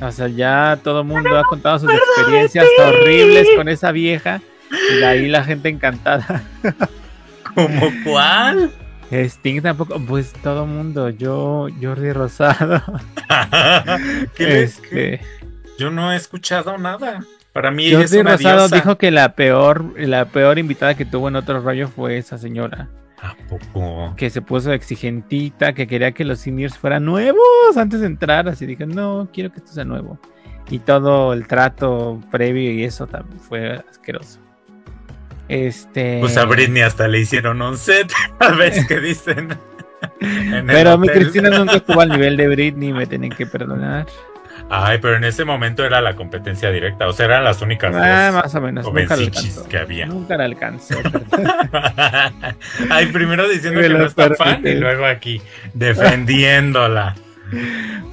O 0.00 0.10
sea, 0.10 0.28
ya 0.28 0.78
todo 0.82 1.02
el 1.02 1.06
mundo 1.06 1.36
ha 1.38 1.44
contado 1.44 1.78
sus 1.80 1.90
experiencias 1.92 2.66
horribles 2.78 3.46
con 3.56 3.68
esa 3.68 3.92
vieja. 3.92 4.40
Y 4.70 4.96
de 4.96 5.06
ahí 5.06 5.28
la 5.28 5.44
gente 5.44 5.68
encantada. 5.68 6.42
¿Cómo 7.54 7.92
cuál? 8.04 8.72
Sting 9.10 9.60
tampoco, 9.60 10.00
pues 10.00 10.32
todo 10.32 10.66
mundo, 10.66 11.10
yo, 11.10 11.66
Jordi 11.82 12.12
Rosado. 12.12 12.82
¿Qué 14.36 14.62
este... 14.62 15.20
Yo 15.80 15.90
no 15.90 16.12
he 16.12 16.16
escuchado 16.16 16.76
nada. 16.76 17.24
Para 17.54 17.70
mí 17.70 17.90
Jordi 17.90 18.04
es 18.04 18.12
una 18.12 18.32
Rosado 18.32 18.68
dijo 18.68 18.98
que 18.98 19.10
la 19.10 19.34
peor, 19.34 19.98
la 19.98 20.26
peor 20.26 20.58
invitada 20.58 20.94
que 20.94 21.06
tuvo 21.06 21.28
en 21.28 21.36
otro 21.36 21.62
rollo 21.62 21.88
fue 21.88 22.18
esa 22.18 22.36
señora. 22.36 22.90
¿A 23.22 23.34
poco? 23.48 24.14
Que 24.14 24.28
se 24.28 24.42
puso 24.42 24.74
exigentita, 24.74 25.72
que 25.72 25.86
quería 25.86 26.12
que 26.12 26.26
los 26.26 26.40
seniors 26.40 26.76
fueran 26.76 27.06
nuevos 27.06 27.40
antes 27.78 28.00
de 28.00 28.08
entrar. 28.08 28.46
Así 28.46 28.66
dije, 28.66 28.84
no, 28.84 29.30
quiero 29.32 29.50
que 29.52 29.60
esto 29.60 29.72
sea 29.72 29.86
nuevo. 29.86 30.20
Y 30.68 30.80
todo 30.80 31.32
el 31.32 31.46
trato 31.46 32.20
previo 32.30 32.72
y 32.72 32.84
eso 32.84 33.06
también 33.06 33.40
fue 33.40 33.82
asqueroso. 33.90 34.38
Este. 35.48 36.18
Pues 36.20 36.36
a 36.36 36.44
Britney 36.44 36.82
hasta 36.82 37.08
le 37.08 37.20
hicieron 37.20 37.62
un 37.62 37.78
set. 37.78 38.12
A 38.38 38.50
veces 38.50 38.86
que 38.86 39.00
dicen. 39.00 39.48
Pero 40.66 40.98
mi 40.98 41.08
Cristina 41.08 41.48
nunca 41.48 41.72
estuvo 41.76 42.02
al 42.02 42.10
nivel 42.10 42.36
de 42.36 42.48
Britney, 42.48 42.92
me 42.92 43.06
tienen 43.06 43.30
que 43.30 43.46
perdonar. 43.46 44.06
Ay, 44.72 44.98
pero 45.02 45.16
en 45.16 45.24
ese 45.24 45.44
momento 45.44 45.84
era 45.84 46.00
la 46.00 46.14
competencia 46.14 46.70
directa, 46.70 47.08
o 47.08 47.12
sea, 47.12 47.26
eran 47.26 47.42
las 47.42 47.60
únicas 47.60 47.92
ah, 47.92 48.30
más 48.32 48.54
o 48.54 48.60
menos, 48.60 48.84
nunca 48.86 49.16
que 49.68 49.78
había. 49.78 50.06
Nunca 50.06 50.36
la 50.36 50.44
alcanzó. 50.44 50.94
Ay, 52.90 53.06
primero 53.06 53.48
diciendo 53.48 53.80
que 53.80 53.88
no 53.88 54.06
está 54.06 54.32
fan 54.36 54.64
y 54.64 54.74
luego 54.74 55.06
aquí 55.06 55.42
defendiéndola. 55.74 57.16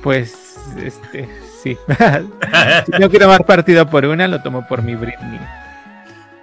Pues, 0.02 0.58
este, 0.84 1.30
sí. 1.62 1.78
si 2.86 3.00
no 3.00 3.10
quiero 3.10 3.28
más 3.28 3.42
partido 3.44 3.88
por 3.88 4.06
una, 4.06 4.28
lo 4.28 4.42
tomo 4.42 4.68
por 4.68 4.82
mi 4.82 4.96
Britney. 4.96 5.40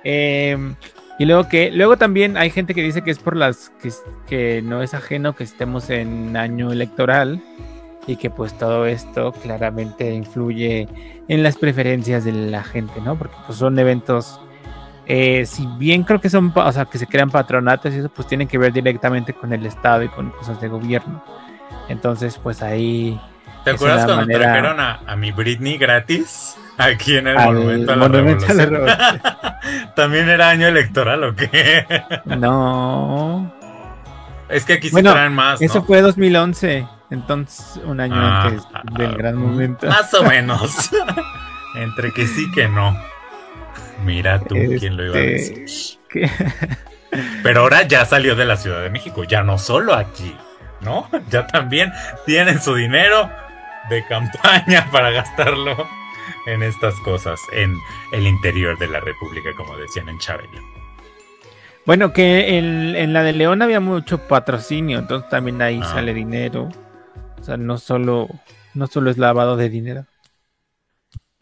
Em, 0.05 0.77
y 1.19 1.25
luego 1.25 1.49
que, 1.49 1.73
luego 1.73 1.97
también 1.97 2.37
hay 2.37 2.51
gente 2.51 2.73
que 2.73 2.83
dice 2.83 3.03
que 3.03 3.11
es 3.11 3.19
por 3.19 3.37
las 3.37 3.73
que, 3.83 3.91
que 4.29 4.63
no 4.63 4.81
es 4.83 4.95
ajeno 4.95 5.35
que 5.35 5.43
estemos 5.43 5.91
en 5.91 6.37
año 6.37 6.71
electoral 6.71 7.43
y 8.07 8.17
que 8.17 8.31
pues 8.31 8.57
todo 8.59 8.87
esto 8.87 9.33
claramente 9.33 10.13
influye 10.13 10.89
en 11.29 11.43
las 11.43 11.57
preferencias 11.57 12.25
de 12.25 12.33
la 12.33 12.63
gente, 12.63 13.01
¿no? 13.01 13.17
Porque 13.17 13.35
pues 13.47 13.59
son 13.59 13.79
eventos, 13.79 14.41
eh, 15.07 15.47
si 15.47 15.67
bien 15.79 16.03
creo 16.03 16.21
que 16.21 16.29
son, 16.29 16.53
o 16.55 16.73
sea, 16.73 16.85
que 16.85 16.99
se 16.99 17.07
crean 17.07 17.31
patronatos 17.31 17.95
y 17.95 17.99
eso 17.99 18.09
pues 18.09 18.29
tienen 18.29 18.49
que 18.49 18.59
ver 18.59 18.73
directamente 18.73 19.33
con 19.33 19.53
el 19.53 19.65
Estado 19.67 20.03
y 20.03 20.09
con 20.09 20.31
cosas 20.31 20.61
de 20.61 20.69
gobierno. 20.69 21.25
Entonces 21.89 22.39
pues 22.43 22.63
ahí... 22.63 23.21
¿Te 23.65 23.71
acuerdas 23.71 24.05
cuando 24.05 24.27
trajeron 24.27 24.79
a, 24.79 25.17
mi 25.17 25.33
Britney 25.33 25.79
gratis? 25.79 26.57
Aquí 26.77 27.17
en 27.17 27.29
el 27.29 27.37
Monumento 27.37 27.93
a 27.93 27.97
la 27.97 28.09
Revolución. 28.09 28.81
¿También 29.97 30.29
era 30.29 30.51
año 30.51 30.67
electoral 30.67 31.25
o 31.25 31.35
qué? 31.35 31.87
no. 32.27 33.51
Es 34.49 34.65
que 34.65 34.75
aquí 34.75 34.91
se 34.91 35.03
traen 35.03 35.33
más. 35.33 35.63
Eso 35.63 35.83
fue 35.83 36.03
2011. 36.03 36.87
Entonces, 37.15 37.81
un 37.85 38.01
año 38.01 38.17
ah, 38.17 38.45
antes 38.45 38.67
del 38.93 39.11
ah, 39.11 39.17
gran 39.17 39.37
momento. 39.37 39.87
Más 39.87 40.13
o 40.15 40.25
menos. 40.25 40.91
Entre 41.77 42.13
que 42.13 42.27
sí 42.27 42.51
que 42.53 42.69
no. 42.69 42.97
Mira 44.05 44.41
tú 44.41 44.57
quién 44.79 44.97
lo 44.97 45.07
iba 45.07 45.17
a 45.17 45.21
este, 45.21 45.61
decir. 45.61 45.99
Pero 47.43 47.61
ahora 47.61 47.83
ya 47.83 48.05
salió 48.05 48.35
de 48.35 48.45
la 48.45 48.57
Ciudad 48.57 48.83
de 48.83 48.91
México, 48.91 49.25
ya 49.25 49.43
no 49.43 49.59
solo 49.59 49.95
aquí, 49.95 50.37
¿no? 50.81 51.09
Ya 51.31 51.47
también 51.47 51.93
tienen 52.27 52.61
su 52.61 52.75
dinero 52.75 53.31
de 53.89 54.05
campaña 54.07 54.89
para 54.93 55.11
gastarlo 55.11 55.77
en 56.47 56.63
estas 56.63 56.95
cosas, 57.01 57.41
en 57.53 57.77
el 58.13 58.27
interior 58.27 58.79
de 58.79 58.89
la 58.89 59.01
República, 59.01 59.51
como 59.57 59.77
decían 59.77 60.09
en 60.09 60.19
Chabelo. 60.19 60.61
Bueno, 61.87 62.13
que 62.13 62.59
en, 62.59 62.97
en, 62.97 63.13
la 63.13 63.23
de 63.23 63.33
León 63.33 63.63
había 63.63 63.81
mucho 63.81 64.27
patrocinio, 64.27 64.99
entonces 64.99 65.29
también 65.29 65.61
ahí 65.63 65.81
ah. 65.83 65.87
sale 65.87 66.15
dinero. 66.15 66.71
O 67.45 67.47
sea, 67.47 67.59
no 67.59 67.77
solo, 67.77 68.31
no 68.73 68.87
solo 68.87 69.11
es 69.11 69.19
lavado 69.19 69.59
de 69.59 69.69
dinero. 69.69 70.07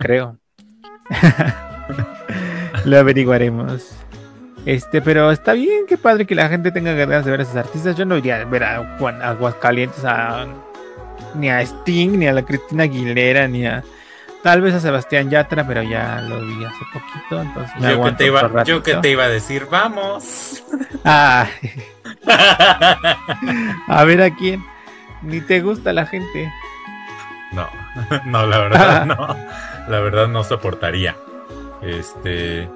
Creo. 0.00 0.36
Lo 2.84 2.98
averiguaremos. 2.98 3.92
Este, 4.66 5.00
pero 5.00 5.30
está 5.30 5.52
bien, 5.52 5.86
qué 5.86 5.96
padre 5.96 6.26
que 6.26 6.34
la 6.34 6.48
gente 6.48 6.72
tenga 6.72 6.92
ganas 6.94 7.24
de 7.24 7.30
ver 7.30 7.38
a 7.38 7.42
esos 7.44 7.54
artistas. 7.54 7.96
Yo 7.96 8.04
no 8.04 8.16
iría 8.16 8.40
a 8.40 8.44
ver 8.44 8.64
a 8.64 8.96
Juan 8.98 9.22
Aguascalientes 9.22 10.04
a, 10.04 10.48
ni 11.36 11.48
a 11.48 11.60
Sting, 11.60 12.18
ni 12.18 12.26
a 12.26 12.32
la 12.32 12.44
Cristina 12.44 12.82
Aguilera, 12.82 13.46
ni 13.46 13.64
a 13.64 13.84
tal 14.42 14.60
vez 14.60 14.74
a 14.74 14.80
Sebastián 14.80 15.30
Yatra, 15.30 15.64
pero 15.64 15.84
ya 15.84 16.20
lo 16.20 16.44
vi 16.44 16.64
hace 16.64 16.84
poquito, 16.92 17.42
entonces 17.42 17.72
yo, 17.80 18.02
que 18.02 18.12
te 18.12 18.26
iba, 18.26 18.64
yo 18.64 18.82
que 18.82 18.96
te 18.96 19.10
iba 19.10 19.22
a 19.22 19.28
decir, 19.28 19.68
vamos. 19.70 20.64
Ah. 21.04 21.48
a 23.88 24.04
ver 24.04 24.22
a 24.22 24.34
quién. 24.34 24.64
Ni 25.22 25.40
te 25.40 25.60
gusta 25.60 25.92
la 25.92 26.06
gente. 26.06 26.52
No, 27.52 27.68
no, 28.26 28.46
la 28.46 28.58
verdad 28.58 29.06
no. 29.06 29.36
La 29.88 30.00
verdad 30.00 30.28
no 30.28 30.44
soportaría. 30.44 31.16
Este. 31.82 32.68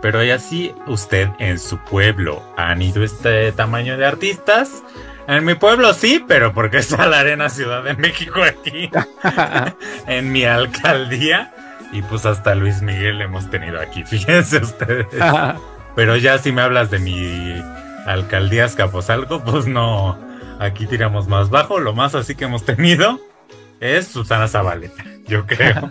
Pero 0.00 0.22
ya 0.24 0.38
sí, 0.38 0.74
usted 0.86 1.28
en 1.38 1.58
su 1.60 1.78
pueblo 1.78 2.42
han 2.56 2.82
ido 2.82 3.04
este 3.04 3.52
tamaño 3.52 3.96
de 3.96 4.06
artistas. 4.06 4.82
En 5.28 5.44
mi 5.44 5.54
pueblo 5.54 5.94
sí, 5.94 6.24
pero 6.26 6.52
porque 6.52 6.78
está 6.78 7.06
la 7.06 7.20
Arena 7.20 7.48
Ciudad 7.48 7.84
de 7.84 7.94
México 7.94 8.42
aquí. 8.42 8.90
en 10.08 10.32
mi 10.32 10.44
alcaldía. 10.44 11.52
Y 11.92 12.02
pues 12.02 12.26
hasta 12.26 12.54
Luis 12.54 12.82
Miguel 12.82 13.20
hemos 13.20 13.50
tenido 13.50 13.78
aquí, 13.80 14.02
fíjense 14.02 14.58
ustedes. 14.58 15.06
pero 15.94 16.16
ya 16.16 16.38
si 16.38 16.50
me 16.50 16.62
hablas 16.62 16.90
de 16.90 16.98
mi 16.98 17.62
alcaldía 18.06 18.64
Escaposalco, 18.64 19.44
pues 19.44 19.66
no, 19.66 20.18
Aquí 20.62 20.86
tiramos 20.86 21.26
más 21.26 21.50
bajo. 21.50 21.80
Lo 21.80 21.92
más 21.92 22.14
así 22.14 22.36
que 22.36 22.44
hemos 22.44 22.64
tenido 22.64 23.20
es 23.80 24.06
Susana 24.06 24.46
Zabaleta, 24.46 25.04
yo 25.26 25.44
creo. 25.44 25.90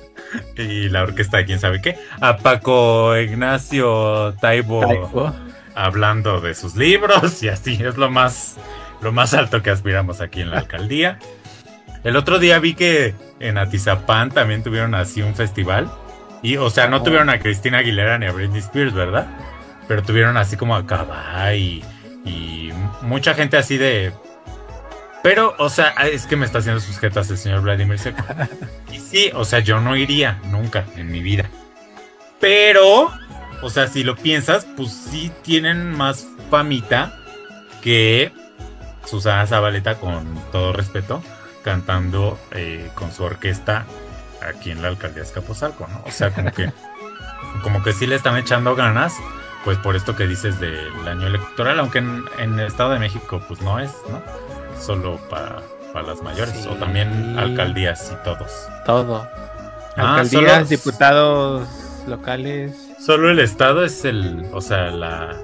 y 0.58 0.90
la 0.90 1.04
orquesta 1.04 1.42
quién 1.46 1.58
sabe 1.58 1.80
qué. 1.80 1.96
A 2.20 2.36
Paco 2.36 3.16
Ignacio 3.16 4.34
Taibo, 4.38 5.32
hablando 5.74 6.42
de 6.42 6.54
sus 6.54 6.76
libros 6.76 7.42
y 7.42 7.48
así 7.48 7.82
es 7.82 7.96
lo 7.96 8.10
más, 8.10 8.58
lo 9.00 9.10
más 9.10 9.32
alto 9.32 9.62
que 9.62 9.70
aspiramos 9.70 10.20
aquí 10.20 10.42
en 10.42 10.50
la 10.50 10.58
alcaldía. 10.58 11.18
El 12.04 12.14
otro 12.16 12.38
día 12.38 12.58
vi 12.58 12.74
que 12.74 13.14
en 13.38 13.56
Atizapán 13.56 14.30
también 14.30 14.62
tuvieron 14.62 14.94
así 14.94 15.22
un 15.22 15.34
festival. 15.34 15.90
Y, 16.42 16.58
o 16.58 16.68
sea, 16.68 16.88
no 16.88 16.98
oh. 16.98 17.02
tuvieron 17.02 17.30
a 17.30 17.38
Cristina 17.38 17.78
Aguilera 17.78 18.18
ni 18.18 18.26
a 18.26 18.32
Britney 18.32 18.60
Spears, 18.60 18.92
¿verdad? 18.92 19.28
Pero 19.88 20.02
tuvieron 20.02 20.36
así 20.36 20.58
como 20.58 20.76
a 20.76 20.84
Cabá 20.84 21.54
y 21.54 21.82
y 22.24 22.70
mucha 23.02 23.34
gente 23.34 23.56
así 23.56 23.76
de... 23.76 24.12
Pero, 25.22 25.54
o 25.58 25.68
sea, 25.68 25.88
es 26.10 26.26
que 26.26 26.36
me 26.36 26.46
está 26.46 26.58
haciendo 26.58 26.80
sus 26.80 26.98
jetas 26.98 27.30
el 27.30 27.36
señor 27.36 27.60
Vladimir 27.60 27.98
Seco. 27.98 28.22
Y 28.92 28.98
sí, 28.98 29.30
o 29.34 29.44
sea, 29.44 29.58
yo 29.60 29.80
no 29.80 29.96
iría 29.96 30.40
nunca 30.44 30.86
en 30.96 31.10
mi 31.12 31.20
vida. 31.20 31.50
Pero, 32.40 33.12
o 33.62 33.70
sea, 33.70 33.86
si 33.86 34.02
lo 34.02 34.16
piensas, 34.16 34.66
pues 34.76 34.92
sí 34.92 35.30
tienen 35.42 35.92
más 35.92 36.26
famita 36.50 37.14
que 37.82 38.32
Susana 39.06 39.46
Zabaleta, 39.46 39.96
con 39.96 40.24
todo 40.52 40.72
respeto, 40.72 41.22
cantando 41.62 42.38
eh, 42.52 42.90
con 42.94 43.12
su 43.12 43.24
orquesta 43.24 43.84
aquí 44.46 44.70
en 44.70 44.82
la 44.82 44.88
alcaldía 44.88 45.22
Escaposalco, 45.22 45.86
¿no? 45.88 46.02
O 46.06 46.10
sea, 46.10 46.30
como 46.30 46.52
que, 46.52 46.72
como 47.62 47.82
que 47.82 47.92
sí 47.92 48.06
le 48.06 48.16
están 48.16 48.36
echando 48.36 48.74
ganas 48.74 49.14
pues 49.64 49.78
por 49.78 49.96
esto 49.96 50.16
que 50.16 50.26
dices 50.26 50.60
del 50.60 51.06
año 51.06 51.26
electoral, 51.26 51.78
aunque 51.80 51.98
en, 51.98 52.24
el 52.38 52.60
Estado 52.60 52.92
de 52.92 52.98
México 52.98 53.42
pues 53.46 53.60
no 53.60 53.78
es, 53.78 53.92
¿no? 54.10 54.22
Solo 54.80 55.18
para, 55.28 55.62
las 56.02 56.22
mayores, 56.22 56.66
o 56.66 56.74
también 56.76 57.38
alcaldías 57.38 58.12
y 58.12 58.24
todos. 58.24 58.68
Todo. 58.86 59.28
Ah, 59.96 60.16
alcaldías, 60.16 60.68
diputados 60.68 61.68
locales. 62.06 62.74
Solo 63.04 63.30
el 63.30 63.38
Estado 63.38 63.84
es 63.84 64.04
el, 64.04 64.46
o 64.52 64.60
sea, 64.60 64.90
la... 64.90 65.36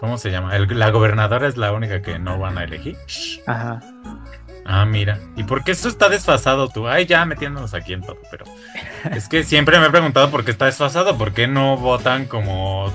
¿Cómo 0.00 0.18
se 0.18 0.30
llama? 0.30 0.58
la 0.58 0.90
gobernadora 0.90 1.48
es 1.48 1.56
la 1.56 1.72
única 1.72 2.02
que 2.02 2.18
no 2.18 2.38
van 2.38 2.58
a 2.58 2.64
elegir. 2.64 2.98
Ajá. 3.46 3.80
Ah, 4.66 4.84
mira. 4.84 5.18
¿Y 5.36 5.44
por 5.44 5.62
qué 5.62 5.72
eso 5.72 5.88
está 5.88 6.08
desfasado 6.08 6.68
tú? 6.68 6.88
Ay, 6.88 7.06
ya 7.06 7.24
metiéndonos 7.24 7.74
aquí 7.74 7.92
en 7.92 8.02
todo, 8.02 8.18
pero 8.30 8.44
es 9.12 9.28
que 9.28 9.44
siempre 9.44 9.78
me 9.78 9.86
he 9.86 9.90
preguntado 9.90 10.30
por 10.30 10.44
qué 10.44 10.50
está 10.50 10.66
desfasado, 10.66 11.16
por 11.16 11.32
qué 11.32 11.46
no 11.46 11.76
votan 11.76 12.26
como 12.26 12.92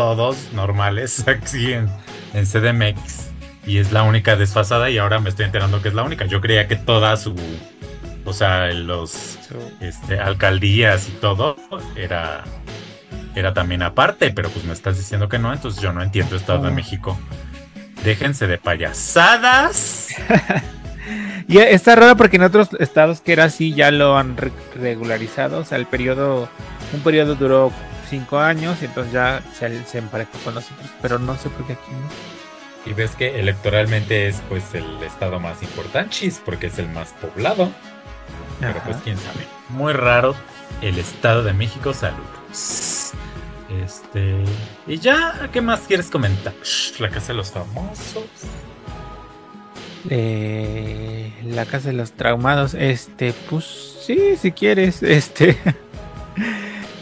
todos 0.00 0.50
normales 0.54 1.22
aquí 1.28 1.74
en, 1.74 1.86
en 2.32 2.46
CDMX 2.46 3.28
y 3.66 3.76
es 3.76 3.92
la 3.92 4.02
única 4.02 4.34
desfasada 4.34 4.88
y 4.88 4.96
ahora 4.96 5.20
me 5.20 5.28
estoy 5.28 5.44
enterando 5.44 5.82
que 5.82 5.88
es 5.88 5.94
la 5.94 6.04
única. 6.04 6.24
Yo 6.24 6.40
creía 6.40 6.66
que 6.68 6.76
toda 6.76 7.14
su, 7.18 7.36
o 8.24 8.32
sea, 8.32 8.68
los 8.72 9.38
este, 9.82 10.18
alcaldías 10.18 11.06
y 11.06 11.12
todo 11.12 11.56
era, 11.96 12.44
era 13.34 13.52
también 13.52 13.82
aparte, 13.82 14.30
pero 14.30 14.48
pues 14.48 14.64
me 14.64 14.72
estás 14.72 14.96
diciendo 14.96 15.28
que 15.28 15.38
no, 15.38 15.52
entonces 15.52 15.82
yo 15.82 15.92
no 15.92 16.02
entiendo 16.02 16.34
Estado 16.34 16.62
de 16.64 16.70
México. 16.70 17.20
Déjense 18.02 18.46
de 18.46 18.56
payasadas. 18.56 20.08
y 21.46 21.58
está 21.58 21.94
raro 21.94 22.16
porque 22.16 22.36
en 22.36 22.44
otros 22.44 22.70
estados 22.78 23.20
que 23.20 23.34
era 23.34 23.44
así 23.44 23.74
ya 23.74 23.90
lo 23.90 24.16
han 24.16 24.34
regularizado, 24.74 25.58
o 25.58 25.64
sea, 25.66 25.76
el 25.76 25.84
periodo, 25.84 26.48
un 26.94 27.00
periodo 27.00 27.34
duró 27.34 27.70
cinco 28.10 28.38
años 28.38 28.82
y 28.82 28.86
entonces 28.86 29.12
ya 29.12 29.42
se, 29.54 29.84
se 29.84 29.98
emparejó 29.98 30.36
con 30.44 30.54
nosotros, 30.54 30.90
pero 31.00 31.18
no 31.18 31.36
sé 31.36 31.48
por 31.48 31.66
qué 31.66 31.74
aquí 31.74 31.92
Y 32.84 32.92
ves 32.92 33.12
que 33.16 33.40
electoralmente 33.40 34.28
es 34.28 34.42
pues 34.48 34.74
el 34.74 35.02
estado 35.02 35.40
más 35.40 35.62
importante, 35.62 36.32
porque 36.44 36.66
es 36.66 36.78
el 36.78 36.88
más 36.88 37.14
poblado. 37.20 37.70
Pero 38.60 38.80
pues 38.84 38.98
quién 39.02 39.16
sabe. 39.16 39.46
Muy 39.70 39.92
raro 39.92 40.34
el 40.82 40.98
Estado 40.98 41.42
de 41.42 41.52
México, 41.52 41.92
saludos. 41.94 43.12
Este. 43.84 44.44
Y 44.86 44.98
ya, 44.98 45.48
¿qué 45.52 45.60
más 45.60 45.80
quieres 45.80 46.10
comentar? 46.10 46.52
La 46.98 47.10
casa 47.10 47.28
de 47.28 47.34
los 47.34 47.50
famosos. 47.50 48.24
Eh, 50.08 51.32
la 51.44 51.66
casa 51.66 51.88
de 51.88 51.94
los 51.94 52.12
traumados. 52.12 52.74
Este, 52.74 53.32
pues 53.48 53.64
sí, 54.04 54.36
si 54.36 54.52
quieres. 54.52 55.02
Este. 55.10 55.56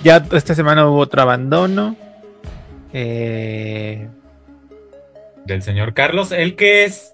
Ya 0.02 0.24
esta 0.32 0.54
semana 0.54 0.86
hubo 0.88 0.98
otro 0.98 1.22
abandono. 1.22 1.96
Eh, 2.92 4.08
Del 5.44 5.62
señor 5.62 5.94
Carlos, 5.94 6.32
¿el 6.32 6.56
qué 6.56 6.84
es? 6.84 7.12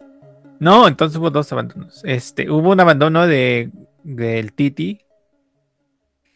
No, 0.61 0.87
entonces 0.89 1.19
hubo 1.19 1.31
dos 1.31 1.53
abandonos. 1.53 2.03
Este, 2.05 2.51
hubo 2.51 2.71
un 2.71 2.81
abandono 2.81 3.27
de 3.27 3.71
del 4.03 4.53
Titi. 4.53 5.01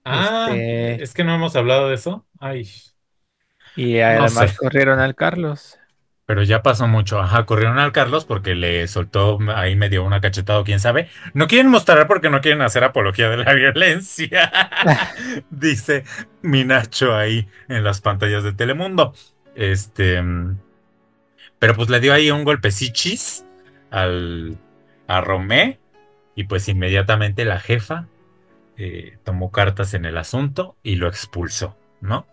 Ah, 0.05 0.49
este, 0.51 1.03
es 1.03 1.15
que 1.15 1.25
no 1.25 1.35
hemos 1.35 1.55
hablado 1.55 1.89
de 1.89 1.95
eso. 1.95 2.27
Ay. 2.41 2.69
Y 3.77 4.01
además 4.01 4.57
corrieron 4.59 5.01
al 5.01 5.15
Carlos. 5.15 5.78
Pero 6.29 6.43
ya 6.43 6.63
pasó 6.63 6.87
mucho. 6.87 7.21
Ajá, 7.21 7.47
corrieron 7.47 7.79
al 7.79 7.91
Carlos 7.91 8.27
porque 8.27 8.55
le 8.55 8.87
soltó 8.87 9.39
ahí 9.57 9.77
medio 9.77 10.05
una 10.05 10.21
cachetada, 10.21 10.63
quién 10.63 10.79
sabe. 10.79 11.09
No 11.33 11.47
quieren 11.47 11.71
mostrar 11.71 12.07
porque 12.07 12.29
no 12.29 12.43
quieren 12.43 12.61
hacer 12.61 12.85
apología 12.85 13.31
de 13.31 13.39
la 13.39 13.55
violencia. 13.55 14.53
Dice 15.51 16.05
Minacho 16.43 17.17
ahí 17.17 17.49
en 17.69 17.83
las 17.83 18.03
pantallas 18.03 18.45
de 18.45 18.53
Telemundo. 18.53 19.15
Este. 19.55 20.23
Pero 21.59 21.75
pues 21.75 21.89
le 21.89 21.99
dio 21.99 22.13
ahí 22.13 22.31
un 22.31 22.45
golpecichis 22.45 23.47
al, 23.91 24.59
a 25.07 25.23
Romé. 25.23 25.81
Y 26.35 26.45
pues 26.45 26.69
inmediatamente 26.69 27.47
la 27.47 27.59
jefa 27.59 28.07
eh, 28.77 29.17
tomó 29.25 29.51
cartas 29.51 29.95
en 29.95 30.05
el 30.05 30.19
asunto 30.19 30.77
y 30.83 30.97
lo 30.97 31.09
expulsó, 31.09 31.79
¿no? 32.03 32.27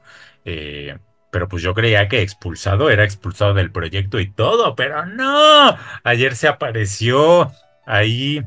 Eh, 0.43 0.97
pero 1.35 1.49
pues 1.49 1.61
yo 1.61 1.73
creía 1.73 2.07
que 2.07 2.21
expulsado 2.21 2.89
era 2.89 3.03
expulsado 3.03 3.53
del 3.53 3.69
proyecto 3.69 4.21
y 4.21 4.31
todo, 4.31 4.73
pero 4.73 5.05
no. 5.05 5.75
Ayer 6.05 6.33
se 6.33 6.47
apareció 6.47 7.51
ahí 7.85 8.41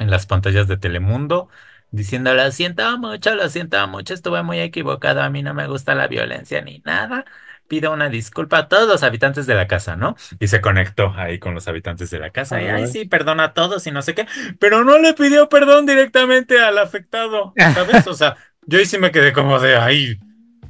en 0.00 0.10
las 0.10 0.26
pantallas 0.26 0.66
de 0.66 0.76
Telemundo 0.76 1.48
diciendo 1.92 2.34
lo 2.34 2.50
siento 2.50 2.98
mucho, 2.98 3.36
lo 3.36 3.48
siento 3.48 3.86
mucho, 3.86 4.12
estuve 4.12 4.42
muy 4.42 4.58
equivocado, 4.58 5.22
a 5.22 5.30
mí 5.30 5.44
no 5.44 5.54
me 5.54 5.68
gusta 5.68 5.94
la 5.94 6.08
violencia 6.08 6.60
ni 6.62 6.82
nada. 6.84 7.26
Pido 7.68 7.92
una 7.92 8.08
disculpa 8.08 8.58
a 8.58 8.68
todos 8.68 8.88
los 8.88 9.04
habitantes 9.04 9.46
de 9.46 9.54
la 9.54 9.68
casa, 9.68 9.94
¿no? 9.94 10.16
Y 10.40 10.48
se 10.48 10.60
conectó 10.60 11.14
ahí 11.16 11.38
con 11.38 11.54
los 11.54 11.68
habitantes 11.68 12.10
de 12.10 12.18
la 12.18 12.30
casa. 12.30 12.60
Y, 12.60 12.66
ay, 12.66 12.88
sí, 12.88 13.04
perdona 13.04 13.44
a 13.44 13.54
todos 13.54 13.86
y 13.86 13.92
no 13.92 14.02
sé 14.02 14.16
qué. 14.16 14.26
Pero 14.58 14.82
no 14.82 14.98
le 14.98 15.14
pidió 15.14 15.48
perdón 15.48 15.86
directamente 15.86 16.60
al 16.60 16.76
afectado, 16.78 17.52
¿sabes? 17.74 18.04
O 18.08 18.14
sea, 18.14 18.36
yo 18.66 18.80
ahí 18.80 18.86
sí 18.86 18.98
me 18.98 19.12
quedé 19.12 19.32
como 19.32 19.60
de, 19.60 19.76
ay, 19.76 20.18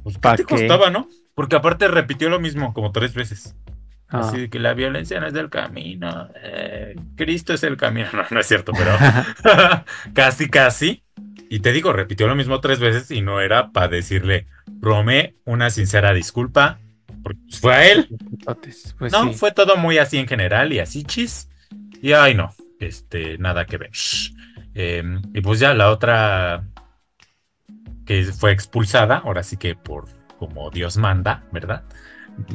pues, 0.03 0.19
¿qué 0.19 0.33
te 0.37 0.43
costaba, 0.43 0.91
no? 0.91 1.09
Porque 1.33 1.55
aparte 1.55 1.87
repitió 1.87 2.29
lo 2.29 2.39
mismo 2.39 2.73
como 2.73 2.91
tres 2.91 3.13
veces. 3.13 3.55
Ah. 4.07 4.19
Así 4.19 4.49
que 4.49 4.59
la 4.59 4.73
violencia 4.73 5.19
no 5.19 5.27
es 5.27 5.33
del 5.33 5.49
camino. 5.49 6.29
Eh, 6.43 6.95
Cristo 7.15 7.53
es 7.53 7.63
el 7.63 7.77
camino. 7.77 8.09
No, 8.13 8.23
no 8.29 8.39
es 8.39 8.47
cierto, 8.47 8.73
pero 8.73 8.91
casi, 10.13 10.49
casi. 10.49 11.03
Y 11.49 11.59
te 11.59 11.71
digo, 11.71 11.93
repitió 11.93 12.27
lo 12.27 12.35
mismo 12.35 12.59
tres 12.61 12.79
veces 12.79 13.11
y 13.11 13.21
no 13.21 13.41
era 13.41 13.71
para 13.71 13.87
decirle, 13.89 14.47
Rome, 14.79 15.35
una 15.45 15.69
sincera 15.69 16.13
disculpa. 16.13 16.79
Porque 17.23 17.39
fue 17.59 17.73
a 17.73 17.91
él. 17.91 18.09
Pues 18.97 19.11
no, 19.11 19.33
fue 19.33 19.51
todo 19.51 19.77
muy 19.77 19.97
así 19.97 20.17
en 20.17 20.27
general 20.27 20.73
y 20.73 20.79
así 20.79 21.03
chis. 21.03 21.49
Y 22.01 22.13
ay, 22.13 22.33
no, 22.33 22.53
este, 22.79 23.37
nada 23.37 23.65
que 23.65 23.77
ver. 23.77 23.91
Em, 24.73 25.21
y 25.33 25.41
pues 25.41 25.59
ya 25.59 25.73
la 25.73 25.91
otra 25.91 26.63
que 28.05 28.23
fue 28.23 28.51
expulsada, 28.51 29.17
ahora 29.17 29.43
sí 29.43 29.57
que 29.57 29.75
por 29.75 30.07
como 30.41 30.71
Dios 30.71 30.97
manda, 30.97 31.43
¿verdad? 31.51 31.83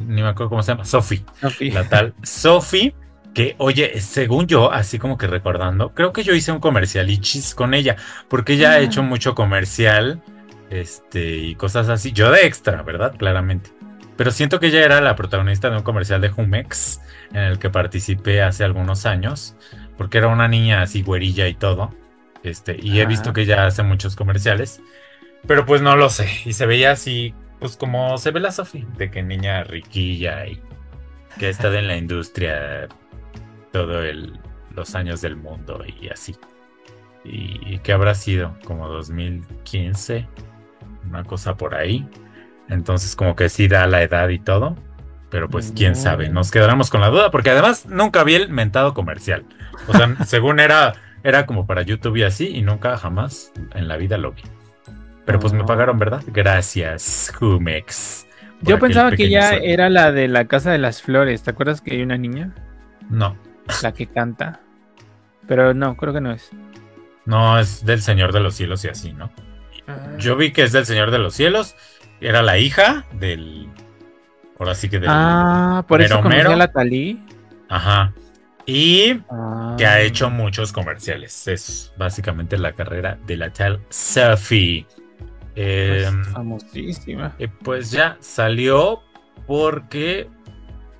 Ni 0.05 0.21
me 0.21 0.27
acuerdo 0.27 0.49
cómo 0.49 0.61
se 0.61 0.73
llama, 0.73 0.83
Sophie. 0.83 1.23
La 1.71 1.87
tal 1.87 2.13
Sophie, 2.21 2.93
que 3.33 3.55
oye, 3.59 4.01
según 4.01 4.45
yo, 4.45 4.73
así 4.73 4.99
como 4.99 5.17
que 5.17 5.25
recordando, 5.25 5.93
creo 5.93 6.11
que 6.11 6.25
yo 6.25 6.33
hice 6.35 6.51
un 6.51 6.59
comercial 6.59 7.09
y 7.09 7.19
chis 7.19 7.55
con 7.55 7.73
ella, 7.73 7.95
porque 8.27 8.53
ella 8.53 8.71
ha 8.71 8.79
hecho 8.79 9.03
mucho 9.03 9.35
comercial 9.35 10.21
este, 10.69 11.37
y 11.37 11.55
cosas 11.55 11.87
así. 11.87 12.11
Yo 12.11 12.29
de 12.29 12.45
extra, 12.45 12.83
¿verdad? 12.83 13.15
Claramente. 13.17 13.71
Pero 14.17 14.31
siento 14.31 14.59
que 14.59 14.67
ella 14.67 14.83
era 14.83 14.99
la 14.99 15.15
protagonista 15.15 15.69
de 15.69 15.77
un 15.77 15.83
comercial 15.83 16.19
de 16.19 16.29
Humex 16.35 16.99
en 17.31 17.43
el 17.43 17.57
que 17.57 17.69
participé 17.69 18.41
hace 18.41 18.65
algunos 18.65 19.05
años, 19.05 19.55
porque 19.97 20.17
era 20.17 20.27
una 20.27 20.49
niña 20.49 20.81
así 20.81 21.03
güerilla 21.03 21.47
y 21.47 21.53
todo. 21.53 21.95
Este, 22.43 22.77
y 22.81 22.99
he 22.99 23.05
visto 23.05 23.31
que 23.31 23.43
ella 23.43 23.65
hace 23.65 23.81
muchos 23.83 24.17
comerciales, 24.17 24.81
pero 25.47 25.65
pues 25.65 25.81
no 25.81 25.95
lo 25.95 26.09
sé. 26.09 26.29
Y 26.43 26.51
se 26.51 26.65
veía 26.65 26.91
así 26.91 27.33
pues 27.59 27.77
como 27.77 28.17
se 28.17 28.31
ve 28.31 28.39
la 28.39 28.51
Sophie, 28.51 28.85
de 28.97 29.09
que 29.09 29.23
niña 29.23 29.63
riquilla 29.63 30.45
y 30.45 30.61
que 31.37 31.47
ha 31.47 31.49
estado 31.49 31.75
en 31.75 31.87
la 31.87 31.97
industria 31.97 32.87
todo 33.71 34.03
el, 34.03 34.39
los 34.75 34.95
años 34.95 35.21
del 35.21 35.35
mundo 35.35 35.83
y 35.85 36.09
así. 36.09 36.35
Y, 37.23 37.79
que 37.79 37.91
habrá 37.91 38.15
sido 38.15 38.55
como 38.63 38.87
2015, 38.87 40.27
una 41.09 41.23
cosa 41.23 41.57
por 41.57 41.75
ahí. 41.75 42.07
Entonces 42.69 43.15
como 43.15 43.35
que 43.35 43.49
sí 43.49 43.67
da 43.67 43.85
la 43.87 44.01
edad 44.01 44.29
y 44.29 44.39
todo. 44.39 44.75
Pero 45.29 45.49
pues 45.49 45.73
quién 45.75 45.97
sabe, 45.97 46.29
nos 46.29 46.51
quedaremos 46.51 46.89
con 46.89 47.01
la 47.01 47.09
duda 47.09 47.31
porque 47.31 47.49
además 47.49 47.85
nunca 47.85 48.23
vi 48.23 48.35
el 48.35 48.49
mentado 48.49 48.93
comercial. 48.93 49.45
O 49.89 49.93
sea, 49.93 50.15
según 50.25 50.61
era, 50.61 50.93
era 51.21 51.45
como 51.45 51.67
para 51.67 51.81
YouTube 51.81 52.15
y 52.15 52.23
así 52.23 52.47
y 52.47 52.61
nunca 52.61 52.97
jamás 52.97 53.51
en 53.75 53.89
la 53.89 53.97
vida 53.97 54.17
lo 54.17 54.31
vi. 54.31 54.43
Pero 55.27 55.39
pues 55.41 55.51
me 55.51 55.65
pagaron, 55.65 55.99
¿verdad? 55.99 56.23
Gracias, 56.27 57.33
Humex. 57.39 58.25
Yo 58.61 58.79
pensaba 58.79 59.11
que 59.11 59.29
ya 59.29 59.55
era 59.55 59.89
la 59.89 60.13
de 60.13 60.29
la 60.29 60.45
Casa 60.45 60.71
de 60.71 60.77
las 60.77 61.01
Flores. 61.01 61.43
¿Te 61.43 61.51
acuerdas 61.51 61.81
que 61.81 61.95
hay 61.95 62.01
una 62.01 62.17
niña? 62.17 62.55
No. 63.09 63.37
La 63.83 63.91
que 63.91 64.07
canta. 64.07 64.61
Pero 65.45 65.73
no, 65.73 65.97
creo 65.97 66.13
que 66.13 66.21
no 66.21 66.31
es. 66.31 66.49
No, 67.25 67.59
es 67.59 67.85
del 67.85 68.01
Señor 68.01 68.31
de 68.31 68.39
los 68.39 68.55
Cielos 68.55 68.85
y 68.85 68.87
así, 68.87 69.11
¿no? 69.11 69.29
Ah. 69.85 69.97
Yo 70.17 70.37
vi 70.37 70.53
que 70.53 70.63
es 70.63 70.71
del 70.71 70.85
Señor 70.85 71.11
de 71.11 71.19
los 71.19 71.33
Cielos. 71.33 71.75
Era 72.21 72.41
la 72.41 72.57
hija 72.57 73.03
del. 73.11 73.67
Ahora 74.57 74.75
sí 74.75 74.87
que 74.87 74.97
del. 74.97 75.09
Ah, 75.11 75.83
por 75.89 76.01
eso 76.01 76.21
conocí 76.21 76.39
a 76.39 76.55
la 76.55 76.71
Talí. 76.71 77.21
Ajá. 77.67 78.13
Y 78.65 79.15
que 79.77 79.85
ha 79.85 79.95
ah. 79.95 79.99
hecho 79.99 80.29
muchos 80.29 80.71
comerciales. 80.71 81.49
Es 81.49 81.91
básicamente 81.97 82.57
la 82.57 82.71
carrera 82.71 83.17
de 83.27 83.35
la 83.35 83.51
tal 83.51 83.81
Sophie. 83.89 84.87
Eh, 85.59 86.07
famosísima. 86.33 87.35
pues 87.63 87.89
ya 87.89 88.15
salió 88.19 89.01
porque 89.47 90.29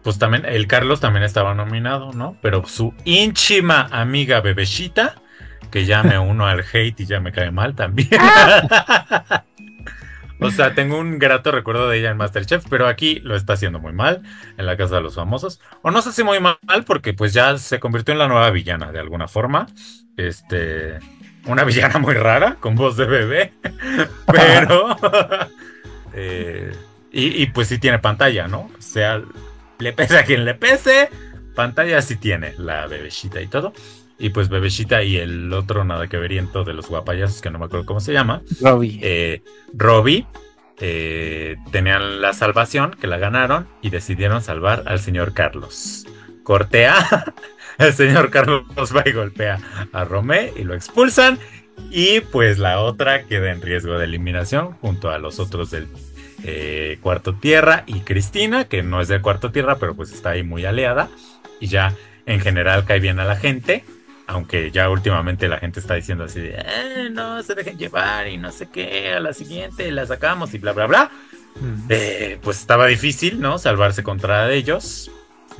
pues 0.01 0.17
también 0.17 0.45
el 0.45 0.65
Carlos 0.65 0.99
también 0.99 1.23
estaba 1.23 1.53
nominado, 1.53 2.11
¿no? 2.11 2.35
Pero 2.41 2.65
su 2.65 2.91
ínchima 3.05 3.87
amiga 3.91 4.41
Bebecita, 4.41 5.21
que 5.69 5.85
ya 5.85 6.01
me 6.01 6.17
uno 6.17 6.47
al 6.47 6.61
hate 6.61 7.01
y 7.01 7.05
ya 7.05 7.19
me 7.19 7.31
cae 7.31 7.51
mal 7.51 7.75
también. 7.75 8.09
o 10.39 10.49
sea, 10.49 10.73
tengo 10.73 10.97
un 10.97 11.19
grato 11.19 11.51
recuerdo 11.51 11.87
de 11.87 11.99
ella 11.99 12.09
en 12.09 12.17
Masterchef, 12.17 12.65
pero 12.67 12.87
aquí 12.87 13.19
lo 13.19 13.35
está 13.35 13.53
haciendo 13.53 13.79
muy 13.79 13.93
mal 13.93 14.23
en 14.57 14.65
la 14.65 14.75
casa 14.75 14.95
de 14.95 15.01
los 15.01 15.13
famosos. 15.13 15.61
O 15.83 15.91
no 15.91 16.01
sé 16.01 16.13
si 16.13 16.23
muy 16.23 16.39
mal 16.39 16.57
porque 16.83 17.13
pues 17.13 17.33
ya 17.33 17.59
se 17.59 17.79
convirtió 17.79 18.13
en 18.13 18.19
la 18.19 18.27
nueva 18.27 18.49
villana 18.49 18.91
de 18.91 18.99
alguna 18.99 19.27
forma. 19.27 19.67
Este, 20.15 20.97
una 21.47 21.63
villana 21.63 21.99
muy 21.99 22.13
rara, 22.13 22.57
con 22.59 22.75
voz 22.75 22.97
de 22.97 23.05
bebé, 23.05 23.53
pero... 24.25 24.97
Eh, 26.19 26.73
y, 27.11 27.45
pues 27.47 27.67
sí 27.67 27.77
tiene 27.77 27.99
pantalla, 27.99 28.47
¿no? 28.47 28.71
O 28.75 28.81
sea, 28.81 29.21
le 29.77 29.93
pese 29.93 30.17
a 30.17 30.25
quien 30.25 30.45
le 30.45 30.55
pese, 30.55 31.09
pantalla 31.55 32.01
sí 32.01 32.15
tiene, 32.15 32.53
la 32.57 32.87
bebecita 32.87 33.39
y 33.39 33.47
todo. 33.47 33.71
Y 34.19 34.29
pues 34.29 34.49
bebecita 34.49 35.03
y 35.03 35.17
el 35.17 35.53
otro 35.53 35.83
nada 35.83 36.07
que 36.07 36.17
veriento 36.17 36.63
de 36.63 36.73
los 36.73 36.87
guapayazos, 36.89 37.41
que 37.41 37.51
no 37.51 37.59
me 37.59 37.65
acuerdo 37.65 37.85
cómo 37.85 37.99
se 37.99 38.13
llama. 38.13 38.41
Robbie. 38.61 38.99
Eh, 39.01 39.43
Robbie. 39.73 40.25
Eh, 40.79 41.57
tenían 41.71 42.21
la 42.21 42.33
salvación, 42.33 42.95
que 42.99 43.07
la 43.07 43.17
ganaron, 43.17 43.67
y 43.81 43.89
decidieron 43.89 44.41
salvar 44.41 44.83
al 44.85 44.99
señor 44.99 45.33
Carlos. 45.33 46.05
Cortea 46.43 47.33
el 47.77 47.93
señor 47.93 48.29
Carlos 48.29 48.63
va 48.95 49.03
y 49.05 49.11
golpea 49.11 49.59
a 49.91 50.03
Romé 50.03 50.53
y 50.55 50.63
lo 50.63 50.73
expulsan. 50.73 51.39
Y 51.91 52.21
pues 52.21 52.57
la 52.57 52.81
otra 52.81 53.23
queda 53.23 53.51
en 53.51 53.61
riesgo 53.61 53.97
de 53.97 54.05
eliminación 54.05 54.73
junto 54.81 55.11
a 55.11 55.19
los 55.19 55.39
otros 55.39 55.71
del 55.71 55.87
eh, 56.43 56.97
Cuarto 57.01 57.35
Tierra 57.35 57.83
y 57.85 58.01
Cristina, 58.01 58.65
que 58.65 58.83
no 58.83 58.99
es 58.99 59.07
del 59.07 59.21
Cuarto 59.21 59.51
Tierra, 59.51 59.77
pero 59.77 59.95
pues 59.95 60.11
está 60.11 60.31
ahí 60.31 60.43
muy 60.43 60.65
aliada. 60.65 61.09
Y 61.59 61.67
ya 61.67 61.93
en 62.25 62.39
general 62.39 62.85
cae 62.85 62.99
bien 62.99 63.19
a 63.19 63.25
la 63.25 63.35
gente, 63.35 63.83
aunque 64.27 64.71
ya 64.71 64.89
últimamente 64.89 65.47
la 65.47 65.59
gente 65.59 65.79
está 65.79 65.93
diciendo 65.95 66.25
así 66.25 66.41
de, 66.41 66.55
eh, 66.57 67.09
no 67.11 67.41
se 67.41 67.55
dejen 67.55 67.77
llevar 67.77 68.27
y 68.27 68.37
no 68.37 68.51
sé 68.51 68.67
qué, 68.69 69.13
a 69.13 69.19
la 69.19 69.33
siguiente 69.33 69.91
la 69.91 70.05
sacamos 70.05 70.53
y 70.53 70.57
bla, 70.57 70.73
bla, 70.73 70.87
bla. 70.87 71.11
eh, 71.89 72.37
pues 72.41 72.59
estaba 72.59 72.87
difícil, 72.87 73.39
¿no? 73.39 73.57
Salvarse 73.57 74.03
contra 74.03 74.51
ellos. 74.51 75.09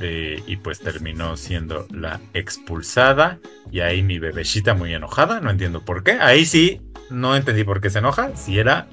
Eh, 0.00 0.42
y 0.46 0.56
pues 0.56 0.78
terminó 0.80 1.36
siendo 1.36 1.86
la 1.90 2.20
expulsada. 2.34 3.38
Y 3.70 3.80
ahí 3.80 4.02
mi 4.02 4.18
bebecita 4.18 4.74
muy 4.74 4.94
enojada, 4.94 5.40
no 5.40 5.50
entiendo 5.50 5.84
por 5.84 6.02
qué. 6.04 6.12
Ahí 6.12 6.44
sí, 6.44 6.80
no 7.10 7.36
entendí 7.36 7.64
por 7.64 7.80
qué 7.80 7.90
se 7.90 7.98
enoja. 7.98 8.36
Si 8.36 8.58
era 8.58 8.86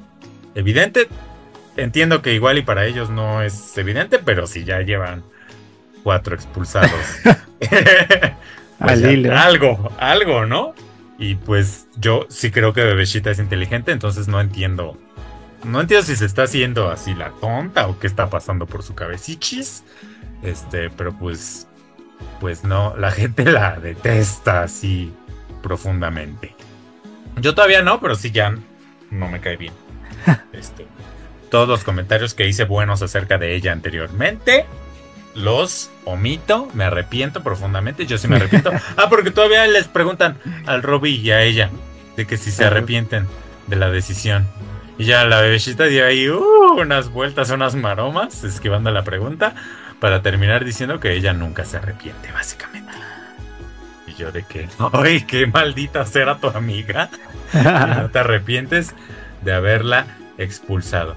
evidente, 0.56 1.07
entiendo 1.77 2.22
que 2.22 2.34
igual 2.34 2.57
y 2.57 2.64
para 2.64 2.86
ellos 2.86 3.10
no 3.10 3.41
es 3.41 3.77
evidente, 3.77 4.19
pero 4.19 4.48
si 4.48 4.64
ya 4.64 4.82
llevan 4.82 5.23
cuatro 6.03 6.36
expulsados. 6.36 6.91
Pues 8.77 9.03
algo, 9.03 9.91
algo, 9.98 10.45
¿no? 10.45 10.73
Y 11.18 11.36
pues 11.36 11.88
yo 11.95 12.26
sí 12.30 12.52
creo 12.52 12.73
que 12.73 12.84
Bebecita 12.84 13.32
es 13.32 13.40
inteligente, 13.40 13.91
entonces 13.91 14.27
no 14.27 14.41
entiendo. 14.41 14.98
No 15.64 15.82
entiendo 15.82 16.06
si 16.06 16.15
se 16.15 16.26
está 16.26 16.44
haciendo 16.44 16.90
así 16.90 17.14
la 17.14 17.32
tonta 17.32 17.88
o 17.88 17.98
qué 17.99 18.07
está 18.07 18.30
pasando 18.30 18.65
por 18.65 18.84
su 18.84 18.94
cabecichis. 18.94 19.84
Este, 20.46 20.90
pero 20.90 21.14
pues. 21.14 21.68
Pues 22.40 22.64
no, 22.64 22.96
la 22.98 23.12
gente 23.20 23.46
la 23.46 23.80
detesta 23.80 24.64
así 24.64 25.14
profundamente. 25.62 26.56
Yo 27.38 27.54
todavía 27.54 27.82
no, 27.82 28.00
pero 28.00 28.16
sí 28.16 28.32
ya 28.32 28.56
no 29.12 29.28
me 29.28 29.40
cae 29.42 29.58
bien. 29.58 29.74
Este, 30.54 30.88
todos 31.52 31.68
los 31.68 31.84
comentarios 31.84 32.34
que 32.34 32.48
hice 32.48 32.64
buenos 32.64 33.02
acerca 33.02 33.38
de 33.38 33.56
ella 33.56 33.74
anteriormente 33.74 34.66
los 35.36 35.92
omito, 36.06 36.70
me 36.74 36.86
arrepiento 36.86 37.44
profundamente, 37.44 38.06
yo 38.06 38.18
sí 38.18 38.28
me 38.28 38.38
arrepiento. 38.38 38.72
ah, 38.98 39.08
porque 39.10 39.32
todavía 39.32 39.68
les 39.68 39.88
preguntan 39.88 40.38
al 40.66 40.82
Robbie 40.82 41.18
y 41.18 41.32
a 41.32 41.44
ella 41.44 41.70
de 42.16 42.26
que 42.26 42.38
si 42.38 42.52
se 42.52 42.66
arrepienten 42.66 43.28
de 43.68 43.76
la 43.76 43.92
decisión. 43.92 44.48
Y 44.98 45.06
ya 45.06 45.26
la 45.26 45.42
bebecita 45.42 45.84
dio 45.86 46.06
ahí 46.06 46.30
uh, 46.30 46.80
unas 46.80 47.10
vueltas, 47.10 47.50
unas 47.50 47.76
maromas, 47.76 48.46
esquivando 48.46 48.92
la 48.92 49.04
pregunta, 49.04 49.54
para 50.00 50.22
terminar 50.22 50.66
diciendo 50.66 51.00
que 51.00 51.14
ella 51.14 51.34
nunca 51.34 51.66
se 51.66 51.78
arrepiente, 51.78 52.32
básicamente. 52.32 52.92
Y 54.08 54.14
yo 54.14 54.32
de 54.32 54.44
que, 54.44 54.68
¡ay, 54.94 55.22
qué 55.22 55.48
maldita 55.48 56.06
será 56.06 56.38
tu 56.38 56.48
amiga! 56.48 57.10
no 57.54 58.10
te 58.10 58.20
arrepientes 58.20 58.94
de 59.42 59.54
haberla 59.54 60.06
expulsado. 60.38 61.16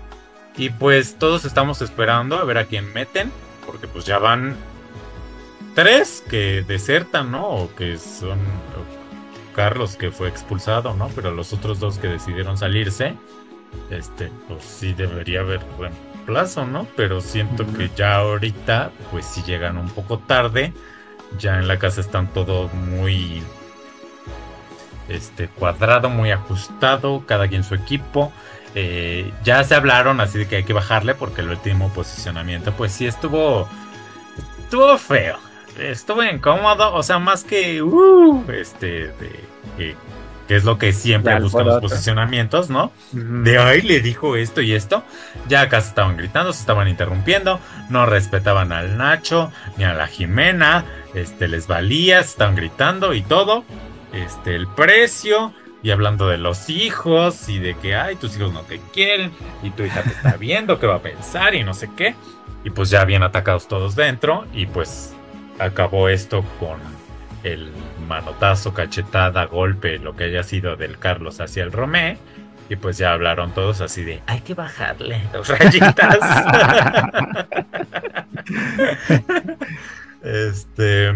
Y 0.57 0.71
pues 0.71 1.17
todos 1.19 1.45
estamos 1.45 1.83
esperando 1.83 2.39
a 2.39 2.45
ver 2.45 2.59
a 2.59 2.65
quién 2.65 2.93
meten 2.93 3.31
porque 3.69 3.87
pues 3.87 4.07
ya 4.07 4.19
van 4.19 4.57
tres 5.75 6.25
que 6.29 6.65
desertan, 6.67 7.31
¿no? 7.31 7.47
O 7.47 7.75
que 7.75 7.99
son 7.99 8.39
Carlos 9.55 9.97
que 9.97 10.11
fue 10.11 10.29
expulsado, 10.29 10.95
¿no? 10.95 11.09
Pero 11.15 11.33
los 11.33 11.53
otros 11.53 11.79
dos 11.79 11.99
que 11.99 12.09
decidieron 12.09 12.57
salirse, 12.57 13.15
este, 13.91 14.33
pues 14.49 14.65
sí 14.65 14.95
debería 14.95 15.41
haber 15.41 15.61
buen 15.77 15.93
plazo, 16.29 16.67
¿no? 16.67 16.87
Pero 16.95 17.23
siento 17.23 17.65
que 17.67 17.91
ya 17.97 18.17
ahorita, 18.17 18.91
pues 19.11 19.25
sí 19.25 19.43
llegan 19.47 19.79
un 19.79 19.89
poco 19.89 20.19
tarde. 20.19 20.75
Ya 21.39 21.59
en 21.59 21.67
la 21.67 21.79
casa 21.79 22.03
están 22.03 22.29
todo 22.35 22.69
muy 22.69 23.43
este 25.09 25.49
cuadrado, 25.49 26.11
muy 26.11 26.31
ajustado, 26.31 27.25
cada 27.25 27.49
quien 27.49 27.65
su 27.65 27.75
equipo. 27.75 28.31
Eh, 28.75 29.33
ya 29.43 29.65
se 29.65 29.75
hablaron 29.75 30.21
así 30.21 30.39
de 30.39 30.47
que 30.47 30.57
hay 30.57 30.65
que 30.65 30.75
bajarle 30.75 31.15
porque 31.15 31.41
el 31.41 31.49
último 31.49 31.89
posicionamiento 31.95 32.73
pues 32.73 32.93
sí 32.93 33.07
estuvo 33.07 33.67
estuvo 34.59 34.99
feo 34.99 35.39
estuvo 35.79 36.23
incómodo 36.23 36.93
o 36.93 37.03
sea 37.03 37.19
más 37.19 37.45
que 37.45 37.81
uh, 37.83 38.45
este 38.53 39.09
de, 39.09 39.97
que 40.49 40.57
es 40.57 40.65
lo 40.65 40.79
que 40.79 40.93
siempre 40.93 41.39
buscan 41.39 41.67
los 41.67 41.81
posicionamientos 41.81 42.71
no 42.71 42.91
de 43.13 43.59
ahí 43.59 43.83
le 43.83 44.01
dijo 44.01 44.35
esto 44.35 44.61
y 44.61 44.73
esto 44.73 45.05
ya 45.47 45.61
acá 45.63 45.81
se 45.81 45.91
estaban 45.91 46.17
gritando 46.17 46.53
se 46.53 46.61
estaban 46.61 46.89
interrumpiendo 46.89 47.61
no 47.91 48.07
respetaban 48.07 48.73
al 48.73 48.97
Nacho 48.97 49.53
ni 49.77 49.85
a 49.85 49.95
la 49.95 50.09
Jimena 50.09 50.85
este 51.15 51.47
les 51.47 51.67
valía 51.67 52.23
se 52.23 52.31
estaban 52.31 52.57
gritando 52.57 53.15
y 53.15 53.23
todo 53.23 53.65
este 54.13 54.57
el 54.57 54.67
precio 54.67 55.53
y 55.83 55.91
hablando 55.91 56.29
de 56.29 56.39
los 56.39 56.71
hijos 56.71 57.49
y 57.49 57.59
de 57.59 57.75
que, 57.77 57.95
ay, 57.95 58.17
tus 58.17 58.37
hijos 58.37 58.53
no 58.53 58.63
te 58.63 58.81
quieren 58.93 59.31
y 59.63 59.71
tu 59.71 59.85
hija 59.85 60.03
te 60.03 60.11
está 60.11 60.37
viendo, 60.39 60.79
qué 60.79 60.87
va 60.87 60.97
a 60.97 61.03
pensar 61.03 61.55
y 61.55 61.63
no 61.63 61.75
sé 61.75 61.89
qué. 61.97 62.15
Y 62.65 62.71
pues 62.71 62.91
ya 62.91 63.05
bien 63.05 63.23
atacados 63.23 63.69
todos 63.69 63.95
dentro 63.95 64.47
y 64.53 64.67
pues 64.67 65.15
acabó 65.59 66.09
esto 66.09 66.45
con 66.59 66.79
el 67.45 67.73
manotazo, 68.09 68.75
cachetada, 68.75 69.45
golpe, 69.45 69.99
lo 69.99 70.17
que 70.17 70.25
haya 70.25 70.43
sido 70.43 70.77
del 70.77 70.99
Carlos 70.99 71.41
hacia 71.41 71.63
el 71.63 71.73
Romé. 71.73 72.19
Y 72.71 72.77
pues 72.77 72.99
ya 72.99 73.13
hablaron 73.13 73.55
todos 73.55 73.81
así 73.81 74.05
de, 74.05 74.21
hay 74.27 74.41
que 74.41 74.55
bajarle 74.55 75.23
dos 75.33 75.49
rayitas. 75.59 76.19
este, 80.23 81.15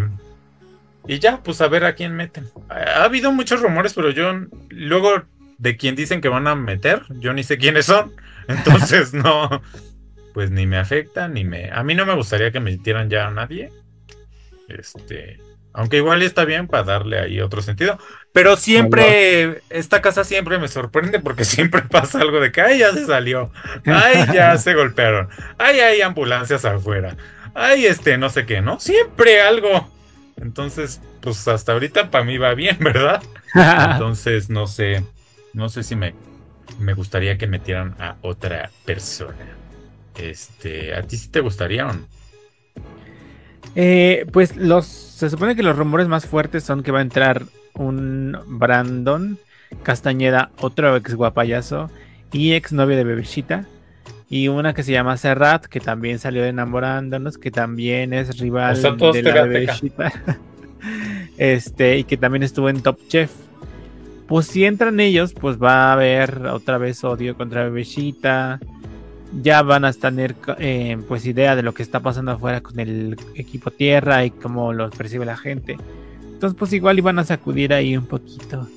y 1.07 1.19
ya, 1.19 1.43
pues 1.43 1.61
a 1.61 1.69
ver 1.69 1.85
a 1.85 1.95
quién 1.95 2.15
meten. 2.15 2.49
Ha 2.69 3.05
habido 3.05 3.33
muchos 3.33 3.61
rumores, 3.61 3.95
pero 3.95 4.11
yo 4.11 4.33
luego 4.71 5.23
de 5.59 5.77
quien 5.77 5.95
dicen 5.95 6.21
que 6.21 6.29
van 6.29 6.47
a 6.47 6.55
meter, 6.55 7.03
yo 7.21 7.33
ni 7.33 7.43
sé 7.43 7.59
quiénes 7.59 7.87
son. 7.87 8.13
Entonces 8.49 9.13
no, 9.15 9.63
pues 10.33 10.51
ni 10.51 10.67
me 10.67 10.79
afecta, 10.79 11.29
ni 11.29 11.45
me... 11.45 11.71
A 11.71 11.83
mí 11.83 11.95
no 11.95 12.07
me 12.07 12.15
gustaría 12.15 12.51
que 12.51 12.61
metieran 12.61 13.11
ya 13.11 13.27
a 13.27 13.31
nadie. 13.31 13.71
Este... 14.69 15.39
Aunque 15.75 15.97
igual 15.97 16.23
está 16.23 16.45
bien 16.45 16.67
para 16.67 16.85
darle 16.85 17.19
ahí 17.19 17.41
otro 17.41 17.63
sentido. 17.63 17.99
Pero 18.33 18.57
siempre, 18.57 19.63
esta 19.71 20.03
casa 20.03 20.25
siempre 20.25 20.59
me 20.59 20.69
sorprende 20.69 21.19
porque 21.19 21.45
siempre 21.47 21.83
pasa 21.83 22.21
algo 22.21 22.41
de 22.41 22.53
que, 22.53 22.61
ay, 22.61 22.79
ya 22.79 22.93
se 22.93 23.07
salió. 23.07 23.51
Ay, 23.87 24.27
ya 24.33 24.57
se 24.59 24.75
golpearon. 24.75 25.29
Ay, 25.59 25.81
hay 25.81 26.03
ambulancias 26.03 26.65
afuera. 26.65 27.17
Ay, 27.55 27.87
este, 27.87 28.19
no 28.19 28.31
sé 28.31 28.47
qué, 28.47 28.61
¿no? 28.61 28.81
Siempre 28.81 29.41
algo. 29.41 29.91
Entonces, 30.37 31.01
pues 31.21 31.47
hasta 31.49 31.73
ahorita 31.73 32.11
para 32.11 32.25
mí 32.25 32.39
va 32.39 32.55
bien, 32.55 32.79
¿verdad? 32.81 33.23
Entonces, 33.55 34.51
no 34.51 34.67
sé, 34.67 35.05
no 35.53 35.69
sé 35.69 35.83
si 35.83 35.97
me, 35.97 36.15
me 36.79 36.95
gustaría 36.95 37.39
que 37.39 37.47
metieran 37.47 37.95
a 37.99 38.17
otra 38.23 38.71
persona. 38.85 39.57
Este, 40.17 40.95
¿a 40.95 41.03
ti 41.03 41.17
sí 41.17 41.29
te 41.29 41.41
gustaría 41.41 41.87
o 41.87 41.93
no? 41.93 42.07
Eh, 43.75 44.27
pues 44.33 44.57
los, 44.57 44.87
se 44.87 45.31
supone 45.31 45.57
que 45.57 45.63
los 45.63 45.77
rumores 45.77 46.09
más 46.09 46.27
fuertes 46.27 46.65
son 46.65 46.83
que 46.83 46.93
va 46.93 46.99
a 46.99 47.03
entrar 47.03 47.45
un 47.75 48.37
Brandon 48.47 49.39
Castañeda, 49.83 50.51
otro 50.61 50.97
ex 50.97 51.15
guapayazo 51.15 51.91
y 52.33 52.53
ex 52.53 52.73
novio 52.73 52.97
de 52.97 53.05
Bebecita. 53.05 53.67
Y 54.29 54.49
una 54.49 54.73
que 54.73 54.83
se 54.83 54.93
llama 54.93 55.19
Serrat, 55.19 55.67
que 55.67 55.79
también 55.79 56.19
salió 56.19 56.43
de 56.43 56.49
enamorándonos, 56.49 57.37
que 57.37 57.51
también 57.51 58.15
es 58.15 58.39
rival 58.39 58.81
de 58.81 59.23
la 59.23 59.45
bebecita. 59.45 60.11
este, 61.37 61.99
y 61.99 62.05
que 62.05 62.17
también 62.17 62.43
estuvo 62.43 62.71
en 62.71 62.83
Top 62.83 62.99
Chef. 63.09 63.31
Pues 64.27 64.47
si 64.47 64.65
entran 64.65 65.01
ellos, 65.01 65.35
pues 65.35 65.63
va 65.63 65.91
a 65.91 65.93
haber 65.93 66.47
otra 66.47 66.79
vez 66.79 67.05
odio 67.05 67.37
contra 67.37 67.65
bebecita. 67.65 68.59
Ya 69.41 69.63
van 69.63 69.85
a 69.85 69.93
tener 69.93 70.35
eh, 70.59 70.99
pues 71.09 71.25
idea 71.25 71.57
de 71.57 71.63
lo 71.63 71.73
que 71.73 71.83
está 71.83 72.01
pasando 72.01 72.33
afuera 72.33 72.61
con 72.61 72.79
el 72.81 73.17
equipo 73.35 73.71
tierra 73.71 74.25
y 74.25 74.31
cómo 74.31 74.73
los 74.73 74.95
percibe 74.95 75.25
la 75.25 75.37
gente. 75.37 75.79
Entonces, 76.23 76.59
pues 76.59 76.73
igual 76.73 76.99
iban 76.99 77.19
a 77.19 77.25
sacudir 77.25 77.73
ahí 77.73 77.97
un 77.97 78.07
poquito. 78.07 78.69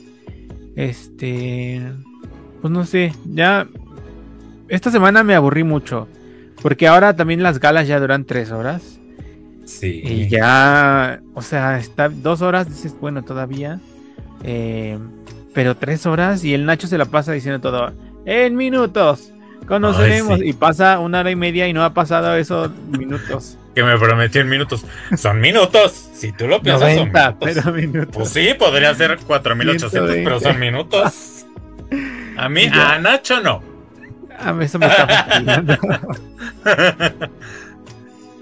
Este. 0.75 1.81
Pues 2.61 2.71
no 2.71 2.85
sé. 2.85 3.13
Ya 3.25 3.67
esta 4.67 4.91
semana 4.91 5.23
me 5.23 5.35
aburrí 5.35 5.63
mucho. 5.63 6.07
Porque 6.61 6.87
ahora 6.87 7.15
también 7.15 7.43
las 7.43 7.59
galas 7.59 7.87
ya 7.87 7.99
duran 7.99 8.25
tres 8.25 8.51
horas. 8.51 8.99
Sí. 9.65 10.01
Y 10.03 10.29
ya, 10.29 11.21
o 11.33 11.41
sea, 11.41 11.77
está 11.77 12.09
dos 12.09 12.41
horas, 12.41 12.67
dices, 12.67 12.95
bueno, 12.99 13.23
todavía. 13.23 13.79
Eh, 14.43 14.97
pero 15.53 15.75
tres 15.75 16.05
horas 16.05 16.43
y 16.43 16.53
el 16.53 16.65
Nacho 16.65 16.87
se 16.87 16.97
la 16.97 17.05
pasa 17.05 17.31
diciendo 17.33 17.61
todo. 17.61 17.93
En 18.25 18.55
minutos. 18.55 19.31
Conoceremos. 19.67 20.41
Y 20.41 20.53
pasa 20.53 20.99
una 20.99 21.21
hora 21.21 21.31
y 21.31 21.35
media 21.35 21.67
y 21.67 21.73
no 21.73 21.83
ha 21.83 21.93
pasado 21.93 22.35
esos 22.35 22.71
minutos. 22.97 23.57
que 23.75 23.83
me 23.83 23.97
prometió 23.97 24.41
en 24.41 24.49
minutos. 24.49 24.85
Son 25.17 25.39
minutos. 25.39 26.09
Si 26.13 26.31
tú 26.31 26.47
lo 26.47 26.61
piensas, 26.61 26.95
son 26.95 27.11
minutos. 27.11 27.73
minutos. 27.73 28.15
Pues 28.15 28.29
sí, 28.29 28.53
podría 28.57 28.95
ser 28.95 29.17
4800, 29.17 30.15
pero 30.23 30.39
son 30.39 30.59
minutos. 30.59 31.45
A 32.37 32.49
mí, 32.49 32.65
a 32.65 32.99
Nacho 32.99 33.39
no. 33.39 33.63
A 34.37 34.51
mí 34.51 34.65
eso 34.65 34.77
me 34.77 34.87
está 34.87 35.07
fastidiando. 35.07 35.77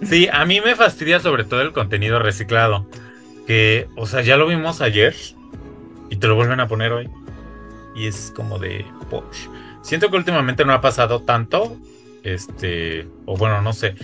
sí, 0.03 0.27
a 0.31 0.45
mí 0.45 0.61
me 0.61 0.75
fastidia 0.75 1.19
sobre 1.19 1.43
todo 1.43 1.61
el 1.61 1.73
contenido 1.73 2.17
reciclado. 2.17 2.87
Que, 3.45 3.87
o 3.95 4.07
sea, 4.07 4.21
ya 4.21 4.35
lo 4.35 4.47
vimos 4.47 4.81
ayer 4.81 5.15
y 6.09 6.15
te 6.15 6.27
lo 6.27 6.33
vuelven 6.33 6.59
a 6.59 6.67
poner 6.67 6.91
hoy. 6.91 7.07
Y 7.95 8.07
es 8.07 8.33
como 8.35 8.57
de 8.57 8.83
Porsche. 9.11 9.47
Siento 9.83 10.09
que 10.09 10.17
últimamente 10.17 10.65
no 10.65 10.73
ha 10.73 10.81
pasado 10.81 11.21
tanto. 11.21 11.77
Este, 12.23 13.05
o 13.25 13.35
bueno, 13.35 13.61
no 13.61 13.73
sé 13.73 13.95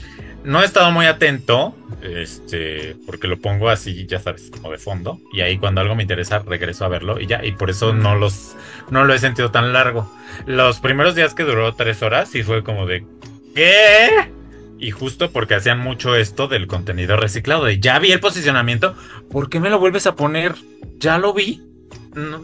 no 0.44 0.62
he 0.62 0.66
estado 0.66 0.92
muy 0.92 1.06
atento, 1.06 1.76
este, 2.02 2.96
porque 3.06 3.28
lo 3.28 3.40
pongo 3.40 3.70
así, 3.70 4.06
ya 4.06 4.20
sabes, 4.20 4.50
como 4.50 4.72
de 4.72 4.78
fondo. 4.78 5.20
Y 5.34 5.42
ahí 5.42 5.58
cuando 5.58 5.82
algo 5.82 5.96
me 5.96 6.04
interesa, 6.04 6.40
regreso 6.40 6.86
a 6.86 6.90
verlo 6.90 7.20
y 7.20 7.28
ya. 7.28 7.44
Y 7.44 7.54
por 7.54 7.70
eso 7.70 7.94
no 7.94 8.16
los, 8.16 8.56
no 8.90 9.04
lo 9.04 9.14
he 9.14 9.20
sentido 9.20 9.52
tan 9.52 9.74
largo. 9.74 10.12
Los 10.46 10.80
primeros 10.80 11.16
días 11.16 11.34
que 11.34 11.44
duró 11.44 11.74
tres 11.76 12.02
horas, 12.02 12.30
sí 12.30 12.44
fue 12.44 12.64
como 12.64 12.86
de, 12.86 13.06
¿qué? 13.54 14.32
Y 14.80 14.92
justo 14.92 15.32
porque 15.32 15.56
hacían 15.56 15.80
mucho 15.80 16.16
esto 16.16 16.48
del 16.48 16.68
contenido 16.68 17.18
reciclado, 17.18 17.66
de 17.66 17.80
ya 17.80 18.00
vi 18.00 18.14
el 18.14 18.22
posicionamiento, 18.22 18.96
¿por 19.30 19.50
qué 19.50 19.60
me 19.60 19.70
lo 19.70 19.80
vuelves 19.80 20.08
a 20.08 20.16
poner? 20.16 20.56
Ya 21.00 21.18
lo 21.18 21.34
vi. 21.34 21.62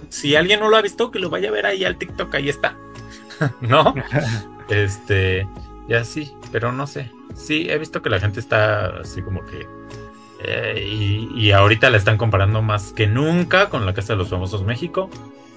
si 0.10 0.36
alguien 0.36 0.60
no 0.60 0.70
lo 0.70 0.76
ha 0.76 0.82
visto, 0.82 1.12
que 1.12 1.20
lo 1.20 1.30
vaya 1.30 1.48
a 1.48 1.54
ver 1.54 1.66
ahí 1.66 1.86
al 1.86 1.98
TikTok, 1.98 2.36
ahí 2.36 2.50
está. 2.50 2.78
¿No? 3.62 3.94
este, 4.70 5.48
ya 5.88 6.04
sí, 6.04 6.34
pero 6.52 6.72
no 6.72 6.88
sé. 6.88 7.12
Sí, 7.36 7.68
he 7.70 7.78
visto 7.78 8.02
que 8.02 8.10
la 8.10 8.20
gente 8.20 8.40
está 8.40 9.00
así 9.00 9.22
como 9.22 9.46
que 9.46 9.68
eh, 10.48 11.32
y, 11.34 11.52
ahorita 11.52 11.90
la 11.90 11.98
están 11.98 12.18
comparando 12.18 12.62
más 12.62 12.92
que 12.92 13.08
nunca 13.08 13.70
con 13.70 13.86
la 13.86 13.94
Casa 13.94 14.14
de 14.14 14.18
los 14.18 14.30
Famosos 14.30 14.64
México, 14.64 15.10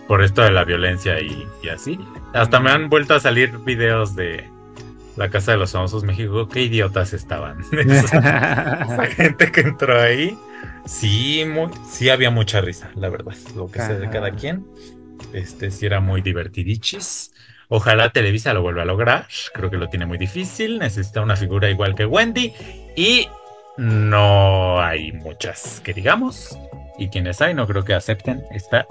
por 0.06 0.22
esto 0.22 0.42
de 0.42 0.50
la 0.50 0.64
violencia 0.64 1.20
y, 1.20 1.46
así. 1.68 1.98
Hasta 2.32 2.60
me 2.60 2.70
han 2.70 2.88
vuelto 2.88 3.14
a 3.14 3.20
salir 3.20 3.59
videos 3.59 4.16
de 4.16 4.48
la 5.16 5.28
Casa 5.28 5.52
de 5.52 5.59
los 5.59 5.72
Famosos 5.72 6.05
México. 6.05 6.48
Qué 6.48 6.62
idiotas 6.62 7.12
estaban. 7.12 7.59
esa, 7.72 9.06
gente 9.06 9.52
que 9.52 9.60
entró 9.60 10.00
ahí. 10.00 10.38
Sí, 10.86 11.44
muy, 11.46 11.70
sí 11.90 12.09
había 12.09 12.30
mucha 12.30 12.60
risa, 12.60 12.90
la 12.94 13.10
verdad. 13.10 13.34
Lo 13.55 13.70
que 13.70 13.80
sé 13.82 13.98
de 13.98 14.09
cada 14.09 14.30
quien. 14.30 14.66
Este 15.34 15.70
sí 15.70 15.84
era 15.84 16.00
muy 16.00 16.22
divertidichis. 16.22 17.32
Ojalá 17.68 18.10
Televisa 18.10 18.54
lo 18.54 18.62
vuelva 18.62 18.82
a 18.82 18.86
lograr. 18.86 19.26
Creo 19.52 19.70
que 19.70 19.76
lo 19.76 19.88
tiene 19.88 20.06
muy 20.06 20.18
difícil. 20.18 20.78
Necesita 20.78 21.20
una 21.20 21.36
figura 21.36 21.68
igual 21.68 21.94
que 21.94 22.06
Wendy. 22.06 22.54
Y 22.96 23.28
no 23.76 24.80
hay 24.80 25.12
muchas 25.12 25.80
que 25.84 25.92
digamos. 25.92 26.58
Y 26.98 27.08
quienes 27.08 27.40
hay, 27.40 27.54
no 27.54 27.66
creo 27.66 27.84
que 27.84 27.94
acepten 27.94 28.42
estar 28.50 28.86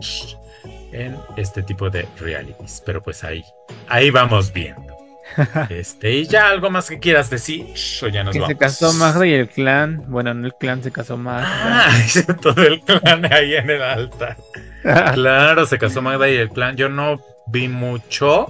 en 0.92 1.18
este 1.36 1.64
tipo 1.64 1.90
de 1.90 2.08
realities. 2.20 2.82
Pero 2.86 3.02
pues 3.02 3.24
ahí, 3.24 3.44
ahí 3.88 4.10
vamos 4.12 4.54
viendo. 4.54 4.96
Este, 5.70 6.14
y 6.14 6.26
ya 6.26 6.48
algo 6.48 6.70
más 6.70 6.88
que 6.88 7.00
quieras 7.00 7.30
decir, 7.30 7.66
o 8.02 8.08
ya 8.08 8.24
nos 8.24 8.34
que 8.34 8.46
se 8.46 8.56
casó 8.56 8.94
Magda 8.94 9.28
y 9.28 9.34
el 9.34 9.50
clan. 9.50 10.06
Bueno, 10.08 10.34
no 10.34 10.48
el 10.48 10.54
clan 10.54 10.82
se 10.82 10.92
casó 10.92 11.18
Magda. 11.18 11.46
Ah, 11.48 12.00
todo 12.42 12.64
el 12.64 12.80
clan 12.80 13.32
ahí 13.32 13.56
en 13.56 13.70
el 13.70 13.82
altar. 13.82 14.38
claro, 15.14 15.66
se 15.66 15.78
casó 15.78 16.02
Magda 16.02 16.30
y 16.30 16.36
el 16.38 16.50
clan. 16.50 16.78
Yo 16.78 16.88
no 16.88 17.20
vi 17.48 17.68
mucho 17.68 18.48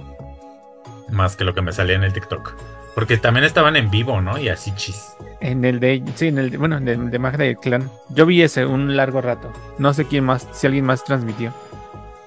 más 1.10 1.36
que 1.36 1.44
lo 1.44 1.54
que 1.54 1.62
me 1.62 1.72
salía 1.72 1.96
en 1.96 2.04
el 2.04 2.12
TikTok. 2.12 2.54
Porque 2.94 3.16
también 3.16 3.44
estaban 3.44 3.76
en 3.76 3.90
vivo, 3.90 4.20
¿no? 4.20 4.38
Y 4.38 4.48
así 4.48 4.74
chis. 4.74 5.14
En 5.40 5.64
el 5.64 5.78
de, 5.78 6.02
sí, 6.16 6.28
en 6.28 6.38
el 6.38 6.50
de, 6.50 6.56
bueno, 6.56 6.80
de, 6.80 6.96
de 6.96 7.18
Magda 7.18 7.46
y 7.46 7.50
el 7.50 7.58
clan. 7.58 7.90
Yo 8.08 8.26
vi 8.26 8.42
ese 8.42 8.66
un 8.66 8.96
largo 8.96 9.20
rato. 9.20 9.52
No 9.78 9.94
sé 9.94 10.06
quién 10.06 10.24
más, 10.24 10.48
si 10.52 10.66
alguien 10.66 10.84
más 10.84 11.04
transmitió. 11.04 11.52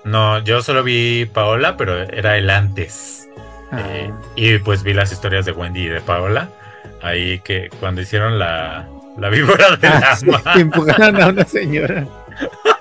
No, 0.03 0.39
yo 0.39 0.61
solo 0.61 0.83
vi 0.83 1.25
Paola, 1.25 1.77
pero 1.77 2.01
era 2.01 2.37
el 2.37 2.49
antes. 2.49 3.27
Ah. 3.71 3.81
Eh, 3.85 4.11
y 4.35 4.57
pues 4.59 4.83
vi 4.83 4.93
las 4.93 5.11
historias 5.11 5.45
de 5.45 5.51
Wendy 5.51 5.81
y 5.81 5.89
de 5.89 6.01
Paola. 6.01 6.49
Ahí 7.01 7.39
que 7.39 7.69
cuando 7.79 8.01
hicieron 8.01 8.39
la, 8.39 8.87
la 9.17 9.29
víbora 9.29 9.75
de 9.75 9.87
ah, 9.87 10.17
la 10.45 10.53
empujaron 10.53 11.21
a 11.21 11.27
una 11.27 11.45
señora. 11.45 12.05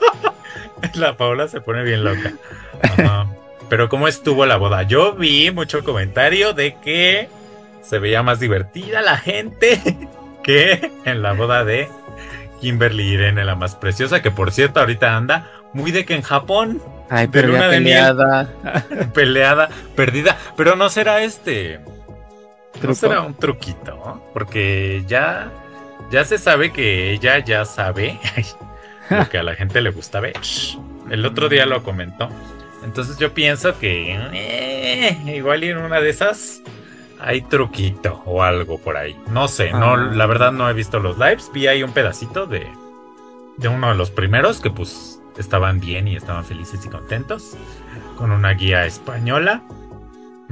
la 0.95 1.17
Paola 1.17 1.49
se 1.49 1.61
pone 1.61 1.83
bien 1.83 2.05
loca. 2.05 2.33
Pero 3.71 3.89
¿cómo 3.89 4.09
estuvo 4.09 4.45
la 4.47 4.57
boda? 4.57 4.83
Yo 4.83 5.15
vi 5.15 5.53
mucho 5.53 5.85
comentario 5.85 6.53
de 6.53 6.75
que 6.83 7.29
se 7.83 8.01
veía 8.01 8.23
más 8.25 8.41
divertida 8.41 9.01
la 9.01 9.17
gente 9.17 9.81
que 10.43 10.91
en 11.05 11.23
la 11.23 11.33
boda 11.33 11.65
de 11.65 11.89
Kimberly 12.61 13.15
Irene, 13.15 13.45
la 13.45 13.55
más 13.55 13.77
preciosa, 13.77 14.21
que 14.21 14.33
por 14.33 14.51
cierto 14.51 14.81
ahorita 14.81 15.17
anda 15.17 15.51
muy 15.73 15.93
de 15.93 16.05
que 16.05 16.17
en 16.17 16.23
Japón. 16.23 16.83
Ay, 17.09 17.29
pero 17.29 17.55
una 17.55 17.71
peleada. 17.71 18.49
peleada, 19.15 19.69
perdida. 19.95 20.37
Pero 20.57 20.75
no 20.75 20.89
será 20.89 21.23
este. 21.23 21.81
No 22.83 22.95
será 22.95 23.21
un 23.21 23.35
truquito, 23.35 24.25
porque 24.33 25.05
ya, 25.07 25.53
ya 26.11 26.25
se 26.25 26.39
sabe 26.39 26.73
que 26.73 27.13
ella 27.13 27.39
ya 27.39 27.65
sabe 27.65 28.19
lo 29.11 29.29
que 29.29 29.39
a 29.39 29.43
la 29.45 29.55
gente 29.55 29.81
le 29.81 29.91
gusta 29.91 30.19
ver. 30.19 30.35
El 31.09 31.25
otro 31.25 31.49
día 31.49 31.67
lo 31.67 31.85
comentó. 31.85 32.31
Entonces 32.83 33.19
yo 33.19 33.33
pienso 33.35 33.79
que 33.79 34.15
eh, 34.33 35.19
igual 35.35 35.65
en 35.65 35.79
una 35.79 36.01
de 36.01 36.11
esas 36.11 36.63
hay 37.21 37.43
truquito 37.43 38.23
o 38.25 38.43
algo 38.43 38.79
por 38.79 38.97
ahí. 38.97 39.17
No 39.31 39.49
sé, 39.49 39.73
no, 39.73 39.95
ah. 39.95 40.11
la 40.13 40.27
verdad 40.27 40.53
no 40.53 40.69
he 40.69 40.73
visto 40.73 40.99
los 41.01 41.19
lives. 41.19 41.51
Vi 41.53 41.67
ahí 41.67 41.83
un 41.83 41.93
pedacito 41.93 42.47
de, 42.47 42.67
de 43.59 43.69
uno 43.69 43.89
de 43.89 43.95
los 43.95 44.11
primeros 44.11 44.61
que 44.61 44.71
pues 44.71 45.21
estaban 45.37 45.81
bien 45.81 46.09
y 46.09 46.17
estaban 46.17 46.45
felices 46.45 46.85
y 46.85 46.89
contentos. 46.89 47.57
Con 48.17 48.33
una 48.33 48.53
guía 48.53 48.87
española. 48.87 49.63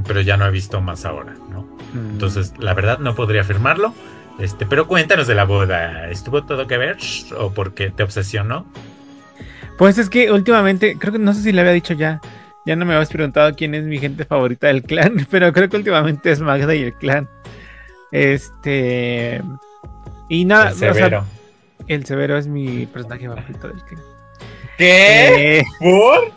Pero 0.07 0.21
ya 0.21 0.37
no 0.37 0.47
he 0.47 0.51
visto 0.51 0.81
más 0.81 1.05
ahora, 1.05 1.35
¿no? 1.51 1.63
Mm. 1.93 2.11
Entonces, 2.13 2.55
la 2.59 2.73
verdad 2.73 2.99
no 3.01 3.15
podría 3.17 3.41
afirmarlo. 3.41 3.95
Este, 4.39 4.65
pero 4.65 4.87
cuéntanos 4.87 5.27
de 5.27 5.35
la 5.35 5.45
boda. 5.45 6.09
¿Estuvo 6.09 6.45
todo 6.45 6.69
que 6.69 6.79
ver? 6.79 6.99
¿O 7.37 7.53
porque 7.53 7.91
te 7.91 8.05
obsesionó? 8.05 8.67
Pues 9.79 9.97
es 9.97 10.11
que 10.11 10.31
últimamente, 10.31 10.99
creo 10.99 11.13
que 11.13 11.19
no 11.19 11.33
sé 11.33 11.43
si 11.43 11.53
le 11.53 11.61
había 11.61 11.73
dicho 11.73 11.95
ya 11.95 12.21
ya 12.69 12.77
no 12.77 12.85
me 12.85 12.93
habías 12.93 13.09
preguntado 13.09 13.55
quién 13.57 13.75
es 13.75 13.85
mi 13.85 13.99
gente 13.99 14.27
favorita 14.27 14.67
del 14.67 14.83
clan, 14.83 15.27
pero 15.31 15.51
creo 15.55 15.71
que 15.71 15.79
últimamente 15.79 16.31
es 16.31 16.41
Magda 16.41 16.75
y 16.75 16.83
el 16.83 16.93
clan. 16.93 17.27
Este. 18.13 19.43
Y 20.29 20.45
nada. 20.45 20.71
El 20.71 20.77
severo. 20.77 21.25
el 21.87 22.05
severo 22.05 22.37
es 22.37 22.47
mi 22.47 22.85
personaje 22.85 23.27
favorito 23.27 23.69
del 23.69 23.83
clan. 23.83 24.03
¿Qué? 24.77 25.59
Eh, 25.59 25.65
¿Por? 25.81 26.33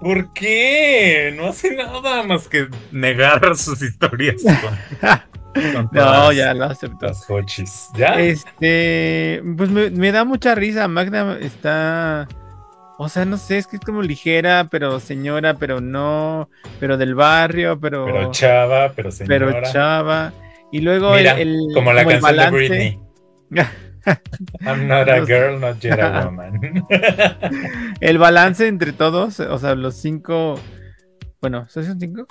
¿Por 0.00 0.32
qué? 0.32 1.32
No 1.36 1.46
hace 1.46 1.76
nada 1.76 2.24
más 2.24 2.48
que 2.48 2.66
negar 2.90 3.56
sus 3.56 3.80
historias. 3.80 4.42
no, 5.92 6.32
ya 6.32 6.54
lo 6.54 6.64
acepto. 6.64 7.06
¿Ya? 7.94 8.20
Este, 8.20 9.44
pues 9.56 9.70
me, 9.70 9.90
me, 9.90 10.10
da 10.10 10.24
mucha 10.24 10.56
risa. 10.56 10.88
Magda 10.88 11.38
está 11.38 12.26
o 13.00 13.08
sea, 13.08 13.24
no 13.24 13.36
sé, 13.36 13.58
es 13.58 13.68
que 13.68 13.76
es 13.76 13.82
como 13.82 14.02
ligera, 14.02 14.66
pero 14.68 14.98
señora, 14.98 15.54
pero 15.54 15.80
no, 15.80 16.50
pero 16.80 16.96
del 16.96 17.14
barrio, 17.14 17.78
pero. 17.78 18.04
Pero 18.04 18.32
chava, 18.32 18.92
pero 18.94 19.12
señora. 19.12 19.46
Pero 19.46 19.72
chava. 19.72 20.32
Y 20.72 20.80
luego 20.80 21.16
el, 21.16 21.68
Como 21.74 21.92
la 21.92 22.04
canción 22.04 22.36
de 22.36 22.50
Britney. 22.50 23.00
I'm 24.66 24.88
not 24.88 25.08
a 25.08 25.24
girl, 25.24 25.60
not 25.60 25.78
yet 25.78 26.00
a 26.00 26.24
woman. 26.24 26.60
el 28.00 28.18
balance 28.18 28.66
entre 28.66 28.92
todos, 28.92 29.38
o 29.38 29.58
sea, 29.58 29.76
los 29.76 29.94
cinco. 29.94 30.58
Bueno, 31.40 31.66
¿son 31.68 32.00
cinco? 32.00 32.26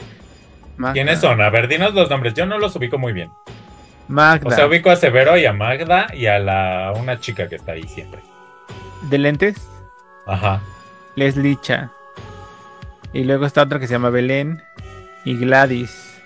¿Quiénes 0.92 1.20
son? 1.22 1.40
A 1.42 1.50
ver, 1.50 1.70
dinos 1.70 1.94
los 1.94 2.10
nombres. 2.10 2.34
Yo 2.34 2.46
no 2.46 2.60
los 2.60 2.76
ubico 2.76 2.98
muy 2.98 3.14
bien. 3.14 3.30
Magda. 4.10 4.50
O 4.50 4.52
sea, 4.52 4.68
ubico 4.68 4.90
a 4.90 4.98
Severo 4.98 5.38
y 5.38 5.46
a 5.46 5.54
Magda 5.54 6.08
y 6.14 6.26
a 6.26 6.40
la 6.40 6.92
una 6.94 7.22
chica 7.22 7.48
que 7.48 7.56
está 7.56 7.72
ahí 7.72 7.88
siempre. 7.88 8.20
¿De 9.10 9.18
lentes? 9.18 9.56
Ajá. 10.28 10.62
Leslie 11.16 11.58
Cha. 11.62 11.90
Y 13.14 13.24
luego 13.24 13.46
está 13.46 13.64
otro 13.64 13.80
que 13.80 13.88
se 13.88 13.94
llama 13.94 14.10
Belén 14.10 14.62
y 15.26 15.36
Gladys. 15.38 16.22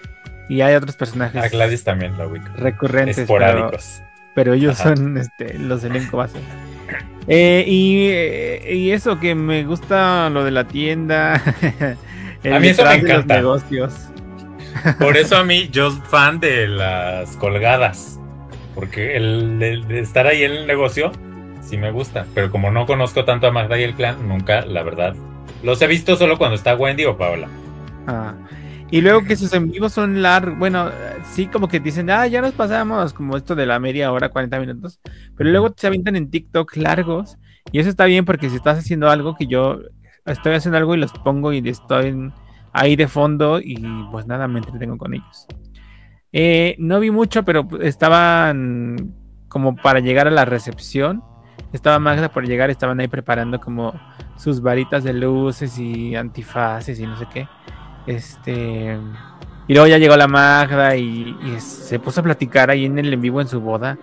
Y 0.49 0.61
hay 0.61 0.76
otros 0.76 0.95
personajes. 0.95 1.41
A 1.41 1.48
Gladys 1.48 1.84
también 1.84 2.18
lo 2.18 2.30
Recurrentes. 2.57 3.19
Esporádicos. 3.19 4.02
Pero, 4.36 4.53
ellos 4.53 4.78
son 4.78 5.18
este, 5.18 5.57
los 5.57 5.84
elenco 5.84 6.18
base. 6.18 6.40
Eh, 7.28 7.64
eh, 7.68 8.73
y, 8.73 8.91
eso 8.91 9.19
que 9.19 9.36
me 9.36 9.64
gusta 9.64 10.30
lo 10.30 10.44
de 10.44 10.52
la 10.52 10.65
tienda. 10.65 11.36
a 12.44 12.60
mí 12.60 12.68
eso 12.68 12.84
me 12.84 12.95
encanta. 12.95 13.36
negocios. 13.36 13.94
Por 14.99 15.18
eso 15.18 15.38
a 15.38 15.44
mí, 15.45 15.69
yo 15.69 15.91
fan 15.91 16.40
de 16.40 16.68
las 16.68 17.36
colgadas. 17.38 18.19
Porque 18.73 19.15
el 19.15 19.60
de 19.60 19.99
estar 19.99 20.28
ahí 20.28 20.44
en 20.44 20.52
el 20.52 20.68
negocio 20.68 21.11
sí 21.72 21.77
me 21.77 21.91
gusta. 21.91 22.27
Pero 22.35 22.52
como 22.52 22.69
no 22.69 22.85
conozco 22.85 23.26
tanto 23.26 23.48
a 23.48 23.52
Magda 23.52 23.80
y 23.80 23.84
el 23.84 23.95
clan, 23.95 24.27
nunca, 24.27 24.65
la 24.65 24.84
verdad. 24.84 25.15
Los 25.64 25.81
he 25.81 25.88
visto 25.88 26.15
solo 26.15 26.38
cuando 26.38 26.56
está 26.56 26.76
Wendy 26.76 27.06
o 27.06 27.18
Paola. 27.18 27.48
Ah. 28.06 28.35
Y 28.91 28.99
luego 28.99 29.23
que 29.23 29.38
sus 29.38 29.53
en 29.53 29.72
son 29.89 30.22
largos. 30.22 30.60
Bueno, 30.60 30.91
sí, 31.31 31.48
como 31.48 31.69
que 31.69 31.80
dicen, 31.80 32.10
ah, 32.10 32.27
ya 32.27 32.41
nos 32.41 32.53
pasamos, 32.53 33.14
como 33.14 33.38
esto 33.38 33.56
de 33.56 33.65
la 33.65 33.80
media 33.80 34.11
hora, 34.11 34.30
40 34.30 34.60
minutos. 34.60 34.99
Pero 35.38 35.49
luego 35.49 35.73
se 35.76 35.88
avientan 35.88 36.18
en 36.18 36.30
TikTok 36.30 36.76
largos. 36.76 37.38
Y 37.72 37.80
eso 37.80 37.89
está 37.89 38.06
bien 38.06 38.26
porque 38.26 38.49
si 38.49 38.57
estás 38.57 38.80
haciendo 38.80 39.10
algo 39.10 39.35
que 39.35 39.48
yo 39.48 39.80
estoy 40.26 40.53
haciendo 40.53 40.77
algo 40.77 40.93
y 40.93 40.99
los 40.99 41.14
pongo 41.14 41.53
y 41.53 41.68
estoy 41.68 42.31
ahí 42.73 42.95
de 42.95 43.07
fondo 43.07 43.60
y 43.61 43.77
pues 44.11 44.27
nada, 44.27 44.48
me 44.48 44.60
entretengo 44.60 44.98
con 44.98 45.14
ellos. 45.14 45.48
Eh, 46.34 46.76
no 46.80 46.99
vi 46.99 47.11
mucho, 47.11 47.43
pero 47.43 47.68
estaban 47.81 49.15
como 49.48 49.76
para 49.76 49.99
llegar 49.99 50.27
a 50.27 50.31
la 50.31 50.45
recepción 50.45 51.23
estaba 51.74 52.00
Magda 52.00 52.30
por 52.30 52.46
llegar, 52.46 52.70
estaban 52.70 53.00
ahí 53.00 53.08
preparando 53.08 53.60
como 53.60 53.94
sus 54.38 54.62
varitas 54.62 55.04
de 55.04 55.14
luces 55.14 55.78
y 55.78 56.16
antifaces 56.16 57.00
y 57.00 57.08
no 57.08 57.18
sé 57.18 57.28
qué. 57.32 57.48
Este. 58.08 58.98
Y 59.68 59.74
luego 59.74 59.88
ya 59.88 59.98
llegó 59.98 60.18
la 60.18 60.28
Magda 60.28 60.96
y, 60.96 61.36
se 61.60 62.00
puso 62.00 62.22
a 62.22 62.24
platicar 62.24 62.70
ahí 62.70 62.86
en 62.86 62.98
el 63.00 63.14
en 63.14 63.22
vivo 63.22 63.42
en 63.42 63.48
su 63.48 63.62
boda. 63.62 63.98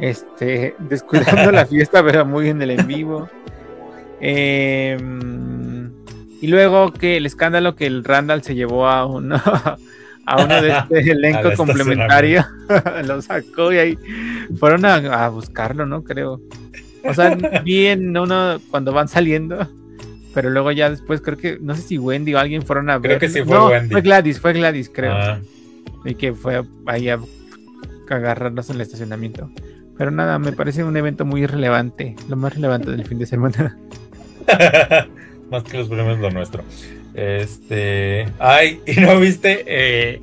Este, 0.00 0.74
descuidando 0.78 1.52
la 1.52 1.66
fiesta, 1.66 2.02
pero 2.02 2.24
muy 2.24 2.48
en 2.48 2.62
el 2.62 2.70
en 2.70 2.86
vivo. 2.86 3.28
Em, 4.20 5.92
y 6.40 6.46
luego 6.46 6.92
que 6.92 7.18
el 7.18 7.26
escándalo 7.26 7.76
que 7.76 7.86
el 7.86 8.02
Randall 8.02 8.42
se 8.42 8.54
llevó 8.54 8.88
a 8.88 9.06
uno, 9.06 9.36
a 10.26 10.44
uno 10.44 10.62
de 10.62 10.70
este 10.70 10.98
elenco 11.12 11.52
complementario, 11.56 12.44
lo 13.04 13.20
sacó 13.22 13.72
y 13.72 13.78
ahí 13.78 13.98
fueron 14.58 14.84
a, 14.84 15.28
buscarlo, 15.28 15.86
¿no? 15.86 16.02
Creo. 16.02 16.40
O 17.08 17.14
sea, 17.14 17.34
bien 17.64 18.16
uno 18.16 18.58
cuando 18.70 18.92
van 18.92 19.08
saliendo, 19.08 19.68
pero 20.34 20.50
luego 20.50 20.72
ya 20.72 20.90
después 20.90 21.20
creo 21.20 21.38
que, 21.38 21.58
no 21.60 21.74
sé 21.74 21.82
si 21.82 21.98
Wendy 21.98 22.34
o 22.34 22.38
alguien 22.38 22.62
fueron 22.62 22.90
a 22.90 22.98
ver. 22.98 23.10
Creo 23.10 23.20
que 23.20 23.28
sí 23.28 23.42
fue 23.42 23.58
Wendy. 23.58 23.92
Fue 23.92 24.02
Gladys, 24.02 24.40
fue 24.40 24.52
Gladys, 24.52 24.90
creo. 24.92 25.12
Ah. 25.12 25.40
Y 26.04 26.14
que 26.14 26.32
fue 26.32 26.62
ahí 26.86 27.08
a 27.08 27.18
agarrarnos 28.08 28.70
en 28.70 28.76
el 28.76 28.82
estacionamiento. 28.82 29.50
Pero 29.98 30.10
nada, 30.10 30.38
me 30.38 30.52
parece 30.52 30.84
un 30.84 30.96
evento 30.96 31.24
muy 31.24 31.46
relevante, 31.46 32.16
lo 32.28 32.36
más 32.36 32.54
relevante 32.54 32.90
del 32.90 33.04
fin 33.04 33.18
de 33.18 33.26
semana. 33.26 33.76
más 35.50 35.62
que 35.64 35.78
los 35.78 35.88
premios 35.88 36.18
lo 36.18 36.30
nuestro. 36.30 36.62
Este. 37.14 38.28
Ay, 38.38 38.80
¿y 38.86 39.00
no 39.00 39.18
viste? 39.18 39.64
Eh, 39.66 40.22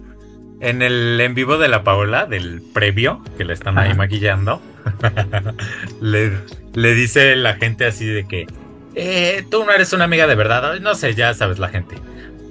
en 0.59 0.81
el 0.81 1.19
en 1.19 1.33
vivo 1.33 1.57
de 1.57 1.67
la 1.67 1.83
Paola, 1.83 2.25
del 2.25 2.61
previo, 2.61 3.21
que 3.37 3.43
le 3.43 3.53
están 3.53 3.77
ahí 3.77 3.93
maquillando, 3.95 4.61
le, 6.01 6.31
le, 6.73 6.93
dice 6.93 7.35
la 7.35 7.55
gente 7.55 7.85
así 7.85 8.05
de 8.05 8.25
que. 8.25 8.47
Eh, 8.95 9.45
tú 9.49 9.65
no 9.65 9.71
eres 9.71 9.93
una 9.93 10.05
amiga 10.05 10.27
de 10.27 10.35
verdad. 10.35 10.79
No 10.79 10.95
sé, 10.95 11.15
ya 11.15 11.33
sabes 11.33 11.59
la 11.59 11.69
gente. 11.69 11.95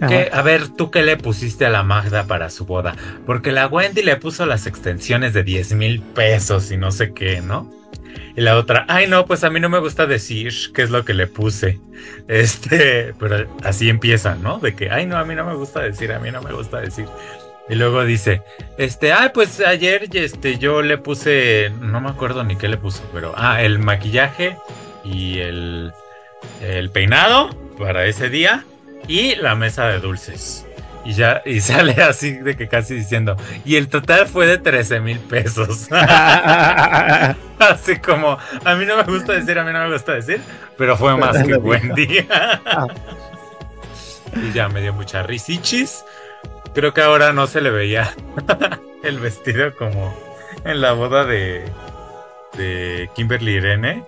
Que, 0.09 0.31
a 0.33 0.43
ver, 0.43 0.67
¿tú 0.69 0.91
qué 0.91 1.03
le 1.03 1.17
pusiste 1.17 1.65
a 1.65 1.71
la 1.71 1.85
Magda 1.85 2.27
para 2.27 2.51
su 2.51 2.67
boda? 2.67 2.97
Porque 3.25 3.53
la 3.53 3.69
Wendy 3.69 4.03
le 4.03 4.17
puso 4.17 4.47
las 4.47 4.67
extensiones 4.67 5.33
de 5.33 5.45
10 5.45 5.75
mil 5.75 6.01
pesos 6.01 6.73
y 6.73 6.77
no 6.77 6.91
sé 6.91 7.13
qué, 7.13 7.41
¿no? 7.41 7.71
Y 8.35 8.41
la 8.41 8.57
otra, 8.57 8.85
ay 8.89 9.07
no, 9.07 9.27
pues 9.27 9.45
a 9.45 9.51
mí 9.51 9.61
no 9.61 9.69
me 9.69 9.79
gusta 9.79 10.07
decir 10.07 10.53
qué 10.75 10.83
es 10.83 10.91
lo 10.91 11.05
que 11.05 11.15
le 11.15 11.27
puse. 11.27 11.81
Este, 12.27 13.15
pero 13.19 13.47
así 13.63 13.89
empieza, 13.89 14.35
¿no? 14.35 14.59
De 14.59 14.75
que, 14.75 14.91
ay 14.91 15.07
no, 15.07 15.19
a 15.19 15.25
mí 15.25 15.37
no 15.37 15.45
me 15.45 15.55
gusta 15.55 15.81
decir, 15.81 16.13
a 16.13 16.19
mí 16.19 16.33
no 16.33 16.43
me 16.43 16.53
gusta 16.53 16.81
decir. 16.81 17.07
Y 17.73 17.75
luego 17.75 18.05
dice, 18.05 18.43
este, 18.77 19.15
ay, 19.15 19.31
pues 19.33 19.61
ayer 19.61 20.07
este, 20.13 20.59
yo 20.59 20.83
le 20.83 20.99
puse, 20.99 21.73
no 21.81 22.03
me 22.03 22.11
acuerdo 22.11 22.45
ni 22.45 22.57
qué 22.57 22.69
le 22.69 22.77
puso, 22.77 23.03
pero, 23.15 23.33
ah, 23.35 23.63
el 23.63 23.79
maquillaje 23.79 24.59
y 25.03 25.39
el, 25.39 25.91
el 26.61 26.91
peinado 26.91 27.49
para 27.79 28.05
ese 28.05 28.29
día 28.29 28.67
y 29.09 29.37
la 29.37 29.55
mesa 29.55 29.87
de 29.87 30.01
dulces. 30.01 30.67
Y 31.07 31.15
ya, 31.15 31.41
y 31.47 31.63
sale 31.63 31.95
así 32.03 32.33
de 32.33 32.59
que 32.59 32.69
casi 32.69 32.93
diciendo, 32.93 33.39
y 33.65 33.77
el 33.77 33.89
total 33.89 34.27
fue 34.27 34.47
de 34.47 34.59
13 34.59 35.01
mil 35.01 35.19
pesos. 35.19 35.89
así 37.59 37.97
como, 38.05 38.37
a 38.67 38.75
mí 38.75 38.85
no 38.85 38.99
me 38.99 39.05
gusta 39.05 39.33
decir, 39.33 39.59
a 39.59 39.65
mí 39.65 39.73
no 39.73 39.89
me 39.89 39.95
gusta 39.95 40.13
decir, 40.13 40.43
pero 40.77 40.99
fue 40.99 41.17
más 41.17 41.43
que 41.43 41.57
buen 41.57 41.95
día. 41.95 42.61
y 44.37 44.53
ya 44.53 44.69
me 44.69 44.83
dio 44.83 44.93
mucha 44.93 45.23
risichis. 45.23 46.05
Creo 46.75 46.95
que 46.95 47.03
ahora 47.03 47.33
no 47.33 47.47
se 47.47 47.61
le 47.61 47.71
veía 47.71 48.15
el 49.03 49.19
vestido 49.19 49.75
como 49.77 50.15
en 50.65 50.81
la 50.81 50.93
boda 50.93 51.25
de, 51.25 51.65
de 52.57 53.11
Kimberly 53.15 53.57
Irene, 53.57 54.05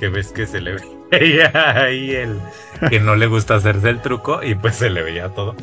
que 0.00 0.08
ves 0.08 0.32
que 0.32 0.46
se 0.46 0.60
le 0.60 0.76
veía 1.10 1.52
ahí 1.80 2.10
el 2.10 2.40
que 2.88 3.00
no 3.00 3.14
le 3.14 3.26
gusta 3.26 3.54
hacerse 3.54 3.90
el 3.90 4.00
truco 4.00 4.42
y 4.42 4.54
pues 4.54 4.76
se 4.76 4.90
le 4.90 5.02
veía 5.02 5.28
todo. 5.28 5.54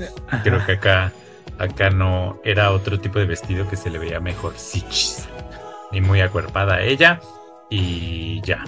Creo 0.44 0.66
que 0.66 0.74
acá, 0.74 1.12
acá 1.60 1.90
no 1.90 2.40
era 2.44 2.72
otro 2.72 3.00
tipo 3.00 3.20
de 3.20 3.26
vestido 3.26 3.68
que 3.70 3.76
se 3.76 3.90
le 3.90 4.00
veía 4.00 4.20
mejor 4.20 4.54
sichis. 4.58 5.28
Y 5.92 6.00
muy 6.00 6.22
acuerpada 6.22 6.82
ella. 6.82 7.20
Y 7.70 8.42
ya. 8.42 8.64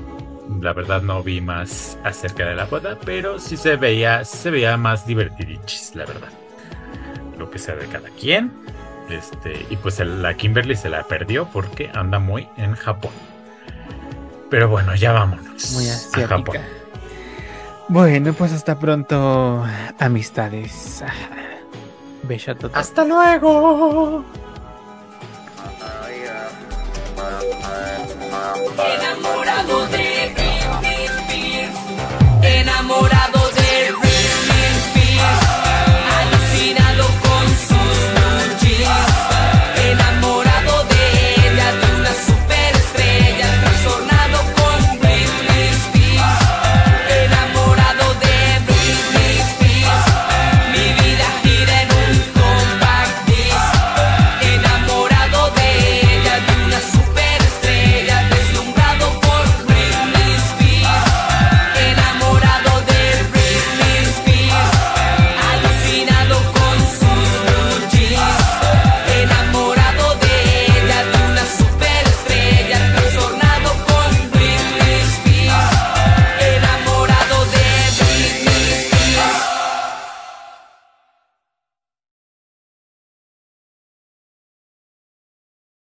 La 0.61 0.73
verdad 0.73 1.01
no 1.01 1.23
vi 1.23 1.39
más 1.39 1.97
acerca 2.03 2.45
de 2.45 2.55
la 2.55 2.65
boda, 2.65 2.97
pero 3.05 3.39
sí 3.39 3.55
se 3.55 3.77
veía, 3.77 4.25
se 4.25 4.51
veía 4.51 4.75
más 4.75 5.07
divertidichis, 5.07 5.95
la 5.95 6.05
verdad 6.05 6.29
lo 7.43 7.51
que 7.51 7.59
sea 7.59 7.75
de 7.75 7.87
cada 7.87 8.09
quien. 8.09 8.51
Este, 9.09 9.65
y 9.69 9.75
pues 9.75 9.99
la 9.99 10.33
Kimberly 10.33 10.75
se 10.75 10.89
la 10.89 11.03
perdió 11.03 11.45
porque 11.49 11.91
anda 11.93 12.19
muy 12.19 12.47
en 12.57 12.73
Japón. 12.75 13.11
Pero 14.49 14.69
bueno, 14.69 14.95
ya 14.95 15.11
vámonos 15.11 15.71
muy 15.73 15.89
a 15.89 16.27
Japón. 16.27 16.57
Bueno, 17.89 18.33
pues 18.33 18.53
hasta 18.53 18.79
pronto, 18.79 19.65
amistades. 19.99 21.03
Bella 22.23 22.55
total. 22.55 22.79
Hasta 22.79 23.03
luego. 23.03 24.23
Enamorado 28.95 29.87
de 29.87 30.33
Britney 30.33 31.05
Spears. 31.05 31.77
Enamorado 32.41 33.42